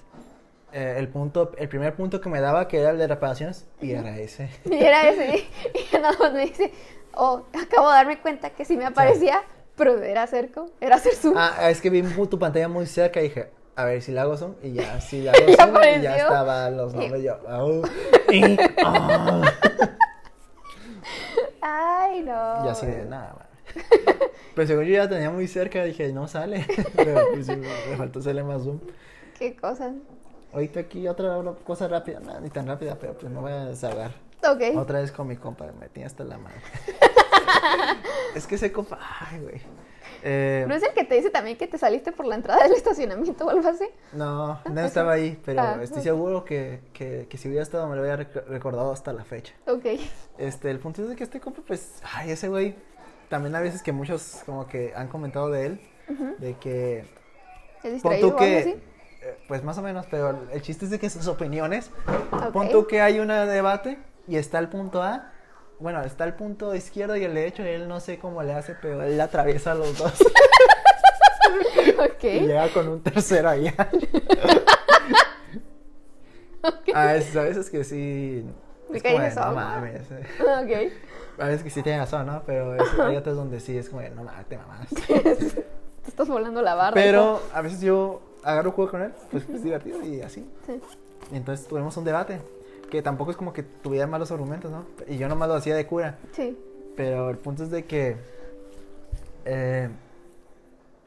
Eh, 0.72 0.96
el 0.98 1.08
punto, 1.08 1.52
el 1.56 1.68
primer 1.68 1.94
punto 1.94 2.20
que 2.20 2.28
me 2.28 2.40
daba, 2.40 2.68
que 2.68 2.78
era 2.78 2.90
el 2.90 2.98
de 2.98 3.06
reparaciones, 3.06 3.66
y 3.80 3.92
era 3.92 4.18
ese. 4.18 4.50
Y 4.64 4.74
era 4.74 5.08
ese. 5.08 5.44
Y 5.74 5.96
nada 5.96 6.16
más 6.18 6.32
me 6.32 6.46
dice, 6.46 6.72
oh, 7.14 7.44
acabo 7.52 7.88
de 7.88 7.94
darme 7.94 8.20
cuenta 8.20 8.50
que 8.50 8.64
si 8.64 8.76
me 8.76 8.84
aparecía, 8.84 9.42
pero 9.76 10.02
era 10.02 10.26
cerco, 10.26 10.70
era 10.80 10.96
hacer 10.96 11.14
zoom. 11.14 11.34
Ah, 11.36 11.70
es 11.70 11.80
que 11.80 11.90
vi 11.90 12.02
tu 12.02 12.38
pantalla 12.38 12.68
muy 12.68 12.86
cerca 12.86 13.20
y 13.20 13.24
dije, 13.24 13.50
a 13.76 13.84
ver 13.84 14.02
si 14.02 14.12
le 14.12 14.20
hago 14.20 14.36
zoom. 14.36 14.54
Y 14.62 14.72
ya, 14.72 15.00
si 15.00 15.22
le 15.22 15.30
hago 15.30 15.46
Ya 15.46 15.56
zoom, 15.56 15.74
y 15.74 15.76
apareció. 15.76 16.02
ya 16.02 16.16
estaban 16.16 16.76
los 16.76 16.94
nombres. 16.94 17.22
Yo, 17.22 17.38
y, 18.32 18.56
ah. 18.84 19.42
Ay, 21.60 22.22
no. 22.22 22.64
Y 22.64 22.68
así 22.68 22.86
de, 22.86 23.04
nada, 23.04 23.34
man. 23.34 23.46
Pero 24.54 24.66
según 24.68 24.84
yo 24.84 24.94
ya 24.94 25.08
tenía 25.08 25.30
muy 25.30 25.46
cerca, 25.48 25.84
dije, 25.84 26.12
no 26.12 26.28
sale. 26.28 26.66
Pero 26.96 27.20
pues, 27.32 27.46
sí, 27.46 27.56
me 27.56 27.96
faltó 27.96 28.20
hacerle 28.20 28.42
más 28.42 28.62
zoom. 28.62 28.80
Qué 29.38 29.54
cosas. 29.54 29.92
Ahorita 30.52 30.80
aquí 30.80 31.06
otra 31.06 31.42
cosa 31.64 31.86
rápida, 31.88 32.20
no, 32.20 32.40
ni 32.40 32.48
tan 32.48 32.66
rápida, 32.66 32.96
pero 32.98 33.12
pues 33.14 33.30
me 33.30 33.38
voy 33.40 33.52
a 33.52 33.66
desahogar. 33.66 34.12
Ok. 34.48 34.76
Otra 34.78 35.00
vez 35.00 35.12
con 35.12 35.26
mi 35.26 35.36
compa, 35.36 35.66
me 35.78 35.88
tenía 35.88 36.06
hasta 36.06 36.24
la 36.24 36.38
madre. 36.38 36.56
es 38.34 38.46
que 38.46 38.54
ese 38.54 38.72
compa, 38.72 38.98
ay, 39.30 39.40
güey. 39.40 39.60
Eh, 40.22 40.64
¿No 40.68 40.74
es 40.74 40.82
el 40.82 40.92
que 40.92 41.04
te 41.04 41.14
dice 41.16 41.30
también 41.30 41.56
que 41.56 41.66
te 41.66 41.78
saliste 41.78 42.12
por 42.12 42.26
la 42.26 42.34
entrada 42.36 42.62
del 42.64 42.72
estacionamiento 42.72 43.46
o 43.46 43.50
algo 43.50 43.68
así? 43.68 43.86
no, 44.12 44.58
no 44.68 44.80
estaba 44.80 45.12
ahí, 45.12 45.40
pero 45.44 45.62
Ah, 45.62 45.78
estoy 45.82 46.02
seguro 46.02 46.44
que, 46.44 46.80
que, 46.92 47.26
que 47.28 47.38
si 47.38 47.48
hubiera 47.48 47.62
estado 47.62 47.86
me 47.88 47.96
lo 47.96 48.02
hubiera 48.02 48.18
rec- 48.18 48.44
recordado 48.46 48.92
hasta 48.92 49.12
la 49.12 49.24
fecha. 49.24 49.52
Ok. 49.66 49.84
Este, 50.38 50.70
el 50.70 50.78
punto 50.78 51.02
es 51.02 51.08
de 51.08 51.16
que 51.16 51.24
este 51.24 51.40
compa, 51.40 51.62
pues, 51.66 52.00
ay, 52.14 52.30
ese 52.30 52.48
güey, 52.48 52.74
también 53.28 53.54
a 53.56 53.60
veces 53.60 53.82
que 53.82 53.92
muchos 53.92 54.42
como 54.46 54.66
que 54.66 54.92
han 54.94 55.08
comentado 55.08 55.50
de 55.50 55.66
él, 55.66 55.80
de 56.38 56.54
que 56.54 57.04
¿Es 57.82 58.02
Pon 58.02 58.20
tú 58.20 58.36
que, 58.36 58.58
así? 58.60 58.74
eh, 59.22 59.36
pues 59.48 59.62
más 59.62 59.78
o 59.78 59.82
menos, 59.82 60.06
pero 60.10 60.38
el 60.52 60.62
chiste 60.62 60.84
es 60.84 60.90
de 60.90 60.98
que 60.98 61.08
sus 61.10 61.26
opiniones, 61.26 61.90
Ok. 62.46 62.52
pon 62.52 62.68
tú 62.70 62.86
que 62.86 63.00
hay 63.00 63.18
un 63.20 63.28
debate 63.28 63.98
y 64.28 64.36
está 64.36 64.58
el 64.58 64.68
punto 64.68 65.02
A, 65.02 65.32
bueno, 65.78 66.02
está 66.02 66.24
el 66.24 66.34
punto 66.34 66.74
izquierdo 66.74 67.16
y 67.16 67.24
el 67.24 67.34
derecho 67.34 67.62
y 67.62 67.68
él 67.68 67.88
no 67.88 68.00
sé 68.00 68.18
cómo 68.18 68.42
le 68.42 68.52
hace, 68.54 68.74
pero 68.80 69.02
él 69.02 69.20
atraviesa 69.20 69.74
los 69.74 69.96
dos 69.98 70.12
y 71.86 71.90
Ok. 72.00 72.22
llega 72.22 72.68
con 72.70 72.88
un 72.88 73.02
tercero 73.02 73.48
allá. 73.50 73.74
A 76.94 77.06
veces, 77.12 77.36
a 77.36 77.42
veces 77.42 77.70
que 77.70 77.84
sí, 77.84 78.44
Me 78.90 79.00
caí 79.00 79.18
de 79.18 79.34
no 79.34 79.52
mames. 79.52 80.02
Ok. 80.40 80.92
a 81.38 81.46
veces 81.46 81.62
que 81.62 81.70
sí 81.70 81.82
tiene 81.82 81.98
razón, 81.98 82.26
¿no? 82.26 82.42
Pero 82.46 82.74
es- 82.74 82.98
hay 82.98 83.16
otros 83.16 83.36
donde 83.36 83.60
sí 83.60 83.76
es 83.76 83.88
como 83.88 84.00
de, 84.02 84.10
no 84.10 84.24
mames, 84.24 84.46
te 84.46 84.56
mamás. 84.58 84.88
Te 86.06 86.10
estás 86.10 86.28
volando 86.28 86.62
la 86.62 86.74
barra. 86.76 86.94
Pero 86.94 87.42
a 87.52 87.60
veces 87.60 87.80
yo 87.80 88.22
agarro 88.44 88.70
juego 88.72 88.90
con 88.92 89.02
él, 89.02 89.12
pues 89.30 89.48
es 89.48 89.62
divertido 89.62 90.02
y 90.04 90.22
así. 90.22 90.48
Sí. 90.66 90.80
Y 91.32 91.36
entonces 91.36 91.66
tuvimos 91.66 91.96
un 91.96 92.04
debate. 92.04 92.40
Que 92.96 93.00
que 93.00 93.02
tampoco 93.02 93.30
es 93.30 93.36
como 93.36 93.52
que 93.52 93.62
tuviera 93.62 94.06
malos 94.06 94.30
argumentos, 94.30 94.70
¿no? 94.70 94.86
Y 95.06 95.18
yo 95.18 95.28
nomás 95.28 95.48
lo 95.48 95.54
hacía 95.54 95.76
de 95.76 95.86
cura. 95.86 96.18
Sí. 96.32 96.58
Pero 96.96 97.28
el 97.28 97.36
punto 97.36 97.62
es 97.62 97.70
de 97.70 97.84
que 97.84 98.16
eh, 99.44 99.90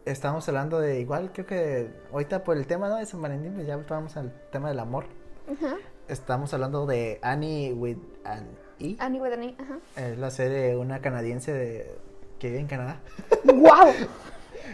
estamos 0.05 0.47
hablando 0.47 0.79
de 0.79 0.99
igual, 0.99 1.31
creo 1.33 1.47
que 1.47 1.89
ahorita 2.11 2.43
por 2.43 2.57
el 2.57 2.67
tema 2.67 2.89
¿no? 2.89 2.97
de 2.97 3.07
San 3.07 3.23
Valentín, 3.23 3.53
pues 3.55 3.65
ya 3.65 3.77
vamos 3.77 4.15
al 4.17 4.31
tema 4.51 4.69
del 4.69 4.77
amor. 4.77 5.05
Ajá. 5.51 5.77
Estamos 6.07 6.53
hablando 6.53 6.85
de 6.85 7.17
Annie 7.23 7.73
with 7.73 7.97
an 8.23 8.47
E. 8.79 8.95
Annie 8.99 9.19
with 9.19 9.33
an 9.33 9.43
E, 9.43 9.55
Ajá. 9.57 9.79
Es 9.95 10.19
la 10.19 10.29
serie 10.29 10.59
de 10.59 10.77
una 10.77 11.01
canadiense 11.01 11.51
de, 11.51 11.97
que 12.37 12.49
vive 12.49 12.59
en 12.59 12.67
Canadá. 12.67 12.99
¡Wow! 13.45 13.93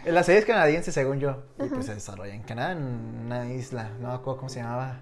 La 0.05 0.23
serie 0.23 0.39
es 0.39 0.45
canadiense, 0.45 0.91
según 0.91 1.21
yo. 1.21 1.43
Y 1.63 1.69
pues 1.69 1.85
se 1.85 1.93
desarrolla 1.93 2.35
en 2.35 2.43
Canadá, 2.43 2.73
en 2.73 2.83
una 3.25 3.49
isla. 3.53 3.91
No 4.01 4.09
me 4.09 4.15
acuerdo 4.15 4.39
cómo 4.39 4.49
se 4.49 4.59
llamaba. 4.59 4.99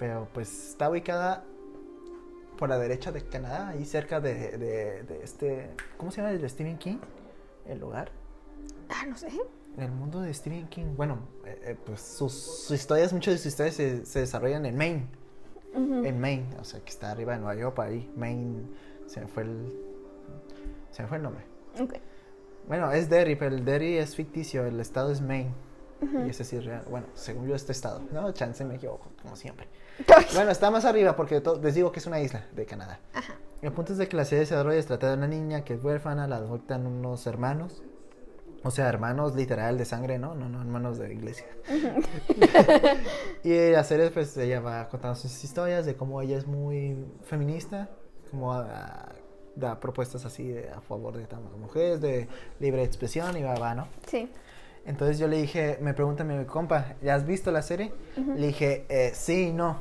Pero 0.00 0.26
pues 0.32 0.70
está 0.70 0.88
ubicada 0.88 1.44
por 2.56 2.70
la 2.70 2.78
derecha 2.78 3.12
de 3.12 3.20
Canadá, 3.20 3.68
ahí 3.68 3.84
cerca 3.84 4.18
de, 4.18 4.56
de, 4.56 5.02
de 5.02 5.20
este. 5.22 5.70
¿Cómo 5.98 6.10
se 6.10 6.22
llama? 6.22 6.32
El 6.32 6.40
de 6.40 6.48
Stephen 6.48 6.78
King. 6.78 6.96
El 7.66 7.80
lugar. 7.80 8.10
Ah, 8.88 9.04
no 9.06 9.14
sé. 9.14 9.28
En 9.76 9.82
el 9.82 9.92
mundo 9.92 10.22
de 10.22 10.32
Stephen 10.32 10.68
King. 10.68 10.96
Bueno, 10.96 11.18
eh, 11.44 11.60
eh, 11.64 11.76
pues 11.84 12.00
sus, 12.00 12.32
sus 12.32 12.70
historias, 12.70 13.12
muchas 13.12 13.34
de 13.34 13.38
sus 13.38 13.46
historias 13.48 13.74
se, 13.74 14.06
se 14.06 14.20
desarrollan 14.20 14.64
en 14.64 14.76
Maine. 14.76 15.06
En 15.74 16.18
Maine, 16.18 16.46
o 16.58 16.64
sea, 16.64 16.80
que 16.80 16.90
está 16.90 17.10
arriba 17.12 17.34
de 17.34 17.40
Nueva 17.40 17.54
York, 17.54 17.78
ahí. 17.78 18.10
Maine. 18.16 18.62
Se 19.06 19.20
me 19.20 19.26
fue 19.28 19.42
el. 19.42 19.78
Se 20.92 21.02
me 21.02 21.08
fue 21.08 21.18
el 21.18 21.22
nombre. 21.22 21.44
Ok. 21.78 21.94
Bueno, 22.66 22.90
es 22.90 23.10
Derry, 23.10 23.36
pero 23.36 23.54
el 23.54 23.66
Derry 23.66 23.98
es 23.98 24.16
ficticio, 24.16 24.64
el 24.64 24.80
estado 24.80 25.12
es 25.12 25.20
Maine. 25.20 25.52
Y 26.26 26.30
ese 26.30 26.44
sí 26.44 26.56
es 26.56 26.64
real. 26.64 26.84
Bueno, 26.88 27.06
según 27.14 27.46
yo, 27.46 27.54
este 27.54 27.72
estado. 27.72 28.00
No, 28.12 28.32
chance 28.32 28.64
me 28.64 28.76
equivoco, 28.76 29.08
como 29.22 29.36
siempre. 29.36 29.66
Bueno, 30.34 30.50
está 30.50 30.70
más 30.70 30.84
arriba 30.84 31.14
porque 31.14 31.42
les 31.62 31.74
digo 31.74 31.92
que 31.92 31.98
es 32.00 32.06
una 32.06 32.20
isla 32.20 32.46
de 32.52 32.64
Canadá. 32.66 33.00
Ajá. 33.12 33.34
El 33.60 33.72
punto 33.72 33.92
es 33.92 33.98
de 33.98 34.08
que 34.08 34.16
la 34.16 34.24
serie 34.24 34.46
se 34.46 34.54
desarrolla, 34.54 34.80
se 34.80 34.88
trata 34.88 35.10
de 35.10 35.16
una 35.18 35.26
niña 35.26 35.62
que 35.64 35.74
es 35.74 35.84
huérfana, 35.84 36.26
la 36.26 36.36
adoptan 36.36 36.86
unos 36.86 37.26
hermanos. 37.26 37.82
O 38.62 38.70
sea, 38.70 38.88
hermanos 38.88 39.34
literal 39.34 39.78
de 39.78 39.84
sangre, 39.86 40.18
¿no? 40.18 40.34
No, 40.34 40.48
no, 40.48 40.60
hermanos 40.60 40.98
de 40.98 41.12
iglesia. 41.12 41.46
y 43.44 43.70
la 43.70 43.84
serie, 43.84 44.10
pues, 44.10 44.36
ella 44.36 44.60
va 44.60 44.88
contando 44.88 45.16
sus 45.16 45.42
historias 45.44 45.86
de 45.86 45.94
cómo 45.96 46.20
ella 46.20 46.36
es 46.36 46.46
muy 46.46 47.04
feminista, 47.24 47.88
como 48.30 48.52
ah, 48.52 49.12
da 49.56 49.80
propuestas 49.80 50.24
así 50.24 50.48
de- 50.48 50.70
a 50.70 50.80
favor 50.80 51.16
de 51.16 51.22
las 51.22 51.40
mujeres, 51.58 52.00
de 52.00 52.28
libre 52.60 52.82
expresión 52.84 53.36
y 53.36 53.42
va, 53.42 53.54
va, 53.54 53.74
¿no? 53.74 53.88
Sí. 54.06 54.30
Entonces 54.86 55.18
yo 55.18 55.28
le 55.28 55.36
dije, 55.36 55.78
me 55.80 55.94
pregunta 55.94 56.24
mi 56.24 56.44
compa, 56.46 56.94
¿ya 57.02 57.14
has 57.14 57.26
visto 57.26 57.50
la 57.52 57.62
serie? 57.62 57.92
Le 58.16 58.46
dije, 58.48 58.86
eh, 58.88 59.12
sí 59.14 59.48
y 59.48 59.52
no, 59.52 59.78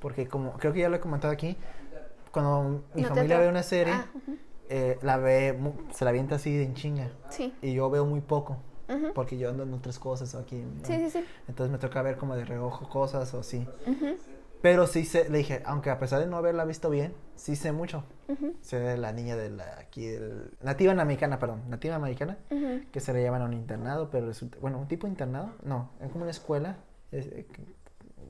porque 0.00 0.26
como 0.28 0.52
creo 0.54 0.72
que 0.72 0.80
ya 0.80 0.88
lo 0.88 0.96
he 0.96 1.00
comentado 1.00 1.32
aquí, 1.32 1.56
cuando 2.32 2.82
mi 2.94 3.02
No 3.02 3.08
familia 3.08 3.38
ve 3.38 3.48
una 3.48 3.62
serie, 3.62 3.92
Ah, 3.94 4.06
eh, 4.68 4.98
la 5.02 5.16
ve, 5.18 5.58
se 5.92 6.04
la 6.04 6.10
avienta 6.10 6.36
así 6.36 6.56
de 6.56 6.64
en 6.64 6.74
chinga, 6.74 7.10
Sí. 7.28 7.52
y 7.60 7.74
yo 7.74 7.90
veo 7.90 8.04
muy 8.06 8.20
poco, 8.20 8.56
porque 9.14 9.36
yo 9.38 9.50
ando 9.50 9.62
en 9.64 9.74
otras 9.74 9.98
cosas 9.98 10.34
aquí. 10.34 10.56
¿no? 10.56 10.84
Sí, 10.84 10.94
sí, 10.96 11.10
sí. 11.10 11.24
Entonces 11.48 11.70
me 11.70 11.78
toca 11.78 12.02
ver 12.02 12.16
como 12.16 12.34
de 12.34 12.44
reojo 12.44 12.88
cosas 12.88 13.32
o 13.34 13.40
así. 13.40 13.66
Pero 14.62 14.86
sí 14.86 15.04
sé, 15.04 15.28
le 15.30 15.38
dije, 15.38 15.62
aunque 15.64 15.88
a 15.90 15.98
pesar 15.98 16.20
de 16.20 16.26
no 16.26 16.36
haberla 16.36 16.64
visto 16.64 16.90
bien, 16.90 17.14
sí 17.34 17.56
sé 17.56 17.72
mucho. 17.72 18.04
Ujú. 18.28 18.54
Sé 18.60 18.78
de 18.78 18.98
la 18.98 19.12
niña 19.12 19.34
de 19.36 19.50
la, 19.50 19.64
aquí, 19.78 20.06
del, 20.06 20.50
nativa 20.62 20.92
americana, 20.92 21.38
perdón, 21.38 21.62
nativa 21.68 21.94
americana 21.96 22.36
que 22.92 23.00
se 23.00 23.12
le 23.14 23.22
llaman 23.22 23.42
a 23.42 23.44
un 23.46 23.54
internado, 23.54 24.10
pero 24.10 24.26
resulta, 24.26 24.58
bueno, 24.60 24.78
un 24.78 24.86
tipo 24.88 25.06
de 25.06 25.12
internado, 25.12 25.52
no, 25.64 25.90
es 26.00 26.10
como 26.10 26.22
una 26.24 26.30
escuela 26.30 26.76
es- 27.10 27.26
eh, 27.26 27.46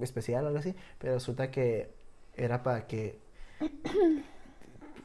especial 0.01 0.45
o 0.45 0.49
algo 0.49 0.61
así, 0.61 0.75
pero 0.99 1.15
resulta 1.15 1.51
que 1.51 1.91
era 2.37 2.63
para 2.63 2.87
que 2.87 3.19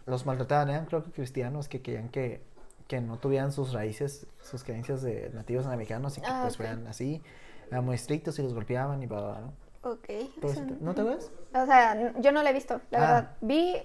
los 0.05 0.25
maltrataban, 0.25 0.69
eran 0.69 0.85
creo 0.85 1.03
que 1.03 1.11
cristianos 1.11 1.67
que 1.67 1.81
querían 1.81 2.09
que, 2.09 2.41
que 2.87 3.01
no 3.01 3.17
tuvieran 3.17 3.51
sus 3.51 3.73
raíces, 3.73 4.27
sus 4.41 4.63
creencias 4.63 5.01
de 5.01 5.31
nativos 5.33 5.65
americanos 5.65 6.17
y 6.17 6.21
que 6.21 6.27
Ah, 6.29 6.39
pues 6.43 6.57
fueran 6.57 6.85
así, 6.87 7.21
eran 7.71 7.83
muy 7.83 7.95
estrictos 7.95 8.37
y 8.39 8.43
los 8.43 8.53
golpeaban 8.53 9.01
y 9.01 9.07
bla, 9.07 9.21
bla, 9.21 9.31
bla, 9.31 9.41
¿no? 9.41 9.53
Ok. 9.89 10.09
No- 10.41 10.77
¿No 10.81 10.95
te 10.95 11.03
ves? 11.03 11.31
O 11.53 11.65
sea, 11.65 12.13
yo 12.19 12.31
no 12.31 12.41
la 12.43 12.49
he 12.49 12.53
visto, 12.53 12.81
la 12.91 12.97
Ah. 12.97 13.01
verdad. 13.01 13.31
Vi, 13.41 13.75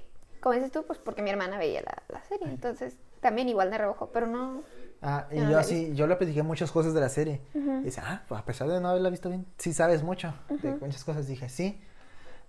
como 0.40 0.54
dices 0.54 0.72
tú, 0.72 0.82
pues 0.86 0.98
porque 0.98 1.22
mi 1.22 1.30
hermana 1.30 1.58
veía 1.58 1.82
la, 1.82 2.02
la 2.08 2.24
serie. 2.24 2.48
Entonces, 2.48 2.96
también 3.20 3.48
igual 3.48 3.70
de 3.70 3.78
reojo, 3.78 4.10
pero 4.12 4.26
no. 4.26 4.62
Ah, 5.02 5.26
y 5.30 5.36
Yo 5.36 5.44
no 5.44 5.50
yo 5.52 5.58
así, 5.58 5.94
yo 5.94 6.06
le 6.06 6.16
platiqué 6.16 6.42
muchas 6.42 6.70
cosas 6.72 6.94
de 6.94 7.00
la 7.00 7.08
serie. 7.08 7.40
Y 7.54 7.84
dice, 7.84 8.00
ah, 8.04 8.22
pues 8.28 8.40
a 8.40 8.44
pesar 8.44 8.68
de 8.68 8.80
no 8.80 8.88
haberla 8.88 9.10
visto 9.10 9.28
bien, 9.28 9.46
sí 9.58 9.72
sabes 9.72 10.02
mucho 10.02 10.32
de 10.48 10.72
muchas 10.74 11.04
cosas. 11.04 11.26
Dije, 11.26 11.48
sí. 11.48 11.80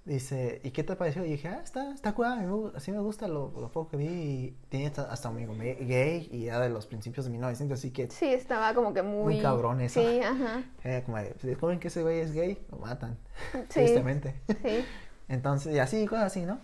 Dice, 0.04 0.62
¿y 0.64 0.72
qué 0.72 0.84
te 0.84 0.96
pareció? 0.96 1.24
Y 1.24 1.30
dije, 1.32 1.48
ah, 1.48 1.62
está, 1.64 1.94
está 1.94 2.14
cool, 2.14 2.26
a 2.26 2.36
mí 2.38 2.46
me 2.48 2.52
gu- 2.52 2.72
así 2.76 2.92
me 2.92 2.98
gusta 3.00 3.28
lo, 3.28 3.52
lo 3.56 3.72
poco 3.72 3.92
que 3.92 3.98
vi. 3.98 4.06
Y 4.08 4.58
tiene 4.70 4.88
hasta, 4.88 5.30
un 5.30 5.36
amigo 5.36 5.54
gay 5.56 6.28
y 6.32 6.48
era 6.48 6.60
de 6.60 6.70
los 6.70 6.88
principios 6.88 7.26
de 7.26 7.32
1900, 7.32 7.78
así 7.78 7.92
que 7.92 8.10
Sí, 8.10 8.26
estaba 8.34 8.74
como 8.74 8.94
que 8.96 9.04
muy. 9.04 9.36
Muy 9.36 9.42
cabrón 9.44 9.80
eso. 9.82 10.02
Sí, 10.02 10.20
ajá. 10.22 10.64
era 10.84 11.04
como 11.04 11.18
si 11.40 11.48
descubren 11.48 11.80
que 11.80 11.90
ese 11.90 12.02
güey 12.02 12.20
es 12.20 12.34
gay, 12.34 12.58
lo 12.72 12.78
matan. 12.78 13.18
Sí. 13.54 13.82
Tristemente. 13.82 14.36
Sí. 14.48 14.84
Entonces, 15.30 15.76
y 15.76 15.80
así, 15.80 16.06
cosas 16.08 16.26
así, 16.26 16.46
¿no? 16.48 16.60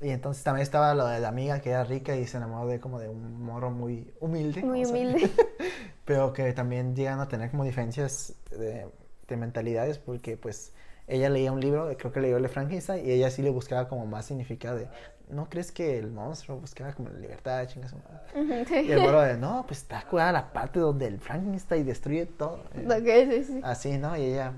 Y 0.00 0.08
entonces 0.08 0.42
también 0.42 0.62
estaba 0.62 0.94
lo 0.94 1.06
de 1.06 1.20
la 1.20 1.28
amiga 1.28 1.60
que 1.60 1.68
era 1.70 1.84
rica 1.84 2.16
y 2.16 2.26
se 2.26 2.38
enamoró 2.38 2.66
de 2.66 2.80
como 2.80 2.98
de 2.98 3.10
un 3.10 3.42
morro 3.42 3.70
muy 3.70 4.10
humilde. 4.20 4.62
Muy 4.62 4.86
humilde. 4.86 5.30
pero 6.06 6.32
que 6.32 6.50
también 6.54 6.96
llegan 6.96 7.20
a 7.20 7.28
tener 7.28 7.50
como 7.50 7.64
diferencias 7.64 8.34
de, 8.50 8.88
de 9.28 9.36
mentalidades 9.36 9.98
porque 9.98 10.38
pues 10.38 10.72
ella 11.10 11.28
leía 11.28 11.52
un 11.52 11.60
libro, 11.60 11.90
creo 11.98 12.12
que 12.12 12.20
leyó 12.20 12.36
el 12.36 12.42
de 12.44 12.48
Frankenstein 12.48 13.04
y 13.06 13.10
ella 13.10 13.30
sí 13.30 13.42
le 13.42 13.50
buscaba 13.50 13.88
como 13.88 14.06
más 14.06 14.26
significado 14.26 14.76
de, 14.78 14.88
¿no 15.28 15.48
crees 15.50 15.72
que 15.72 15.98
el 15.98 16.10
monstruo 16.10 16.58
buscaba 16.58 16.92
como 16.92 17.08
la 17.10 17.18
libertad, 17.18 17.66
chingas? 17.66 17.90
su 17.90 17.96
madre?" 17.98 18.40
Ujú, 18.62 18.68
sí. 18.68 18.74
Y 18.86 18.92
el 18.92 19.00
morro 19.02 19.20
de, 19.20 19.36
no, 19.36 19.64
pues 19.66 19.80
está 19.80 20.02
curada 20.02 20.32
la 20.32 20.52
parte 20.52 20.78
donde 20.78 21.06
el 21.06 21.18
Frankenstein 21.20 21.84
destruye 21.84 22.26
todo. 22.26 22.62
Eh, 22.74 22.86
Ok, 22.86 23.30
sí, 23.32 23.44
sí. 23.44 23.60
Así, 23.64 23.98
¿no? 23.98 24.16
Y 24.16 24.22
ella 24.22 24.52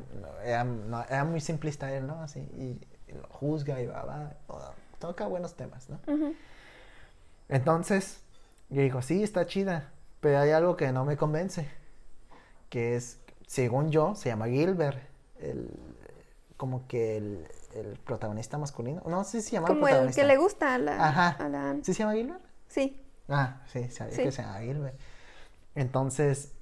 era, 0.44 0.64
no, 0.64 1.02
era 1.02 1.24
muy 1.24 1.40
simplista 1.40 1.92
él, 1.94 2.06
¿no? 2.06 2.20
Así, 2.22 2.40
y, 2.40 2.80
y 3.10 3.14
lo 3.14 3.26
juzga 3.28 3.80
y 3.80 3.86
va, 3.86 4.04
va, 4.04 4.74
toca 4.98 5.26
buenos 5.26 5.54
temas, 5.54 5.88
¿no? 5.88 5.98
Entonces, 7.48 8.20
yo 8.70 8.82
digo, 8.82 9.02
sí, 9.02 9.22
está 9.22 9.46
chida, 9.46 9.90
pero 10.20 10.38
hay 10.38 10.50
algo 10.50 10.76
que 10.76 10.92
no 10.92 11.04
me 11.04 11.16
convence, 11.16 11.68
que 12.70 12.96
es, 12.96 13.18
según 13.46 13.90
yo, 13.90 14.14
se 14.14 14.28
llama 14.30 14.46
Gilbert, 14.48 14.98
el, 15.40 15.68
como 16.62 16.86
que 16.86 17.16
el, 17.16 17.44
el 17.74 17.98
protagonista 18.04 18.56
masculino, 18.56 19.02
no 19.04 19.24
sé 19.24 19.42
si 19.42 19.48
se 19.48 19.52
llama 19.56 19.66
Como 19.66 19.88
el 19.88 20.14
que 20.14 20.22
le 20.22 20.36
gusta 20.36 20.74
a 20.76 20.78
la. 20.78 21.08
Ajá. 21.08 21.28
A 21.44 21.48
la... 21.48 21.74
¿Sí 21.82 21.92
se 21.92 21.98
llama 22.04 22.14
Gilbert? 22.14 22.40
Sí, 22.68 23.02
Ah, 23.28 23.62
sí, 23.66 23.88
sabía 23.90 24.14
Sí. 24.14 24.22
que 24.22 24.30
se 24.30 24.42
llama 24.42 24.60
Gilbert. 24.60 24.94
Entonces, 25.74 26.52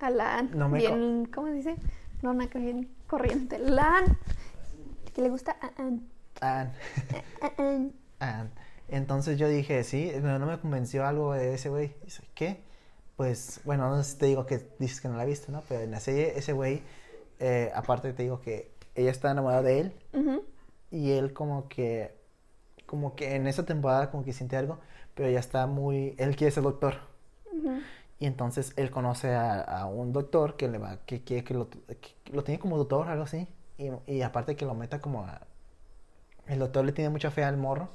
a 0.00 0.10
la. 0.10 0.42
No 0.42 0.68
me 0.68 0.78
bien, 0.80 1.26
¿cómo 1.32 1.46
se 1.46 1.52
dice? 1.54 1.76
No, 2.22 2.32
una 2.32 2.48
que 2.50 2.58
bien 2.58 2.90
corriente. 3.06 3.60
La. 3.60 4.02
Que 5.14 5.22
le 5.22 5.30
gusta 5.30 5.56
a 5.62 5.80
Ann. 5.80 6.08
ah, 6.40 6.66
A 7.40 7.62
Ann. 7.62 7.92
ah, 8.18 8.46
entonces 8.88 9.38
yo 9.38 9.46
dije, 9.48 9.84
sí, 9.84 10.10
pero 10.12 10.40
no 10.40 10.46
me 10.46 10.58
convenció 10.58 11.06
algo 11.06 11.34
de 11.34 11.54
ese 11.54 11.68
güey. 11.68 11.94
Dice, 12.04 12.24
¿qué? 12.34 12.64
Pues, 13.16 13.60
bueno, 13.64 13.88
no 13.90 14.02
sé 14.02 14.10
si 14.10 14.18
te 14.18 14.26
digo 14.26 14.44
que 14.44 14.58
dices 14.80 15.00
que 15.00 15.06
no 15.08 15.16
la 15.16 15.24
viste, 15.24 15.52
¿no? 15.52 15.62
Pero 15.68 15.82
en 15.82 15.92
la 15.92 16.00
serie, 16.00 16.32
ese 16.36 16.52
güey, 16.52 16.82
eh, 17.38 17.70
aparte 17.76 18.12
te 18.12 18.24
digo 18.24 18.40
que 18.40 18.74
ella 18.96 19.10
está 19.10 19.30
enamorada 19.30 19.62
de 19.62 19.80
él 19.80 19.92
y 20.90 21.12
él 21.12 21.32
como 21.32 21.68
que, 21.68 22.14
como 22.86 23.14
que 23.14 23.34
en 23.34 23.46
esa 23.46 23.64
temporada 23.64 24.10
como 24.10 24.24
que 24.24 24.32
siente 24.32 24.56
algo, 24.56 24.78
pero 25.14 25.30
ya 25.30 25.38
está 25.38 25.66
muy, 25.66 26.14
él 26.18 26.36
quiere 26.36 26.50
ser 26.50 26.62
doctor. 26.62 26.94
Y 28.18 28.26
entonces 28.26 28.72
él 28.76 28.90
conoce 28.90 29.34
a, 29.34 29.60
a 29.60 29.86
un 29.86 30.12
doctor 30.12 30.56
que 30.56 30.68
le 30.68 30.78
va, 30.78 30.98
que 31.04 31.22
quiere 31.22 31.44
que 31.44 31.52
lo, 31.52 31.68
que 31.68 32.14
lo 32.32 32.44
tiene 32.44 32.58
como 32.58 32.78
doctor, 32.78 33.08
algo 33.08 33.24
así. 33.24 33.46
Y, 33.76 33.90
y 34.10 34.22
aparte 34.22 34.56
que 34.56 34.64
lo 34.64 34.74
meta 34.74 35.00
como 35.00 35.24
a... 35.24 35.42
El 36.46 36.60
doctor 36.60 36.84
le 36.84 36.92
tiene 36.92 37.10
mucha 37.10 37.30
fe 37.30 37.44
al 37.44 37.58
morro. 37.58 37.90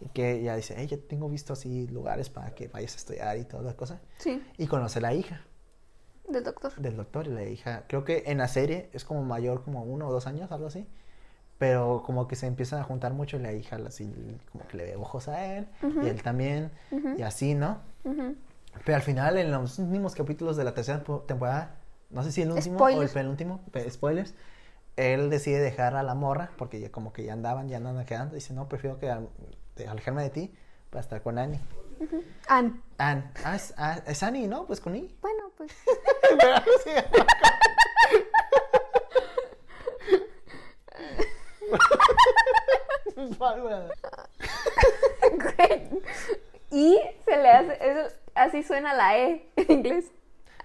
Y 0.00 0.08
que 0.08 0.42
ya 0.42 0.56
dice, 0.56 0.74
hey, 0.76 0.88
yo 0.88 0.98
tengo 0.98 1.28
visto 1.28 1.52
así 1.52 1.86
lugares 1.86 2.28
para 2.28 2.56
que 2.56 2.66
vayas 2.66 2.94
a 2.94 2.96
estudiar 2.96 3.38
y 3.38 3.44
todas 3.44 3.64
las 3.64 3.74
cosas. 3.74 4.00
Sí, 4.18 4.42
Y 4.58 4.66
conoce 4.66 4.98
a 4.98 5.02
la 5.02 5.14
hija 5.14 5.42
del 6.32 6.44
doctor. 6.44 6.74
del 6.76 6.96
doctor. 6.96 7.26
Y 7.26 7.30
la 7.30 7.44
hija, 7.44 7.84
creo 7.88 8.04
que 8.04 8.24
en 8.26 8.38
la 8.38 8.48
serie 8.48 8.88
es 8.92 9.04
como 9.04 9.22
mayor, 9.24 9.62
como 9.64 9.82
uno 9.84 10.08
o 10.08 10.12
dos 10.12 10.26
años, 10.26 10.50
algo 10.52 10.66
así. 10.66 10.86
Pero 11.58 12.02
como 12.04 12.26
que 12.26 12.34
se 12.34 12.46
empiezan 12.46 12.80
a 12.80 12.84
juntar 12.84 13.12
mucho 13.12 13.36
y 13.36 13.40
la 13.40 13.52
hija 13.52 13.76
así, 13.86 14.10
como 14.50 14.66
que 14.66 14.76
le 14.76 14.84
ve 14.84 14.96
ojos 14.96 15.28
a 15.28 15.44
él. 15.56 15.68
Y 16.02 16.08
él 16.08 16.22
también. 16.22 16.72
Ujú. 16.90 17.14
Y 17.18 17.22
así, 17.22 17.54
¿no? 17.54 17.78
Ujú. 18.04 18.34
Pero 18.84 18.96
al 18.96 19.02
final, 19.02 19.36
en 19.38 19.50
los 19.52 19.78
últimos 19.78 20.14
capítulos 20.14 20.56
de 20.56 20.64
la 20.64 20.74
tercera 20.74 21.04
po- 21.04 21.20
temporada, 21.20 21.76
no 22.10 22.22
sé 22.22 22.32
si 22.32 22.42
el 22.42 22.50
último 22.50 22.78
o 22.78 23.02
el 23.02 23.08
penúltimo, 23.10 23.60
pe- 23.70 23.88
spoilers, 23.90 24.34
él 24.96 25.30
decide 25.30 25.60
dejar 25.60 25.94
a 25.94 26.02
la 26.02 26.14
morra, 26.14 26.50
porque 26.58 26.80
ya 26.80 26.90
como 26.90 27.12
que 27.12 27.22
ya 27.24 27.32
andaban, 27.34 27.68
ya 27.68 27.76
andan 27.76 28.04
quedando, 28.06 28.34
dice, 28.34 28.54
no, 28.54 28.68
prefiero 28.68 28.98
que, 28.98 29.10
alejarme 29.86 30.22
de 30.22 30.30
ti 30.30 30.54
para 30.90 31.00
estar 31.00 31.22
con 31.22 31.38
Annie. 31.38 31.60
Uh 32.00 32.04
-huh. 32.04 32.22
Ah, 32.98 33.22
es, 33.54 33.74
ah, 33.76 34.00
es 34.06 34.22
Annie, 34.22 34.46
¿no? 34.46 34.66
Pues 34.66 34.80
con 34.80 34.96
I. 34.96 35.14
Bueno, 35.20 35.50
pues. 35.56 35.72
y 46.70 46.98
se 47.24 47.36
le 47.36 47.50
hace. 47.50 48.08
Así 48.34 48.62
suena 48.62 48.94
la 48.94 49.18
E 49.18 49.46
en 49.56 49.70
inglés. 49.70 50.06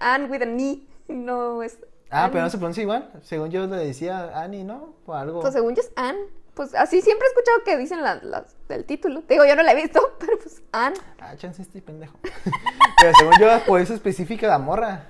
Ann 0.00 0.30
with 0.30 0.42
an 0.42 0.58
E. 0.58 0.80
No 1.08 1.62
es. 1.62 1.78
Ah, 2.10 2.28
pero 2.32 2.44
no 2.44 2.50
se 2.50 2.58
pronuncia 2.58 2.82
igual. 2.82 3.10
Según 3.22 3.50
yo 3.50 3.66
le 3.66 3.76
decía 3.76 4.30
Annie, 4.34 4.64
¿no? 4.64 4.94
O 5.06 5.14
algo. 5.14 5.40
Pues 5.40 5.52
según 5.52 5.74
yo 5.74 5.82
es 5.82 5.92
Ann. 5.96 6.16
Pues 6.58 6.74
así 6.74 7.00
siempre 7.02 7.24
he 7.24 7.30
escuchado 7.30 7.62
que 7.64 7.76
dicen 7.76 8.02
las 8.02 8.20
las 8.24 8.56
del 8.66 8.84
título. 8.84 9.22
Te 9.22 9.34
digo, 9.34 9.46
yo 9.46 9.54
no 9.54 9.62
la 9.62 9.70
he 9.70 9.76
visto, 9.76 10.00
pero 10.18 10.36
pues 10.40 10.60
Anne. 10.72 10.96
Ah, 11.20 11.36
chance 11.36 11.62
estoy 11.62 11.80
pendejo. 11.80 12.18
pero 13.00 13.12
según 13.16 13.34
yo, 13.38 13.64
por 13.64 13.80
eso 13.80 13.94
especifica 13.94 14.48
la 14.48 14.58
morra. 14.58 15.08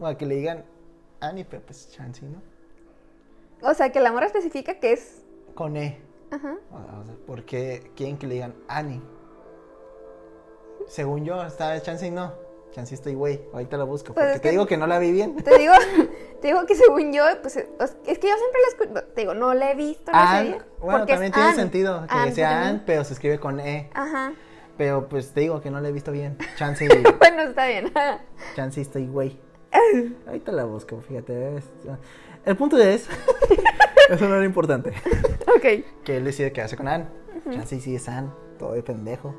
O 0.00 0.06
a 0.06 0.16
que 0.16 0.24
le 0.24 0.36
digan 0.36 0.64
Annie, 1.20 1.44
pero 1.44 1.60
pues 1.60 1.90
chance, 1.90 2.24
¿no? 2.24 2.40
O 3.60 3.74
sea, 3.74 3.92
que 3.92 4.00
la 4.00 4.10
morra 4.10 4.24
especifica 4.24 4.80
que 4.80 4.94
es. 4.94 5.22
Con 5.54 5.76
E. 5.76 6.00
Ajá. 6.30 6.56
O 6.72 7.04
sea, 7.04 7.14
¿por 7.26 7.44
qué 7.44 7.92
quieren 7.94 8.16
que 8.16 8.26
le 8.26 8.36
digan 8.36 8.54
Annie? 8.66 9.02
Según 10.88 11.26
yo, 11.26 11.44
está 11.44 11.78
chance 11.82 12.06
y 12.06 12.10
no. 12.10 12.32
Chance 12.76 12.94
estoy 12.94 13.14
güey. 13.14 13.40
Ahorita 13.54 13.78
lo 13.78 13.86
busco. 13.86 14.12
Pues 14.12 14.26
Porque 14.26 14.40
te 14.40 14.50
digo 14.50 14.66
que 14.66 14.76
no 14.76 14.86
la 14.86 14.98
vi 14.98 15.10
bien. 15.10 15.34
Te 15.36 15.56
digo, 15.56 15.72
te 16.42 16.48
digo 16.48 16.66
que 16.66 16.74
según 16.74 17.10
yo, 17.10 17.24
pues 17.40 17.56
es 17.56 17.64
que 17.64 18.28
yo 18.28 18.34
siempre 18.36 18.60
la 18.60 18.68
escucho. 18.68 19.12
Te 19.14 19.22
digo, 19.22 19.32
no 19.32 19.54
la 19.54 19.70
he 19.70 19.74
visto 19.74 20.12
la 20.12 20.30
Ann, 20.30 20.44
serie. 20.44 20.62
bueno, 20.78 21.06
también 21.06 21.32
tiene 21.32 21.54
sentido 21.54 22.06
que 22.06 22.14
Anne 22.14 22.32
sea. 22.34 22.68
Ann, 22.68 22.82
pero 22.84 23.02
se 23.04 23.14
escribe 23.14 23.40
con 23.40 23.60
E. 23.60 23.88
Ajá. 23.94 24.34
Pero 24.76 25.08
pues 25.08 25.32
te 25.32 25.40
digo 25.40 25.62
que 25.62 25.70
no 25.70 25.80
la 25.80 25.88
he 25.88 25.92
visto 25.92 26.12
bien. 26.12 26.36
Chance 26.56 26.84
y, 26.84 26.88
Bueno, 27.18 27.44
está 27.44 27.66
bien. 27.66 27.90
chance 28.56 28.78
y 28.78 28.82
estoy 28.82 29.06
güey. 29.06 29.40
Ahorita 30.26 30.52
la 30.52 30.64
busco, 30.64 31.00
fíjate. 31.00 31.62
El 32.44 32.56
punto 32.58 32.76
es. 32.76 33.08
Eso 34.10 34.28
no 34.28 34.34
era 34.34 34.44
importante. 34.44 34.90
ok. 35.46 36.04
Que 36.04 36.18
él 36.18 36.24
decide 36.26 36.52
quedarse 36.52 36.76
con 36.76 36.88
Ann. 36.88 37.08
Chance 37.50 37.76
y 37.76 37.80
sí 37.80 37.96
es 37.96 38.06
Ann. 38.06 38.34
Todo 38.58 38.74
de 38.74 38.82
pendejo. 38.82 39.34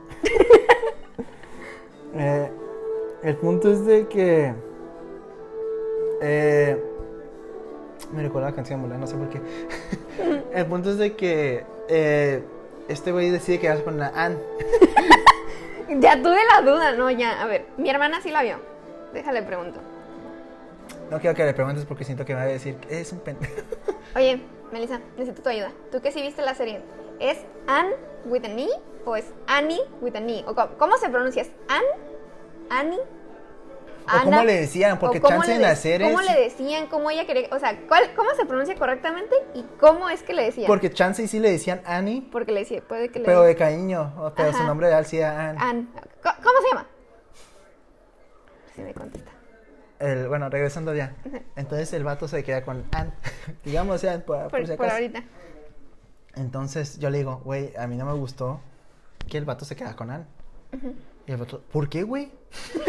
Eh, 2.16 2.50
el 3.24 3.36
punto 3.36 3.72
es 3.72 3.86
de 3.86 4.08
que. 4.08 4.54
Eh, 6.22 6.84
me 8.12 8.24
recuerda 8.24 8.50
la 8.50 8.56
canción, 8.56 8.80
Mulan, 8.80 9.00
no 9.00 9.08
sé 9.08 9.16
por 9.16 9.30
qué. 9.30 9.42
el 10.54 10.66
punto 10.66 10.92
es 10.92 10.98
de 10.98 11.16
que. 11.16 11.66
eh, 11.90 12.44
este 12.88 13.12
güey 13.12 13.30
decide 13.30 13.60
quedarse 13.60 13.84
con 13.84 13.98
la 13.98 14.12
Ann. 14.16 14.38
Ya 15.90 16.22
tuve 16.22 16.38
la 16.54 16.70
duda, 16.70 16.92
no, 16.92 17.10
ya. 17.10 17.42
A 17.42 17.46
ver, 17.46 17.66
mi 17.78 17.90
hermana 17.90 18.20
sí 18.22 18.30
la 18.30 18.44
vio. 18.44 18.58
Déjale 19.14 19.42
pregunto. 19.42 19.80
No 21.10 21.20
quiero 21.20 21.34
que 21.34 21.46
le 21.46 21.54
preguntes 21.54 21.86
porque 21.86 22.04
siento 22.04 22.26
que 22.26 22.34
me 22.34 22.42
va 22.42 22.46
a 22.46 22.50
decir 22.50 22.76
que 22.76 23.00
es 23.00 23.12
un 23.14 23.20
pendejo. 23.20 23.54
Oye, 24.16 24.42
Melissa, 24.74 25.00
necesito 25.18 25.42
tu 25.42 25.50
ayuda. 25.50 25.72
Tú 25.90 26.02
que 26.02 26.12
sí 26.12 26.22
viste 26.22 26.42
la 26.42 26.56
serie, 26.56 26.82
¿es 27.20 27.38
Anne 27.68 27.92
with 28.26 28.44
an 28.44 28.60
E 28.60 28.68
o 29.06 29.16
es 29.16 29.26
Annie 29.48 29.80
with 30.02 30.16
an 30.16 30.30
E? 30.30 30.44
¿O 30.46 30.54
cómo, 30.54 30.78
cómo 30.78 30.98
se 30.98 31.10
pronuncia? 31.10 31.44
¿Es 31.44 31.52
Anne? 31.70 31.88
¿Annie? 32.70 33.00
O 34.10 34.24
cómo 34.24 34.42
le 34.44 34.54
decían, 34.62 35.00
porque 35.00 35.18
¿O 35.18 35.22
cómo 35.22 35.36
chance 35.40 35.54
en 35.54 35.62
la 35.62 35.70
de- 35.72 35.76
serie 35.76 36.08
¿Cómo 36.08 36.22
le 36.22 36.34
decían? 36.40 36.88
¿Cómo 36.88 37.10
ella 37.12 37.26
quería? 37.26 37.50
O 37.52 37.60
sea, 37.60 37.78
¿cuál- 37.90 38.14
¿cómo 38.16 38.30
se 38.36 38.46
pronuncia 38.46 38.74
correctamente 38.76 39.36
y 39.54 39.64
cómo 39.82 40.08
es 40.10 40.24
que 40.24 40.34
le 40.34 40.44
decían? 40.46 40.68
Porque 40.68 40.90
chance 40.92 41.22
y 41.22 41.28
sí 41.28 41.40
le 41.42 41.52
decían 41.52 41.82
Annie, 41.86 42.22
Porque 42.32 42.54
le 42.54 42.62
decía, 42.62 42.82
puede 42.88 43.10
que 43.10 43.20
le 43.20 43.26
pero 43.26 43.42
de 43.42 43.56
cariño. 43.58 44.14
o- 44.18 44.32
Pero 44.34 44.52
su 44.52 44.60
Ajá. 44.60 44.68
nombre 44.68 44.88
real 44.88 45.06
sí 45.06 45.18
era 45.18 45.50
Ann. 45.50 45.58
Anne. 45.60 45.88
¿Cómo, 46.24 46.62
se 46.62 46.68
llama? 46.70 46.88
Si 48.76 48.82
me 48.82 48.94
contesta. 48.94 49.32
El, 50.00 50.28
bueno, 50.30 50.50
regresando 50.50 50.94
ya. 50.94 51.14
Entonces 51.58 51.92
el 51.92 52.04
vato 52.06 52.28
se 52.30 52.44
queda 52.46 52.64
con 52.64 52.86
Ann. 52.96 53.14
Digamos, 53.66 54.00
sea, 54.02 54.24
por, 54.26 54.44
por 54.44 54.52
Por, 54.52 54.68
si 54.68 54.68
por 54.78 54.86
acaso. 54.86 54.94
ahorita. 55.02 55.24
Entonces 56.36 56.98
yo 57.00 57.10
le 57.10 57.18
digo, 57.18 57.42
güey, 57.44 57.76
a 57.76 57.88
mí 57.88 57.98
no 57.98 58.06
me 58.06 58.14
gustó 58.14 58.62
que 59.28 59.38
el 59.38 59.44
vato 59.44 59.66
se 59.66 59.76
queda 59.76 59.98
con 59.98 60.12
Ann. 60.12 60.26
Y 61.28 61.32
el 61.32 61.38
vato, 61.38 61.62
¿por 61.72 61.90
qué, 61.90 62.04
güey? 62.04 62.32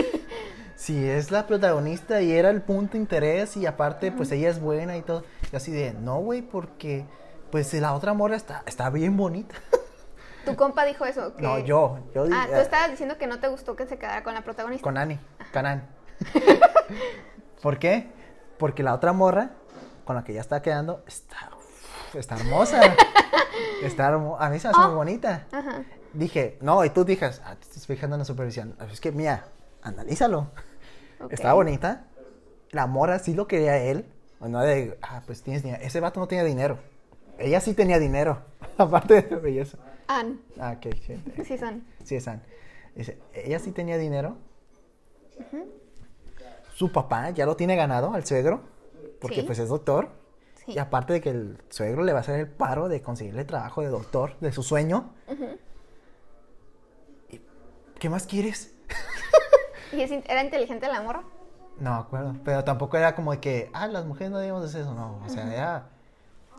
si 0.77 1.05
es 1.09 1.31
la 1.31 1.47
protagonista 1.47 2.23
y 2.23 2.33
era 2.33 2.51
el 2.51 2.63
punto 2.63 2.93
de 2.93 2.99
interés 2.99 3.57
y 3.57 3.67
aparte, 3.67 4.13
pues 4.13 4.31
ella 4.33 4.49
es 4.49 4.61
buena 4.61 4.97
y 4.97 5.03
todo. 5.03 5.25
Y 5.53 5.57
así 5.57 5.73
de, 5.73 5.93
no, 5.93 6.19
güey, 6.21 6.43
porque 6.43 7.05
pues 7.51 7.73
la 7.75 7.95
otra 7.95 8.15
morra 8.15 8.37
está, 8.37 8.63
está 8.67 8.89
bien 8.91 9.17
bonita. 9.17 9.55
Tu 10.45 10.57
compa 10.57 10.85
dijo 10.87 11.05
eso. 11.05 11.35
que- 11.37 11.43
No, 11.43 11.59
yo, 11.59 11.99
yo 12.15 12.25
Ah, 12.33 12.47
tú 12.49 12.55
eh, 12.55 12.63
estabas 12.63 12.91
diciendo 12.91 13.19
que 13.19 13.27
no 13.27 13.39
te 13.39 13.49
gustó 13.49 13.77
que 13.77 13.87
se 13.87 13.99
quedara 13.99 14.23
con 14.23 14.33
la 14.33 14.43
protagonista. 14.43 14.83
Con 14.83 14.97
Annie, 14.97 15.19
con 15.53 15.67
Ann. 15.67 15.87
¿Por 17.63 17.79
qué? 17.79 18.11
Porque 18.59 18.83
la 18.83 18.95
otra 18.95 19.13
morra 19.13 19.51
con 20.07 20.17
la 20.17 20.25
que 20.25 20.33
ya 20.33 20.41
está 20.41 20.63
quedando 20.63 21.03
está, 21.07 21.51
está 22.15 22.37
hermosa. 22.37 22.81
está 23.83 24.09
hermo- 24.09 24.37
A 24.41 24.49
mí 24.49 24.59
se 24.59 24.69
me 24.69 24.73
hace 24.73 24.81
Ah. 24.83 24.87
muy 24.87 24.97
bonita. 24.97 25.47
Ajá. 25.53 25.83
Dije, 26.15 26.59
no, 26.61 26.85
y 26.85 26.91
tú 26.91 27.05
dijes, 27.05 27.41
ah, 27.45 27.55
te 27.57 27.63
estás 27.63 27.87
fijando 27.87 28.17
en 28.17 28.21
la 28.21 28.25
supervisión. 28.25 28.75
Ah, 28.79 28.87
Es 28.91 29.01
que, 29.01 29.13
mira, 29.13 29.45
analízalo. 29.83 30.51
Estaba 31.31 31.55
bonita. 31.55 32.07
La 32.71 32.87
morra 32.87 33.19
sí 33.19 33.35
lo 33.35 33.47
quería 33.47 33.77
él. 33.79 34.05
No 34.41 34.61
de, 34.61 34.99
ah, 35.03 35.23
pues 35.27 35.43
tienes 35.43 35.63
dinero. 35.63 35.83
Ese 35.83 36.01
vato 36.01 36.21
no 36.21 36.29
tenía 36.29 36.45
dinero. 36.45 36.79
Ella 37.39 37.61
sí 37.61 37.75
tenía 37.75 37.99
dinero. 37.99 38.41
Aparte 38.79 39.23
de 39.23 39.31
la 39.31 39.39
belleza. 39.39 39.79
Anne. 40.07 40.39
Ah, 40.59 40.77
ok, 40.77 40.95
sí. 41.07 41.23
Sí, 41.45 41.59
son. 41.59 41.85
Sí, 42.05 42.17
es 42.17 42.27
Ann. 42.29 42.43
Dice, 42.95 43.19
ella 43.35 43.59
sí 43.59 43.73
tenía 43.73 43.99
dinero. 43.99 44.37
Su 46.75 46.93
papá 46.93 47.31
ya 47.31 47.47
lo 47.47 47.57
tiene 47.57 47.77
ganado 47.77 48.15
al 48.15 48.25
suegro. 48.25 48.63
Porque 49.21 49.37
Sí. 49.41 49.43
pues 49.43 49.59
es 49.59 49.69
doctor. 49.69 50.09
Sí. 50.65 50.73
Y 50.73 50.79
aparte 50.79 51.13
de 51.13 51.21
que 51.21 51.31
el 51.31 51.59
suegro 51.69 52.03
le 52.05 52.13
va 52.13 52.19
a 52.19 52.21
hacer 52.23 52.39
el 52.39 52.47
paro 52.49 52.89
de 52.89 53.03
conseguirle 53.03 53.45
trabajo 53.45 53.83
de 53.83 53.89
doctor, 53.89 54.39
de 54.41 54.53
su 54.53 54.63
sueño. 54.63 55.13
¿Y 55.29 55.35
¿Qué 57.99 58.09
más 58.09 58.27
quieres? 58.27 58.75
¿Y 59.93 60.03
es 60.03 60.11
era 60.11 60.45
inteligente 60.45 60.87
la 60.87 61.03
morra? 61.03 61.25
No 61.79 61.95
acuerdo. 61.95 62.35
Pero 62.45 62.65
tampoco 62.65 62.97
era 62.97 63.15
como 63.15 63.33
de 63.33 63.41
que, 63.41 63.71
ah, 63.73 63.89
las 63.89 64.05
mujeres 64.05 64.31
no 64.31 64.39
debemos 64.39 64.63
de 64.63 64.69
hacer 64.69 64.83
eso. 64.83 64.95
No, 64.95 65.21
o 65.25 65.29
sea, 65.29 65.53
era, 65.53 65.89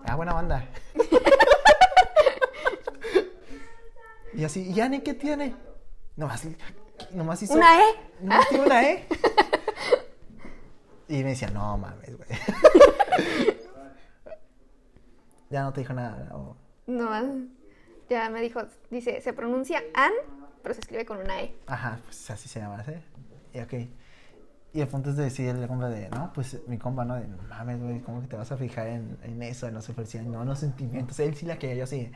era 0.03 0.15
buena 0.15 0.33
banda. 0.33 0.67
y 4.33 4.43
así, 4.43 4.69
¿y 4.69 4.81
Annie 4.81 5.01
qué 5.01 5.13
tiene? 5.13 5.55
Nomás, 6.15 6.45
nomás 7.11 7.41
hizo. 7.43 7.53
¿Una 7.53 7.79
E? 7.79 7.83
Nomás 8.21 8.49
tiene 8.49 8.65
una 8.65 8.89
E. 8.89 9.07
y 11.07 11.23
me 11.23 11.29
decía, 11.29 11.49
no 11.49 11.77
mames, 11.77 12.17
güey. 12.17 12.29
ya 15.49 15.63
no 15.63 15.73
te 15.73 15.81
dijo 15.81 15.93
nada. 15.93 16.29
No, 16.87 17.13
ah, 17.13 17.23
ya 18.09 18.29
me 18.29 18.41
dijo, 18.41 18.61
dice, 18.89 19.21
se 19.21 19.33
pronuncia 19.33 19.83
Anne, 19.93 20.15
pero 20.61 20.73
se 20.75 20.81
escribe 20.81 21.05
con 21.05 21.17
una 21.19 21.41
E. 21.41 21.55
Ajá, 21.67 21.99
pues 22.03 22.29
así 22.31 22.47
se 22.49 22.59
llama, 22.59 22.83
¿sí? 22.83 22.93
Y 23.53 23.59
ok. 23.59 23.73
Y 24.71 24.81
el 24.81 24.87
punto 24.87 25.09
es 25.09 25.17
de 25.17 25.23
decirle 25.23 25.61
al 25.63 25.67
compa 25.67 25.89
de, 25.89 26.09
no, 26.09 26.31
pues 26.33 26.57
mi 26.67 26.77
compa, 26.77 27.03
¿no? 27.03 27.15
De, 27.15 27.27
no 27.27 27.37
mames, 27.49 27.81
güey, 27.81 27.99
¿cómo 28.01 28.21
que 28.21 28.27
te 28.27 28.35
vas 28.35 28.51
a 28.51 28.57
fijar 28.57 28.87
en, 28.87 29.17
en 29.23 29.41
eso, 29.41 29.67
en 29.67 29.73
la 29.73 29.81
superstición? 29.81 30.31
No, 30.31 30.43
en 30.43 30.47
los 30.47 30.59
sentimientos. 30.59 31.19
Él 31.19 31.35
sí 31.35 31.45
la 31.47 31.57
quería, 31.57 31.75
yo 31.75 31.87
sí. 31.87 32.11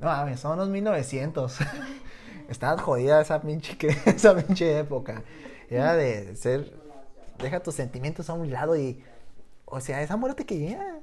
No 0.00 0.06
mames, 0.08 0.40
son 0.40 0.58
los 0.58 0.68
1900. 0.68 1.58
Estaba 2.48 2.80
jodida 2.82 3.20
esa 3.20 3.40
pinche, 3.40 3.78
que- 3.78 3.88
esa 4.06 4.34
pinche 4.36 4.78
época. 4.80 5.22
Era 5.70 5.94
de 5.94 6.34
ser, 6.34 6.72
deja 7.38 7.60
tus 7.62 7.74
sentimientos 7.76 8.28
a 8.28 8.32
un 8.34 8.50
lado 8.50 8.76
y, 8.76 9.02
o 9.64 9.80
sea, 9.80 10.02
esa 10.02 10.16
mujer 10.16 10.34
te 10.34 10.44
quería. 10.46 11.00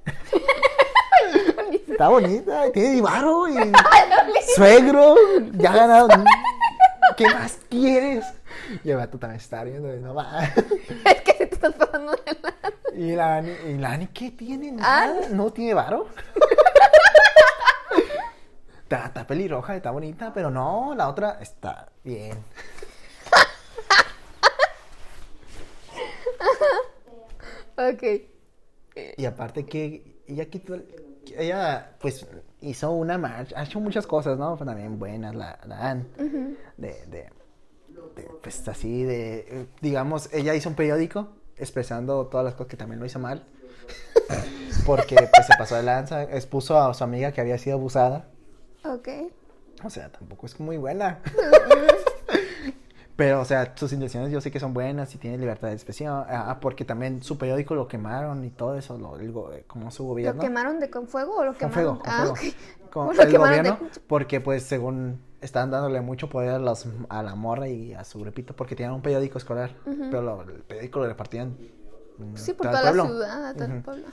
Está 1.92 2.08
bonita, 2.08 2.72
tiene 2.72 3.02
varo 3.02 3.48
y 3.48 3.56
suegro, 4.56 5.16
ya 5.54 5.72
ha 5.74 5.76
ganado. 5.76 6.08
¿Qué 7.18 7.26
más 7.26 7.60
quieres? 7.70 8.26
Y 8.84 8.90
el 8.92 8.98
vato 8.98 9.20
también 9.20 9.40
está 9.42 9.64
riendo 9.64 9.90
de 9.90 10.00
no 10.00 10.16
va. 10.16 10.44
es 10.46 11.22
que 11.22 11.34
se 11.34 11.46
te 11.48 11.56
estás 11.56 11.74
pasando 11.76 12.14
de 12.14 12.38
la... 12.42 12.54
Y 12.98 13.16
la 13.16 13.36
Ani, 13.38 13.52
¿y 13.68 13.74
la 13.78 13.92
Ani 13.92 14.08
qué 14.08 14.32
tiene? 14.32 14.72
Nada, 14.72 15.28
no 15.30 15.52
tiene 15.52 15.74
varo. 15.74 16.08
Está, 18.84 19.06
está 19.08 19.28
pelirroja, 19.28 19.76
está 19.76 19.92
bonita, 19.92 20.32
pero 20.34 20.50
no, 20.50 20.94
la 20.96 21.08
otra 21.10 21.38
está 21.42 21.90
bien. 22.04 22.38
Ok. 27.78 28.04
Y 29.18 29.26
aparte 29.26 29.66
que 29.66 30.22
ella 30.28 30.46
quitó, 30.46 30.76
el- 30.76 31.11
ella 31.38 31.96
pues 32.00 32.26
hizo 32.62 32.92
una 32.92 33.18
marcha, 33.18 33.60
ha 33.60 33.64
hecho 33.64 33.80
muchas 33.80 34.08
cosas, 34.08 34.38
¿no? 34.38 34.56
Pues, 34.58 34.68
también 34.68 35.00
buenas, 35.00 35.36
la, 35.36 35.60
la 35.66 35.90
Ann. 35.90 36.08
de, 36.78 37.06
de, 37.08 37.30
de, 38.16 38.30
pues 38.42 38.68
así, 38.68 39.04
de, 39.04 39.68
digamos, 39.82 40.32
ella 40.34 40.56
hizo 40.56 40.70
un 40.70 40.76
periódico 40.76 41.30
expresando 41.58 42.28
todas 42.28 42.44
las 42.46 42.54
cosas 42.56 42.70
que 42.70 42.78
también 42.78 43.00
lo 43.00 43.06
hizo 43.06 43.20
mal. 43.20 43.46
Porque 44.86 45.16
pues 45.16 45.48
se 45.48 45.54
pasó 45.58 45.76
de 45.76 45.84
lanza, 45.84 46.24
expuso 46.24 46.80
a 46.80 46.94
su 46.94 47.04
amiga 47.04 47.32
que 47.32 47.42
había 47.42 47.58
sido 47.58 47.78
abusada. 47.78 48.28
Ok. 48.84 49.10
O 49.84 49.90
sea, 49.90 50.12
tampoco 50.12 50.46
es 50.46 50.60
muy 50.60 50.78
buena. 50.78 51.20
Pero, 53.22 53.40
o 53.40 53.46
sea, 53.46 53.72
sus 53.76 53.94
intenciones 53.94 54.32
yo 54.32 54.42
sé 54.42 54.50
que 54.50 54.60
son 54.60 54.74
buenas 54.74 55.14
y 55.14 55.20
tiene 55.20 55.38
libertad 55.38 55.68
de 55.68 55.76
expresión. 55.76 56.26
Ah, 56.28 56.58
porque 56.60 56.86
también 56.86 57.22
su 57.22 57.38
periódico 57.38 57.76
lo 57.76 57.88
quemaron 57.88 58.44
y 58.44 58.50
todo 58.50 58.76
eso, 58.76 58.98
lo, 58.98 59.16
el 59.20 59.30
eh, 59.54 59.64
como 59.68 59.92
su 59.92 60.02
¿Lo 60.02 60.10
gobierno. 60.10 60.42
quemaron 60.42 60.80
de 60.80 60.90
con 60.90 61.08
fuego 61.08 61.36
o 61.38 61.44
lo 61.46 61.52
Con 61.52 61.70
quemaron? 61.70 62.00
fuego, 62.00 62.00
con 62.00 62.12
ah, 62.12 62.18
fuego. 62.18 62.36
Con 62.90 63.08
¿Cómo 63.10 63.14
lo 63.14 63.22
el 63.22 63.32
de- 63.32 63.38
gobierno, 63.38 63.80
porque 64.08 64.42
pues 64.42 64.64
según 64.64 65.20
están 65.40 65.70
dándole 65.70 66.02
mucho 66.02 66.30
poder 66.30 66.50
a, 66.50 66.58
los, 66.58 66.88
a 67.10 67.22
la 67.22 67.36
morra 67.36 67.68
y 67.68 67.94
a 67.94 68.04
su 68.06 68.20
grupito, 68.22 68.56
porque 68.56 68.76
tenían 68.76 68.96
un 68.96 69.04
periódico 69.04 69.38
escolar, 69.38 69.76
pero 69.86 70.24
lo- 70.24 70.42
el 70.42 70.64
periódico 70.64 70.98
lo 71.02 71.06
repartían. 71.06 71.56
mm, 72.18 72.36
Sí, 72.38 72.54
por 72.54 72.66
toda 72.72 72.82
la 72.82 72.92
ciudad, 73.04 73.46
a 73.50 73.54
todo 73.54 73.66
el 73.66 73.84
pueblo. 73.84 74.08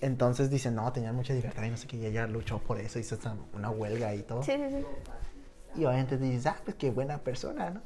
Entonces 0.00 0.50
dicen, 0.50 0.76
no, 0.76 0.92
tenían 0.92 1.16
mucha 1.16 1.32
libertad 1.34 1.64
y 1.64 1.70
no 1.70 1.76
sé 1.76 1.88
qué, 1.88 1.96
y 1.96 2.06
ella 2.06 2.28
luchó 2.28 2.60
por 2.60 2.78
eso, 2.78 3.00
hizo 3.00 3.18
una 3.54 3.70
huelga 3.70 4.14
y 4.14 4.22
todo. 4.22 4.44
Sí, 4.44 4.52
sí, 4.52 4.68
sí. 4.70 4.86
Y 5.76 5.84
obviamente 5.84 6.16
dices, 6.16 6.46
ah, 6.46 6.56
pues 6.64 6.76
qué 6.76 6.90
buena 6.90 7.18
persona, 7.18 7.70
¿no? 7.70 7.82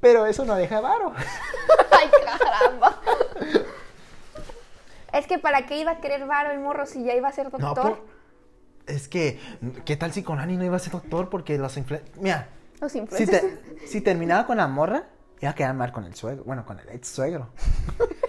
Pero 0.00 0.26
eso 0.26 0.44
no 0.44 0.54
deja 0.56 0.80
varo. 0.80 1.12
Ay, 1.90 2.10
caramba. 2.24 3.00
Es 5.12 5.26
que 5.26 5.38
para 5.38 5.66
qué 5.66 5.76
iba 5.78 5.92
a 5.92 6.00
querer 6.00 6.26
varo 6.26 6.50
el 6.52 6.58
morro 6.60 6.86
si 6.86 7.04
ya 7.04 7.14
iba 7.14 7.28
a 7.28 7.32
ser 7.32 7.52
No, 7.52 7.58
doctor. 7.68 7.98
por- 7.98 8.06
es 8.86 9.08
que, 9.08 9.38
¿qué 9.84 9.96
tal 9.96 10.12
si 10.12 10.22
con 10.22 10.40
Ani 10.40 10.56
no 10.56 10.64
iba 10.64 10.76
a 10.76 10.80
ser 10.80 10.92
doctor? 10.92 11.28
Porque 11.28 11.56
los 11.58 11.76
influ- 11.78 12.00
Mira, 12.16 12.48
Los 12.80 12.92
si, 12.92 12.98
influencers. 12.98 13.42
te- 13.42 13.86
si 13.86 14.00
terminaba 14.00 14.46
con 14.46 14.56
la 14.56 14.66
morra, 14.66 15.04
iba 15.40 15.50
a 15.50 15.54
quedar 15.54 15.74
mal 15.74 15.92
con 15.92 16.04
el 16.04 16.14
suegro. 16.14 16.42
Bueno, 16.44 16.64
con 16.64 16.80
el 16.80 16.88
ex 16.88 17.08
suegro. 17.08 17.50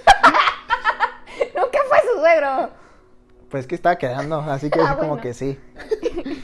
No, 1.55 1.69
¿qué 1.71 1.79
fue 1.87 1.97
su 2.01 2.19
suegro? 2.19 2.69
Pues 3.49 3.65
que 3.67 3.75
estaba 3.75 3.95
quedando, 3.97 4.39
así 4.41 4.69
que 4.69 4.79
Ah, 4.81 4.97
como 4.99 5.17
que 5.19 5.33
sí. 5.33 5.59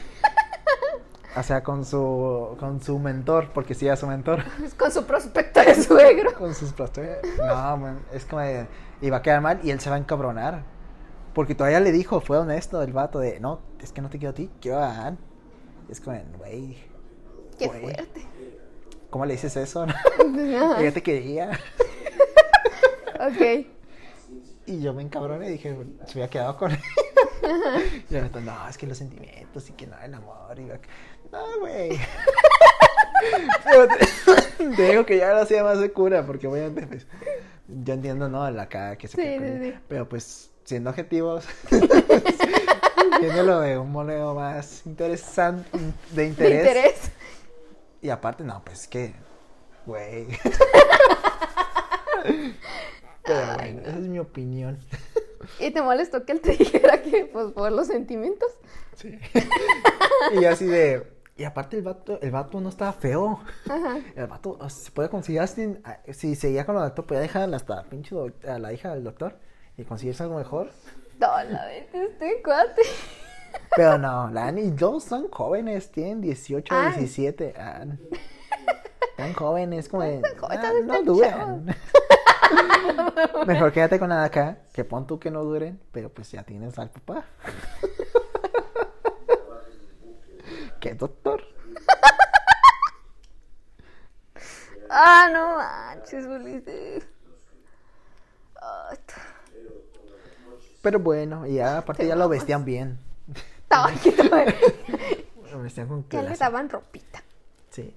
O 1.36 1.42
sea, 1.42 1.62
con 1.62 1.84
su, 1.84 2.56
con 2.58 2.82
su 2.82 2.98
mentor, 2.98 3.50
porque 3.52 3.74
sí 3.74 3.86
era 3.86 3.96
su 3.96 4.06
mentor. 4.06 4.42
Pues 4.58 4.74
con 4.78 4.90
su 4.90 5.04
prospecto 5.04 5.60
de 5.60 5.74
suegro. 5.74 6.34
Con 6.34 6.54
sus 6.54 6.72
prospectos. 6.72 7.30
No, 7.38 7.76
man, 7.76 8.00
es 8.12 8.24
como 8.24 8.42
de, 8.42 8.66
iba 9.00 9.18
a 9.18 9.22
quedar 9.22 9.40
mal 9.40 9.60
y 9.62 9.70
él 9.70 9.80
se 9.80 9.90
va 9.90 9.96
a 9.96 9.98
encabronar. 9.98 10.64
Porque 11.34 11.54
todavía 11.54 11.78
le 11.78 11.92
dijo, 11.92 12.20
fue 12.20 12.38
honesto 12.38 12.82
el 12.82 12.92
vato 12.92 13.20
de, 13.20 13.38
no, 13.38 13.60
es 13.80 13.92
que 13.92 14.00
no 14.00 14.10
te 14.10 14.18
quiero 14.18 14.30
a 14.32 14.34
ti, 14.34 14.50
quiero 14.60 14.78
a 14.78 15.06
Ann. 15.06 15.18
Es 15.88 16.00
como, 16.00 16.20
güey, 16.38 16.76
Qué 17.58 17.68
fuerte. 17.68 18.26
¿cómo 19.10 19.26
le 19.26 19.34
dices 19.34 19.56
eso? 19.56 19.82
Ajá. 19.84 20.80
Ella 20.80 20.92
te 20.92 21.02
quería. 21.02 21.50
Ok. 23.20 23.66
Y 24.66 24.80
yo 24.80 24.94
me 24.94 25.02
encabroné 25.02 25.48
y 25.48 25.52
dije, 25.52 25.76
se 26.06 26.12
había 26.12 26.28
quedado 26.28 26.56
con 26.56 26.72
él. 26.72 26.78
y 28.08 28.14
el 28.14 28.22
vato, 28.22 28.40
no, 28.40 28.68
es 28.68 28.78
que 28.78 28.86
los 28.86 28.98
sentimientos 28.98 29.68
y 29.68 29.72
que 29.72 29.86
no, 29.86 29.98
el 30.00 30.14
amor. 30.14 30.58
Y 30.58 30.66
yo, 30.66 30.74
no, 31.32 31.58
güey. 31.60 31.98
Pero 33.64 33.88
te, 34.58 34.76
te 34.76 34.82
digo 34.90 35.06
que 35.06 35.18
ya 35.18 35.32
lo 35.32 35.40
hacía 35.40 35.62
más 35.62 35.80
de 35.80 35.92
cura, 35.92 36.24
porque 36.26 36.46
obviamente, 36.46 36.86
pues, 36.86 37.06
yo 37.68 37.94
entiendo, 37.94 38.28
¿no? 38.28 38.50
La 38.50 38.68
cara 38.68 38.96
que 38.96 39.08
se 39.08 39.16
Sí, 39.16 39.22
quedó 39.22 39.38
con 39.38 39.62
sí, 39.62 39.70
sí. 39.70 39.78
Pero 39.88 40.08
pues, 40.08 40.50
siendo 40.64 40.90
objetivos, 40.90 41.44
viéndolo 43.20 43.60
de 43.60 43.78
un 43.78 43.92
modo 43.92 44.34
más 44.34 44.86
interesante, 44.86 45.68
de 46.12 46.22
De 46.22 46.26
interés. 46.26 47.10
Y 48.02 48.10
aparte, 48.10 48.44
no, 48.44 48.62
pues 48.64 48.88
que, 48.88 49.14
güey. 49.86 50.26
Pero 53.22 53.54
bueno, 53.56 53.80
esa 53.82 53.90
es 53.98 54.08
mi 54.08 54.18
opinión. 54.18 54.78
¿Y 55.58 55.70
te 55.70 55.82
molestó 55.82 56.24
que 56.24 56.32
él 56.32 56.40
te 56.40 56.52
dijera 56.52 57.02
que, 57.02 57.26
pues, 57.26 57.52
por 57.52 57.70
los 57.72 57.86
sentimientos? 57.86 58.48
Sí. 58.96 59.18
y 60.40 60.44
así 60.44 60.66
de. 60.66 61.06
Y 61.40 61.44
aparte 61.44 61.78
el 61.78 61.82
vato, 61.82 62.20
el 62.20 62.30
vato 62.32 62.60
no 62.60 62.68
estaba 62.68 62.92
feo. 62.92 63.40
El 64.14 64.26
vato 64.26 64.58
se 64.68 64.90
puede 64.90 65.08
conseguir 65.08 65.48
sin, 65.48 65.80
ah, 65.84 65.96
si 66.12 66.34
seguía 66.34 66.66
con 66.66 66.76
el 66.76 66.82
doctor, 66.82 67.06
podía 67.06 67.22
dejar 67.22 67.54
hasta 67.54 67.82
pinche 67.84 68.14
a 68.46 68.58
la 68.58 68.74
hija 68.74 68.92
del 68.94 69.04
doctor 69.04 69.38
y 69.78 69.84
conseguirse 69.84 70.22
algo 70.22 70.36
mejor. 70.36 70.70
No, 71.18 71.28
la 71.44 71.64
vez, 71.64 71.86
este 71.94 72.42
cuate. 72.42 72.82
Pero 73.74 73.96
no, 73.96 74.30
la 74.30 74.48
Ani 74.48 74.60
y 74.64 74.70
dos 74.70 75.04
son 75.04 75.30
jóvenes, 75.30 75.90
tienen 75.90 76.20
18 76.20 76.74
Ah. 76.76 76.92
17. 76.94 77.54
ah, 77.56 77.86
Están 79.12 79.32
jóvenes, 79.32 79.88
como 79.88 80.02
de, 80.02 80.20
ah, 80.46 80.72
no 80.84 81.02
duran. 81.02 81.74
Mejor 83.46 83.72
quédate 83.72 83.98
con 83.98 84.10
la 84.10 84.20
de 84.20 84.26
acá, 84.26 84.58
que 84.74 84.84
pon 84.84 85.06
tú 85.06 85.18
que 85.18 85.30
no 85.30 85.42
duren, 85.42 85.80
pero 85.90 86.10
pues 86.10 86.30
ya 86.32 86.42
tienes 86.42 86.78
al 86.78 86.90
papá. 86.90 87.24
¿Qué 90.80 90.94
doctor? 90.94 91.42
Ah, 94.88 95.28
no 95.32 95.56
manches, 95.56 96.26
Ulises. 96.26 97.06
Pero 100.82 100.98
bueno, 100.98 101.46
y 101.46 101.54
ya 101.54 101.78
aparte 101.78 102.02
Te 102.02 102.08
ya 102.08 102.16
lo 102.16 102.28
vestían 102.28 102.64
bien. 102.64 102.98
Estaba 103.62 103.88
aquí, 103.88 104.10
Lo 105.52 105.60
vestían 105.60 105.86
con 105.86 106.08
Ya 106.08 106.22
le 106.22 106.34
daban 106.36 106.68
ropita. 106.68 107.22
Sí. 107.70 107.94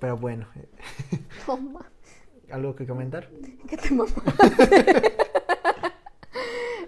Pero 0.00 0.16
bueno, 0.16 0.48
Toma. 1.46 1.84
¿algo 2.50 2.74
que 2.74 2.86
comentar? 2.86 3.28
¿Qué 3.68 3.76
te 3.76 3.90
mamá? 3.90 4.10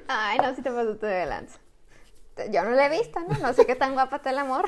Ay, 0.08 0.38
no, 0.38 0.54
si 0.56 0.62
te 0.62 0.70
pasaste 0.70 1.06
de 1.06 1.26
lanza. 1.26 1.58
Yo 2.50 2.64
no 2.64 2.70
la 2.70 2.86
he 2.86 2.98
visto, 2.98 3.20
¿no? 3.20 3.38
No 3.38 3.52
sé 3.52 3.66
qué 3.66 3.76
tan 3.76 3.92
guapa 3.92 4.16
está 4.16 4.30
el 4.30 4.38
amor. 4.38 4.66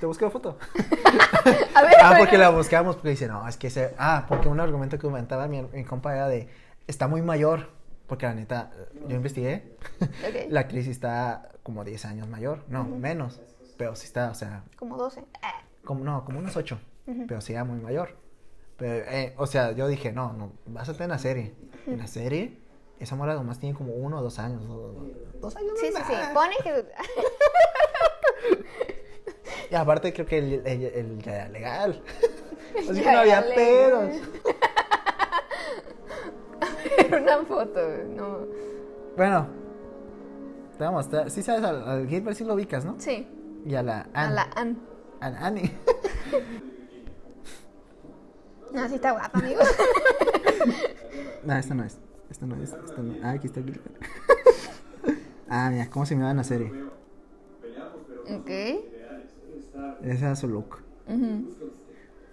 ¿Te 0.00 0.06
busqué 0.06 0.24
la 0.24 0.30
foto? 0.30 0.58
A 1.74 1.82
ver, 1.82 1.94
Ah, 2.02 2.14
porque 2.18 2.38
la 2.38 2.48
buscamos, 2.50 2.96
porque 2.96 3.10
dice, 3.10 3.28
no, 3.28 3.46
es 3.46 3.56
que 3.56 3.68
se... 3.70 3.94
Ah, 3.98 4.24
porque 4.28 4.48
un 4.48 4.58
argumento 4.60 4.96
que 4.96 5.02
comentaba 5.02 5.46
mi, 5.46 5.62
mi 5.62 5.84
compa 5.84 6.14
era 6.14 6.28
de, 6.28 6.48
está 6.86 7.06
muy 7.06 7.20
mayor, 7.22 7.68
porque 8.06 8.26
la 8.26 8.34
neta, 8.34 8.70
yo 9.08 9.16
investigué, 9.16 9.76
Ok. 10.00 10.46
la 10.48 10.60
actriz 10.60 10.86
está 10.88 11.50
como 11.62 11.84
10 11.84 12.04
años 12.06 12.28
mayor, 12.28 12.64
no, 12.68 12.84
menos, 12.84 13.40
pero 13.76 13.94
sí 13.94 14.06
está, 14.06 14.30
o 14.30 14.34
sea, 14.34 14.64
Como 14.76 14.96
12. 14.96 15.22
Ah, 15.42 15.60
como, 15.84 16.02
no, 16.04 16.24
como 16.24 16.38
unos 16.38 16.56
8, 16.56 16.78
pero 17.28 17.40
sí 17.42 17.52
era 17.52 17.64
muy 17.64 17.78
mayor. 17.80 18.16
Pero, 18.78 19.04
eh, 19.10 19.34
o 19.36 19.46
sea, 19.46 19.72
yo 19.72 19.86
dije, 19.88 20.12
no, 20.12 20.32
no, 20.32 20.52
vas 20.66 20.88
a 20.88 20.92
estar 20.92 21.04
en 21.04 21.10
la 21.10 21.18
serie. 21.18 21.54
En 21.86 21.98
la 21.98 22.06
serie, 22.06 22.58
esa 22.98 23.14
mora 23.16 23.34
nomás 23.34 23.58
tiene 23.58 23.76
como 23.76 23.92
uno 23.92 24.18
o 24.18 24.22
dos 24.22 24.38
años. 24.38 24.62
o- 24.66 25.06
dos 25.38 25.54
años. 25.56 25.72
Sí, 25.78 25.88
sí, 25.94 26.02
sí. 26.06 26.12
Pone 26.34 26.54
que. 26.64 26.86
Y 29.70 29.74
aparte 29.74 30.12
creo 30.12 30.26
que 30.26 30.38
el, 30.38 30.52
el, 30.66 30.82
el- 30.84 31.22
ya 31.22 31.34
era 31.36 31.48
legal. 31.48 32.02
Así 32.76 33.00
que 33.02 33.12
no 33.12 33.18
había 33.18 33.40
legal. 33.40 33.54
pedos. 33.54 34.16
Era 36.98 37.20
una 37.22 37.38
foto, 37.46 37.80
no. 38.08 38.38
Bueno, 39.16 39.46
te 40.72 40.78
voy 40.78 40.86
a 40.86 40.90
mostrar. 40.90 41.30
Sí 41.30 41.42
sabes, 41.42 41.62
al, 41.64 41.82
al 41.88 42.08
Gilbert 42.08 42.36
sí 42.36 42.44
lo 42.44 42.54
ubicas, 42.54 42.84
¿no? 42.84 42.96
Sí. 42.98 43.26
Y 43.64 43.74
a 43.74 43.82
la 43.82 44.08
A 44.14 44.24
Anne. 44.24 44.34
la 44.34 44.42
Ann. 44.56 44.78
A 45.20 45.30
la 45.30 45.46
Annie. 45.46 45.70
No, 48.72 48.88
sí 48.88 48.94
está 48.94 49.10
guapa, 49.10 49.36
amigo. 49.36 49.60
no, 51.44 51.56
esta 51.56 51.74
no 51.74 51.82
es. 51.82 51.98
Esta 52.30 52.46
no 52.46 52.54
es. 52.54 52.72
Esta 52.72 53.02
no. 53.02 53.14
Ah, 53.24 53.30
aquí 53.32 53.48
está 53.48 53.60
Gilbert. 53.60 53.84
ah, 55.48 55.70
mira, 55.72 55.90
cómo 55.90 56.06
se 56.06 56.14
me 56.14 56.22
da 56.22 56.30
en 56.30 56.36
la 56.36 56.44
serie. 56.44 56.72
ok. 58.32 58.50
Ese 60.02 60.24
era 60.24 60.36
su 60.36 60.48
look. 60.48 60.78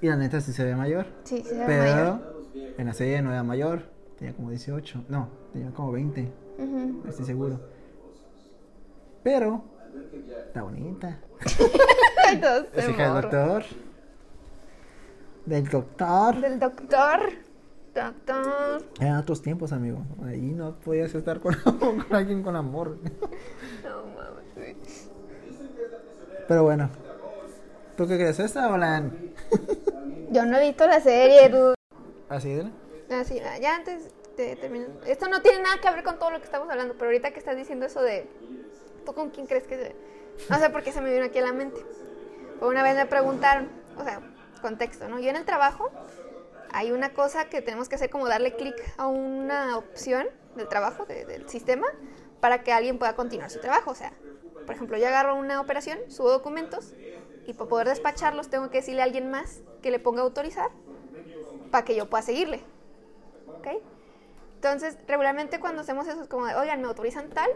Y 0.01 0.07
la 0.07 0.15
neta 0.15 0.39
sí 0.41 0.53
se 0.53 0.63
ve 0.63 0.75
mayor. 0.75 1.07
Sí, 1.23 1.41
sí, 1.43 1.55
era 1.55 1.65
Pero 1.65 1.83
mayor. 1.83 2.73
en 2.77 2.85
la 2.85 2.93
serie 2.93 3.21
no 3.21 3.31
era 3.31 3.43
mayor. 3.43 3.83
Tenía 4.17 4.33
como 4.35 4.49
18. 4.49 5.05
No, 5.09 5.29
tenía 5.53 5.71
como 5.71 5.91
20. 5.91 6.31
Ujú. 6.59 7.01
No 7.03 7.09
estoy 7.09 7.25
seguro. 7.25 7.59
Pero 9.23 9.63
está 10.47 10.63
bonita. 10.63 11.19
Es 12.73 12.83
se 12.85 12.91
hija 12.91 13.13
del 13.13 13.21
doctor. 13.21 13.63
Del 15.45 15.67
doctor. 15.69 16.41
Del 16.41 16.59
doctor. 16.59 17.19
Doctor. 17.95 18.83
Eran 18.99 19.17
otros 19.17 19.41
tiempos, 19.41 19.71
amigo. 19.71 19.99
Ahí 20.23 20.51
no 20.51 20.75
podías 20.79 21.15
estar 21.15 21.39
con, 21.39 21.53
con 21.79 22.05
alguien 22.11 22.43
con 22.43 22.55
amor. 22.55 22.97
No 23.83 24.03
mames. 24.13 25.09
Pero 26.47 26.63
bueno. 26.63 26.89
¿Tú 27.97 28.07
qué 28.07 28.15
crees? 28.15 28.39
¿Esta 28.39 28.71
o 28.71 28.77
la? 28.77 29.03
Yo 30.29 30.45
no 30.45 30.57
he 30.57 30.67
visto 30.67 30.85
la 30.87 30.99
serie, 31.01 31.49
dude. 31.49 31.73
Así 32.29 32.53
de 32.53 32.69
Así, 33.15 33.39
ah, 33.39 33.57
ya 33.57 33.75
antes 33.75 34.11
de 34.35 34.55
terminar. 34.57 34.89
Esto 35.05 35.27
no 35.29 35.41
tiene 35.41 35.61
nada 35.61 35.77
que 35.81 35.89
ver 35.89 36.03
con 36.03 36.19
todo 36.19 36.29
lo 36.29 36.39
que 36.39 36.45
estamos 36.45 36.69
hablando, 36.69 36.93
pero 36.93 37.05
ahorita 37.05 37.31
que 37.31 37.39
estás 37.39 37.55
diciendo 37.55 37.85
eso 37.85 38.01
de. 38.01 38.27
¿Tú 39.05 39.13
con 39.13 39.29
quién 39.29 39.47
crees 39.47 39.65
que.? 39.65 39.77
se- 39.77 39.95
No 40.49 40.59
sé 40.59 40.69
por 40.69 40.83
qué 40.83 40.91
se 40.91 41.01
me 41.01 41.11
vino 41.11 41.25
aquí 41.25 41.39
a 41.39 41.43
la 41.43 41.53
mente. 41.53 41.79
Pero 42.55 42.67
una 42.69 42.83
vez 42.83 42.95
me 42.95 43.05
preguntaron, 43.05 43.69
o 43.97 44.03
sea, 44.03 44.21
contexto, 44.61 45.07
¿no? 45.07 45.19
Yo 45.19 45.29
en 45.29 45.37
el 45.37 45.45
trabajo 45.45 45.89
hay 46.71 46.91
una 46.91 47.13
cosa 47.13 47.45
que 47.45 47.61
tenemos 47.61 47.87
que 47.87 47.95
hacer 47.95 48.09
como 48.09 48.27
darle 48.27 48.55
clic 48.55 48.75
a 48.97 49.07
una 49.07 49.77
opción 49.77 50.27
del 50.55 50.67
trabajo, 50.67 51.05
de- 51.05 51.25
del 51.25 51.47
sistema, 51.49 51.87
para 52.41 52.61
que 52.63 52.73
alguien 52.73 52.99
pueda 52.99 53.15
continuar 53.15 53.49
su 53.49 53.59
trabajo. 53.59 53.91
O 53.91 53.95
sea, 53.95 54.11
por 54.65 54.75
ejemplo, 54.75 54.97
yo 54.97 55.07
agarro 55.07 55.35
una 55.35 55.61
operación, 55.61 55.97
subo 56.09 56.29
documentos 56.29 56.93
y 57.47 57.53
para 57.53 57.69
poder 57.69 57.87
despacharlos 57.87 58.49
tengo 58.49 58.69
que 58.69 58.79
decirle 58.79 59.01
a 59.01 59.05
alguien 59.05 59.31
más 59.31 59.61
que 59.81 59.89
le 59.89 59.99
ponga 59.99 60.21
a 60.21 60.25
autorizar 60.25 60.69
para 61.71 61.85
que 61.85 61.95
yo 61.95 62.09
pueda 62.09 62.21
seguirle. 62.21 62.61
¿Ok? 63.57 63.67
Entonces, 64.55 64.97
regularmente 65.07 65.59
cuando 65.59 65.81
hacemos 65.81 66.07
eso 66.07 66.21
es 66.21 66.27
como 66.27 66.45
de, 66.45 66.55
oigan, 66.55 66.81
me 66.81 66.87
autorizan 66.87 67.29
tal, 67.29 67.49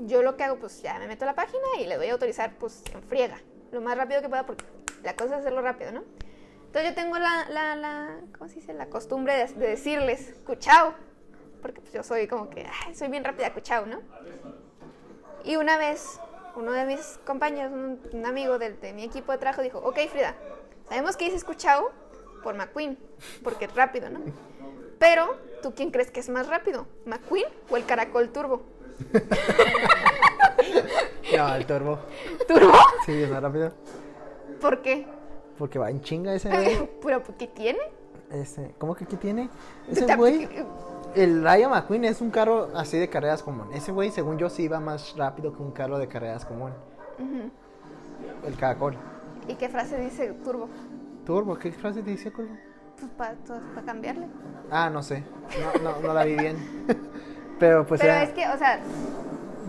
yo 0.00 0.22
lo 0.22 0.36
que 0.36 0.44
hago, 0.44 0.56
pues 0.56 0.82
ya 0.82 0.98
me 1.00 1.08
meto 1.08 1.24
a 1.24 1.26
la 1.26 1.34
página 1.34 1.64
y 1.80 1.86
le 1.86 1.96
doy 1.96 2.08
a 2.08 2.12
autorizar, 2.12 2.54
pues 2.58 2.84
en 2.94 3.02
friega, 3.02 3.38
lo 3.72 3.80
más 3.80 3.96
rápido 3.96 4.22
que 4.22 4.28
pueda, 4.28 4.46
porque 4.46 4.64
la 5.02 5.16
cosa 5.16 5.34
es 5.34 5.40
hacerlo 5.40 5.62
rápido, 5.62 5.90
¿no? 5.90 6.04
Entonces 6.66 6.90
yo 6.90 6.94
tengo 6.94 7.18
la, 7.18 7.48
la, 7.50 7.74
la 7.74 8.20
¿cómo 8.36 8.48
se 8.48 8.56
dice? 8.56 8.72
La 8.72 8.86
costumbre 8.86 9.34
de, 9.36 9.46
de 9.46 9.68
decirles, 9.68 10.34
cuchao, 10.46 10.94
porque 11.60 11.80
pues 11.80 11.92
yo 11.92 12.04
soy 12.04 12.28
como 12.28 12.50
que, 12.50 12.66
ay, 12.86 12.94
soy 12.94 13.08
bien 13.08 13.24
rápida, 13.24 13.52
cuchao, 13.52 13.86
¿no? 13.86 14.00
Y 15.44 15.56
una 15.56 15.76
vez, 15.78 16.20
uno 16.58 16.72
de 16.72 16.84
mis 16.84 17.18
compañeros, 17.24 17.72
un, 17.72 18.00
un 18.12 18.26
amigo 18.26 18.58
de, 18.58 18.72
de 18.72 18.92
mi 18.92 19.04
equipo 19.04 19.32
de 19.32 19.38
trabajo, 19.38 19.62
dijo, 19.62 19.78
ok, 19.78 19.98
Frida, 20.10 20.34
sabemos 20.88 21.16
que 21.16 21.26
dices 21.26 21.44
cuchao 21.44 21.90
por 22.42 22.54
McQueen, 22.54 22.98
porque 23.42 23.66
es 23.66 23.74
rápido, 23.74 24.10
¿no? 24.10 24.20
Pero, 24.98 25.36
¿tú 25.62 25.72
quién 25.74 25.90
crees 25.90 26.10
que 26.10 26.20
es 26.20 26.28
más 26.28 26.48
rápido? 26.48 26.86
¿McQueen 27.06 27.46
o 27.70 27.76
el 27.76 27.84
caracol 27.86 28.30
turbo? 28.30 28.62
No, 31.36 31.54
el 31.54 31.66
turbo. 31.66 31.98
¿Turbo? 32.48 32.72
Sí, 33.04 33.22
es 33.22 33.30
más 33.30 33.42
rápido. 33.42 33.72
¿Por 34.60 34.80
qué? 34.80 35.06
Porque 35.58 35.78
va 35.78 35.90
en 35.90 36.00
chinga 36.00 36.34
ese. 36.34 36.48
¿Pero 37.02 37.22
qué 37.38 37.46
tiene? 37.46 37.78
¿Cómo 38.78 38.94
que 38.94 39.06
qué 39.06 39.16
tiene? 39.16 39.50
Ese 39.90 40.16
güey. 40.16 40.48
El 41.14 41.42
Raya 41.42 41.68
McQueen 41.68 42.04
es 42.04 42.20
un 42.20 42.30
carro 42.30 42.68
así 42.74 42.98
de 42.98 43.08
carreras 43.08 43.42
común. 43.42 43.68
Ese 43.72 43.92
güey, 43.92 44.10
según 44.10 44.38
yo, 44.38 44.48
sí 44.48 44.68
va 44.68 44.80
más 44.80 45.16
rápido 45.16 45.52
que 45.52 45.62
un 45.62 45.72
carro 45.72 45.98
de 45.98 46.08
carreras 46.08 46.44
común. 46.44 46.72
El 48.46 48.56
caracol. 48.56 48.96
¿Y 49.48 49.54
qué 49.54 49.68
frase 49.68 49.98
dice 49.98 50.32
turbo? 50.44 50.68
Turbo, 51.24 51.58
¿qué 51.58 51.72
frase 51.72 52.02
te 52.02 52.10
dice, 52.10 52.32
Curvo? 52.32 52.56
Pues 52.98 53.10
para 53.12 53.34
cambiarle. 53.84 54.26
Ah, 54.70 54.88
no 54.88 55.02
sé. 55.02 55.22
No, 55.60 55.82
no, 55.82 56.00
no 56.00 56.14
la 56.14 56.24
vi 56.24 56.36
bien. 56.36 56.56
Pero 57.58 57.86
pues 57.86 58.00
Pero 58.00 58.14
era 58.14 58.22
es 58.22 58.30
que, 58.30 58.48
o 58.48 58.56
sea, 58.56 58.80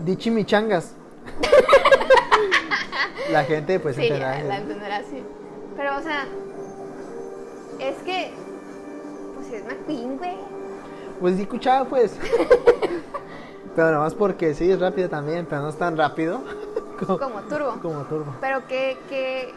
dichimichangas. 0.04 0.94
la 3.30 3.44
gente 3.44 3.78
pues 3.78 3.96
sí, 3.96 4.02
entenderá. 4.02 4.38
ya 4.38 4.44
la 4.44 4.58
entenderá 4.58 4.96
así. 4.96 5.22
Pero, 5.76 5.98
o 5.98 6.00
sea, 6.00 6.24
es 7.78 7.96
que, 8.04 8.32
pues 9.34 9.52
es 9.52 9.64
McQueen, 9.64 10.18
güey. 10.18 10.36
Pues 11.20 11.36
sí, 11.36 11.42
escuchaba 11.42 11.84
pues. 11.88 12.16
pero 13.76 13.92
nomás 13.92 14.14
porque 14.14 14.54
sí 14.54 14.70
es 14.70 14.80
rápido 14.80 15.08
también, 15.08 15.46
pero 15.48 15.62
no 15.62 15.68
es 15.68 15.76
tan 15.76 15.96
rápido 15.96 16.42
como, 16.98 17.18
Como 17.18 17.40
turbo. 17.42 17.78
como 17.80 18.02
turbo. 18.04 18.34
Pero 18.40 18.66
que, 18.66 18.96
que, 19.08 19.54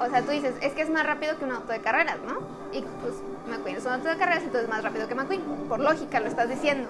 o 0.00 0.08
sea, 0.08 0.22
tú 0.22 0.30
dices, 0.30 0.54
es 0.60 0.72
que 0.72 0.82
es 0.82 0.90
más 0.90 1.06
rápido 1.06 1.36
que 1.38 1.44
un 1.44 1.52
auto 1.52 1.72
de 1.72 1.80
carreras, 1.80 2.16
¿no? 2.26 2.38
Y 2.72 2.82
pues 3.02 3.14
McQueen 3.50 3.76
es 3.76 3.84
un 3.84 3.92
auto 3.92 4.08
de 4.08 4.16
carreras, 4.16 4.42
entonces 4.42 4.64
es 4.64 4.68
más 4.68 4.82
rápido 4.82 5.06
que 5.08 5.14
McQueen. 5.14 5.42
Por 5.68 5.80
lógica 5.80 6.20
lo 6.20 6.26
estás 6.28 6.48
diciendo. 6.48 6.88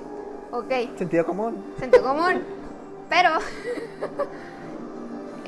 Ok, 0.51 0.71
Sentido 0.99 1.25
común. 1.27 1.65
sentido 1.79 2.05
común. 2.05 2.43
Pero, 3.09 3.31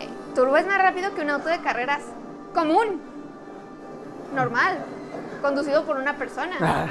eh, 0.01 0.09
Turbo 0.35 0.57
es 0.57 0.67
más 0.67 0.79
rápido 0.83 1.15
que 1.15 1.21
un 1.23 1.31
auto 1.31 1.49
de 1.49 1.59
carreras 1.61 2.03
común, 2.55 3.01
normal, 4.35 4.79
conducido 5.45 5.85
por 5.85 5.97
una 5.99 6.15
persona. 6.17 6.57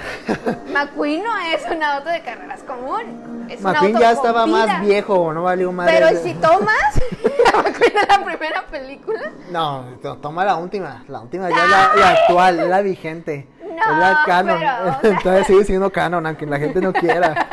McQueen 0.73 1.23
no 1.23 1.37
es 1.39 1.63
un 1.69 1.81
auto 1.81 2.09
de 2.09 2.21
carreras 2.21 2.61
común. 2.63 3.45
Es 3.49 3.57
un 3.59 3.63
McQueen 3.71 3.95
auto 3.95 3.99
ya 3.99 4.15
con 4.15 4.17
estaba 4.25 4.45
vida. 4.45 4.65
más 4.67 4.81
viejo, 4.81 5.33
no 5.33 5.43
valió 5.43 5.71
más. 5.71 5.89
Pero 5.91 6.07
si 6.21 6.33
tomas 6.35 6.77
McQueen 7.55 7.93
de 7.93 8.07
la 8.07 8.23
primera 8.23 8.65
película, 8.67 9.31
No, 9.49 9.85
to- 10.01 10.17
toma 10.17 10.45
la 10.45 10.55
última. 10.55 11.03
La 11.07 11.21
última 11.21 11.49
ya 11.49 11.55
es 11.63 11.69
la, 11.69 11.91
la 11.95 12.09
actual, 12.09 12.59
es 12.59 12.67
la 12.69 12.81
vigente. 12.81 13.47
No, 13.61 13.81
es 13.93 13.97
la 13.99 14.19
canon. 14.25 14.59
pero, 14.59 14.71
o 14.97 15.01
sea- 15.01 15.19
Todavía 15.23 15.43
sigue 15.45 15.65
siendo 15.65 15.91
canon, 15.91 16.25
aunque 16.27 16.45
la 16.45 16.59
gente 16.59 16.79
no 16.79 16.93
quiera. 16.93 17.47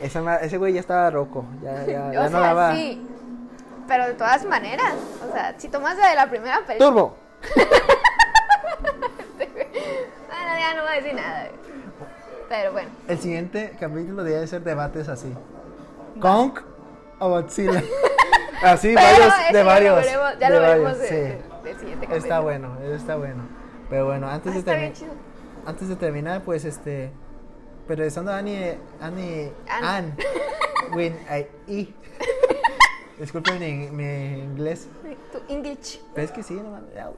Esa 0.00 0.36
ese 0.36 0.56
güey 0.58 0.72
ya 0.74 0.80
estaba 0.80 1.10
roco. 1.10 1.44
Ya, 1.62 1.84
ya, 1.84 2.12
ya 2.12 2.22
no 2.24 2.28
sea, 2.30 2.40
daba. 2.40 2.74
sí. 2.74 3.04
Pero 3.88 4.06
de 4.06 4.14
todas 4.14 4.44
maneras, 4.44 4.94
o 5.28 5.32
sea, 5.32 5.54
si 5.58 5.68
tomas 5.68 5.98
la 5.98 6.08
de 6.10 6.14
la 6.14 6.26
primera 6.30 6.60
película. 6.60 6.88
Turbo. 6.88 7.16
Ya 10.62 10.74
no 10.74 10.82
voy 10.82 10.92
a 10.92 10.94
decir 10.96 11.14
nada. 11.14 11.48
Pero 12.48 12.72
bueno. 12.72 12.88
El 13.08 13.18
siguiente 13.18 13.76
capítulo 13.80 14.22
debe 14.22 14.46
ser 14.46 14.62
debates 14.62 15.08
así. 15.08 15.32
Kong 16.20 16.52
o 17.18 17.28
Godzilla. 17.28 17.82
Así, 18.62 18.94
Pero 18.94 19.00
varios, 19.08 19.34
de 19.48 19.52
ya 19.58 19.64
varios. 19.64 19.94
Lo 19.96 20.02
veremos, 20.02 20.38
ya 20.38 20.48
de 20.50 20.54
lo 20.54 20.62
varios, 20.62 20.98
veremos 21.00 21.08
sí. 21.08 21.14
de- 21.14 21.42
del 21.64 21.78
siguiente 21.80 22.06
capítulo. 22.06 22.16
Está 22.16 22.38
bueno, 22.40 22.78
está 22.94 23.16
bueno. 23.16 23.42
Pero 23.90 24.06
bueno, 24.06 24.28
antes 24.28 24.52
Ah, 24.54 24.70
de 24.70 24.92
chido. 24.92 25.12
Antes 25.66 25.88
de 25.88 25.96
terminar, 25.96 26.42
pues 26.44 26.64
este. 26.64 27.10
Pero 27.88 27.98
regresando 27.98 28.30
a 28.30 28.38
Annie. 28.38 28.78
Annie. 29.00 29.52
Ann. 29.68 29.84
Ann. 29.84 30.16
Win. 30.94 31.16
I. 31.66 31.92
Disculpen 33.18 33.58
mi, 33.58 33.90
mi 33.90 34.38
inglés. 34.44 34.86
Tu 35.32 35.52
English. 35.52 36.00
Pero 36.14 36.24
es 36.24 36.30
que 36.30 36.44
sí, 36.44 36.54
no 36.54 36.70
mames, 36.70 36.94
ya. 36.94 37.10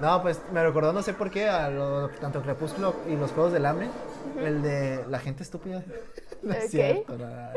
No, 0.00 0.22
pues 0.22 0.40
me 0.52 0.62
recordó, 0.62 0.92
no 0.92 1.02
sé 1.02 1.12
por 1.12 1.30
qué, 1.30 1.48
a 1.48 1.68
lo, 1.70 2.08
tanto 2.10 2.40
Crepúsculo 2.42 2.94
y 3.08 3.16
los 3.16 3.32
Juegos 3.32 3.52
del 3.52 3.66
Hambre. 3.66 3.88
El 4.38 4.62
de 4.62 5.04
la 5.08 5.18
gente 5.18 5.42
estúpida. 5.42 5.82
No 6.40 6.54
es 6.54 6.70
cierto. 6.70 7.18
no, 7.18 7.26
no. 7.26 7.50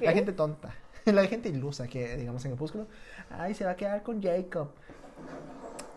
La 0.00 0.12
gente 0.12 0.32
tonta. 0.32 0.70
La 1.04 1.24
gente 1.26 1.50
ilusa 1.50 1.86
que, 1.86 2.16
digamos, 2.16 2.42
en 2.46 2.52
Crepúsculo. 2.52 2.86
Ay, 3.30 3.52
se 3.54 3.66
va 3.66 3.72
a 3.72 3.76
quedar 3.76 4.02
con 4.02 4.22
Jacob. 4.22 4.70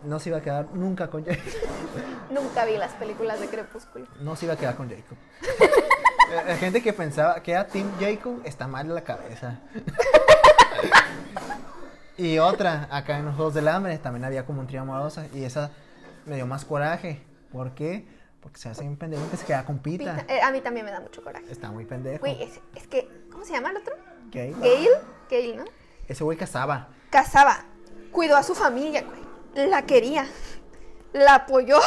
No 0.04 0.18
se 0.18 0.28
iba 0.28 0.36
a 0.38 0.42
quedar 0.42 0.66
nunca 0.74 1.08
con 1.08 1.24
Jacob. 1.24 1.42
Nunca 2.30 2.64
vi 2.66 2.76
las 2.76 2.92
películas 2.94 3.40
de 3.40 3.46
Crepúsculo. 3.48 4.06
No 4.20 4.36
se 4.36 4.44
iba 4.44 4.54
a 4.54 4.56
quedar 4.58 4.74
con 4.76 4.90
Jacob. 4.90 5.16
La- 6.46 6.56
gente 6.56 6.82
que 6.82 6.92
pensaba 6.92 7.42
que 7.42 7.52
era 7.52 7.66
Team 7.66 7.90
Jacob 7.98 8.40
está 8.44 8.66
mal 8.66 8.88
de 8.88 8.94
la 8.94 9.02
cabeza. 9.04 9.60
Y 12.16 12.38
otra, 12.38 12.88
acá 12.90 13.18
en 13.18 13.26
los 13.26 13.34
Juegos 13.36 13.54
del 13.54 13.68
Hambre 13.68 13.96
también 13.98 14.24
había 14.24 14.44
como 14.46 14.60
un 14.60 14.66
trío 14.66 14.82
amorosa 14.82 15.26
y 15.34 15.44
esa 15.44 15.70
me 16.26 16.36
dio 16.36 16.46
más 16.46 16.64
coraje. 16.64 17.22
¿Por 17.50 17.72
qué? 17.74 18.06
Porque 18.40 18.58
se 18.58 18.68
hace 18.68 18.82
un 18.82 18.96
pendejo 18.96 19.22
que 19.30 19.36
se 19.36 19.44
queda 19.46 19.64
con 19.64 19.78
Pita. 19.78 20.16
Pita- 20.16 20.32
eh, 20.34 20.40
a 20.42 20.50
mí 20.50 20.60
también 20.60 20.84
me 20.86 20.92
da 20.92 21.00
mucho 21.00 21.22
coraje. 21.22 21.44
Está 21.50 21.70
muy 21.70 21.84
pendejo. 21.84 22.18
Güey, 22.20 22.42
es, 22.42 22.60
es 22.74 22.86
que, 22.88 23.08
¿cómo 23.30 23.44
se 23.44 23.52
llama 23.52 23.70
el 23.70 23.76
otro? 23.78 23.94
Gay. 24.30 24.52
Gale. 24.52 24.88
Gale, 25.30 25.56
¿no? 25.56 25.64
Ese 26.08 26.24
güey 26.24 26.36
cazaba. 26.36 26.88
Casaba. 27.10 27.64
Cuidó 28.10 28.36
a 28.36 28.42
su 28.42 28.54
familia, 28.54 29.02
güey. 29.04 29.68
La 29.68 29.82
quería. 29.82 30.26
La 31.12 31.36
apoyó. 31.36 31.78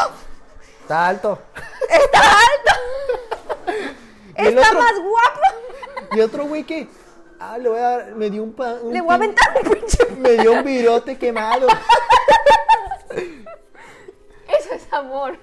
Está 0.81 1.07
alto. 1.07 1.41
Está 1.89 2.19
alto. 2.21 3.71
¿Y 4.37 4.41
el 4.41 4.57
Está 4.57 4.69
otro? 4.69 4.79
más 4.81 4.93
guapo. 4.99 5.39
Y 6.15 6.21
otro 6.21 6.45
güey 6.45 6.63
que. 6.63 6.87
Ah, 7.53 7.57
le 7.57 7.69
voy 7.69 7.77
a 7.79 7.81
dar. 7.81 8.15
Me 8.15 8.29
dio 8.29 8.43
un. 8.43 8.53
pa- 8.53 8.75
un 8.81 8.93
Le 8.93 9.01
voy 9.01 9.11
a 9.11 9.15
aventar 9.15 9.45
un 9.63 9.71
pinche. 9.71 10.05
Me 10.17 10.31
dio 10.37 10.53
un 10.53 10.63
virote 10.63 11.17
quemado. 11.17 11.67
Eso 14.47 14.73
es 14.73 14.91
amor. 14.93 15.37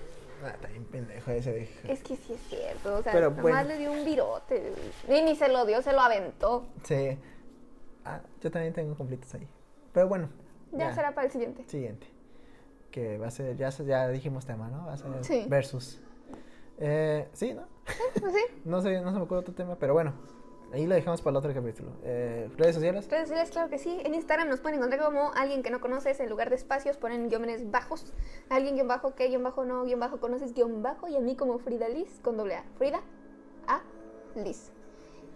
Ah, 0.44 0.48
está 0.50 0.68
bien 0.68 0.84
pendejo 0.86 1.30
ese 1.30 1.52
viejo. 1.52 1.72
Es 1.88 2.02
que 2.02 2.16
sí 2.16 2.32
es 2.32 2.40
cierto. 2.48 2.96
O 2.96 3.02
sea, 3.02 3.12
Pero 3.12 3.30
nomás 3.30 3.42
bueno. 3.42 3.62
le 3.64 3.78
dio 3.78 3.92
un 3.92 4.04
virote. 4.04 4.72
Y 5.08 5.22
ni 5.22 5.36
se 5.36 5.48
lo 5.48 5.64
dio, 5.66 5.82
se 5.82 5.92
lo 5.92 6.00
aventó. 6.00 6.64
Sí. 6.84 7.18
Ah, 8.04 8.20
yo 8.40 8.50
también 8.50 8.72
tengo 8.72 8.96
conflictos 8.96 9.32
ahí. 9.34 9.48
Pero 9.92 10.08
bueno. 10.08 10.28
Ya, 10.72 10.92
será 10.94 11.14
para 11.14 11.26
el 11.26 11.32
siguiente. 11.32 11.64
Siguiente. 11.68 12.06
Que 12.90 13.18
va 13.18 13.28
a 13.28 13.30
ser, 13.30 13.56
ya, 13.56 13.68
ya 13.70 14.08
dijimos 14.08 14.44
tema, 14.46 14.68
¿no? 14.68 14.86
Va 14.86 14.94
a 14.94 14.96
ser 14.96 15.08
Sí. 15.24 15.44
versus. 15.48 16.00
Eh, 16.78 17.28
sí, 17.32 17.54
¿no? 17.54 17.62
Pues 18.20 18.34
sí. 18.34 18.40
No 18.64 18.80
sé, 18.80 19.00
no 19.00 19.12
se 19.12 19.18
me 19.18 19.24
acuerdo 19.24 19.40
otro 19.40 19.54
tema, 19.54 19.76
pero 19.78 19.92
bueno. 19.92 20.14
Ahí 20.72 20.86
lo 20.86 20.94
dejamos 20.94 21.20
para 21.20 21.32
el 21.32 21.36
otro 21.36 21.52
capítulo. 21.52 21.90
Eh, 22.02 22.48
¿Redes 22.56 22.76
sociales? 22.76 23.06
Redes 23.10 23.28
sociales, 23.28 23.50
claro 23.50 23.68
que 23.68 23.76
sí. 23.76 24.00
En 24.04 24.14
Instagram 24.14 24.48
nos 24.48 24.60
pueden 24.60 24.78
encontrar 24.78 25.04
como 25.04 25.30
alguien 25.34 25.62
que 25.62 25.68
no 25.68 25.80
conoces. 25.80 26.18
En 26.20 26.30
lugar 26.30 26.48
de 26.48 26.56
espacios 26.56 26.96
ponen 26.96 27.28
guiones 27.28 27.70
bajos. 27.70 28.14
Alguien 28.48 28.76
guion 28.76 28.88
bajo, 28.88 29.14
que 29.14 29.28
guion 29.28 29.42
bajo, 29.42 29.66
no 29.66 29.84
guion 29.84 30.00
bajo, 30.00 30.18
conoces 30.18 30.54
guion 30.54 30.82
bajo. 30.82 31.08
Y 31.08 31.16
a 31.16 31.20
mí 31.20 31.36
como 31.36 31.58
Frida 31.58 31.90
Liz 31.90 32.20
con 32.22 32.38
doble 32.38 32.54
A. 32.54 32.64
Frida 32.78 33.02
A 33.66 33.82
Liz. 34.34 34.70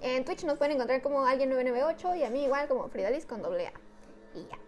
En 0.01 0.25
Twitch 0.25 0.45
nos 0.45 0.57
pueden 0.57 0.77
encontrar 0.77 1.03
como 1.03 1.27
alguien 1.27 1.51
998 1.51 2.15
y 2.15 2.25
a 2.25 2.31
mí 2.31 2.45
igual 2.45 2.67
como 2.67 2.89
Frida 2.89 3.11
Liz 3.11 3.27
con 3.27 3.43
doble 3.43 3.67
A. 3.67 3.73
Y 4.35 4.47
ya. 4.47 4.59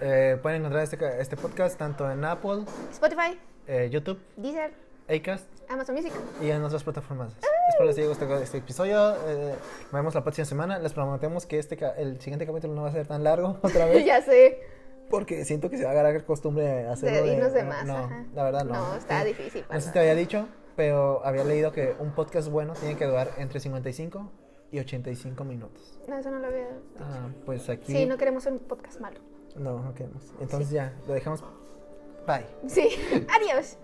Eh, 0.00 0.38
pueden 0.40 0.60
encontrar 0.60 0.84
este, 0.84 1.20
este 1.20 1.36
podcast 1.36 1.76
tanto 1.76 2.08
en 2.08 2.24
Apple, 2.24 2.64
Spotify, 2.92 3.36
eh, 3.66 3.88
YouTube, 3.90 4.20
Deezer, 4.36 4.72
Acast 5.08 5.46
Amazon 5.68 5.94
Music. 5.94 6.12
y 6.42 6.50
en 6.50 6.62
otras 6.62 6.82
plataformas. 6.84 7.32
Espero 7.70 7.86
les 7.86 7.98
haya 7.98 8.08
gustado 8.08 8.36
este 8.38 8.58
episodio. 8.58 9.14
Eh, 9.26 9.54
nos 9.84 9.92
vemos 9.92 10.14
la 10.14 10.22
próxima 10.22 10.44
semana. 10.44 10.78
Les 10.78 10.92
prometemos 10.92 11.46
que 11.46 11.58
este 11.58 11.78
el 11.98 12.20
siguiente 12.20 12.46
capítulo 12.46 12.74
no 12.74 12.82
va 12.82 12.88
a 12.88 12.92
ser 12.92 13.06
tan 13.06 13.24
largo 13.24 13.58
otra 13.62 13.86
vez. 13.86 14.04
ya 14.06 14.20
sé. 14.22 14.60
Porque 15.10 15.44
siento 15.46 15.70
que 15.70 15.78
se 15.78 15.84
va 15.84 15.90
a 15.90 15.92
agarrar 15.92 16.24
costumbre 16.26 16.86
hacerlo 16.86 17.24
De 17.26 17.32
irnos 17.32 17.54
de 17.54 17.64
más, 17.64 17.86
No, 17.86 17.96
ajá. 17.96 18.26
la 18.34 18.42
verdad 18.44 18.64
no. 18.64 18.74
No, 18.74 18.94
está 18.96 19.22
Sí. 19.22 19.28
difícil, 19.28 19.64
No 19.70 19.80
sé 19.80 19.86
si 19.86 19.92
te 19.92 19.98
había 20.00 20.14
dicho, 20.14 20.46
pero 20.76 21.24
había 21.24 21.44
leído 21.44 21.72
que 21.72 21.94
un 21.98 22.12
podcast 22.14 22.48
bueno 22.50 22.74
tiene 22.74 22.96
que 22.96 23.06
durar 23.06 23.30
entre 23.38 23.58
55 23.60 24.30
y 24.70 24.80
85 24.80 25.44
minutos. 25.44 25.98
No, 26.06 26.18
eso 26.18 26.30
no 26.30 26.38
lo 26.40 26.46
había. 26.48 26.68
Ah, 27.00 27.28
pues 27.46 27.70
aquí... 27.70 27.90
Sí, 27.90 28.04
no 28.04 28.18
queremos 28.18 28.44
un 28.44 28.58
podcast 28.58 29.00
malo. 29.00 29.18
No, 29.56 29.82
no 29.82 29.94
queremos. 29.94 30.22
Entonces 30.40 30.68
ya, 30.70 30.92
lo 31.06 31.14
dejamos. 31.14 31.42
Bye. 32.26 32.44
Sí. 32.66 32.90
Adiós. 33.34 33.78